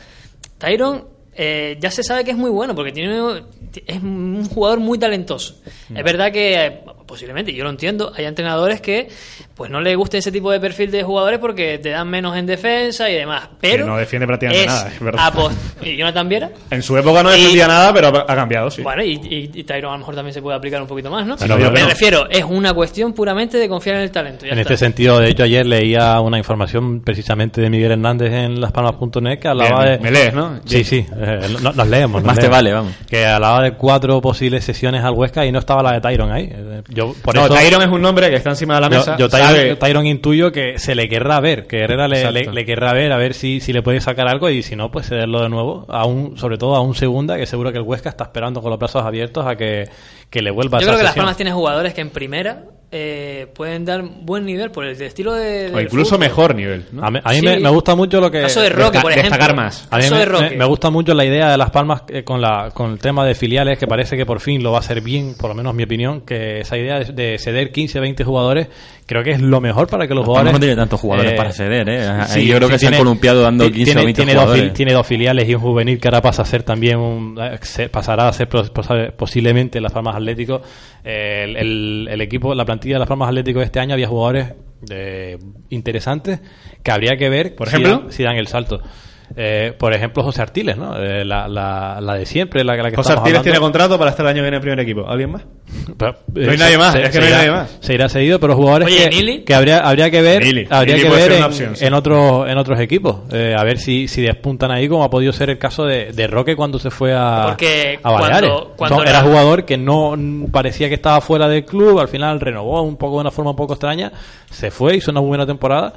Tyron 0.57 1.05
eh, 1.41 1.78
ya 1.80 1.89
se 1.89 2.03
sabe 2.03 2.26
que 2.26 2.32
es 2.32 2.38
muy 2.38 2.49
bueno 2.49 2.76
porque 2.76 2.91
tiene 2.91 3.17
es 3.86 4.01
un 4.03 4.45
jugador 4.45 4.80
muy 4.80 4.99
talentoso. 4.99 5.55
Es 5.95 6.03
verdad 6.03 6.32
que 6.34 6.65
eh, 6.65 6.82
posiblemente, 7.10 7.51
yo 7.53 7.64
lo 7.64 7.72
entiendo, 7.72 8.14
hay 8.16 8.26
entrenadores 8.26 8.80
que 8.82 9.10
pues 9.55 9.70
no 9.72 9.82
les 9.82 9.97
gusta 9.97 10.18
ese 10.18 10.32
tipo 10.32 10.51
de 10.51 10.60
perfil 10.60 10.91
de 10.91 11.03
jugadores 11.03 11.39
porque 11.39 11.80
te 11.80 11.89
dan 11.89 12.07
menos 12.07 12.38
en 12.38 12.45
defensa 12.45 13.10
y 13.10 13.16
demás. 13.16 13.49
Pero 13.60 13.86
no 13.88 13.97
defiende 13.97 14.26
prácticamente 14.28 14.62
es 14.66 14.68
nada, 14.72 14.88
es 14.93 14.99
verdad. 15.01 15.34
¿Y 15.82 15.97
Jonathan 15.97 16.30
Viera? 16.30 16.49
En 16.70 16.82
su 16.84 16.95
época 16.97 17.24
no 17.24 17.36
Y- 17.36 17.39
defendía 17.39 17.68
nada, 17.68 17.91
pero 17.93 18.07
ha 18.10 18.36
cambiado, 18.36 18.70
sí. 18.72 18.84
Bueno, 18.84 19.03
y, 19.03 19.14
y, 19.14 19.51
y 19.53 19.64
Tyron 19.64 19.89
a 19.89 19.93
lo 19.95 19.99
mejor 19.99 20.16
también 20.16 20.34
se 20.34 20.41
puede 20.41 20.55
aplicar 20.55 20.82
un 20.82 20.88
poquito 20.88 21.10
más, 21.10 21.26
¿no? 21.26 21.36
Yo 21.38 21.72
me 21.72 21.84
refiero, 21.86 22.30
es 22.30 22.43
una 22.45 22.74
cuestión 22.74 23.14
puramente 23.14 23.57
de 23.57 23.68
confiar 23.68 23.97
en 23.97 24.03
el 24.03 24.12
talento. 24.12 24.45
ya 24.45 24.53
En 24.53 24.60
está. 24.60 24.74
este 24.74 24.86
sentido, 24.86 25.20
de 25.20 25.30
hecho, 25.32 25.43
ayer 25.43 25.66
leía 25.66 26.20
una 26.22 26.38
información 26.38 27.01
precisamente 27.01 27.60
de 27.60 27.70
Miguel 27.70 27.91
Hernández 27.93 28.32
en 28.32 28.62
laspalmas.net 28.62 29.39
que 29.39 29.47
hablaba 29.47 29.84
Bien, 29.84 29.97
de... 29.97 30.03
me 30.03 30.12
lees, 30.12 30.34
¿no? 30.34 30.60
Sí, 30.66 30.84
sí, 30.84 31.05
eh, 31.18 31.47
no- 31.62 31.74
nos 31.74 31.88
leemos. 31.88 32.22
nos 32.22 32.28
Más 32.28 32.39
te 32.39 32.47
vale, 32.47 32.72
vamos. 32.72 32.93
Que 33.10 33.26
hablaba 33.26 33.64
de 33.64 33.74
cuatro 33.74 34.22
posibles 34.22 34.64
sesiones 34.64 35.03
al 35.03 35.14
Huesca 35.14 35.45
y 35.45 35.51
no 35.51 35.60
estaba 35.60 35.82
la 35.84 35.93
de 35.93 36.01
Tyron 36.01 36.32
ahí. 36.32 36.49
Eh, 36.51 36.82
Yo, 36.99 37.13
por 37.21 37.33
no, 37.35 37.45
eso, 37.45 37.53
Tyron 37.55 37.81
es 37.81 37.87
un 37.87 38.01
nombre 38.01 38.29
que 38.29 38.35
está 38.35 38.49
encima 38.49 38.75
de 38.75 38.81
la 38.81 38.89
yo, 38.89 38.97
mesa. 38.97 39.17
yo 39.17 39.29
Tyron, 39.29 39.77
Tyron 39.79 40.05
intuyo 40.05 40.51
que 40.51 40.77
se 40.79 40.95
le 40.95 41.07
querrá 41.09 41.39
ver, 41.39 41.65
que 41.67 41.79
Herrera 41.79 42.07
le, 42.07 42.17
Exacto. 42.17 42.39
le- 42.51 42.53
le 42.53 42.65
querrá 42.65 42.93
ver 42.93 43.11
a 43.11 43.17
ver 43.17 43.33
si, 43.33 43.59
si 43.61 43.71
le 43.73 43.81
puede 43.81 44.01
sacar 44.01 44.27
algo 44.27 44.49
y 44.49 44.61
si 44.63 44.75
no, 44.75 44.91
pues 44.91 45.07
cederlo 45.07 45.41
de 45.41 45.49
nuevo, 45.49 45.85
a 45.89 46.05
un, 46.05 46.37
sobre 46.37 46.57
todo 46.57 46.75
a 46.75 46.81
un 46.81 46.95
segunda, 46.95 47.37
que 47.37 47.45
seguro 47.45 47.71
que 47.71 47.77
el 47.77 47.83
Huesca 47.83 48.09
está 48.09 48.25
esperando 48.25 48.61
con 48.61 48.69
los 48.69 48.79
brazos 48.79 49.03
abiertos 49.03 49.45
a 49.47 49.55
que, 49.55 49.85
que 50.29 50.41
le 50.41 50.51
vuelva 50.51 50.79
Yo 50.79 50.83
esa 50.83 50.89
creo 50.91 50.97
que 50.99 51.03
Las. 51.05 51.15
Palmas 51.15 51.35
tiene 51.37 51.51
jugadores 51.51 51.93
que 51.93 52.01
en 52.01 52.09
primera 52.09 52.63
eh, 52.91 53.47
pueden 53.53 53.85
dar 53.85 54.01
buen 54.03 54.45
nivel 54.45 54.71
por 54.71 54.83
el 54.85 54.99
estilo 54.99 55.33
de. 55.33 55.69
O 55.71 55.75
del 55.77 55.85
incluso 55.85 56.11
fútbol. 56.15 56.19
mejor 56.19 56.55
nivel. 56.55 56.85
¿no? 56.91 57.05
A 57.05 57.11
mí, 57.11 57.19
a 57.23 57.29
mí 57.29 57.35
Sí. 57.39 57.45
me, 57.45 57.59
me 57.59 57.69
gusta 57.69 57.93
mucho 57.95 58.19
lo 58.19 58.31
que... 58.31 58.41
Caso 58.41 58.61
de 58.61 58.69
Roque, 58.69 58.97
Desta- 58.97 59.01
por 59.03 59.11
ejemplo. 59.11 59.29
destacar 59.31 59.55
más. 59.55 59.87
A 59.91 59.97
mí 59.97 60.01
Caso 60.03 60.13
me, 60.15 60.19
de 60.21 60.25
Roque. 60.25 60.49
me- 60.51 60.55
me 60.57 60.65
gusta 60.65 60.89
mucho 60.89 61.13
la 61.13 61.23
idea 61.25 61.51
de 61.51 61.57
Las 61.57 61.69
Palmas 61.69 62.01
eh, 62.09 62.23
con, 62.23 62.41
la, 62.41 62.71
con 62.73 62.91
el 62.93 62.99
tema 62.99 63.25
de 63.25 63.35
filiales, 63.35 63.77
que 63.77 63.85
parece 63.87 64.17
que 64.17 64.25
por 64.25 64.39
fin 64.39 64.63
lo 64.63 64.71
va 64.71 64.77
a 64.77 64.79
hacer 64.81 65.01
bien, 65.01 65.35
por 65.39 65.49
lo 65.49 65.55
menos 65.55 65.73
mi 65.75 65.83
opinión, 65.83 66.21
que 66.21 66.61
esa 66.61 66.77
idea 66.77 66.99
de, 66.99 67.13
de 67.13 67.37
ceder 67.37 67.71
15, 67.71 67.99
20 67.99 68.23
jugadores, 68.23 68.67
creo 69.10 69.24
que 69.24 69.32
es 69.32 69.41
lo 69.41 69.60
mejor 69.60 69.88
para 69.88 70.07
que 70.07 70.14
los 70.14 70.22
Las 70.22 70.28
jugadores... 70.28 70.53
No 70.53 70.60
tiene 70.60 70.76
tantos 70.76 70.99
jugadores 71.01 71.32
eh, 71.32 71.36
para 71.36 71.51
ceder, 71.51 71.89
¿eh? 71.89 72.03
Sí, 72.28 72.45
yo 72.45 72.57
creo 72.57 72.68
sí, 72.68 72.74
que 72.74 72.80
se 72.80 72.88
han 72.89 72.97
columpiado 72.97 73.41
dando 73.41 73.66
ti- 73.66 73.72
15 73.74 73.86
tiene, 73.86 74.01
o 74.01 74.05
20 74.05 74.18
tiene 74.22 74.34
dos, 74.36 74.43
jugadores. 74.43 74.74
tiene 74.76 74.93
dos 74.93 75.07
filiales 75.07 75.49
y 75.49 75.55
un 75.55 75.62
juvenil 75.62 75.99
que 75.99 76.07
ahora 76.07 76.22
pasa 76.22 76.43
a 76.43 76.45
ser 76.45 76.62
también 76.62 76.97
un, 76.99 77.36
eh, 77.41 77.57
se- 77.64 77.89
pasará 77.89 78.28
a 78.28 78.34
ser 78.34 78.47
pos- 78.47 78.70
pos- 78.70 78.88
posiblemente 79.18 79.82
Las 79.82 79.91
Palmas 79.91 80.16
Atlético. 80.16 80.62
Eh, 81.03 81.43
el, 81.47 81.55
el- 81.57 82.07
el 82.12 82.22
equipo, 82.22 82.53
la 82.53 82.66
plantilla 82.66 82.95
de 82.95 82.99
Las 82.99 83.10
Palmas 83.10 83.30
Atlético 83.30 83.60
de 83.60 83.66
este 83.66 83.80
año 83.80 83.93
había 83.95 84.07
jugadores 84.07 84.53
de- 84.82 85.39
interesantes 85.70 86.39
que 86.84 86.91
habría 86.91 87.18
que 87.18 87.30
ver 87.30 87.55
¿Por 87.55 87.68
si 87.68 87.76
ejemplo? 87.78 87.99
dan- 88.03 88.12
si 88.12 88.24
dan 88.24 88.36
el 88.38 88.47
salto. 88.47 88.80
Eh, 89.36 89.73
por 89.77 89.93
ejemplo, 89.93 90.23
José 90.23 90.41
Artiles, 90.41 90.75
¿no? 90.75 90.97
Eh, 90.97 91.23
la, 91.23 91.47
la, 91.47 91.99
la 92.01 92.13
de 92.15 92.25
siempre, 92.25 92.63
la, 92.63 92.75
la 92.75 92.89
que 92.89 92.95
José 92.95 93.13
Artiles 93.13 93.41
tiene 93.43 93.59
contrato 93.59 93.97
para 93.97 94.09
estar 94.11 94.25
el 94.25 94.32
año 94.32 94.38
que 94.38 94.41
viene 94.41 94.47
en 94.49 94.53
el 94.55 94.61
primer 94.61 94.80
equipo. 94.80 95.07
¿Alguien 95.07 95.32
más? 95.32 95.43
Pero, 95.97 96.15
No 96.34 96.49
hay 96.51 96.55
eh, 96.55 96.57
nadie 96.59 96.77
más, 96.77 96.93
se- 96.93 97.01
es 97.03 97.05
que 97.09 97.13
se 97.13 97.19
no 97.19 97.25
hay 97.25 97.32
irá- 97.32 97.38
nadie 97.38 97.51
más. 97.51 97.77
Se 97.80 97.93
irá 97.93 98.09
cedido, 98.09 98.39
pero 98.39 98.55
jugadores 98.55 98.88
Oye, 98.88 99.43
que, 99.45 99.53
habría, 99.53 99.80
habría 99.80 100.09
que 100.09 100.21
ver, 100.21 100.43
Nili. 100.43 100.67
habría 100.69 100.95
Nili 100.95 101.07
que 101.07 101.15
ver 101.15 101.32
en, 101.32 101.38
una 101.38 101.45
opción, 101.47 101.75
sí. 101.75 101.86
en 101.86 101.93
otros 101.93 102.49
en 102.49 102.57
otros 102.57 102.80
equipos. 102.80 103.17
Eh, 103.32 103.53
a 103.57 103.63
ver 103.63 103.77
si, 103.77 104.07
si 104.07 104.21
despuntan 104.21 104.71
ahí, 104.71 104.88
como 104.89 105.03
ha 105.03 105.09
podido 105.09 105.32
ser 105.32 105.49
el 105.51 105.57
caso 105.59 105.86
de, 105.86 106.11
de 106.11 106.27
Roque 106.27 106.55
cuando 106.55 106.80
se 106.80 106.89
fue 106.89 107.13
a, 107.13 107.43
Porque 107.49 107.99
a 108.01 108.11
Baleares. 108.11 108.49
cuando- 108.49 108.73
cuando 108.75 108.95
Entonces, 108.97 109.15
era 109.15 109.30
jugador 109.30 109.65
que 109.65 109.77
no 109.77 110.15
parecía 110.51 110.88
que 110.89 110.95
estaba 110.95 111.21
fuera 111.21 111.47
del 111.47 111.65
club, 111.65 111.99
al 111.99 112.07
final 112.07 112.39
renovó 112.39 112.82
un 112.82 112.97
poco 112.97 113.15
de 113.17 113.21
una 113.21 113.32
forma 113.32 113.51
un 113.51 113.57
poco 113.57 113.73
extraña, 113.73 114.11
se 114.49 114.71
fue, 114.71 114.95
hizo 114.95 115.11
una 115.11 115.19
buena 115.21 115.45
temporada. 115.45 115.93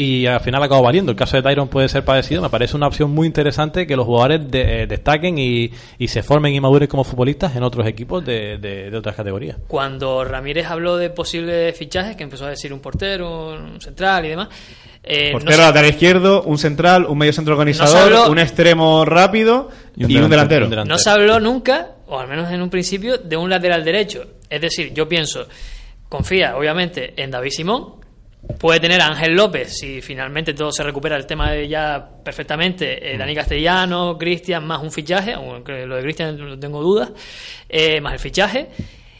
Y 0.00 0.26
al 0.26 0.38
final 0.40 0.62
acabó 0.62 0.82
valiendo. 0.82 1.10
El 1.10 1.18
caso 1.18 1.36
de 1.36 1.42
Tyron 1.42 1.66
puede 1.68 1.88
ser 1.88 2.04
parecido. 2.04 2.40
Me 2.40 2.48
parece 2.50 2.76
una 2.76 2.86
opción 2.86 3.10
muy 3.10 3.26
interesante 3.26 3.84
que 3.86 3.96
los 3.96 4.06
jugadores 4.06 4.48
de- 4.48 4.82
eh, 4.82 4.86
destaquen 4.86 5.38
y, 5.38 5.72
y 5.98 6.06
se 6.08 6.22
formen 6.22 6.54
y 6.54 6.60
maduren 6.60 6.86
como 6.86 7.02
futbolistas 7.02 7.56
en 7.56 7.64
otros 7.64 7.84
equipos 7.86 8.24
de, 8.24 8.58
de- 8.58 8.90
de 8.90 8.96
otras 8.96 9.16
categorías. 9.16 9.56
Cuando 9.66 10.22
Ramírez 10.24 10.66
habló 10.66 10.96
de 10.96 11.10
posibles 11.10 11.76
fichajes, 11.76 12.14
que 12.14 12.22
empezó 12.22 12.46
a 12.46 12.50
decir 12.50 12.72
un 12.72 12.78
portero, 12.78 13.54
un 13.54 13.80
central 13.80 14.24
y 14.26 14.28
demás. 14.28 14.48
eh, 15.02 15.32
no 15.32 15.38
Portero 15.38 15.56
se- 15.56 15.62
lateral 15.62 15.90
izquierdo, 15.90 16.42
un 16.44 16.58
central, 16.58 17.04
un 17.06 17.18
medio 17.18 17.32
centro 17.32 17.54
organizador, 17.54 17.94
No 17.94 18.00
se 18.00 18.14
habló- 18.22 18.30
un 18.30 18.38
extremo 18.38 19.04
rápido 19.04 19.68
y 19.96 20.04
un, 20.04 20.30
delantero. 20.30 20.66
Un 20.68 20.88
No 20.88 20.96
se 20.98 21.10
habló 21.10 21.40
nunca, 21.40 21.96
o 22.06 22.20
al 22.20 22.28
menos 22.28 22.52
en 22.52 22.62
un 22.62 22.70
principio, 22.70 23.18
de 23.18 23.36
un 23.36 23.50
lateral 23.50 23.84
derecho. 23.84 24.24
Es 24.48 24.60
decir, 24.60 24.92
yo 24.94 25.08
pienso, 25.08 25.46
confía 26.08 26.56
obviamente 26.56 27.14
en 27.20 27.30
David 27.32 27.50
Simón, 27.50 27.94
puede 28.58 28.80
tener 28.80 29.00
a 29.00 29.08
Ángel 29.08 29.34
López 29.34 29.78
si 29.78 30.00
finalmente 30.00 30.54
todo 30.54 30.72
se 30.72 30.82
recupera 30.82 31.16
el 31.16 31.26
tema 31.26 31.50
de 31.52 31.68
ya 31.68 32.08
perfectamente, 32.24 33.12
eh, 33.12 33.18
Dani 33.18 33.34
Castellano, 33.34 34.16
Cristian, 34.16 34.66
más 34.66 34.82
un 34.82 34.90
fichaje, 34.90 35.34
aunque 35.34 35.86
lo 35.86 35.96
de 35.96 36.02
Cristian 36.02 36.36
no 36.38 36.58
tengo 36.58 36.82
dudas, 36.82 37.10
eh, 37.68 38.00
más 38.00 38.14
el 38.14 38.18
fichaje, 38.18 38.68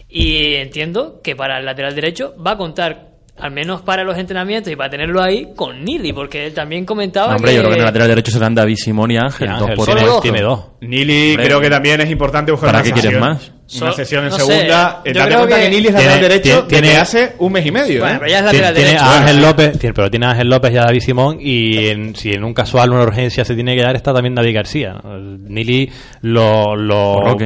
y 0.09 0.55
entiendo 0.55 1.21
que 1.23 1.37
para 1.37 1.59
el 1.59 1.67
lateral 1.67 1.95
derecho 1.95 2.35
va 2.43 2.53
a 2.53 2.57
contar 2.57 3.08
al 3.41 3.51
menos 3.51 3.83
para 3.83 4.05
los 4.05 4.17
entrenamientos 4.19 4.73
y 4.73 4.77
para 4.77 4.91
tenerlo 4.91 5.23
ahí 5.23 5.49
con 5.57 5.85
Nili, 5.85 6.13
porque 6.13 6.47
él 6.47 6.55
también 6.55 6.85
comentaba 6.85 7.29
No, 7.31 7.37
hombre, 7.37 7.51
que... 7.53 7.57
yo 7.57 7.63
creo 7.63 7.71
que 7.71 7.77
en 7.77 7.81
el 7.83 7.87
lateral 7.87 8.09
derecho 8.09 8.31
serán 8.33 8.55
David 8.55 8.77
Simón 8.77 9.11
y 9.11 9.17
Ángel. 9.17 9.47
Y 9.49 9.51
dos 9.53 9.63
Ángel 9.63 9.77
por 9.77 9.87
puesto. 9.87 10.21
tiene 10.21 10.43
dos. 10.43 10.65
Nili 10.81 11.31
Hombre. 11.31 11.45
creo 11.47 11.61
que 11.61 11.71
también 11.71 12.01
es 12.01 12.11
importante 12.11 12.53
buscar 12.53 12.69
¿Para 12.69 12.79
una 12.79 12.85
qué 12.85 12.93
quieres 12.93 13.11
sesión. 13.13 13.29
más? 13.29 13.53
Una 13.83 13.93
sesión 13.93 14.25
en 14.25 14.31
no 14.31 14.37
sé, 14.39 14.45
segunda. 14.47 15.03
Eh, 15.05 15.13
yo 15.13 15.21
date 15.21 15.29
creo 15.29 15.39
cuenta 15.41 15.57
que, 15.57 15.63
que 15.63 15.69
Nili 15.71 15.89
es 15.89 15.95
tiene- 15.95 16.11
lateral 16.11 16.21
derecho 16.31 16.65
tiene- 16.67 16.97
hace 16.97 17.33
un 17.39 17.53
mes 17.53 17.67
y 17.67 17.71
medio. 17.71 18.01
Bueno, 18.01 18.15
¿eh? 18.15 18.19
pero 18.21 18.31
ya 18.31 18.39
es 18.39 18.45
Tiene, 18.51 18.59
lateral 18.67 18.75
tiene 18.75 18.89
derecho. 18.89 19.05
a 19.05 19.19
Ángel 19.19 19.43
López, 19.43 19.79
tiene- 19.79 19.95
pero 19.95 20.11
tiene 20.11 20.27
a 20.27 20.31
Ángel 20.31 20.49
López 20.49 20.73
y 20.73 20.77
a 20.79 20.81
David 20.85 21.01
Simón 21.01 21.37
y 21.41 21.87
en- 21.89 22.17
si 22.17 22.33
en 22.33 22.45
un 22.45 22.55
casual 22.55 22.91
una 22.93 23.03
urgencia 23.03 23.45
se 23.45 23.55
tiene 23.55 23.77
que 23.77 23.83
dar 23.83 23.95
está 23.97 24.15
también 24.15 24.35
David 24.35 24.55
García. 24.55 24.95
Nili 25.05 25.91
lo... 26.23 26.75
lo. 26.77 27.37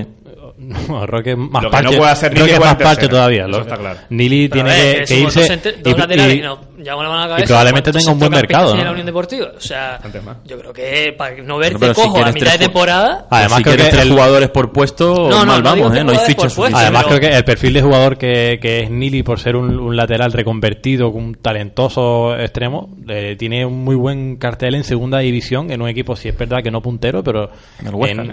No, 0.62 1.06
Roque 1.06 1.34
más 1.36 1.62
Lo 1.62 1.70
que 1.70 1.72
parche. 1.72 1.90
no 1.92 1.98
puede 1.98 2.10
hacer 2.12 2.32
Nili 2.32 2.40
Roque 2.42 2.52
es 2.54 2.60
más 2.60 2.76
parche 2.76 3.08
todavía. 3.08 3.46
Lo- 3.46 3.60
está 3.60 3.76
claro. 3.76 3.98
Nili 4.10 4.48
Pero, 4.48 4.64
tiene 4.64 4.82
ver, 4.82 5.04
que, 5.04 5.18
irse... 5.18 5.40
y- 5.84 5.98
laterales 5.98 6.42
no, 6.42 6.60
probablemente 7.46 7.90
¿cuántos 7.90 8.02
tenga 8.04 8.12
un 8.12 8.18
buen 8.18 8.30
mercado, 8.32 8.74
¿no? 8.76 8.84
la 8.84 8.90
Unión 8.92 9.06
Deportiva? 9.06 9.48
O 9.56 9.60
sea, 9.60 10.00
yo 10.44 10.58
creo 10.58 10.72
que 10.72 11.14
para 11.16 11.36
no 11.42 11.58
verte 11.58 11.78
pero 11.78 11.94
si 11.94 12.00
cojo 12.02 12.18
a 12.18 12.32
mitad 12.32 12.32
de 12.32 12.40
tres 12.42 12.58
temporada... 12.60 13.26
Además, 13.30 13.58
si 13.58 13.62
creo 13.64 13.76
que 13.76 13.84
tres 13.84 14.08
jugadores 14.08 14.48
por 14.50 14.72
puesto, 14.72 15.14
No, 15.28 15.40
no, 15.44 15.52
mal 15.52 15.62
vamos, 15.62 15.96
¿eh? 15.96 16.04
No 16.04 16.12
hay 16.12 16.18
fichas. 16.18 16.58
Además, 16.58 17.04
creo 17.06 17.20
que 17.20 17.28
el 17.28 17.44
perfil 17.44 17.72
de 17.74 17.82
jugador 17.82 18.18
que, 18.18 18.58
que 18.60 18.80
es 18.80 18.90
Nili, 18.90 19.22
por 19.22 19.38
ser 19.40 19.56
un, 19.56 19.78
un 19.78 19.96
lateral 19.96 20.32
reconvertido, 20.32 21.10
un 21.10 21.34
talentoso 21.36 22.36
extremo, 22.36 22.96
eh, 23.08 23.36
tiene 23.38 23.64
un 23.64 23.82
muy 23.84 23.94
buen 23.96 24.36
cartel 24.36 24.74
en 24.74 24.84
segunda 24.84 25.18
división, 25.18 25.70
en 25.70 25.82
un 25.82 25.88
equipo, 25.88 26.16
si 26.16 26.28
es 26.28 26.36
verdad 26.36 26.62
que 26.62 26.70
no 26.70 26.80
puntero, 26.82 27.22
pero 27.22 27.50
en- 27.80 28.30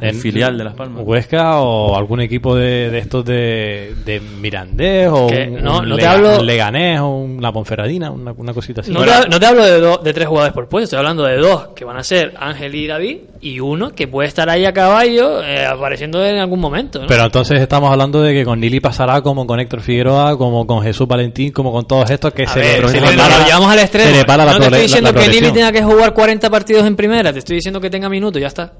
El 0.00 0.14
filial 0.16 0.58
de 0.58 0.64
Las 0.64 0.74
Palmas. 0.74 1.02
Huesca 1.24 1.58
o 1.60 1.96
algún 1.96 2.20
equipo 2.20 2.54
de, 2.54 2.90
de 2.90 2.98
estos 2.98 3.24
de, 3.24 3.94
de 4.04 4.20
Mirandés 4.20 5.08
o 5.08 5.26
un, 5.26 5.62
no- 5.62 5.78
un 5.80 5.88
no 5.88 5.96
te 5.96 6.02
Lega- 6.02 6.12
hablo- 6.12 6.38
un 6.40 6.46
Leganés 6.46 7.00
o 7.00 7.08
un- 7.08 7.40
la 7.42 7.52
Ponferradina, 7.52 8.10
una, 8.10 8.32
una 8.32 8.52
cosita 8.52 8.82
así. 8.82 8.92
No, 8.92 9.02
te, 9.02 9.28
no 9.28 9.40
te 9.40 9.46
hablo 9.46 9.64
de, 9.64 9.80
do- 9.80 9.98
de 9.98 10.12
tres 10.12 10.28
jugadores 10.28 10.52
por 10.54 10.68
puesto, 10.68 10.84
estoy 10.84 10.98
hablando 10.98 11.24
de 11.24 11.36
dos, 11.38 11.68
que 11.74 11.84
van 11.84 11.96
a 11.96 12.02
ser 12.02 12.34
Ángel 12.38 12.74
y 12.74 12.86
David, 12.86 13.18
y 13.40 13.60
uno 13.60 13.90
que 13.94 14.06
puede 14.06 14.28
estar 14.28 14.48
ahí 14.50 14.64
a 14.66 14.72
caballo, 14.72 15.42
eh, 15.42 15.64
apareciendo 15.66 16.24
en 16.24 16.36
algún 16.38 16.60
momento. 16.60 17.00
¿no? 17.00 17.06
Pero 17.06 17.24
entonces 17.24 17.60
estamos 17.60 17.90
hablando 17.90 18.20
de 18.22 18.34
que 18.34 18.44
con 18.44 18.60
Nili 18.60 18.80
pasará 18.80 19.20
como 19.22 19.46
con 19.46 19.58
Héctor 19.60 19.80
Figueroa, 19.80 20.36
como 20.36 20.66
con 20.66 20.82
Jesús 20.82 21.06
Valentín, 21.08 21.52
como 21.52 21.72
con 21.72 21.86
todos 21.86 22.10
estos 22.10 22.32
que 22.34 22.44
A 22.44 22.48
se, 22.48 22.58
ver, 22.60 22.82
le, 22.82 22.88
si 22.88 22.94
se 22.94 23.00
lo, 23.00 23.10
le 23.10 23.16
para- 23.16 23.38
lo 23.38 23.44
llevamos 23.46 23.70
al 23.70 23.78
extremo. 23.78 24.10
se 24.10 24.16
le 24.16 24.24
para 24.24 24.44
la 24.44 24.52
no 24.52 24.58
te 24.58 24.64
estoy 24.66 24.80
diciendo 24.82 25.10
la 25.10 25.14
que 25.14 25.20
Nili 25.28 25.38
progresión. 25.40 25.54
tenga 25.54 25.72
que 25.72 25.82
jugar 25.82 26.12
40 26.14 26.50
partidos 26.50 26.86
en 26.86 26.96
primera, 26.96 27.32
te 27.32 27.38
estoy 27.38 27.56
diciendo 27.56 27.80
que 27.80 27.90
tenga 27.90 28.08
minutos, 28.08 28.40
ya 28.40 28.48
está. 28.48 28.72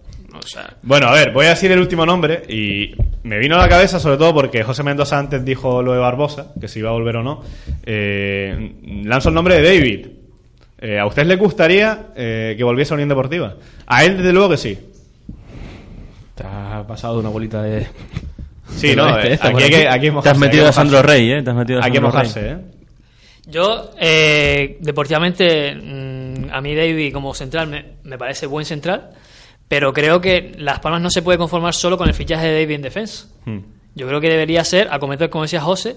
O 0.45 0.47
sea, 0.47 0.76
Bueno, 0.82 1.07
a 1.09 1.12
ver, 1.12 1.32
voy 1.32 1.47
a 1.47 1.51
decir 1.51 1.72
el 1.72 1.80
último 1.80 2.05
nombre 2.05 2.42
y 2.49 2.95
me 3.22 3.38
vino 3.38 3.55
a 3.57 3.59
la 3.59 3.68
cabeza 3.68 3.99
sobre 3.99 4.18
todo 4.18 4.34
porque 4.34 4.62
José 4.62 4.82
Mendoza 4.82 5.18
antes 5.18 5.42
dijo 5.45 5.82
lo 5.82 5.95
de 5.95 5.99
Barbosa, 5.99 6.53
que 6.61 6.68
si 6.68 6.80
iba 6.80 6.90
a 6.90 6.92
volver 6.92 7.16
o 7.16 7.22
no. 7.22 7.42
Eh, 7.84 8.74
lanzo 9.05 9.30
el 9.30 9.34
nombre 9.34 9.61
de 9.61 9.62
David. 9.62 10.07
Eh, 10.78 10.99
¿A 10.99 11.07
usted 11.07 11.24
le 11.24 11.36
gustaría 11.36 12.09
eh, 12.14 12.55
que 12.59 12.62
volviese 12.64 12.92
a 12.92 12.97
Unión 12.97 13.09
Deportiva? 13.09 13.55
A 13.86 14.05
él, 14.05 14.18
desde 14.18 14.32
luego 14.34 14.51
que 14.51 14.57
sí. 14.59 14.78
Te 16.34 16.45
has 16.45 16.84
pasado 16.84 17.18
una 17.20 17.28
bolita 17.30 17.62
de. 17.62 17.86
Sí, 18.76 18.95
no, 18.97 19.05
oeste, 19.14 19.34
eh, 19.34 19.38
aquí 19.40 19.62
hay 19.62 20.01
que, 20.01 20.11
Te 20.20 20.28
has 20.28 20.38
metido 20.38 20.66
a 20.68 20.72
Sandro. 20.72 21.01
Rey, 21.03 21.30
¿eh? 21.30 21.42
Te 21.42 21.51
has 21.51 21.57
metido 21.57 21.80
a 21.80 21.84
Hay 21.84 21.90
que 21.92 21.99
Sandro 21.99 22.11
Rey. 22.11 22.18
mojarse, 22.28 22.51
¿eh? 22.51 22.57
Yo, 23.47 23.90
eh, 24.01 24.78
deportivamente, 24.80 25.70
a 26.51 26.61
mí 26.61 26.74
David 26.74 27.12
como 27.12 27.34
central 27.34 27.68
me, 27.68 27.84
me 28.03 28.18
parece 28.18 28.47
buen 28.47 28.64
central, 28.64 29.11
pero 29.68 29.92
creo 29.92 30.20
que 30.20 30.52
Las 30.58 30.80
Palmas 30.80 31.00
no 31.02 31.10
se 31.10 31.22
puede 31.22 31.38
conformar 31.38 31.74
solo 31.74 31.96
con 31.96 32.08
el 32.08 32.14
fichaje 32.14 32.46
de 32.48 32.60
David 32.62 32.74
en 32.76 32.82
defensa. 32.82 33.26
Hmm. 33.44 33.58
Yo 33.94 34.06
creo 34.08 34.20
que 34.20 34.28
debería 34.28 34.64
ser, 34.64 34.88
a 34.90 34.98
cometer, 34.98 35.30
como 35.30 35.42
decía 35.44 35.60
José, 35.60 35.96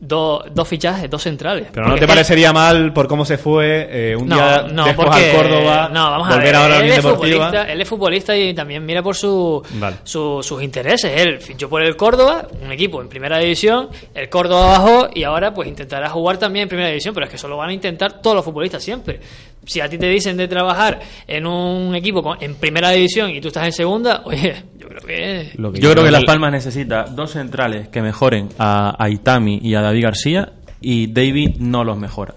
dos 0.00 0.44
dos 0.54 0.68
fichajes, 0.68 1.10
dos 1.10 1.22
centrales. 1.22 1.66
Pero 1.72 1.88
no 1.88 1.96
te 1.96 2.06
parecería 2.06 2.52
mal 2.52 2.92
por 2.92 3.08
cómo 3.08 3.24
se 3.24 3.36
fue 3.36 3.88
eh, 3.90 4.16
un 4.16 4.28
no, 4.28 4.36
día 4.36 4.62
no, 4.72 4.84
después 4.84 5.08
porque, 5.08 5.30
al 5.30 5.36
Córdoba, 5.36 5.90
no, 5.92 6.10
vamos 6.10 6.28
a 6.28 6.30
volver 6.30 6.46
ver, 6.46 6.54
ahora 6.56 6.66
a 6.66 6.68
la 6.68 6.76
él, 6.76 6.82
Unión 6.84 6.98
es 6.98 7.04
Deportiva. 7.04 7.36
futbolista, 7.46 7.72
él 7.72 7.80
es 7.80 7.88
futbolista 7.88 8.36
y 8.36 8.54
también 8.54 8.86
mira 8.86 9.02
por 9.02 9.16
su, 9.16 9.62
Vale. 9.74 9.96
su- 10.04 10.40
sus 10.42 10.62
intereses. 10.62 11.12
Él 11.20 11.40
fichó 11.40 11.68
por 11.68 11.82
el 11.82 11.96
Córdoba, 11.96 12.46
un 12.62 12.70
equipo 12.72 13.02
en 13.02 13.08
primera 13.08 13.38
división, 13.38 13.88
el 14.14 14.28
Córdoba 14.28 14.66
bajó 14.78 15.08
y 15.12 15.24
ahora 15.24 15.52
pues 15.52 15.68
intentará 15.68 16.08
jugar 16.08 16.38
también 16.38 16.62
en 16.64 16.68
primera 16.68 16.88
división, 16.88 17.12
pero 17.12 17.26
es 17.26 17.30
que 17.30 17.36
eso 17.36 17.48
lo 17.48 17.56
van 17.56 17.70
a 17.70 17.72
intentar 17.72 18.22
todos 18.22 18.36
los 18.36 18.44
futbolistas 18.44 18.82
siempre. 18.82 19.20
Si 19.68 19.80
a 19.80 19.88
ti 19.88 19.98
te 19.98 20.08
dicen 20.08 20.36
de 20.36 20.48
trabajar 20.48 20.98
en 21.26 21.46
un 21.46 21.94
equipo 21.94 22.22
con- 22.22 22.38
en 22.42 22.54
primera 22.54 22.90
división 22.90 23.30
y 23.30 23.40
tú 23.40 23.48
estás 23.48 23.66
en 23.66 23.72
segunda, 23.72 24.22
oye, 24.24 24.54
yo 24.78 24.88
creo 24.88 25.00
que... 25.02 25.50
Lo 25.56 25.72
Yo 25.74 25.92
creo 25.92 26.04
que 26.04 26.10
Las 26.10 26.24
Palmas 26.24 26.50
necesita 26.52 27.04
dos 27.04 27.32
centrales 27.32 27.88
que 27.88 28.00
mejoren 28.02 28.48
a, 28.58 28.96
a 28.98 29.10
Itami 29.10 29.60
y 29.62 29.74
a 29.74 29.82
David 29.82 30.02
García 30.04 30.52
y 30.80 31.12
David 31.12 31.56
no 31.58 31.84
los 31.84 31.98
mejora. 31.98 32.34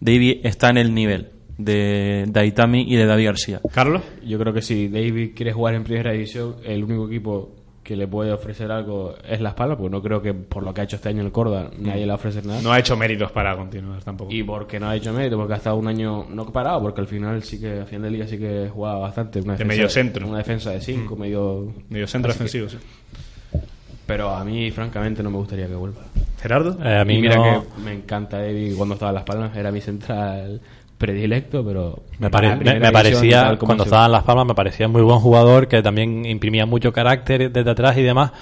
David 0.00 0.40
está 0.44 0.70
en 0.70 0.78
el 0.78 0.94
nivel 0.94 1.30
de, 1.58 2.24
de 2.28 2.46
Itami 2.46 2.84
y 2.88 2.96
de 2.96 3.04
David 3.06 3.26
García. 3.26 3.60
Carlos. 3.74 4.02
Yo 4.24 4.38
creo 4.38 4.52
que 4.54 4.62
si 4.62 4.88
David 4.88 5.32
quiere 5.34 5.52
jugar 5.52 5.74
en 5.74 5.84
primera 5.84 6.12
división, 6.12 6.56
el 6.64 6.84
único 6.84 7.06
equipo 7.08 7.56
que 7.82 7.96
le 7.96 8.06
puede 8.06 8.30
ofrecer 8.32 8.70
algo 8.70 9.14
es 9.26 9.40
La 9.40 9.54
Palmas, 9.54 9.78
porque 9.78 9.90
no 9.90 10.02
creo 10.02 10.20
que 10.22 10.34
por 10.34 10.62
lo 10.62 10.72
que 10.74 10.82
ha 10.82 10.84
hecho 10.84 10.96
este 10.96 11.08
año 11.08 11.22
el 11.22 11.32
Córdoba 11.32 11.70
nadie 11.78 12.00
le 12.02 12.06
va 12.08 12.12
a 12.12 12.16
ofrecer 12.16 12.44
nada. 12.46 12.60
No 12.62 12.72
ha 12.72 12.78
hecho 12.78 12.96
méritos 12.96 13.32
para 13.32 13.56
continuar 13.56 14.02
tampoco. 14.04 14.30
Y 14.32 14.42
porque 14.42 14.78
no 14.78 14.88
ha 14.88 14.96
hecho 14.96 15.12
mérito, 15.12 15.36
porque 15.38 15.54
ha 15.54 15.56
estado 15.56 15.76
un 15.76 15.88
año 15.88 16.26
no 16.28 16.46
parado, 16.52 16.80
porque 16.82 17.00
al 17.00 17.06
final 17.06 17.42
sí 17.42 17.58
que, 17.58 17.80
a 17.80 17.86
final 17.86 18.02
de 18.02 18.10
liga 18.10 18.26
sí 18.26 18.38
que 18.38 18.68
jugaba 18.72 18.98
bastante. 19.00 19.40
Una 19.40 19.54
De 19.54 19.58
defensa- 19.64 19.68
medio 19.76 19.88
centro. 19.88 20.28
Una 20.28 20.38
defensa 20.38 20.70
de 20.70 20.80
5, 20.80 21.16
medio. 21.16 21.72
Medio 21.88 22.06
centro 22.06 22.28
que- 22.30 22.34
defensivo, 22.34 22.68
sí. 22.68 22.76
Pero 24.06 24.30
a 24.30 24.44
mí, 24.44 24.70
francamente, 24.72 25.22
no 25.22 25.30
me 25.30 25.36
gustaría 25.38 25.68
que 25.68 25.74
vuelva. 25.74 26.02
Gerardo. 26.42 26.76
Eh, 26.84 26.96
a 26.98 27.04
mí 27.04 27.14
y 27.18 27.20
mira 27.20 27.36
no- 27.36 27.64
que 27.76 27.80
me 27.82 27.92
encanta 27.92 28.38
David 28.38 28.74
cuando 28.76 28.94
estaba 28.94 29.10
en 29.10 29.14
Las 29.14 29.24
Palmas, 29.24 29.56
era 29.56 29.70
mi 29.70 29.80
central 29.80 30.60
predilecto, 31.00 31.64
pero. 31.64 31.98
Me, 32.18 32.28
pare- 32.30 32.54
me- 32.56 32.92
parecía, 32.92 33.56
cuando 33.58 33.84
sido. 33.84 33.84
estaba 33.84 34.04
en 34.06 34.12
Las 34.12 34.22
Palmas, 34.22 34.46
me 34.46 34.54
parecía 34.54 34.86
muy 34.86 35.00
buen 35.02 35.18
jugador, 35.18 35.66
que 35.66 35.82
también 35.82 36.26
imprimía 36.26 36.66
mucho 36.66 36.92
carácter 36.92 37.50
desde 37.50 37.70
atrás 37.70 37.96
y 37.96 38.02
demás. 38.02 38.32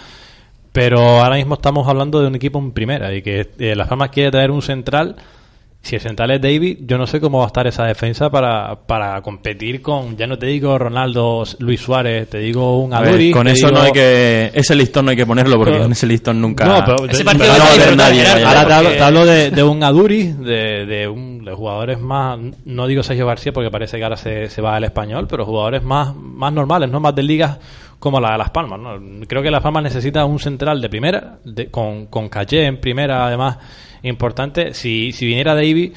Pero 0.73 0.99
ahora 1.01 1.37
mismo 1.37 1.55
estamos 1.55 1.87
hablando 1.89 2.21
de 2.21 2.27
un 2.27 2.35
equipo 2.35 2.59
en 2.59 2.73
primera 2.73 3.15
y 3.15 3.23
que 3.23 3.49
eh, 3.59 3.75
Las 3.77 3.89
Palmas 3.89 4.11
quiere 4.11 4.31
traer 4.33 4.51
un 4.51 4.61
central. 4.61 5.17
Si 5.81 5.95
el 5.95 6.03
central 6.03 6.33
es 6.33 6.43
David, 6.43 6.79
yo 6.87 6.99
no 6.99 7.07
sé 7.07 7.21
cómo 7.21 7.39
va 7.39 7.45
a 7.45 7.47
estar 7.47 7.67
esa 7.67 7.85
defensa 7.85 8.29
para, 8.31 8.75
para 8.87 9.23
competir 9.23 9.81
con, 9.81 10.17
ya 10.17 10.27
no 10.27 10.37
te 10.37 10.47
digo 10.47 10.77
Ronaldo, 10.77 11.45
Luis 11.61 11.81
Suárez, 11.81 12.29
te 12.29 12.39
digo 12.41 12.81
un 12.83 12.91
ver, 12.91 12.99
Aduri. 13.09 13.31
con 13.31 13.47
eso 13.47 13.71
no 13.71 13.81
hay 13.83 13.93
que. 13.93 14.51
Ese 14.53 14.75
listón 14.75 15.05
no 15.07 15.13
hay 15.13 15.17
que 15.17 15.25
ponerlo 15.25 15.57
porque 15.57 15.73
Pero- 15.73 15.85
en 15.85 15.93
ese 15.93 16.07
listón 16.07 16.43
nunca. 16.43 16.65
No, 16.67 16.85
pero 16.85 17.09
Ese 17.09 17.19
de- 17.19 17.25
partido 17.25 17.47
pero 17.53 17.59
va 17.65 17.65
a 17.65 17.69
no, 17.71 17.75
brutal, 17.77 17.97
nadie. 17.97 18.45
Ahora 18.45 18.67
te 18.67 18.73
hablo, 18.73 18.83
porque- 18.89 18.99
te 18.99 19.05
hablo 19.05 19.27
de, 19.27 19.51
de 19.53 19.63
un 19.63 19.83
Aduri, 19.85 20.23
de, 20.33 20.85
de, 20.87 21.09
un, 21.09 21.45
de 21.45 21.53
jugadores 21.55 21.99
más, 22.01 22.39
no 22.65 22.87
digo 22.89 23.03
Sergio 23.05 23.27
García 23.27 23.53
porque 23.53 23.71
parece 23.71 23.97
que 23.99 24.05
ahora 24.05 24.17
se, 24.17 24.51
se 24.51 24.61
va 24.61 24.75
al 24.77 24.85
español, 24.85 25.27
pero 25.31 25.47
jugadores 25.47 25.83
más, 25.85 26.15
más 26.15 26.53
normales, 26.53 26.91
no 26.91 26.99
más 27.01 27.15
de 27.15 27.23
ligas 27.23 27.59
como 27.99 28.21
la 28.21 28.33
de 28.33 28.39
Las 28.39 28.51
Palmas. 28.51 28.79
¿no? 28.79 28.99
Creo 29.27 29.43
que 29.43 29.51
Las 29.51 29.63
Palmas 29.63 29.83
necesita 29.83 30.25
un 30.25 30.39
central 30.39 30.81
de 30.81 30.89
primera, 30.89 31.39
de- 31.45 31.71
con, 31.71 32.07
con 32.07 32.29
caché 32.29 32.65
en 32.67 32.81
primera, 32.81 33.27
además, 33.27 33.59
importante. 34.03 34.75
Si, 34.75 35.13
si 35.13 35.27
viniera 35.27 35.55
Davy, 35.55 35.93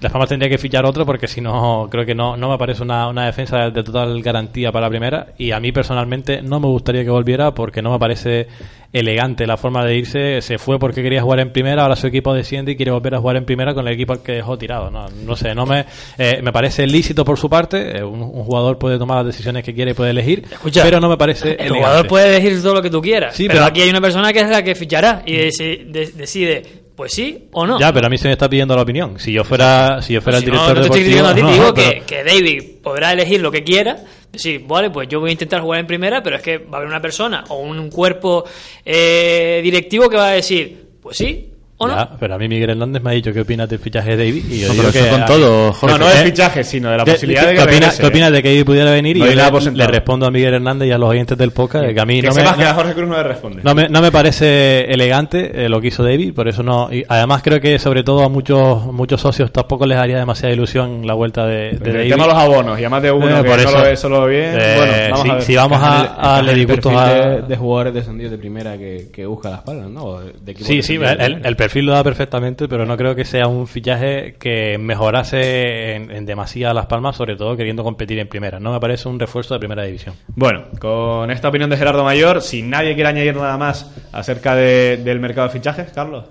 Las 0.00 0.12
Palmas 0.12 0.28
tendría 0.28 0.50
que 0.50 0.58
fichar 0.58 0.84
otro 0.84 1.06
porque 1.06 1.26
si 1.26 1.40
no, 1.40 1.88
creo 1.90 2.04
que 2.04 2.14
no, 2.14 2.36
no 2.36 2.50
me 2.50 2.58
parece 2.58 2.82
una, 2.82 3.08
una 3.08 3.24
defensa 3.24 3.56
de, 3.64 3.70
de 3.70 3.82
total 3.82 4.20
garantía 4.22 4.70
para 4.70 4.86
la 4.86 4.90
primera. 4.90 5.28
Y 5.38 5.52
a 5.52 5.60
mí 5.60 5.72
personalmente 5.72 6.42
no 6.42 6.60
me 6.60 6.66
gustaría 6.66 7.02
que 7.02 7.08
volviera 7.10 7.54
porque 7.54 7.80
no 7.80 7.92
me 7.92 7.98
parece 7.98 8.46
elegante 8.92 9.46
la 9.46 9.56
forma 9.56 9.84
de 9.86 9.96
irse. 9.96 10.42
Se 10.42 10.58
fue 10.58 10.78
porque 10.78 11.02
quería 11.02 11.22
jugar 11.22 11.40
en 11.40 11.50
primera, 11.50 11.82
ahora 11.82 11.96
su 11.96 12.06
equipo 12.08 12.34
desciende 12.34 12.72
y 12.72 12.76
quiere 12.76 12.92
volver 12.92 13.14
a 13.14 13.20
jugar 13.20 13.36
en 13.36 13.46
primera 13.46 13.72
con 13.72 13.86
el 13.88 13.94
equipo 13.94 14.12
al 14.12 14.22
que 14.22 14.32
dejó 14.32 14.58
tirado. 14.58 14.90
No, 14.90 15.06
no 15.08 15.34
sé, 15.34 15.54
no 15.54 15.64
me, 15.64 15.86
eh, 16.18 16.40
me 16.42 16.52
parece 16.52 16.86
lícito 16.86 17.24
por 17.24 17.38
su 17.38 17.48
parte. 17.48 17.98
Eh, 17.98 18.04
un, 18.04 18.20
un 18.20 18.44
jugador 18.44 18.78
puede 18.78 18.98
tomar 18.98 19.16
las 19.18 19.26
decisiones 19.26 19.64
que 19.64 19.72
quiere 19.74 19.92
y 19.92 19.94
puede 19.94 20.10
elegir, 20.10 20.44
Escucha, 20.50 20.82
pero 20.82 21.00
no 21.00 21.08
me 21.08 21.16
parece 21.16 21.52
El 21.52 21.54
elegante. 21.54 21.78
jugador 21.78 22.06
puede 22.06 22.30
decir 22.38 22.62
todo 22.62 22.74
lo 22.74 22.82
que 22.82 22.90
tú 22.90 23.00
quieras. 23.00 23.34
Sí, 23.34 23.44
pero, 23.46 23.60
pero- 23.60 23.66
aquí 23.66 23.80
hay 23.80 23.88
una 23.88 24.00
persona 24.02 24.30
que 24.32 24.40
es 24.40 24.48
la 24.50 24.62
que 24.62 24.74
fichará 24.74 25.22
y 25.24 25.36
de- 25.36 26.12
decide, 26.14 26.62
pues 26.96 27.12
sí 27.12 27.48
o 27.52 27.66
no. 27.66 27.78
Ya, 27.78 27.92
pero 27.92 28.06
a 28.06 28.10
mí 28.10 28.18
se 28.18 28.26
me 28.26 28.32
está 28.32 28.48
pidiendo 28.48 28.74
la 28.74 28.82
opinión. 28.82 29.18
Si 29.20 29.32
yo 29.32 29.44
fuera, 29.44 30.00
si 30.02 30.14
yo 30.14 30.20
fuera 30.20 30.38
Pues 30.38 30.48
el 30.48 30.50
si 30.50 30.56
no, 30.56 30.62
director 30.62 30.76
no 30.76 30.82
te 30.82 30.98
estoy 30.98 31.12
deportivo, 31.12 31.28
diciendo 31.28 31.28
a 31.28 31.34
ti, 31.34 31.42
no, 31.42 31.82
digo 31.84 32.04
que, 32.06 32.24
David 32.24 32.62
podrá 32.82 33.12
elegir 33.12 33.40
lo 33.40 33.52
que 33.52 33.62
quiera. 33.62 33.98
Decir, 34.32 34.64
vale, 34.66 34.90
pues 34.90 35.08
yo 35.08 35.20
voy 35.20 35.30
a 35.30 35.32
intentar 35.32 35.60
jugar 35.60 35.80
en 35.80 35.86
primera, 35.86 36.22
pero 36.22 36.36
es 36.36 36.42
que 36.42 36.58
va 36.58 36.74
a 36.74 36.76
haber 36.78 36.88
una 36.88 37.00
persona 37.00 37.44
o 37.48 37.58
un 37.60 37.90
cuerpo 37.90 38.44
eh, 38.84 39.60
directivo 39.62 40.08
que 40.08 40.16
va 40.16 40.28
a 40.28 40.32
decir, 40.32 40.88
pues 41.00 41.16
sí 41.16 41.52
o 41.78 41.86
no. 41.86 42.08
Pero 42.18 42.34
a 42.34 42.38
mí 42.38 42.48
Miguel 42.48 42.70
Hernández 42.70 43.02
me 43.02 43.10
ha 43.10 43.12
dicho 43.12 43.32
qué 43.32 43.40
opinas 43.40 43.68
del 43.68 43.78
fichaje 43.78 44.16
de 44.16 44.24
David 44.26 44.44
y 44.50 44.60
yo 44.60 44.68
No, 44.68 44.72
digo 44.74 44.84
pero 44.92 45.04
que 45.04 45.10
con 45.10 45.24
todo, 45.26 45.72
Jorge. 45.72 45.98
No, 45.98 46.04
no 46.04 46.10
del 46.10 46.18
¿Eh? 46.26 46.30
fichaje, 46.30 46.64
sino 46.64 46.90
de 46.90 46.96
la 46.98 47.04
¿Qué- 47.04 47.12
posibilidad 47.12 47.42
qué- 47.42 47.46
de 47.48 47.52
que 47.54 47.58
¿qué 47.58 47.68
opinas, 47.76 47.98
qué 48.00 48.06
opinas 48.06 48.32
de 48.32 48.42
que 48.42 48.48
David 48.48 48.64
pudiera 48.64 48.90
venir? 48.90 49.16
No 49.18 49.26
y 49.26 49.34
yo 49.34 49.60
le, 49.60 49.70
le 49.72 49.86
respondo 49.86 50.26
a 50.26 50.30
Miguel 50.30 50.54
Hernández 50.54 50.88
y 50.88 50.92
a 50.92 50.98
los 50.98 51.08
oyentes 51.10 51.36
del 51.36 51.50
podcast 51.50 51.84
eh, 51.86 51.94
que 51.94 52.00
a 52.00 52.06
mí 52.06 52.20
Que 52.20 52.28
no 52.28 52.34
me, 52.34 52.42
que 52.42 52.48
a 52.48 52.68
no, 52.70 52.74
Jorge 52.74 52.94
Cruz 52.94 53.08
no 53.08 53.16
le 53.16 53.22
responde. 53.22 53.60
no 53.62 53.74
me, 53.74 53.88
no 53.88 54.00
me 54.00 54.10
parece 54.12 54.84
elegante 54.92 55.64
eh, 55.64 55.68
lo 55.68 55.80
que 55.80 55.88
hizo 55.88 56.02
David, 56.02 56.32
por 56.34 56.48
eso 56.48 56.62
no. 56.62 56.88
Y 56.92 57.04
además 57.08 57.42
creo 57.42 57.60
que 57.60 57.78
sobre 57.78 58.02
todo 58.02 58.22
a 58.24 58.28
muchos 58.28 58.86
muchos 58.86 59.20
socios 59.20 59.52
tampoco 59.52 59.86
les 59.86 59.98
haría 59.98 60.16
demasiada 60.18 60.54
ilusión 60.54 61.06
la 61.06 61.14
vuelta 61.14 61.46
de, 61.46 61.72
de 61.72 61.90
el 61.90 61.96
David. 61.96 62.10
tema 62.10 62.24
de 62.26 62.32
los 62.32 62.42
abonos, 62.42 62.78
y 62.78 62.82
además 62.82 63.02
de 63.02 63.12
uno 63.12 63.26
Eh, 63.38 63.42
que 63.42 63.48
por 63.50 63.56
no 63.62 63.68
eso. 63.68 63.78
lo 63.78 63.84
ve 63.84 63.96
solo 63.96 64.26
bien. 64.26 64.54
Eh, 64.58 64.74
bueno, 64.76 64.92
vamos 65.10 65.22
si, 65.22 65.28
a 65.30 65.34
ver. 65.34 65.42
si 65.42 65.56
vamos 65.56 65.78
a, 65.82 66.40
el 66.40 66.54
disgustos 66.54 66.92
a... 66.96 67.08
de, 67.12 67.42
de 67.42 67.56
jugadores 67.56 67.94
descendidos 67.94 68.30
de 68.32 68.38
primera 68.38 68.78
que, 68.78 69.08
que 69.12 69.26
busca 69.26 69.50
las 69.50 69.60
palmas, 69.60 69.90
¿no? 69.90 70.20
De 70.20 70.54
Sí, 70.56 70.82
sí, 70.82 70.94
el, 70.94 71.56
perfil 71.66 71.86
lo 71.86 71.92
da 71.92 72.04
perfectamente, 72.04 72.68
pero 72.68 72.86
no 72.86 72.96
creo 72.96 73.14
que 73.14 73.24
sea 73.24 73.48
un 73.48 73.66
fichaje 73.66 74.36
que 74.38 74.78
mejorase 74.78 75.94
en, 75.96 76.10
en 76.10 76.24
demasía 76.26 76.70
a 76.70 76.74
Las 76.74 76.86
Palmas, 76.86 77.16
sobre 77.16 77.34
todo 77.36 77.56
queriendo 77.56 77.82
competir 77.82 78.18
en 78.20 78.28
primera. 78.28 78.60
No 78.60 78.72
me 78.72 78.78
parece 78.80 79.08
un 79.08 79.18
refuerzo 79.18 79.54
de 79.54 79.60
primera 79.60 79.82
división. 79.82 80.14
Bueno, 80.34 80.64
con 80.78 81.30
esta 81.30 81.48
opinión 81.48 81.68
de 81.70 81.76
Gerardo 81.76 82.04
Mayor, 82.04 82.40
si 82.42 82.62
nadie 82.62 82.94
quiere 82.94 83.08
añadir 83.10 83.34
nada 83.36 83.56
más 83.58 83.90
acerca 84.12 84.54
de- 84.54 84.98
del 84.98 85.18
mercado 85.18 85.48
de 85.48 85.52
fichajes, 85.54 85.90
Carlos. 85.92 86.24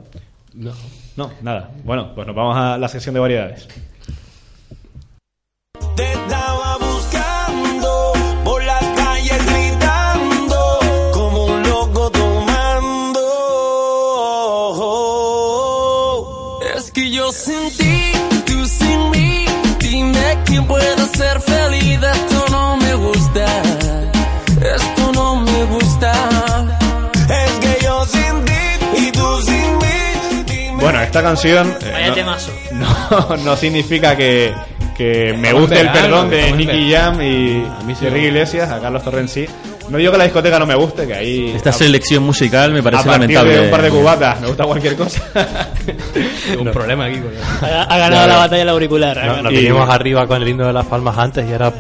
No. 0.54 0.72
No, 1.18 1.32
nada. 1.42 1.70
Bueno, 1.84 2.12
pues 2.16 2.26
nos 2.28 2.36
vamos 2.36 2.56
a 2.58 2.78
la 2.78 2.88
sección 2.88 3.14
de 3.14 3.20
variedades. 3.22 3.68
Esta 31.18 31.24
canción 31.30 31.74
eh, 31.82 31.92
Vaya 31.94 32.08
no, 32.10 32.14
temazo. 32.14 32.52
no, 32.74 33.38
no 33.38 33.56
significa 33.56 34.16
que, 34.18 34.54
que 34.98 35.34
me 35.38 35.54
guste 35.54 35.80
el 35.80 35.90
perdón 35.92 36.30
de 36.30 36.52
Nicky. 36.52 36.92
Jam 36.92 37.22
y 37.22 37.64
A 37.64 37.84
de 37.86 38.10
Ricky. 38.10 38.26
Iglesias, 38.28 38.70
a 38.70 38.80
Carlos 38.82 39.02
Torrent 39.04 39.30
sí. 39.30 39.46
No 39.88 39.98
digo 40.00 40.12
que 40.12 40.18
la 40.18 40.24
discoteca 40.26 40.58
no 40.60 40.66
me 40.66 40.74
guste, 40.76 41.06
que 41.08 41.14
ahí 41.14 41.54
Esta 41.56 41.70
a- 41.70 41.74
selección 41.74 42.24
musical 42.24 42.74
me 42.74 42.80
a 42.80 42.84
parece 42.84 43.04
partir 43.04 43.22
lamentable. 43.36 43.56
de 43.56 43.62
un 43.66 43.72
par 43.72 43.82
de 43.84 43.90
cubatas 43.92 44.42
me 44.42 44.48
gusta 44.48 44.64
cualquier 44.66 44.96
cosa. 44.96 45.22
un 46.60 46.72
problema 46.72 47.06
aquí 47.06 47.20
con 47.20 47.32
Ha, 47.70 47.84
ha 47.84 47.98
ganado 47.98 48.28
la 48.28 48.38
batalla 48.38 48.62
el 48.64 48.70
auricular. 48.70 49.16
No, 49.16 49.22
ganado. 49.22 49.44
nos 49.44 49.52
vinimos 49.54 49.90
arriba 49.90 50.28
con 50.28 50.42
el 50.42 50.48
himno 50.50 50.68
de 50.68 50.74
Las 50.74 50.86
Palmas 50.88 51.18
antes 51.18 51.48
y 51.48 51.52
ahora 51.54 51.72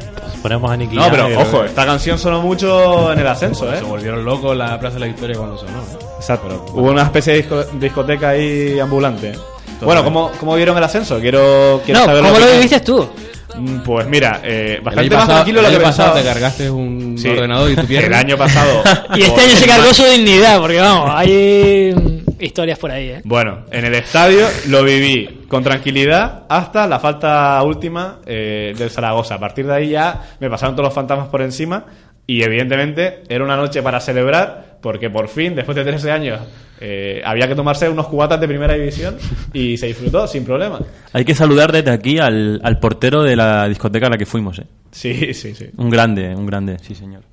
ponemos 0.45 0.69
a 0.71 0.77
Nicky 0.77 0.95
No, 0.95 1.09
pero 1.09 1.27
y- 1.27 1.33
ojo, 1.33 1.63
esta 1.63 1.85
canción 1.87 2.19
sonó 2.19 2.39
mucho 2.39 3.11
en 3.11 3.17
el 3.17 3.25
ascenso, 3.27 3.73
¿eh? 3.73 3.77
Se 3.79 3.83
volvieron 3.83 4.23
locos 4.23 4.51
en 4.51 4.59
la 4.59 4.79
Plaza 4.79 4.93
de 4.93 4.99
la 4.99 5.05
Victoria 5.07 5.35
cuando 5.37 5.57
sonó. 5.57 5.79
¿eh? 5.79 6.05
Exacto. 6.19 6.65
Hubo 6.71 6.91
una 6.91 7.01
especie 7.01 7.33
de 7.33 7.39
disco- 7.41 7.63
discoteca 7.79 8.29
ahí 8.29 8.79
ambulante. 8.79 9.33
Bueno, 9.81 10.03
¿cómo, 10.03 10.31
¿cómo 10.39 10.55
vieron 10.55 10.77
el 10.77 10.83
ascenso? 10.83 11.19
Quiero, 11.19 11.81
quiero 11.83 12.01
No, 12.01 12.05
saber 12.05 12.23
¿cómo 12.23 12.37
lo 12.39 12.51
viviste 12.51 12.79
tú? 12.81 13.09
Mm, 13.57 13.77
Pues 13.79 14.05
mira, 14.07 14.41
eh, 14.43 14.75
El 14.77 14.81
bastante 14.81 15.07
año 15.07 15.17
más 15.17 15.25
pasado- 15.25 15.37
tranquilo 15.39 15.59
el 15.59 15.63
lo 15.65 15.69
que 15.71 15.75
año 15.77 15.83
pasado 15.83 16.13
pensaba. 16.13 16.21
te 16.33 16.33
cargaste 16.39 16.69
un 16.69 17.15
Sí. 17.17 17.27
ordenador 17.29 17.71
y 17.71 17.75
tu 17.75 17.85
pierna. 17.87 18.07
El 18.19 18.25
año 18.25 18.37
pasado. 18.37 18.83
Y 19.15 19.21
este 19.23 19.41
año 19.41 19.55
se 19.55 19.65
cargó 19.65 19.93
su 19.93 20.03
dignidad, 20.05 20.59
porque 20.59 20.79
vamos, 20.79 21.09
hay 21.13 22.23
historias 22.39 22.79
por 22.79 22.91
ahí, 22.91 23.09
¿eh? 23.09 23.21
Bueno, 23.23 23.65
en 23.71 23.85
el 23.85 23.95
estadio 23.95 24.47
lo 24.67 24.83
viví 24.83 25.45
con 25.47 25.63
tranquilidad 25.63 26.43
hasta 26.49 26.87
la 26.87 26.99
falta 26.99 27.61
última 27.63 28.19
eh, 28.25 28.73
del 28.77 28.89
Zaragoza. 28.89 29.35
A 29.35 29.39
partir 29.39 29.65
de 29.65 29.73
ahí 29.73 29.89
ya 29.89 30.35
me 30.39 30.49
pasaron 30.49 30.75
todos 30.75 30.87
los 30.87 30.93
fantasmas 30.93 31.27
por 31.29 31.41
encima 31.41 31.85
y 32.27 32.41
evidentemente 32.41 33.23
era 33.29 33.43
una 33.43 33.55
noche 33.55 33.81
para 33.81 33.99
celebrar 33.99 34.77
porque 34.81 35.09
por 35.09 35.27
fin, 35.29 35.55
después 35.55 35.75
de 35.75 35.83
13 35.83 36.11
años, 36.11 36.39
eh, 36.79 37.19
había 37.25 37.47
que 37.47 37.55
tomarse 37.55 37.89
unos 37.89 38.07
cubatas 38.07 38.39
de 38.39 38.47
primera 38.47 38.75
división 38.75 39.17
y 39.51 39.77
se 39.77 39.87
disfrutó 39.87 40.27
sin 40.27 40.45
problema. 40.45 40.79
Hay 41.11 41.25
que 41.25 41.33
saludar 41.33 41.71
desde 41.71 41.89
aquí 41.89 42.19
al, 42.19 42.61
al 42.63 42.79
portero 42.79 43.23
de 43.23 43.35
la 43.35 43.67
discoteca 43.67 44.05
a 44.05 44.09
la 44.11 44.17
que 44.17 44.27
fuimos. 44.27 44.59
¿eh? 44.59 44.67
Sí, 44.91 45.33
sí, 45.33 45.55
sí. 45.55 45.69
Un 45.77 45.89
grande, 45.89 46.35
un 46.35 46.45
grande, 46.45 46.77
sí 46.79 46.93
señor. 46.93 47.23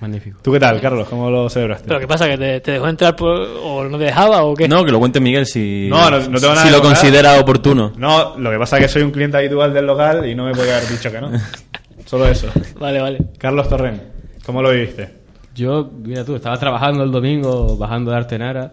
Magnífico. 0.00 0.38
¿Tú 0.42 0.52
qué 0.52 0.60
tal, 0.60 0.80
Carlos? 0.80 1.08
¿Cómo 1.08 1.30
lo 1.30 1.48
celebraste? 1.48 1.88
¿Pero 1.88 1.98
qué 2.00 2.06
pasa? 2.06 2.28
¿Que 2.28 2.38
te, 2.38 2.60
te 2.60 2.72
dejó 2.72 2.88
entrar 2.88 3.16
por, 3.16 3.30
o 3.62 3.88
no 3.88 3.98
te 3.98 4.04
dejaba 4.04 4.44
o 4.44 4.54
qué? 4.54 4.68
No, 4.68 4.84
que 4.84 4.92
lo 4.92 4.98
cuente 5.00 5.18
Miguel 5.20 5.46
si, 5.46 5.88
No, 5.90 6.10
no- 6.10 6.18
no 6.28 6.38
tengo 6.40 6.54
nada 6.54 6.66
si 6.66 6.72
lo 6.72 6.80
considera 6.80 7.38
oportuno. 7.40 7.92
No, 7.96 8.38
lo 8.38 8.50
que 8.50 8.58
pasa 8.58 8.76
es 8.76 8.82
que 8.82 8.88
soy 8.88 9.02
un 9.02 9.10
cliente 9.10 9.36
habitual 9.36 9.74
del 9.74 9.86
local 9.86 10.28
y 10.28 10.34
no 10.34 10.44
me 10.44 10.52
podía 10.52 10.76
haber 10.76 10.88
dicho 10.88 11.10
que 11.10 11.20
no. 11.20 11.30
Solo 12.04 12.26
eso. 12.28 12.46
Vale, 12.80 13.00
vale. 13.00 13.18
Carlos 13.38 13.68
Torren, 13.68 14.00
¿cómo 14.46 14.62
lo 14.62 14.70
viviste? 14.70 15.18
Yo, 15.54 15.90
mira 16.04 16.24
tú, 16.24 16.36
estaba 16.36 16.56
trabajando 16.58 17.02
el 17.02 17.10
domingo 17.10 17.76
bajando 17.76 18.12
de 18.12 18.16
Artenara. 18.16 18.72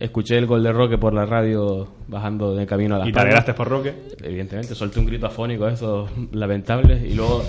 Escuché 0.00 0.36
el 0.38 0.46
gol 0.46 0.62
de 0.62 0.72
Roque 0.72 0.98
por 0.98 1.14
la 1.14 1.24
radio 1.24 1.86
bajando 2.08 2.54
de 2.54 2.66
camino 2.66 2.96
a 2.96 2.98
las 2.98 3.08
¿Y 3.08 3.12
te 3.12 3.20
alegraste 3.20 3.54
por 3.54 3.68
Roque? 3.68 3.94
Evidentemente, 4.22 4.74
solté 4.74 4.98
un 4.98 5.06
grito 5.06 5.26
afónico, 5.26 5.68
esos 5.68 6.10
lamentables. 6.32 7.04
Y 7.04 7.14
luego, 7.14 7.44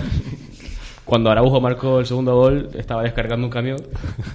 cuando 1.06 1.30
Araujo 1.30 1.60
marcó 1.60 2.00
el 2.00 2.04
segundo 2.06 2.34
gol, 2.34 2.68
estaba 2.76 3.02
descargando 3.02 3.46
un 3.46 3.50
camión 3.50 3.78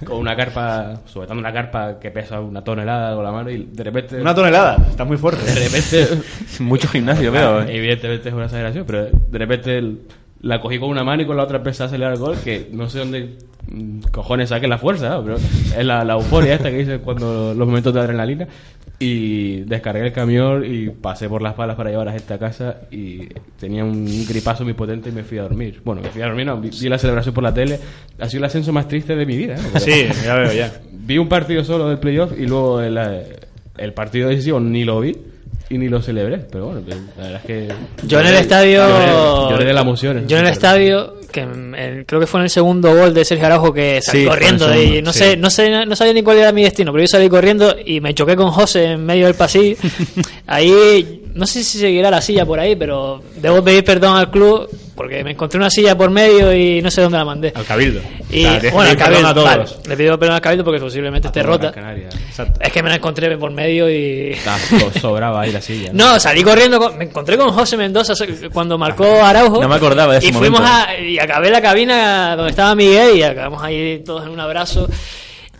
con 0.04 0.16
una 0.16 0.34
carpa, 0.34 1.02
sujetando 1.06 1.38
una 1.40 1.52
carpa 1.52 2.00
que 2.00 2.10
pesa 2.10 2.40
una 2.40 2.64
tonelada 2.64 3.14
con 3.14 3.22
la 3.22 3.30
mano. 3.30 3.50
Y 3.50 3.68
de 3.70 3.84
repente. 3.84 4.20
Una 4.20 4.34
tonelada, 4.34 4.78
está 4.90 5.04
muy 5.04 5.18
fuerte. 5.18 5.44
De 5.44 5.54
repente. 5.54 6.22
Mucho 6.60 6.88
gimnasio, 6.88 7.30
veo. 7.30 7.60
¿eh? 7.62 7.76
Evidentemente 7.76 8.28
es 8.30 8.34
una 8.34 8.46
exageración, 8.46 8.84
pero 8.86 9.04
de 9.04 9.38
repente 9.38 9.78
el- 9.78 10.00
la 10.42 10.60
cogí 10.60 10.78
con 10.78 10.90
una 10.90 11.04
mano 11.04 11.22
y 11.22 11.26
con 11.26 11.36
la 11.36 11.44
otra 11.44 11.58
empecé 11.58 11.84
a 11.84 11.86
acelerar 11.86 12.14
el 12.14 12.18
gol, 12.18 12.36
que 12.42 12.68
no 12.72 12.88
sé 12.88 12.98
dónde 12.98 13.36
mm, 13.68 14.00
cojones 14.10 14.48
saqué 14.48 14.66
la 14.66 14.76
fuerza, 14.78 15.20
pero 15.22 15.36
es 15.36 15.84
la, 15.84 16.04
la 16.04 16.14
euforia 16.14 16.54
esta 16.54 16.70
que 16.70 16.78
dice 16.78 16.98
cuando 16.98 17.54
los 17.54 17.66
momentos 17.66 17.94
de 17.94 18.00
adrenalina. 18.00 18.48
Y 18.98 19.62
descargué 19.62 20.06
el 20.06 20.12
camión 20.12 20.64
y 20.64 20.90
pasé 20.90 21.28
por 21.28 21.42
las 21.42 21.54
palas 21.54 21.74
para 21.74 21.90
llevar 21.90 22.08
a 22.08 22.12
gente 22.12 22.34
a 22.34 22.38
casa 22.38 22.82
y 22.92 23.26
tenía 23.58 23.84
un 23.84 24.06
gripazo 24.28 24.62
muy 24.62 24.74
potente 24.74 25.08
y 25.08 25.12
me 25.12 25.24
fui 25.24 25.38
a 25.38 25.42
dormir. 25.42 25.80
Bueno, 25.84 26.02
me 26.02 26.08
fui 26.08 26.22
a 26.22 26.26
dormir, 26.26 26.46
no, 26.46 26.60
vi, 26.60 26.70
vi 26.70 26.88
la 26.88 26.98
celebración 26.98 27.34
por 27.34 27.42
la 27.42 27.52
tele. 27.52 27.80
Ha 28.20 28.28
sido 28.28 28.38
el 28.38 28.44
ascenso 28.44 28.72
más 28.72 28.86
triste 28.86 29.16
de 29.16 29.26
mi 29.26 29.36
vida. 29.36 29.54
¿eh? 29.54 29.80
Sí, 29.80 30.06
ya 30.24 30.36
veo, 30.36 30.52
ya. 30.52 30.72
Vi 30.92 31.18
un 31.18 31.28
partido 31.28 31.64
solo 31.64 31.88
del 31.88 31.98
playoff 31.98 32.32
y 32.38 32.46
luego 32.46 32.80
el, 32.80 32.96
el 33.76 33.92
partido 33.92 34.28
decisivo 34.28 34.60
ni 34.60 34.84
lo 34.84 35.00
vi 35.00 35.16
y 35.74 35.78
ni 35.78 35.88
lo 35.88 36.00
celebré. 36.02 36.38
Pero 36.50 36.66
bueno, 36.66 36.82
la 37.16 37.22
verdad 37.24 37.40
es 37.40 37.46
que. 37.46 37.68
Yo 38.06 38.20
en 38.20 38.26
el 38.26 38.34
estadio. 38.36 38.86
Lloré, 38.86 39.50
lloré 39.50 39.64
de 39.64 39.72
la 39.72 39.80
emoción. 39.80 40.28
Yo 40.28 40.38
en 40.38 40.46
el 40.46 40.52
estadio, 40.52 41.14
que 41.32 41.40
el- 41.40 42.04
creo 42.06 42.20
que 42.20 42.26
fue 42.26 42.40
en 42.40 42.44
el 42.44 42.50
segundo 42.50 42.94
gol 42.94 43.14
de 43.14 43.24
Sergio 43.24 43.46
Araujo 43.46 43.72
que 43.72 44.00
salí 44.02 44.22
Sí, 44.22 44.26
corriendo 44.28 44.74
y 44.82 45.00
no 45.02 45.12
sí. 45.12 45.18
sé, 45.20 45.36
no 45.36 45.48
sé, 45.50 45.86
no 45.86 45.96
sabía 45.96 46.12
ni 46.12 46.22
cuál 46.22 46.38
era 46.38 46.52
mi 46.52 46.62
destino, 46.62 46.92
pero 46.92 47.02
yo 47.04 47.08
salí 47.08 47.28
corriendo 47.28 47.74
y 47.84 48.00
me 48.00 48.12
choqué 48.14 48.36
con 48.36 48.50
José 48.50 48.84
en 48.92 49.04
medio 49.06 49.26
del 49.26 49.34
pasillo. 49.34 49.76
ahí 50.46 51.21
no 51.34 51.46
sé 51.46 51.62
si 51.64 51.78
seguirá 51.78 52.10
la 52.10 52.20
silla 52.20 52.44
por 52.46 52.58
ahí, 52.60 52.76
pero 52.76 53.22
debo 53.36 53.62
pedir 53.62 53.84
perdón 53.84 54.16
al 54.16 54.30
club 54.30 54.68
porque 54.94 55.24
me 55.24 55.30
encontré 55.32 55.58
una 55.58 55.70
silla 55.70 55.96
por 55.96 56.10
medio 56.10 56.52
y 56.54 56.82
no 56.82 56.90
sé 56.90 57.00
dónde 57.00 57.16
la 57.18 57.24
mandé. 57.24 57.52
Al 57.54 57.64
Cabildo. 57.64 58.00
Y 58.30 58.44
O 58.44 58.48
sea, 58.48 58.60
tienes 58.60 58.60
que 58.62 58.70
bueno, 58.70 58.90
al 58.90 58.96
Cabildo, 58.96 59.28
a 59.28 59.34
todos. 59.34 59.46
vale, 59.48 59.64
le 59.88 59.96
pido 59.96 60.18
perdón 60.18 60.34
al 60.36 60.40
Cabildo 60.42 60.64
porque 60.64 60.80
posiblemente 60.80 61.28
esté 61.28 61.42
rota. 61.42 61.72
Es 62.60 62.72
que 62.72 62.82
me 62.82 62.90
la 62.90 62.96
encontré 62.96 63.36
por 63.38 63.50
medio 63.50 63.90
y 63.90 64.34
so- 64.92 65.00
sobraba 65.00 65.40
ahí 65.42 65.52
la 65.52 65.60
silla. 65.62 65.90
no, 65.92 66.20
salí 66.20 66.42
corriendo, 66.42 66.78
con- 66.78 66.96
me 66.98 67.04
encontré 67.04 67.36
con 67.38 67.50
José 67.50 67.76
Mendoza 67.76 68.12
cuando 68.52 68.76
marcó 68.78 69.22
Araujo. 69.24 69.60
No 69.62 69.68
me 69.68 69.74
acordaba 69.76 70.12
de 70.12 70.18
ese 70.18 70.28
Y 70.28 70.32
fuimos 70.32 70.60
a, 70.62 70.96
y 70.98 71.18
acabé 71.18 71.50
la 71.50 71.62
cabina 71.62 72.36
donde 72.36 72.50
estaba 72.50 72.74
Miguel 72.74 73.16
y 73.16 73.22
acabamos 73.22 73.62
ahí 73.62 74.02
todos 74.04 74.24
en 74.26 74.30
un 74.32 74.40
abrazo. 74.40 74.88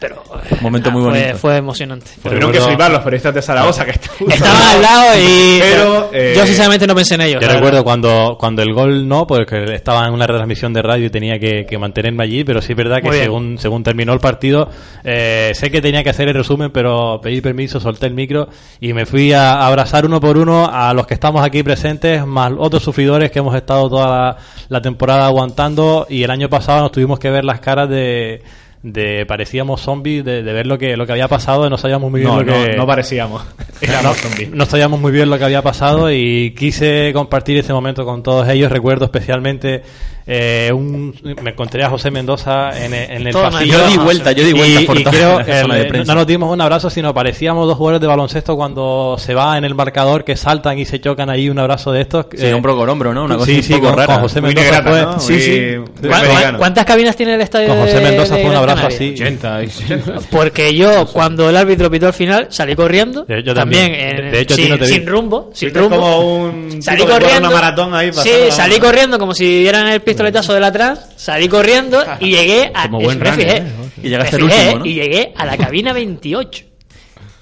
Pero 0.02 0.22
eh, 0.50 0.56
Momento 0.60 0.90
muy 0.90 1.02
bonito. 1.02 1.38
Fue, 1.38 1.56
emocionante. 1.56 2.06
Fue- 2.20 2.30
Tuvieron 2.32 2.50
que 2.52 2.60
flipar 2.60 2.90
los 2.90 3.00
periodistas 3.02 3.32
de 3.34 3.40
Zaragoza 3.42 3.84
que 3.84 3.92
Estaban 4.28 4.62
al 4.74 4.82
lado 4.82 5.18
y 5.18 5.58
Pero, 5.60 6.10
eh, 6.12 6.34
yo 6.36 6.44
sinceramente 6.44 6.86
no 6.86 6.94
pensé 6.94 7.14
en 7.14 7.20
ellos. 7.22 7.40
Yo 7.40 7.48
recuerdo 7.48 7.84
cuando, 7.84 8.36
cuando 8.38 8.62
el 8.62 8.72
gol 8.74 9.06
no, 9.08 9.26
porque 9.26 9.72
estaba 9.74 10.06
en 10.06 10.12
una 10.12 10.26
retransmisión 10.26 10.72
de 10.72 10.82
radio 10.82 11.06
y 11.06 11.10
tenía 11.10 11.38
que, 11.38 11.64
que 11.66 11.78
mantenerme 11.78 12.24
allí, 12.24 12.42
pero 12.44 12.60
sí 12.60 12.72
es 12.72 12.76
verdad 12.76 13.00
que 13.00 13.12
según, 13.12 13.58
según 13.58 13.82
terminó 13.84 14.12
el 14.12 14.18
partido, 14.20 14.68
eh, 15.04 15.52
sé 15.54 15.70
que 15.70 15.80
tenía 15.80 16.02
que 16.02 16.10
hacer 16.10 16.28
el 16.28 16.34
resumen, 16.34 16.70
pero 16.72 17.20
pedí 17.22 17.40
permiso, 17.40 17.78
solté 17.80 18.06
el 18.06 18.14
micro 18.14 18.48
y 18.80 18.92
me 18.92 19.06
fui 19.06 19.32
a, 19.32 19.52
a 19.52 19.66
abrazar 19.68 20.04
uno 20.04 20.20
por 20.20 20.36
uno 20.36 20.68
a 20.72 20.92
los 20.94 21.06
que 21.06 21.14
estamos 21.14 21.44
aquí 21.44 21.62
presentes, 21.62 22.26
más 22.26 22.50
otros 22.58 22.82
sufridores 22.82 23.30
que 23.30 23.38
hemos 23.38 23.54
estado 23.54 23.88
toda 23.88 24.06
la, 24.08 24.36
la 24.68 24.80
temporada 24.82 25.26
aguantando 25.26 26.06
y 26.08 26.24
el 26.24 26.30
año 26.30 26.48
pasado 26.48 26.80
nos 26.80 26.92
tuvimos 26.92 27.18
que 27.20 27.30
ver 27.30 27.44
las 27.44 27.60
caras 27.60 27.88
de... 27.88 28.42
de 28.82 29.24
parecíamos 29.26 29.80
zombies 29.80 30.24
de, 30.24 30.42
de 30.42 30.52
ver 30.52 30.66
lo 30.66 30.76
que 30.76 30.96
lo 30.96 31.06
que 31.06 31.12
había 31.12 31.28
pasado 31.28 31.66
y 31.66 31.70
no 31.70 31.78
sabíamos 31.78 32.10
muy 32.10 32.20
bien 32.20 32.32
No, 32.32 32.42
lo 32.42 32.52
no, 32.58 32.66
que 32.66 32.76
no 32.76 32.86
parecíamos. 32.86 33.42
no, 33.80 33.88
Éramos 33.88 34.16
zombies. 34.16 34.50
no 34.50 34.66
sabíamos 34.66 35.00
muy 35.00 35.12
bien 35.12 35.30
lo 35.30 35.38
que 35.38 35.44
había 35.44 35.62
pasado 35.62 36.10
y 36.10 36.52
quise 36.56 37.12
compartir 37.12 37.56
ese 37.58 37.72
momento 37.72 38.04
con 38.04 38.22
todos 38.22 38.48
ellos. 38.48 38.72
Recuerdo 38.72 39.04
especialmente 39.04 39.82
eh, 40.26 40.70
un, 40.72 41.14
me 41.42 41.50
encontré 41.50 41.82
a 41.84 41.90
José 41.90 42.10
Mendoza 42.10 42.70
en, 42.84 42.94
el- 42.94 43.10
en 43.10 43.26
el 43.26 43.32
Todo 43.32 43.50
pasillo. 43.50 43.78
Yo 43.78 43.86
di 43.88 43.96
vuelta, 43.98 44.32
yo 44.32 44.44
di 44.44 44.52
vuelta 44.52 44.80
Y- 44.80 44.84
por 44.86 44.98
y 45.00 45.04
creo 45.04 45.38
de 45.38 45.60
el- 45.60 46.06
no 46.06 46.14
nos 46.14 46.26
dimos 46.26 46.50
un 46.52 46.60
abrazo, 46.60 46.90
sino 46.90 47.12
parecíamos 47.12 47.66
dos 47.66 47.76
jugadores 47.76 48.00
de 48.00 48.06
baloncesto 48.06 48.56
cuando 48.56 49.16
se 49.18 49.34
va 49.34 49.58
en 49.58 49.64
el 49.64 49.74
marcador 49.74 50.24
que 50.24 50.36
saltan 50.36 50.78
y 50.78 50.84
se 50.84 51.00
chocan 51.00 51.28
ahí 51.30 51.48
un 51.48 51.58
abrazo 51.58 51.92
de 51.92 52.02
estos. 52.02 52.26
Sí, 52.36 52.46
Eh, 52.46 52.54
hombro 52.54 52.76
con 52.76 52.88
hombro, 52.88 53.12
¿no? 53.14 53.24
Una 53.24 53.34
cosa 53.36 53.46
sí, 53.50 53.56
un 53.56 53.62
sí, 53.62 53.72
poco 53.74 53.86
con, 53.88 53.96
rara. 53.98 54.14
con 54.14 54.22
José 54.22 54.40
Mendoza 54.40 54.64
negrata, 54.64 54.90
fue, 54.90 55.02
¿no? 55.02 55.20
sí, 55.20 55.32
Muy- 55.32 55.42
sí. 55.42 55.60
muy 56.00 56.08
¿Cuán- 56.10 56.24
americano. 56.24 56.58
¿Cuántas 56.58 56.84
cabinas 56.84 57.16
tiene 57.16 57.34
el 57.34 57.40
estadio 57.40 57.68
Con 57.68 57.78
José 57.80 57.94
de- 57.98 58.00
Mendoza 58.02 58.34
de 58.36 58.42
fue 58.42 58.50
un 58.50 58.56
abrazo 58.56 58.86
así. 58.86 59.12
80 59.14 59.62
y- 59.64 59.68
Porque 60.30 60.74
yo, 60.74 61.06
cuando 61.06 61.48
el 61.50 61.56
árbitro 61.56 61.90
pitó 61.90 62.06
al 62.06 62.12
final, 62.12 62.46
salí 62.50 62.74
corriendo. 62.76 63.24
Eh, 63.28 63.42
yo 63.44 63.54
también, 63.54 63.86
también. 63.92 64.24
en- 64.26 64.32
De 64.32 64.40
hecho, 64.40 64.54
a 64.54 64.56
ti 64.56 64.62
sin, 64.62 64.70
no 64.72 64.78
te 64.78 64.84
vi. 64.84 64.90
sin 64.92 65.06
rumbo. 65.06 65.50
Sin 65.52 65.74
rumbo. 65.74 65.96
como 65.96 66.18
un 66.44 66.82
Salí 66.82 67.04
corriendo. 67.04 67.48
una 67.48 67.50
maratón 67.50 67.94
ahí 67.94 68.10
pasando 68.10 68.30
sí, 68.30 68.50
salí 68.50 68.78
corriendo 68.78 69.18
como 69.18 69.34
si 69.34 69.60
dieran 69.60 69.88
el 69.88 70.00
pistoletazo 70.12 70.54
del 70.54 70.64
atrás. 70.64 71.10
Salí 71.16 71.48
corriendo 71.48 72.02
y 72.20 72.30
llegué 72.36 72.70
a. 72.74 72.84
Como 72.84 73.00
buen 73.00 73.18
me 73.18 73.30
runner, 73.30 73.46
fijé, 73.46 73.56
¿eh? 73.58 73.64
Y 74.02 74.08
llegaste 74.08 74.38
me 74.38 74.50
fijé, 74.50 74.62
último, 74.64 74.78
¿no? 74.78 74.86
Y 74.86 74.94
llegué 74.94 75.32
a 75.36 75.46
la 75.46 75.56
cabina 75.56 75.92
28. 75.94 76.64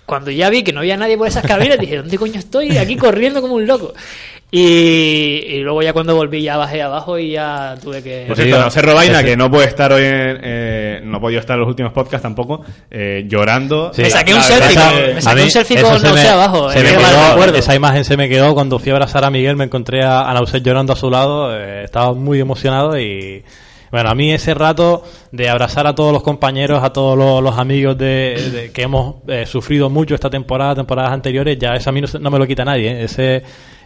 Cuando 0.06 0.30
ya 0.32 0.50
vi 0.50 0.64
que 0.64 0.72
no 0.72 0.80
había 0.80 0.96
nadie 0.96 1.16
por 1.16 1.28
esas 1.28 1.46
cabinas, 1.46 1.78
dije, 1.78 1.98
¿dónde 1.98 2.18
coño 2.18 2.38
estoy? 2.38 2.76
Aquí 2.76 2.96
corriendo 2.96 3.40
como 3.40 3.54
un 3.54 3.66
loco. 3.66 3.94
Y, 4.52 5.44
y 5.46 5.60
luego 5.60 5.80
ya 5.82 5.92
cuando 5.92 6.16
volví 6.16 6.42
ya 6.42 6.56
bajé 6.56 6.82
abajo 6.82 7.18
y 7.18 7.32
ya 7.32 7.76
tuve 7.80 8.02
que... 8.02 8.24
Por 8.26 8.36
cierto, 8.36 8.58
no 8.58 8.82
Robaina, 8.82 9.22
que 9.22 9.36
no 9.36 9.48
puede 9.50 9.68
estar 9.68 9.92
hoy 9.92 10.02
en, 10.04 10.38
eh, 10.42 11.00
no 11.04 11.18
ha 11.18 11.20
podido 11.20 11.38
estar 11.40 11.54
en 11.54 11.60
los 11.60 11.68
últimos 11.68 11.92
podcasts 11.92 12.22
tampoco, 12.22 12.64
eh, 12.90 13.24
llorando. 13.28 13.92
Sí. 13.94 14.02
Me 14.02 14.10
saqué 14.10 14.34
un 14.34 14.42
selfie 14.42 14.74
con- 14.76 14.90
que- 14.96 15.14
me 15.14 15.22
saqué 15.22 15.42
un 15.44 15.50
selfie 15.50 15.80
con 15.82 15.98
se 15.98 16.06
me- 16.08 16.14
Nausea 16.14 16.32
abajo, 16.32 16.70
se 16.72 16.80
eh, 16.80 16.82
me 16.82 16.88
quedó- 16.90 17.54
esa 17.56 17.74
imagen 17.76 18.04
se 18.04 18.16
me 18.16 18.28
quedó 18.28 18.54
cuando 18.54 18.78
fui 18.80 18.90
a 18.90 18.94
abrazar 18.94 19.24
a 19.24 19.30
Miguel, 19.30 19.54
me 19.56 19.64
encontré 19.64 20.02
a, 20.04 20.28
a 20.28 20.34
Nausea 20.34 20.60
llorando 20.60 20.92
a 20.94 20.96
su 20.96 21.10
lado, 21.10 21.56
eh, 21.56 21.84
estaba 21.84 22.12
muy 22.14 22.40
emocionado 22.40 22.98
y 22.98 23.44
bueno, 23.92 24.08
a 24.10 24.14
mí 24.14 24.32
ese 24.32 24.54
rato 24.54 25.04
de 25.32 25.48
abrazar 25.48 25.86
a 25.86 25.94
todos 25.94 26.12
los 26.12 26.22
compañeros, 26.22 26.82
a 26.82 26.92
todos 26.92 27.16
los, 27.18 27.42
los 27.42 27.56
amigos 27.58 27.96
de, 27.98 28.50
de- 28.52 28.72
que 28.72 28.82
hemos 28.82 29.16
eh, 29.28 29.46
sufrido 29.46 29.88
mucho 29.90 30.14
esta 30.14 30.30
temporada, 30.30 30.74
temporadas 30.76 31.12
anteriores, 31.12 31.56
ya 31.58 31.70
eso 31.74 31.90
a 31.90 31.92
mí 31.92 32.00
no, 32.00 32.06
se- 32.08 32.18
no 32.18 32.30
me 32.30 32.38
lo 32.38 32.46
quita 32.46 32.64
nadie. 32.64 32.90
¿eh? 32.90 33.04
Ese 33.04 33.42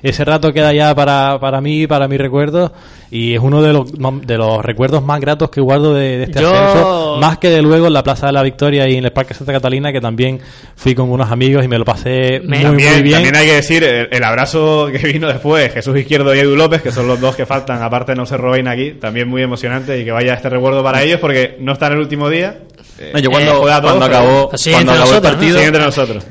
ese 0.09 0.25
rato 0.25 0.53
queda 0.53 0.73
ya 0.73 0.95
para, 0.95 1.39
para 1.41 1.61
mí, 1.61 1.87
para 1.87 2.07
mi 2.09 2.17
recuerdo 2.17 2.73
y 3.11 3.35
es 3.35 3.41
uno 3.41 3.63
de 3.63 3.73
los, 3.73 3.93
de 4.27 4.37
los 4.39 4.65
recuerdos 4.65 5.05
más 5.05 5.21
gratos 5.21 5.51
que 5.51 5.61
guardo 5.61 5.95
de, 5.95 6.19
de 6.19 6.23
este 6.25 6.41
Yo- 6.41 6.53
ascenso, 6.55 7.17
más 7.21 7.39
que 7.39 7.49
de 7.51 7.63
luego 7.63 7.87
en 7.87 7.93
la 7.93 8.03
Plaza 8.03 8.27
de 8.27 8.33
la 8.33 8.43
Victoria 8.43 8.89
y 8.89 8.97
en 8.97 9.05
el 9.05 9.13
Parque 9.13 9.35
Santa 9.35 9.53
Catalina, 9.53 9.93
que 9.93 10.01
también 10.01 10.41
fui 10.75 10.95
con 10.95 11.11
unos 11.11 11.31
amigos 11.31 11.65
y 11.65 11.69
me 11.69 11.79
lo 11.79 11.85
pasé 11.85 12.41
Me- 12.45 12.57
muy, 12.59 12.63
También, 12.65 12.93
muy 12.95 13.03
bien. 13.03 13.15
también 13.15 13.37
hay 13.37 13.47
que 13.47 13.55
decir 13.55 13.85
el, 13.85 14.09
el 14.11 14.25
abrazo 14.25 14.89
que 14.93 14.99
vino 15.07 15.29
después, 15.29 15.73
Jesús 15.73 15.97
Izquierdo 15.97 16.35
y 16.35 16.39
Edu 16.41 16.57
López, 16.57 16.83
que 16.83 16.91
son 16.93 17.07
los 17.07 17.21
dos 17.21 17.37
que 17.37 17.47
faltan, 17.47 17.83
aparte 17.83 18.13
de 18.13 18.17
no 18.17 18.27
ser 18.27 18.41
Robaina 18.41 18.73
aquí, 18.73 18.93
también 18.93 19.29
muy 19.29 19.43
emocionante 19.43 20.01
y 20.01 20.05
que 20.05 20.11
vaya 20.13 20.35
este 20.35 20.49
recuerdo 20.51 20.83
para 20.83 21.03
ellos 21.03 21.21
porque 21.21 21.57
no 21.61 21.73
están 21.73 21.93
el 21.93 21.99
último 22.01 22.29
día. 22.29 22.59
Eh, 22.99 23.11
No, 23.15 23.19
yo 23.19 23.31
cuando, 23.31 23.69
eh, 23.69 23.81
cuando 23.83 24.05
acabó, 24.05 24.51
Sí, 24.55 24.71
cuando 24.71 24.93
entre 24.93 25.03
acabó 25.05 25.17
el 25.17 25.23
partido, 25.33 25.59
entre 25.61 25.83
nosotros. 25.83 26.25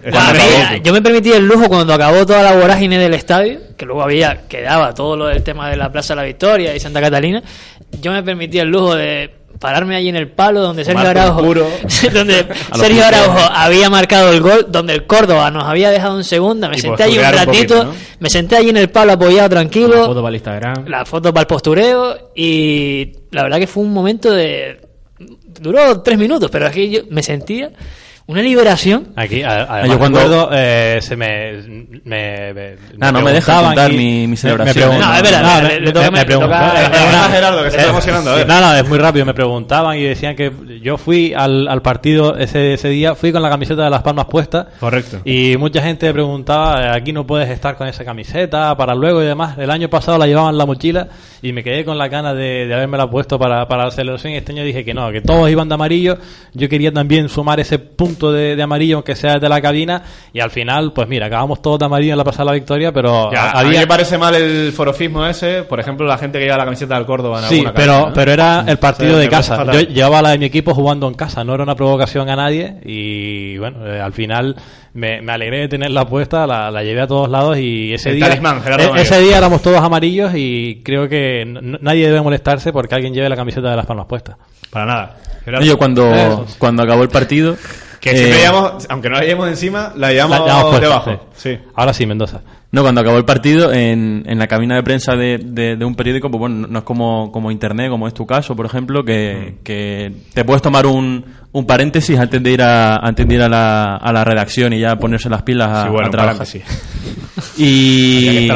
Yo 0.84 0.93
me 0.93 1.01
permití 1.01 1.32
el 1.32 1.45
lujo 1.45 1.68
cuando 1.68 1.93
acabó 1.93 2.26
toda 2.26 2.41
la 2.43 2.53
vorágine 2.53 2.97
del 2.97 3.14
estadio, 3.14 3.59
que 3.78 3.86
luego 3.86 4.01
había 4.03 4.47
quedaba 4.47 4.93
todo 4.93 5.16
lo 5.18 5.26
del 5.28 5.43
tema 5.43 5.70
de 5.70 5.78
la 5.78 5.91
Plaza 5.91 6.14
de 6.14 6.22
la 6.22 6.24
Victoria 6.28 6.76
y 6.76 6.80
Santa 6.80 7.01
Catalina, 7.01 7.41
yo 8.01 8.11
me 8.11 8.24
permití 8.24 8.59
el 8.59 8.70
lujo 8.70 8.95
de 8.95 9.30
pararme 9.59 9.95
allí 9.95 10.09
en 10.09 10.16
el 10.16 10.30
palo 10.30 10.61
donde 10.61 10.84
Sergio 10.84 11.07
Araujo 11.07 11.41
puro. 11.41 11.68
donde 12.14 12.45
Sergio. 12.76 13.05
Araujo 13.05 13.39
había 13.53 13.89
marcado 13.89 14.32
el 14.34 14.41
gol, 14.41 14.66
donde 14.70 14.93
el 14.93 15.05
Córdoba 15.05 15.51
nos 15.51 15.64
había 15.66 15.89
dejado 15.91 16.18
en 16.18 16.24
segunda, 16.24 16.68
me 16.70 16.78
Y 16.78 16.80
senté 16.80 17.03
allí 17.03 17.18
un 17.18 17.24
ratito, 17.24 17.45
poquito, 17.45 17.84
¿no? 17.86 17.93
me 18.20 18.30
senté 18.30 18.55
allí 18.57 18.70
en 18.70 18.78
el 18.78 18.89
palo 18.89 19.14
apoyado 19.14 19.49
tranquilo, 19.49 19.95
Una 19.95 20.05
foto 20.07 20.22
para 20.22 20.30
el 20.30 20.36
Instagram. 20.36 20.86
la 20.88 21.05
foto 21.05 21.34
para 21.34 21.41
el 21.41 21.47
postureo 21.47 22.32
y 22.36 23.11
la 23.32 23.43
verdad 23.43 23.59
que 23.59 23.68
fue 23.68 23.84
un 23.84 23.93
momento 23.93 24.32
de 24.32 24.82
duró 25.60 26.01
tres 26.01 26.18
minutos, 26.18 26.49
pero 26.51 26.68
aquí 26.68 26.89
yo 26.89 27.01
me 27.10 27.24
sentía 27.24 27.72
una 28.26 28.42
liberación 28.42 29.10
Aquí, 29.16 29.42
a- 29.44 29.50
además, 29.50 29.68
Ah, 29.70 29.88
yo 29.88 30.00
cuando- 30.00 30.20
recuerdo, 30.20 30.50
eh, 30.54 31.00
se 31.02 31.16
me, 31.16 31.54
me, 32.06 32.54
me- 32.54 32.76
Ah, 33.02 33.12
no 33.12 33.22
me 33.22 33.34
deja 33.34 33.62
contar 33.62 33.92
y- 33.92 33.98
mi- 33.98 34.04
mi 34.22 34.28
me- 34.28 34.38
celebración, 34.38 34.90
me 34.90 34.96
pregun- 34.96 34.96
eh. 34.96 35.00
No, 35.06 35.16
es 35.16 35.22
verdad, 35.24 35.42
no, 35.62 35.68
le- 35.68 35.74
me- 35.74 35.80
le 35.86 35.92
toca- 35.92 36.12
me- 36.12 36.18
me 36.20 36.26
preguntaban- 36.26 36.70
toca- 36.70 36.82
eh, 36.82 37.16
a 37.16 37.30
Gerardo, 37.30 37.64
que 37.64 37.72
se 37.72 37.78
está 37.78 37.88
eh, 37.88 37.90
emocionando. 37.90 38.46
No, 38.46 38.62
no, 38.62 38.76
es 38.76 38.88
muy 38.90 38.98
rápido. 38.98 39.26
Me 39.26 39.34
preguntaban 39.34 39.98
y 39.98 40.04
decían 40.04 40.36
que 40.36 40.52
yo 40.82 40.98
fui 40.98 41.34
al, 41.36 41.68
al 41.68 41.82
partido 41.82 42.38
ese, 42.38 42.74
ese 42.74 42.90
día, 42.90 43.16
fui 43.16 43.32
con 43.32 43.42
la 43.42 43.50
camiseta 43.50 43.84
de 43.84 43.90
Las 43.90 44.02
Palmas 44.04 44.26
puesta. 44.26 44.68
Correcto. 44.80 45.20
Y 45.26 45.58
mucha 45.58 45.82
gente 45.82 46.06
me 46.08 46.14
preguntaba, 46.14 46.82
eh, 46.82 46.90
aquí 46.98 47.12
no 47.14 47.28
puedes 47.28 47.50
estar 47.50 47.76
con 47.76 47.88
esa 47.88 48.06
camiseta 48.06 48.76
para 48.78 48.96
luego 48.96 49.22
y 49.22 49.26
demás. 49.26 49.58
El 49.58 49.70
año 49.70 49.90
pasado 49.90 50.18
la 50.18 50.28
llevaba 50.28 50.50
en 50.50 50.58
la 50.58 50.66
mochila 50.66 51.08
y 51.42 51.52
me 51.52 51.62
quedé 51.64 51.84
con 51.84 51.98
la 51.98 52.08
gana 52.08 52.34
de, 52.34 52.68
de 52.68 52.74
haberme 52.74 52.98
la 52.98 53.10
puesto 53.10 53.38
para, 53.38 53.68
para 53.68 53.86
la 53.86 53.92
celebración. 53.92 54.34
Y 54.34 54.38
este 54.38 54.54
año 54.54 54.64
dije 54.64 54.86
que 54.86 54.94
no, 54.94 55.12
que 55.12 55.20
todos 55.22 55.50
iban 55.50 55.68
de 55.68 55.76
amarillo. 55.76 56.18
Yo 56.54 56.70
quería 56.70 56.92
también 56.92 57.28
sumar 57.28 57.60
ese 57.60 57.80
punto 57.80 58.12
de, 58.22 58.55
de 58.55 58.64
amarillo, 58.64 58.97
aunque 58.97 59.16
sea 59.16 59.34
desde 59.34 59.49
la 59.49 59.61
cabina. 59.61 60.03
Y 60.34 60.39
al 60.39 60.49
final, 60.51 60.93
pues 60.93 61.07
mira, 61.07 61.28
acabamos 61.28 61.61
todos 61.61 61.80
de 61.80 61.86
amarillo 61.86 62.11
en 62.14 62.18
la 62.18 62.24
Plaza 62.24 62.43
de 62.43 62.45
la 62.45 62.51
Victoria, 62.53 62.91
pero 62.91 63.32
Ya, 63.32 63.51
a- 63.51 63.59
a 63.59 63.61
mí 63.64 63.68
había... 63.70 63.80
me 63.82 63.88
parece 63.88 64.18
mal 64.18 64.36
el 64.36 64.72
forofismo 64.74 65.26
ese, 65.26 65.64
por 65.64 65.80
ejemplo, 65.80 66.05
la 66.07 66.18
gente 66.18 66.39
que 66.39 66.45
lleva 66.45 66.57
la 66.57 66.66
camiseta 66.66 66.95
del 66.95 67.05
Córdoba 67.05 67.39
en 67.39 67.45
Sí, 67.49 67.55
alguna 67.55 67.74
pero, 67.74 67.91
cabina, 67.93 68.07
¿no? 68.09 68.14
pero 68.14 68.32
era 68.32 68.64
el 68.68 68.78
partido 68.78 69.11
Sí, 69.11 69.18
de 69.18 69.24
me 69.26 69.32
parece 69.32 69.49
casa. 69.51 69.72
Yo 69.72 69.80
llevaba 69.82 70.22
la 70.22 70.30
de 70.32 70.38
mi 70.39 70.45
equipo 70.45 70.74
jugando 70.74 71.07
en 71.07 71.14
casa, 71.14 71.43
no 71.43 71.53
era 71.53 71.64
una 71.64 71.76
provocación 71.76 72.30
a 72.30 72.36
nadie. 72.36 72.78
Y 72.86 73.57
bueno, 73.57 73.86
eh, 73.88 73.99
al 74.01 74.14
final 74.14 74.55
me, 74.93 75.22
me 75.22 75.32
alegré 75.32 75.59
de 75.61 75.68
tenerla 75.68 76.05
puesta, 76.07 76.45
la, 76.45 76.70
la 76.72 76.84
llevé 76.84 77.01
a 77.01 77.07
todos 77.07 77.30
lados 77.30 77.57
y 77.57 77.93
ese 77.93 78.09
El 78.11 78.16
día. 78.18 78.28
talismán, 78.28 78.61
e- 78.80 79.01
ese 79.01 79.20
día 79.20 79.38
éramos 79.38 79.61
todos 79.61 79.80
amarillos 79.80 80.32
y 80.36 80.82
creo 80.84 81.07
que 81.09 81.43
nadie 81.82 82.05
debe 82.07 82.22
molestarse 82.22 82.72
porque 82.72 82.95
alguien 82.95 83.14
lleve 83.14 83.30
la 83.30 83.36
camiseta 83.36 83.70
de 83.72 83.76
las 83.76 83.86
palmas 83.86 84.05
puesta. 84.07 84.38
Para 84.70 84.86
nada. 84.86 85.16
Yo 85.61 85.78
cuando, 85.78 86.45
cuando 86.57 86.84
acabó 86.84 87.03
el 87.03 87.09
partido, 87.09 87.55
Que 88.04 88.12
eh, 88.12 88.18
siempre 88.18 88.39
llevamos, 88.39 88.86
aunque 88.89 89.10
no 89.10 89.16
la 89.16 89.22
llevemos 89.22 89.47
encima, 89.47 89.93
la 89.95 90.12
llevamos, 90.12 90.39
La 90.39 90.45
llevamos 90.45 90.82
debajo. 90.82 91.30
Sí. 91.38 91.58
Ahora 91.74 91.93
sí, 91.93 92.06
Mendoza. 92.06 92.41
No, 92.74 92.82
cuando 92.82 93.00
acabó 93.02 93.18
el 93.18 93.24
partido, 93.26 93.72
en, 93.72 94.24
en 94.28 94.38
la 94.40 94.48
cabina 94.48 94.76
de 94.76 94.84
prensa 94.84 95.16
de, 95.16 95.38
de- 95.38 95.76
de 95.78 95.86
un 95.86 95.94
periódico, 95.96 96.30
pues 96.30 96.40
bueno, 96.40 96.68
no 96.68 96.80
es 96.80 96.84
como, 96.84 97.32
como 97.32 97.52
internet, 97.52 97.90
como 97.92 98.08
es 98.08 98.14
tu 98.16 98.26
caso, 98.26 98.56
por 98.56 98.66
ejemplo, 98.66 99.06
que, 99.06 99.58
que 99.64 100.12
te 100.34 100.44
puedes 100.44 100.62
tomar 100.64 100.88
un, 100.88 101.24
un 101.52 101.66
paréntesis 101.68 102.18
antes 102.20 102.42
de 102.42 102.52
ir 102.52 102.62
a, 102.64 102.98
antes 102.98 103.28
de 103.28 103.36
ir 103.36 103.42
a 103.44 103.48
la, 103.48 103.96
a 103.98 104.12
la 104.12 104.24
redacción 104.24 104.74
y 104.74 104.80
ya 104.80 104.96
ponerse 104.98 105.30
las 105.30 105.44
pilas 105.44 105.70
a, 105.70 105.84
Sí, 105.84 105.90
bueno, 105.90 106.08
a 106.08 106.12
trabajar. 106.12 106.48
Y, 107.58 108.48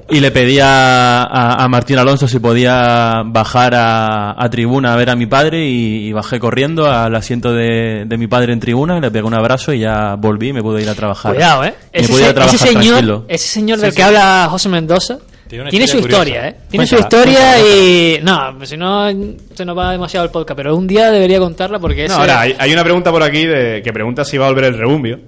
y 0.10 0.20
le 0.20 0.30
pedí 0.30 0.58
a, 0.58 1.22
a- 1.22 1.64
a 1.64 1.68
Martín 1.68 1.98
Alonso 1.98 2.26
si 2.26 2.38
podía 2.40 3.22
bajar 3.24 3.74
a, 3.74 4.34
a 4.42 4.50
tribuna 4.50 4.92
a 4.92 4.96
ver 4.96 5.10
a 5.10 5.16
mi 5.16 5.26
padre 5.26 5.64
y, 5.68 6.08
y 6.08 6.12
bajé 6.12 6.38
corriendo 6.40 6.90
al 6.90 7.14
asiento 7.14 7.52
de, 7.52 8.04
de 8.06 8.16
mi 8.18 8.26
padre 8.26 8.52
en 8.52 8.60
tribuna, 8.60 8.98
le 9.00 9.10
pegué 9.10 9.24
un 9.24 9.34
abrazo 9.34 9.72
y 9.72 9.80
ya 9.80 10.14
volví 10.16 10.48
y 10.48 10.52
me 10.52 10.62
pude 10.62 10.82
ir 10.82 10.88
a 10.88 10.94
trabajar. 10.94 11.34
Cuidado, 11.34 11.64
¿eh? 11.64 11.74
Me 11.92 12.00
Ese, 12.00 12.12
pude 12.12 12.22
ir 12.22 12.26
a 12.26 12.26
se- 12.26 12.30
ese 12.30 12.34
trabajar 12.34 12.58
señor, 12.58 12.82
tranquilo. 12.94 13.24
ese 13.28 13.48
señor 13.60 13.78
del 13.78 13.94
que 13.94 14.02
habla 14.02 14.46
José 14.50 14.68
Mendoza, 14.68 15.18
Tiene 15.48 15.86
su 15.86 15.98
historia. 15.98 16.48
¿eh? 16.48 16.56
Tiene 16.70 16.86
su 16.86 16.96
Cuéntala, 16.96 17.22
historia 17.58 17.58
y... 17.60 18.20
No, 18.22 18.54
pues 18.56 18.68
si 18.70 18.76
no 18.76 19.08
se 19.54 19.64
nos 19.64 19.76
va 19.76 19.92
demasiado 19.92 20.24
el 20.26 20.30
podcast, 20.32 20.56
pero 20.56 20.74
un 20.76 20.86
día 20.86 21.10
debería 21.10 21.38
contarla 21.38 21.78
porque 21.78 22.06
No, 22.08 22.14
ahora, 22.14 22.40
hay, 22.40 22.54
hay 22.58 22.72
una 22.72 22.84
pregunta 22.84 23.10
por 23.10 23.22
aquí 23.22 23.46
de, 23.46 23.82
que 23.82 23.92
pregunta 23.92 24.24
si 24.24 24.38
va 24.38 24.46
a 24.46 24.48
volver 24.50 24.64
el 24.64 24.78
rebumbio. 24.78 25.18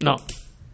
No. 0.00 0.16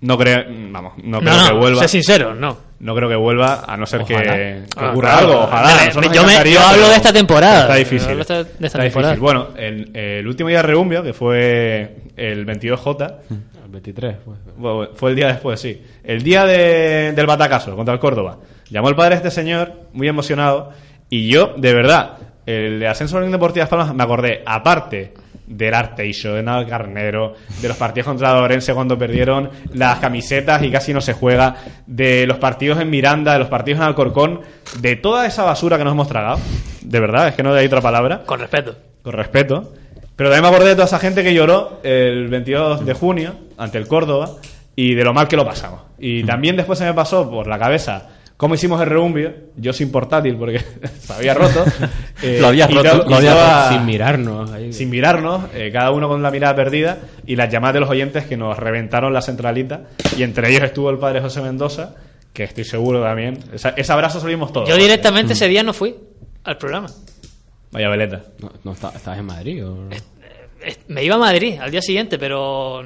No 0.00 0.18
creo, 0.18 0.44
vamos, 0.70 0.92
no 1.02 1.20
creo 1.20 1.34
no, 1.36 1.46
que 1.48 1.54
vuelva. 1.54 1.80
sé 1.82 1.88
sincero, 1.88 2.34
no. 2.34 2.58
No 2.80 2.94
creo 2.94 3.08
que 3.08 3.16
vuelva, 3.16 3.64
a 3.66 3.76
no 3.78 3.86
ser 3.86 4.04
que, 4.04 4.12
Ojalá. 4.14 4.34
que 4.34 4.62
Ah, 4.76 4.90
ocurra 4.90 5.10
claro. 5.12 5.28
algo. 5.28 5.44
Ojalá. 5.44 5.90
Yo 5.90 6.00
me- 6.00 6.06
encantaría, 6.08 6.52
yo 6.54 6.60
hablo 6.60 6.88
de 6.88 6.96
esta 6.96 7.12
temporada. 7.14 7.60
Está 7.62 7.74
difícil. 7.76 8.08
hablo 8.10 8.16
de 8.16 8.20
esta- 8.22 8.34
de 8.34 8.42
esta 8.50 8.66
Está 8.66 8.78
temporada. 8.80 9.12
difícil. 9.14 9.22
Bueno, 9.22 9.48
el, 9.56 9.96
el 9.96 10.26
último 10.26 10.48
día 10.50 10.58
de 10.58 10.62
rebumbio, 10.64 11.02
que 11.02 11.14
fue 11.14 11.94
el 12.16 12.44
22J, 12.44 13.14
El 13.30 13.53
23. 13.74 14.16
pues. 14.24 14.38
Bueno, 14.56 14.90
fue 14.94 15.10
el 15.10 15.16
día 15.16 15.28
después, 15.28 15.60
sí. 15.60 15.82
El 16.02 16.22
día 16.22 16.44
de- 16.46 17.12
del 17.12 17.26
batacazo 17.26 17.76
contra 17.76 17.92
el 17.94 18.00
Córdoba. 18.00 18.38
Llamó 18.70 18.88
el 18.88 18.96
padre 18.96 19.10
de 19.10 19.16
este 19.16 19.30
señor, 19.30 19.72
muy 19.92 20.08
emocionado, 20.08 20.70
y 21.10 21.28
yo, 21.28 21.52
de 21.56 21.74
verdad, 21.74 22.16
el 22.46 22.80
de 22.80 22.88
Ascenso 22.88 23.16
a 23.16 23.20
la 23.20 23.26
Unión 23.26 23.38
Deportiva 23.38 23.64
Las 23.64 23.70
Palmas, 23.70 23.94
me 23.94 24.02
acordé, 24.02 24.42
aparte 24.46 25.12
del 25.46 25.74
Arteixo, 25.74 26.32
de 26.34 26.42
Nado 26.42 26.66
Carnero, 26.66 27.34
de 27.60 27.68
los 27.68 27.76
partidos 27.76 28.06
contra 28.06 28.34
Orense 28.40 28.72
cuando 28.72 28.96
perdieron 28.96 29.50
las 29.74 29.98
camisetas 29.98 30.62
y 30.62 30.70
casi 30.70 30.94
no 30.94 31.02
se 31.02 31.12
juega, 31.12 31.56
de 31.86 32.26
los 32.26 32.38
partidos 32.38 32.80
en 32.80 32.88
Miranda, 32.88 33.34
de 33.34 33.40
los 33.40 33.48
partidos 33.48 33.80
en 33.80 33.86
Alcorcón, 33.86 34.40
de 34.80 34.96
toda 34.96 35.26
esa 35.26 35.44
basura 35.44 35.76
que 35.76 35.84
nos 35.84 35.92
hemos 35.92 36.08
tragado, 36.08 36.38
de 36.80 37.00
verdad, 37.00 37.28
es 37.28 37.34
que 37.34 37.42
no 37.42 37.52
hay 37.52 37.66
otra 37.66 37.82
palabra, 37.82 38.22
Con 38.24 38.40
respeto. 38.40 38.74
con 39.02 39.12
respeto. 39.12 39.74
Pero 40.16 40.30
también 40.30 40.48
me 40.48 40.54
acordé 40.56 40.70
de 40.70 40.74
toda 40.76 40.86
esa 40.86 40.98
gente 41.00 41.22
que 41.24 41.34
lloró 41.34 41.80
el 41.82 42.28
22 42.28 42.86
de 42.86 42.94
junio 42.94 43.34
ante 43.58 43.78
el 43.78 43.86
Córdoba 43.88 44.30
y 44.76 44.94
de 44.94 45.04
lo 45.04 45.12
mal 45.12 45.28
que 45.28 45.36
lo 45.36 45.44
pasamos. 45.44 45.80
Y 45.98 46.24
también 46.24 46.56
después 46.56 46.78
se 46.78 46.84
me 46.84 46.94
pasó 46.94 47.30
por 47.30 47.46
la 47.46 47.58
cabeza 47.58 48.10
cómo 48.36 48.56
hicimos 48.56 48.80
el 48.80 48.88
reumbio, 48.88 49.32
yo 49.56 49.72
sin 49.72 49.92
portátil 49.92 50.36
porque 50.36 50.58
se 51.00 51.12
había 51.12 51.34
roto. 51.34 51.64
eh, 52.22 52.38
Lo 52.40 52.48
habías 52.48 52.68
y 52.68 52.74
roto, 52.74 53.04
todo- 53.04 53.20
lo. 53.20 53.68
Sin 53.70 53.86
mirarnos. 53.86 54.50
ahí. 54.50 54.72
sin 54.72 54.90
mirarnos, 54.90 55.44
eh, 55.54 55.70
cada 55.72 55.92
uno 55.92 56.08
con 56.08 56.20
la 56.22 56.30
mirada 56.32 56.54
perdida 56.56 56.98
y 57.26 57.36
las 57.36 57.50
llamadas 57.50 57.74
de 57.74 57.80
los 57.80 57.90
oyentes 57.90 58.24
que 58.26 58.36
nos 58.36 58.58
reventaron 58.58 59.12
la 59.12 59.22
centralita 59.22 59.84
y 60.16 60.22
entre 60.24 60.50
ellos 60.50 60.64
estuvo 60.64 60.90
el 60.90 60.98
padre 60.98 61.20
José 61.20 61.40
Mendoza, 61.42 61.94
que 62.32 62.42
estoy 62.42 62.64
seguro 62.64 63.00
también. 63.02 63.38
Esa- 63.52 63.70
ese 63.76 63.92
abrazo 63.92 64.18
salimos 64.18 64.52
todos. 64.52 64.68
Yo 64.68 64.76
directamente 64.76 65.34
ese 65.34 65.46
día 65.46 65.62
no 65.62 65.72
fui 65.72 65.94
al 66.42 66.58
programa. 66.58 66.88
Vaya 67.70 67.88
veleta. 67.88 68.22
No, 68.40 68.52
no 68.64 68.72
está- 68.72 68.90
¿Estás 68.94 69.16
en 69.18 69.24
Madrid? 69.26 69.64
O... 69.66 69.88
Me 70.88 71.04
iba 71.04 71.14
a 71.16 71.18
Madrid 71.18 71.58
al 71.60 71.70
día 71.70 71.82
siguiente, 71.82 72.18
pero 72.18 72.82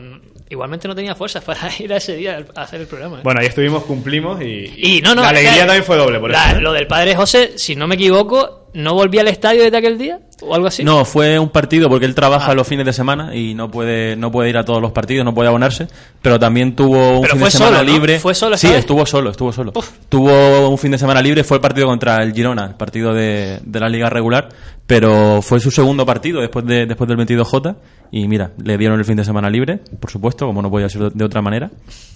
igualmente 0.50 0.88
no 0.88 0.94
tenía 0.94 1.14
fuerzas 1.14 1.44
para 1.46 1.60
ir 1.78 1.92
a 1.92 1.96
ese 1.98 2.16
día 2.16 2.44
a 2.54 2.62
hacer 2.62 2.80
el 2.80 2.86
programa. 2.86 3.18
¿eh? 3.18 3.20
Bueno, 3.24 3.40
ahí 3.40 3.46
estuvimos, 3.46 3.84
cumplimos 3.84 4.40
y, 4.42 4.72
Y 4.76 5.00
no, 5.02 5.14
no, 5.14 5.22
la 5.22 5.28
alegría 5.30 5.66
también 5.66 5.84
fue 5.84 5.96
doble 5.96 6.18
por 6.18 6.30
la- 6.30 6.50
eso. 6.50 6.58
¿eh? 6.58 6.60
Lo 6.60 6.72
del 6.72 6.86
padre 6.86 7.14
José, 7.14 7.52
si 7.58 7.76
no 7.76 7.86
me 7.86 7.94
equivoco, 7.96 8.67
¿no 8.78 8.94
volví 8.94 9.18
al 9.18 9.28
estadio 9.28 9.62
desde 9.62 9.76
aquel 9.76 9.98
día? 9.98 10.20
¿O 10.40 10.54
algo 10.54 10.68
así? 10.68 10.84
No, 10.84 11.04
fue 11.04 11.38
un 11.38 11.48
partido 11.50 11.88
porque 11.88 12.06
él 12.06 12.14
trabaja 12.14 12.52
Ah. 12.52 12.54
los 12.54 12.66
fines 12.66 12.86
de 12.86 12.92
semana 12.92 13.34
y 13.34 13.54
no 13.54 13.70
puede 13.70 14.14
no 14.16 14.30
puede 14.30 14.50
ir 14.50 14.56
a 14.56 14.64
todos 14.64 14.80
los 14.80 14.92
partidos, 14.92 15.24
no 15.24 15.34
puede 15.34 15.48
abonarse, 15.48 15.88
pero 16.22 16.38
también 16.38 16.76
tuvo 16.76 17.16
un 17.16 17.22
Pero 17.22 17.32
fin 17.34 17.40
fue 17.40 17.46
de 17.48 17.50
semana 17.50 17.78
solo, 17.78 17.86
¿no? 17.88 17.92
libre. 17.92 18.20
Fue 18.20 18.34
solo, 18.34 18.56
sí, 18.56 18.68
estuvo 18.68 19.04
solo, 19.04 19.30
estuvo 19.30 19.52
solo. 19.52 19.72
Tuvo 20.08 20.68
un 20.68 20.78
fin 20.78 20.92
de 20.92 20.98
semana 20.98 21.20
libre, 21.20 21.42
fue 21.44 21.56
el 21.56 21.60
partido 21.60 21.86
contra 21.86 22.22
el 22.22 22.32
Girona, 22.32 22.66
el 22.66 22.74
partido 22.76 23.12
de, 23.12 23.58
de 23.64 23.80
la 23.80 23.88
liga 23.88 24.08
regular, 24.08 24.48
pero 24.86 25.42
fue 25.42 25.58
su 25.60 25.70
segundo 25.70 26.06
partido 26.06 26.40
después 26.40 26.64
de 26.64 26.86
después 26.86 27.08
del 27.08 27.18
22J 27.18 27.74
y 28.12 28.26
mira, 28.28 28.52
le 28.62 28.78
dieron 28.78 28.98
el 28.98 29.04
fin 29.04 29.16
de 29.16 29.24
semana 29.24 29.50
libre, 29.50 29.80
por 30.00 30.10
supuesto, 30.10 30.46
como 30.46 30.62
no 30.62 30.70
podía 30.70 30.88
ser 30.88 31.02
de- 31.02 31.10
de 31.14 31.24
otra 31.24 31.42
manera, 31.42 31.68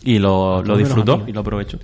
y 0.05 0.19
lo, 0.19 0.63
lo 0.63 0.77
disfrutó 0.77 1.23
y 1.27 1.33
lo 1.33 1.41
aprovechó. 1.41 1.79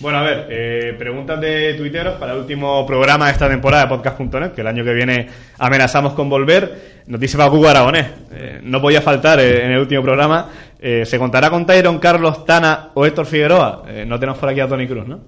Bueno, 0.00 0.18
a 0.18 0.22
ver, 0.22 0.46
eh, 0.48 0.94
preguntas 0.96 1.40
de 1.40 1.74
tuiteros 1.74 2.14
para 2.18 2.32
el 2.32 2.38
último 2.38 2.86
programa 2.86 3.26
de 3.26 3.32
esta 3.32 3.48
temporada 3.48 3.82
de 3.84 3.88
podcast.net, 3.88 4.52
que 4.52 4.60
el 4.60 4.68
año 4.68 4.84
que 4.84 4.94
viene 4.94 5.28
amenazamos 5.58 6.12
con 6.12 6.30
volver. 6.30 7.02
Nos 7.08 7.18
dice 7.18 7.36
Paco 7.36 7.66
Aragonés, 7.66 8.06
eh, 8.30 8.60
no 8.62 8.80
podía 8.80 9.00
faltar 9.00 9.40
eh, 9.40 9.64
en 9.64 9.72
el 9.72 9.78
último 9.80 10.02
programa. 10.02 10.50
Eh, 10.78 11.04
¿Se 11.04 11.18
contará 11.18 11.50
con 11.50 11.66
Tyron, 11.66 11.98
Carlos, 11.98 12.44
Tana 12.44 12.90
o 12.94 13.04
Héctor 13.04 13.26
Figueroa? 13.26 13.82
Eh, 13.88 14.04
no 14.06 14.20
tenemos 14.20 14.38
por 14.38 14.48
aquí 14.48 14.60
a 14.60 14.68
Tony 14.68 14.86
Cruz, 14.86 15.08
¿no? 15.08 15.20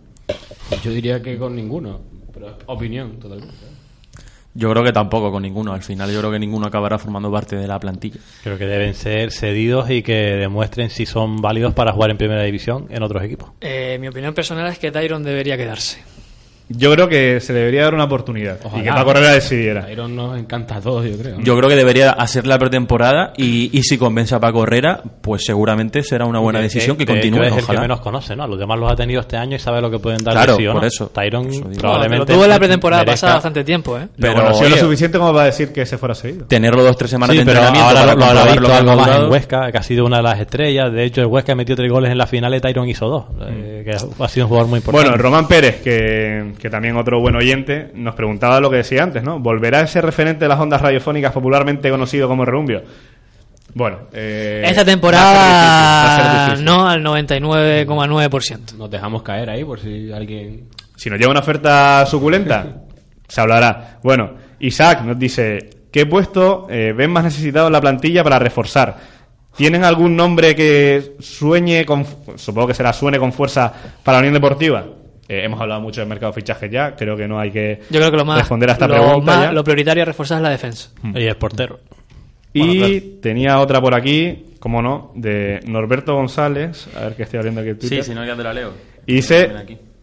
Yo 0.85 0.93
diría 0.93 1.21
que 1.21 1.37
con 1.37 1.57
ninguno. 1.57 2.03
Pero 2.33 2.57
opinión, 2.67 3.19
totalmente. 3.19 3.70
Yo 4.55 4.71
creo 4.71 4.83
que 4.83 4.93
tampoco 4.93 5.31
con 5.31 5.43
ninguno, 5.43 5.73
al 5.73 5.83
final 5.83 6.11
yo 6.13 6.19
creo 6.19 6.33
que 6.33 6.39
ninguno 6.39 6.67
acabará 6.67 6.99
formando 6.99 7.31
parte 7.31 7.55
de 7.57 7.69
la 7.69 7.79
plantilla. 7.79 8.19
Creo 8.43 8.59
que 8.59 8.67
deben 8.67 8.95
ser 8.95 9.31
cedidos 9.31 9.91
y 9.91 10.03
que 10.03 10.13
demuestren 10.13 10.91
si 10.91 11.07
son 11.07 11.37
válidos 11.37 11.73
para 11.73 11.93
jugar 11.93 12.11
en 12.11 12.19
primera 12.19 12.43
división 12.43 12.87
en 12.91 13.03
otros 13.03 13.23
equipos. 13.23 13.51
Eh, 13.61 13.99
mi 14.01 14.09
opinión 14.09 14.35
personal 14.35 14.67
es 14.67 14.79
que 14.79 14.91
Tyron 14.91 15.23
debería 15.23 15.57
quedarse. 15.57 16.03
Yo 16.73 16.93
creo 16.93 17.09
que 17.09 17.41
se 17.41 17.53
debería 17.53 17.83
dar 17.83 17.95
una 17.95 18.05
oportunidad 18.05 18.59
y 18.77 18.83
que 18.83 18.89
Paco 18.91 19.11
Herrera 19.11 19.33
decidiera. 19.33 19.91
Iron 19.91 20.15
nos 20.15 20.39
encanta 20.39 20.77
a 20.77 20.81
todos, 20.81 21.05
yo 21.05 21.19
creo. 21.19 21.39
¿no? 21.39 21.45
Yo 21.45 21.57
creo 21.57 21.69
que 21.69 21.75
debería 21.75 22.11
hacer 22.11 22.47
la 22.47 22.59
pretemporada 22.59 23.33
y, 23.37 23.77
y 23.77 23.83
si 23.83 23.99
convence 23.99 24.35
a 24.35 24.41
Paco 24.41 24.63
Herrera, 24.63 25.03
pues 25.21 25.45
seguramente 25.45 26.03
será 26.05 26.27
una 26.27 26.39
buena 26.39 26.61
De- 26.61 26.65
decisión 26.67 26.97
que 26.97 27.03
hecho, 27.03 27.13
continúe. 27.15 27.43
es 27.43 27.49
el 27.53 27.57
que 27.59 27.63
ojalá. 27.65 27.81
menos 27.81 28.01
conoce, 28.01 28.37
¿no? 28.37 28.47
Los 28.47 28.59
demás 28.59 28.79
los 28.79 28.91
ha 28.93 28.95
tenido 28.97 29.21
este 29.21 29.37
año 29.37 29.57
y 29.57 29.59
sabe 29.59 29.81
lo 29.81 29.91
que 29.91 29.99
pueden 29.99 30.23
dar 30.23 30.35
Claro, 30.35 30.57
sí 30.57 30.67
o 30.67 30.73
por 30.73 30.83
no. 30.83 30.87
eso. 30.89 31.09
Tyron 31.09 31.49
digo. 31.51 31.65
probablemente 31.79 32.19
lo 32.19 32.27
tuvo 32.27 32.45
en 32.45 32.51
la 32.51 32.59
pretemporada 32.59 33.03
merezca- 33.03 33.11
pasada 33.13 33.35
bastante 33.35 33.65
tiempo, 33.65 33.99
¿eh? 33.99 34.07
Pero 34.19 34.35
conoció 34.35 34.69
lo 34.69 34.77
suficiente 34.77 35.19
como 35.19 35.33
para 35.33 35.47
decir 35.47 35.73
que 35.73 35.85
se 35.85 35.99
fuera 35.99 36.15
seguido. 36.15 36.47
Tenerlo 36.47 36.85
dos 36.85 36.97
tres 36.97 37.11
semanas 37.11 37.33
Sí, 37.35 37.39
de 37.41 37.45
pero 37.47 37.59
entrenamiento 37.67 37.89
ahora 38.01 38.15
para 38.17 38.35
lo, 38.45 38.51
visto 38.53 38.67
que 38.67 38.73
algo 38.73 38.97
más 38.97 39.17
en 39.19 39.31
Huesca, 39.31 39.73
que 39.73 39.79
ha 39.79 39.83
sido 39.83 40.05
una 40.07 40.19
de 40.19 40.23
las 40.23 40.39
estrellas. 40.41 40.93
De 40.93 41.05
hecho, 41.05 41.21
el 41.21 41.27
Huesca 41.27 41.55
metió 41.57 41.75
tres 41.75 41.91
goles 41.91 42.13
en 42.13 42.19
la 42.19 42.27
final 42.29 42.55
y 42.55 42.61
Tyron 42.61 42.89
hizo 42.89 43.09
dos. 43.09 43.25
eh, 43.49 43.83
que 43.85 43.91
ha 43.93 44.29
sido 44.29 44.47
un 44.47 44.49
jugador 44.51 44.69
muy 44.69 44.77
importante. 44.79 45.09
Bueno, 45.09 45.23
Román 45.23 45.49
Pérez, 45.49 45.81
que, 45.83 46.53
que 46.61 46.69
también 46.69 46.97
otro 46.97 47.21
buen 47.21 47.35
oyente, 47.37 47.91
nos 47.95 48.15
preguntaba 48.15 48.61
lo 48.61 48.71
que 48.71 48.77
decía 48.79 49.03
antes, 49.03 49.23
¿no? 49.23 49.41
¿Volverá 49.41 49.81
ese 49.81 50.01
referente 50.01 50.45
de 50.45 50.49
las 50.51 50.61
ondas 50.61 50.81
radiofónicas 50.81 51.33
popularmente 51.33 51.91
conocido 51.91 52.29
como 52.29 52.45
Rerumbio? 52.45 52.83
Bueno, 53.75 54.09
eh, 54.13 54.63
Esta 54.67 54.85
temporada 54.85 56.47
difícil. 56.47 56.65
no 56.65 56.89
al 56.89 57.03
99,9%. 57.03 58.75
Nos 58.77 58.91
dejamos 58.91 59.23
caer 59.23 59.49
ahí 59.49 59.65
por 59.65 59.81
si 59.81 60.13
alguien... 60.13 60.69
Si 60.97 61.09
nos 61.09 61.19
llega 61.19 61.31
una 61.31 61.41
oferta 61.41 62.05
suculenta, 62.05 62.83
se 63.27 63.41
hablará. 63.41 63.99
Bueno, 64.03 64.35
Isaac 64.59 65.03
nos 65.03 65.19
dice, 65.19 65.71
¿qué 65.91 66.05
puesto 66.05 66.67
eh, 66.69 66.93
ven 66.95 67.11
más 67.11 67.25
necesitado 67.25 67.69
en 67.69 67.73
la 67.73 67.81
plantilla 67.81 68.23
para 68.23 68.39
reforzar? 68.39 68.97
¿Tienen 69.57 69.85
algún 69.85 70.15
nombre 70.15 70.55
que 70.55 71.15
sueñe 71.21 71.87
con, 71.87 72.05
supongo 72.37 72.69
que 72.69 72.75
será 72.75 72.93
suene 72.93 73.19
con 73.19 73.33
fuerza 73.33 73.73
para 74.05 74.19
la 74.19 74.21
Unión 74.21 74.35
Deportiva? 74.35 74.85
Eh, 75.33 75.45
hemos 75.45 75.61
hablado 75.61 75.81
mucho 75.81 76.01
del 76.01 76.09
mercado 76.09 76.33
de 76.33 76.41
fichajes 76.41 76.69
ya, 76.69 76.97
creo 76.97 77.17
que 77.17 77.29
no 77.29 77.39
hay 77.39 77.53
que 77.53 77.79
Yo 77.89 78.01
creo 78.01 78.11
que 78.11 78.17
lo 78.17 78.25
más, 78.25 78.39
responder 78.41 78.69
a 78.69 78.73
esta 78.73 78.89
lo, 78.89 78.95
pregunta 78.95 79.21
más- 79.37 79.45
ya. 79.45 79.53
lo 79.53 79.63
prioritario 79.63 80.03
a 80.03 80.07
reforzar 80.07 80.39
es 80.39 80.43
la 80.43 80.51
defensa. 80.51 80.91
Y 81.15 81.25
es 81.25 81.35
portero. 81.37 81.79
Y 82.53 82.59
Bueno, 82.67 82.75
claro. 82.87 83.05
tenía 83.23 83.61
otra 83.61 83.81
por 83.81 83.95
aquí, 83.95 84.47
como 84.59 84.83
no, 84.83 85.13
de 85.15 85.61
Norberto 85.69 86.15
González, 86.17 86.89
a 86.97 87.03
ver 87.05 87.15
que 87.15 87.23
estoy 87.23 87.37
abriendo 87.39 87.61
aquí 87.61 87.71
el 87.71 87.79
Twitter. 87.79 88.03
Sí, 88.03 88.11
si 88.11 88.15
no 88.17 88.25
ya 88.27 88.35
te 88.35 88.43
la 88.43 88.53
leo. 88.53 88.73
Y 89.07 89.15
dice. 89.15 89.49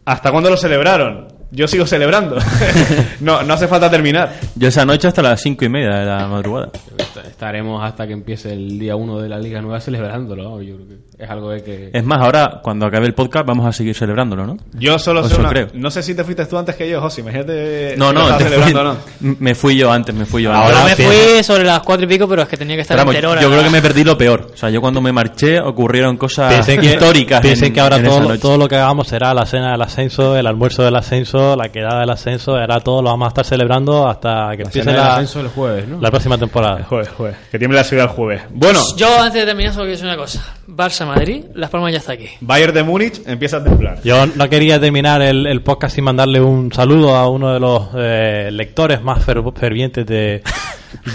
¿hasta 0.06 0.32
cuándo 0.32 0.50
lo 0.50 0.56
celebraron? 0.56 1.28
Yo 1.52 1.68
sigo 1.68 1.86
celebrando. 1.86 2.38
no, 3.22 3.42
no 3.44 3.54
hace 3.54 3.68
falta 3.68 3.90
terminar. 3.90 4.34
Yo 4.56 4.68
esa 4.68 4.86
noche 4.86 5.08
hasta 5.08 5.22
las 5.22 5.42
cinco 5.42 5.64
y 5.66 5.70
media 5.70 5.96
de 6.00 6.06
la 6.06 6.28
madrugada. 6.28 6.70
Est- 6.98 7.18
Estaremos 7.28 7.84
hasta 7.84 8.08
que 8.08 8.14
empiece 8.14 8.52
el 8.52 8.80
día 8.80 8.96
1 8.96 9.20
de 9.20 9.30
la 9.30 9.38
Liga 9.40 9.62
Nueva 9.62 9.80
celebrándolo. 9.80 10.44
¿no? 10.44 10.62
Yo 10.62 10.76
creo 10.76 10.88
que 10.88 11.24
es 11.24 11.30
algo 11.30 11.50
de 11.52 11.64
que... 11.64 11.90
Es 11.94 12.04
más, 12.04 12.20
ahora 12.22 12.60
cuando 12.64 12.86
acabe 12.88 13.06
el 13.06 13.14
podcast 13.14 13.46
vamos 13.46 13.66
a 13.68 13.72
seguir 13.72 13.96
celebrándolo, 13.96 14.46
¿no? 14.46 14.58
Yo 14.74 14.98
solo 15.00 15.24
sé 15.28 15.36
una... 15.40 15.50
creo. 15.50 15.68
No 15.74 15.90
sé 15.92 16.02
si 16.04 16.16
te 16.16 16.24
fuiste 16.24 16.46
tú 16.48 16.58
antes 16.58 16.76
que 16.76 16.90
yo, 16.90 17.00
José. 17.00 17.22
Imagínate 17.22 17.96
No, 17.98 18.10
si 18.10 18.16
no, 18.16 18.38
te 18.38 18.44
celebrando 18.44 18.82
o 18.92 18.96
fui- 18.96 19.28
no. 19.30 19.36
me 19.40 19.56
fui 19.56 19.78
yo 19.78 19.92
antes, 19.92 20.14
me 20.16 20.26
fui 20.26 20.44
yo 20.44 20.52
Ahora 20.54 20.84
antes. 20.84 20.98
Me 21.00 21.06
fui 21.06 21.44
sobre 21.44 21.64
las 21.64 21.80
cuatro 21.82 22.06
y 22.06 22.10
pico, 22.10 22.28
pero 22.28 22.42
es 22.42 22.48
que 22.48 22.58
tenía 22.58 22.76
que 22.76 22.82
estar 22.82 22.98
vamos, 22.98 23.14
entero 23.16 23.40
yo 23.40 23.50
creo 23.52 23.64
que 23.64 23.70
me 23.70 23.82
perdí 23.82 24.04
lo 24.04 24.18
peor. 24.18 24.50
O 24.54 24.58
sea, 24.58 24.70
yo 24.72 24.82
cuando 24.82 25.00
me 25.02 25.12
marché 25.12 25.60
ocurrieron 25.60 26.18
cosas 26.18 26.66
que, 26.66 26.74
históricas. 26.86 27.44
en- 27.46 27.74
que 27.74 27.80
ahora 27.80 28.02
todo, 28.04 28.38
todo 28.40 28.58
lo 28.58 28.68
que 28.68 28.76
hagamos 28.78 29.08
será 29.08 29.34
la 29.34 29.46
cena 29.46 29.72
del 29.74 29.82
ascenso, 29.82 30.36
el 30.36 30.48
almuerzo 30.48 30.84
del 30.84 30.96
ascenso, 30.96 31.37
la 31.56 31.70
quedada 31.70 32.00
del 32.02 32.10
ascenso, 32.10 32.58
era 32.58 32.80
todo 32.80 33.02
lo 33.02 33.10
vamos 33.10 33.26
a 33.26 33.30
estar 33.30 33.46
celebrando 33.46 34.08
hasta 34.08 34.50
que 34.52 34.64
La 34.64 34.64
empiece 34.70 34.92
la, 34.92 35.14
ascenso 35.14 35.40
el 35.42 35.48
jueves, 35.50 35.88
¿no? 35.88 36.00
la 36.02 36.10
próxima 36.10 36.38
temporada. 36.38 36.84
Joder, 36.84 37.08
joder. 37.10 37.36
Que 37.52 37.60
tiemble 37.60 37.78
la 37.78 37.84
ciudad 37.84 38.06
el 38.06 38.12
jueves. 38.12 38.42
Bueno, 38.50 38.80
Yo 38.98 39.08
antes 39.22 39.42
de 39.42 39.46
terminar 39.46 39.74
solo 39.74 39.86
quiero 39.86 39.92
decir 39.98 40.08
una 40.08 40.18
cosa. 40.18 40.44
Barça-Madrid, 40.68 41.46
Las 41.56 41.70
Palmas 41.70 41.92
ya 41.92 42.00
está 42.00 42.14
aquí. 42.14 42.28
Bayern 42.42 42.74
de 42.74 42.84
Múnich 42.84 43.22
empieza 43.26 43.58
a 43.58 43.64
templar. 43.64 44.00
Yo 44.04 44.26
no 44.26 44.50
quería 44.50 44.80
terminar 44.80 45.22
el, 45.22 45.48
el 45.48 45.62
podcast 45.62 45.96
sin 45.96 46.04
mandarle 46.04 46.42
un 46.42 46.72
saludo 46.74 47.16
a 47.16 47.28
uno 47.30 47.54
de 47.54 47.60
los 47.60 47.88
eh, 47.96 48.50
lectores 48.52 49.02
más 49.02 49.26
fer- 49.26 49.54
fervientes 49.56 50.06
de, 50.06 50.42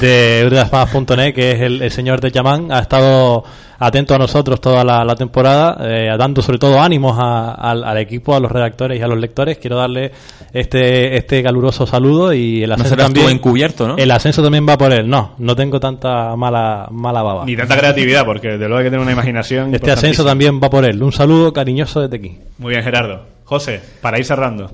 de 0.00 0.40
Eurodaspadas.net, 0.40 1.34
que 1.34 1.52
es 1.52 1.60
el, 1.60 1.82
el 1.82 1.90
señor 1.90 2.20
de 2.20 2.30
Chamán. 2.30 2.70
Ha 2.72 2.80
estado 2.80 3.44
atento 3.78 4.14
a 4.14 4.18
nosotros 4.18 4.60
toda 4.60 4.84
la, 4.84 5.04
la 5.04 5.16
temporada, 5.16 5.76
eh, 5.80 6.08
dando 6.16 6.40
sobre 6.40 6.58
todo 6.58 6.80
ánimos 6.80 7.16
a- 7.18 7.52
al, 7.52 7.82
al 7.82 7.98
equipo, 7.98 8.34
a 8.36 8.38
los 8.40 8.50
redactores 8.52 8.98
y 9.00 9.02
a 9.02 9.08
los 9.08 9.18
lectores. 9.18 9.58
Quiero 9.58 9.76
darle 9.76 10.12
este, 10.52 11.16
este 11.16 11.42
caluroso 11.42 11.84
saludo 11.86 12.32
y 12.32 12.62
el 12.62 12.68
No 12.68 12.74
ascenso 12.76 12.94
tú 12.96 13.02
también. 13.02 13.30
encubierto, 13.30 13.88
¿no? 13.88 13.96
El 13.96 14.10
ascenso 14.12 14.42
también 14.42 14.66
va 14.68 14.78
por 14.78 14.92
él. 14.92 15.08
No, 15.08 15.32
no 15.38 15.56
tengo 15.56 15.80
tanta 15.80 16.36
mala, 16.36 16.86
mala 16.92 17.22
baba. 17.22 17.44
Ni 17.44 17.56
tanta 17.56 17.76
creatividad, 17.76 18.24
porque 18.24 18.50
de 18.50 18.58
luego 18.68 18.76
hay 18.78 18.84
que 18.84 18.90
tener 18.90 19.02
una 19.02 19.12
imaginación. 19.12 19.74
Este 19.74 19.90
ascenso 19.90 20.24
también 20.24 20.60
va 20.62 20.70
por 20.70 20.84
él. 20.84 21.02
Un 21.02 21.12
saludo 21.12 21.52
cariñoso 21.52 22.00
desde 22.02 22.16
aquí. 22.16 22.38
Muy 22.58 22.70
bien, 22.70 22.84
Gerardo. 22.84 23.22
José, 23.44 23.80
para 24.00 24.18
ir 24.18 24.24
cerrando. 24.24 24.70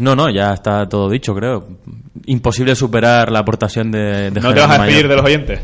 No, 0.00 0.16
no, 0.16 0.30
ya 0.30 0.54
está 0.54 0.88
todo 0.88 1.10
dicho, 1.10 1.34
creo. 1.34 1.68
Imposible 2.24 2.74
superar 2.74 3.30
la 3.30 3.40
aportación 3.40 3.90
de, 3.90 4.30
de 4.30 4.40
¿No 4.40 4.54
te 4.54 4.60
vas 4.60 4.70
a 4.70 4.82
despedir 4.82 5.08
de 5.08 5.16
los 5.16 5.24
oyentes? 5.24 5.60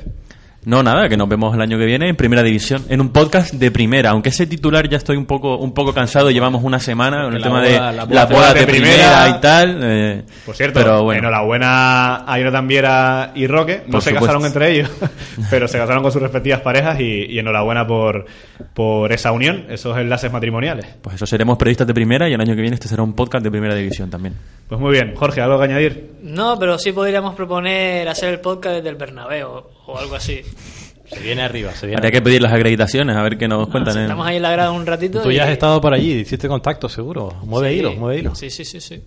No, 0.66 0.82
nada, 0.82 1.08
que 1.08 1.16
nos 1.16 1.28
vemos 1.28 1.54
el 1.54 1.60
año 1.60 1.78
que 1.78 1.84
viene 1.84 2.08
en 2.08 2.16
Primera 2.16 2.42
División, 2.42 2.82
en 2.88 3.00
un 3.00 3.10
podcast 3.10 3.54
de 3.54 3.70
Primera. 3.70 4.10
Aunque 4.10 4.30
ese 4.30 4.48
titular 4.48 4.88
ya 4.88 4.96
estoy 4.96 5.16
un 5.16 5.24
poco 5.24 5.56
un 5.58 5.72
poco 5.72 5.94
cansado, 5.94 6.28
llevamos 6.32 6.64
una 6.64 6.80
semana 6.80 7.22
con 7.22 7.36
el 7.36 7.40
tema 7.42 7.60
boda- 7.60 7.68
de 7.70 7.78
la 7.78 7.92
las 7.92 8.08
boda 8.08 8.26
bodas 8.26 8.54
de, 8.54 8.60
de 8.60 8.66
primera, 8.66 8.94
primera 8.96 9.28
y 9.28 9.40
tal. 9.40 9.78
eh, 9.84 10.22
Por 10.44 10.56
cierto, 10.56 10.80
pero 10.80 11.04
bueno, 11.04 11.20
enhorabuena 11.20 12.16
a 12.26 12.36
Jonathan 12.36 12.66
Viera 12.66 13.30
y 13.36 13.46
Roque. 13.46 13.82
No 13.86 13.92
Por 13.92 14.02
se 14.02 14.10
supuesto. 14.10 14.26
casaron 14.26 14.44
entre 14.44 14.72
ellos, 14.72 14.90
pero 15.50 15.68
se 15.68 15.78
casaron 15.78 16.02
con 16.02 16.10
sus 16.10 16.20
respectivas 16.20 16.60
parejas 16.62 16.98
y, 16.98 17.26
y 17.30 17.38
enhorabuena 17.38 17.86
por, 17.86 18.26
por 18.74 19.12
esa 19.12 19.30
unión, 19.30 19.66
esos 19.68 19.96
enlaces 19.96 20.32
matrimoniales. 20.32 20.84
pues 21.00 21.14
eso 21.14 21.26
seremos 21.26 21.58
periodistas 21.58 21.86
de 21.86 21.94
Primera 21.94 22.28
y 22.28 22.32
el 22.34 22.40
año 22.40 22.56
que 22.56 22.62
viene 22.62 22.74
este 22.74 22.88
será 22.88 23.04
un 23.04 23.12
podcast 23.14 23.44
de 23.44 23.52
Primera 23.52 23.76
División 23.76 24.10
también. 24.10 24.34
Pues 24.68 24.80
muy 24.80 24.90
bien, 24.90 25.14
Jorge, 25.14 25.40
¿algo 25.40 25.58
que 25.58 25.64
añadir? 25.64 26.10
No, 26.24 26.58
pero 26.58 26.76
sí 26.76 26.90
podríamos 26.90 27.36
proponer 27.36 28.08
hacer 28.08 28.30
el 28.30 28.40
podcast 28.40 28.74
desde 28.78 28.88
el 28.88 28.96
Bernabéu 28.96 29.75
o 29.86 29.98
algo 29.98 30.14
así. 30.16 30.42
Se 31.08 31.20
viene 31.20 31.42
arriba, 31.42 31.72
se 31.72 31.86
viene 31.86 31.98
Habría 31.98 32.10
que 32.10 32.20
pedir 32.22 32.42
las 32.42 32.52
acreditaciones 32.52 33.16
a 33.16 33.22
ver 33.22 33.38
qué 33.38 33.46
nos 33.46 33.68
cuentan. 33.68 33.96
¿eh? 33.98 34.02
Estamos 34.02 34.26
ahí 34.26 34.36
en 34.36 34.42
la 34.42 34.50
grada 34.50 34.72
un 34.72 34.84
ratito. 34.86 35.22
Tú 35.22 35.30
y- 35.30 35.36
ya 35.36 35.44
has 35.44 35.50
estado 35.50 35.80
por 35.80 35.94
allí, 35.94 36.12
hiciste 36.12 36.48
contacto, 36.48 36.88
seguro. 36.88 37.32
Mueve 37.44 37.70
Sí. 37.70 37.78
hilos, 37.78 37.96
mueve 37.96 38.18
hilos. 38.20 38.36
Sí, 38.38 38.50
sí, 38.50 38.64
sí, 38.64 38.80
sí. 38.80 39.02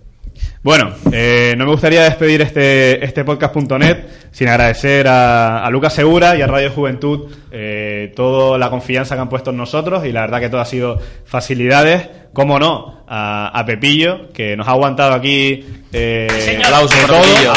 Bueno, 0.62 0.90
eh, 1.12 1.54
no 1.58 1.66
me 1.66 1.72
gustaría 1.72 2.02
despedir 2.04 2.40
este, 2.40 3.04
este 3.04 3.24
podcast.net 3.24 3.98
sin 4.30 4.48
agradecer 4.48 5.06
a, 5.08 5.64
a 5.66 5.70
Lucas 5.70 5.92
Segura 5.92 6.34
y 6.36 6.40
a 6.40 6.46
Radio 6.46 6.70
Juventud 6.70 7.30
eh, 7.50 8.12
toda 8.16 8.56
la 8.56 8.70
confianza 8.70 9.14
que 9.16 9.20
han 9.20 9.28
puesto 9.28 9.50
en 9.50 9.58
nosotros 9.58 10.06
y 10.06 10.12
la 10.12 10.22
verdad 10.22 10.40
que 10.40 10.48
todo 10.48 10.60
ha 10.62 10.64
sido 10.66 10.98
facilidades. 11.26 12.08
Cómo 12.32 12.58
no, 12.58 13.04
a, 13.08 13.48
a 13.48 13.64
Pepillo, 13.66 14.30
que 14.32 14.56
nos 14.56 14.66
ha 14.68 14.70
aguantado 14.70 15.12
aquí. 15.14 15.66
Eh, 15.92 16.58
Aplausos 16.64 16.90
de 16.98 17.06
para 17.06 17.20
todo. 17.20 17.32
Pepillo. 17.34 17.52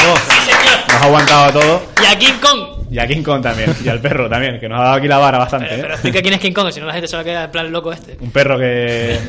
Nos 0.87 0.95
ha 1.01 1.05
aguantado 1.05 1.45
a 1.45 1.51
todo. 1.51 1.81
Y 2.01 2.05
a 2.13 2.17
King 2.19 2.39
Kong. 2.41 2.72
Y 2.93 2.99
a 2.99 3.07
King 3.07 3.23
Kong 3.23 3.41
también. 3.41 3.71
Y 3.83 3.87
al 3.89 3.99
perro 3.99 4.29
también, 4.29 4.59
que 4.59 4.69
nos 4.69 4.79
ha 4.79 4.83
dado 4.83 4.95
aquí 4.95 5.07
la 5.07 5.17
vara 5.17 5.39
bastante. 5.39 5.65
Pero, 5.67 5.77
¿eh? 5.77 5.81
pero 5.81 5.93
explica 5.95 6.21
quién 6.21 6.33
es 6.35 6.39
King 6.39 6.51
Kong, 6.53 6.71
si 6.71 6.79
no 6.79 6.85
la 6.85 6.93
gente 6.93 7.07
se 7.07 7.15
va 7.15 7.21
a 7.21 7.25
quedar 7.25 7.45
en 7.45 7.51
plan 7.51 7.71
loco 7.71 7.91
este. 7.91 8.17
Un 8.21 8.29
perro 8.31 8.57
que 8.59 8.63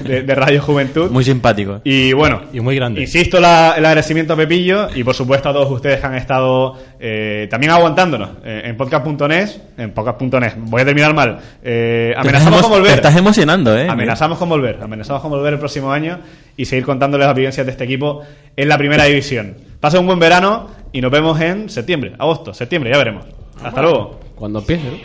de, 0.05 0.23
de 0.23 0.35
Radio 0.35 0.61
Juventud. 0.63 1.11
Muy 1.11 1.25
simpático. 1.25 1.81
Y 1.85 2.13
bueno, 2.13 2.43
Y 2.53 2.61
muy 2.61 2.77
grande. 2.77 3.01
Insisto 3.01 3.41
la- 3.41 3.75
el 3.77 3.85
agradecimiento 3.85 4.35
a 4.35 4.37
Pepillo 4.37 4.89
y 4.95 5.03
por 5.03 5.15
supuesto 5.15 5.49
a 5.49 5.53
todos 5.53 5.71
ustedes 5.71 6.01
que 6.01 6.07
han 6.07 6.15
estado 6.17 6.79
eh, 7.01 7.47
también 7.51 7.73
aguantándonos 7.73 8.29
eh, 8.45 8.63
en 8.67 8.77
podcast.net. 8.77 9.49
En 9.79 9.93
podcast.net. 9.93 10.53
Voy 10.59 10.83
a 10.83 10.85
terminar 10.85 11.15
mal. 11.15 11.39
Eh, 11.63 12.13
amenazamos 12.17 12.61
con 12.63 12.71
volver. 12.71 12.91
Te 12.91 12.95
estás 12.97 13.17
emocionando, 13.17 13.77
¿eh? 13.79 13.89
Amenazamos 13.89 14.39
con 14.39 14.49
volver. 14.49 14.79
Amenazamos 14.83 15.23
con 15.23 15.31
volver 15.31 15.55
el 15.55 15.59
próximo 15.59 15.91
año 15.91 16.19
y 16.57 16.67
seguir 16.67 16.85
contándoles 16.85 17.27
las 17.27 17.35
vivencias 17.35 17.65
de 17.67 17.73
este 17.73 17.85
equipo 17.85 18.23
en 18.57 18.69
la 18.69 18.77
primera 18.79 19.05
división. 19.05 19.57
Pasen 19.85 20.01
un 20.01 20.07
buen 20.07 20.19
verano 20.19 20.69
y 20.93 21.03
nos 21.03 21.11
vemos 21.11 21.39
en 21.43 21.69
septiembre, 21.69 22.15
agosto, 22.19 22.55
septiembre, 22.55 22.91
ya 22.91 22.97
veremos. 22.97 23.27
Hasta 23.63 23.83
luego. 23.83 24.19
Cuando 24.35 24.61
empiece, 24.61 24.83
¿no? 24.83 24.97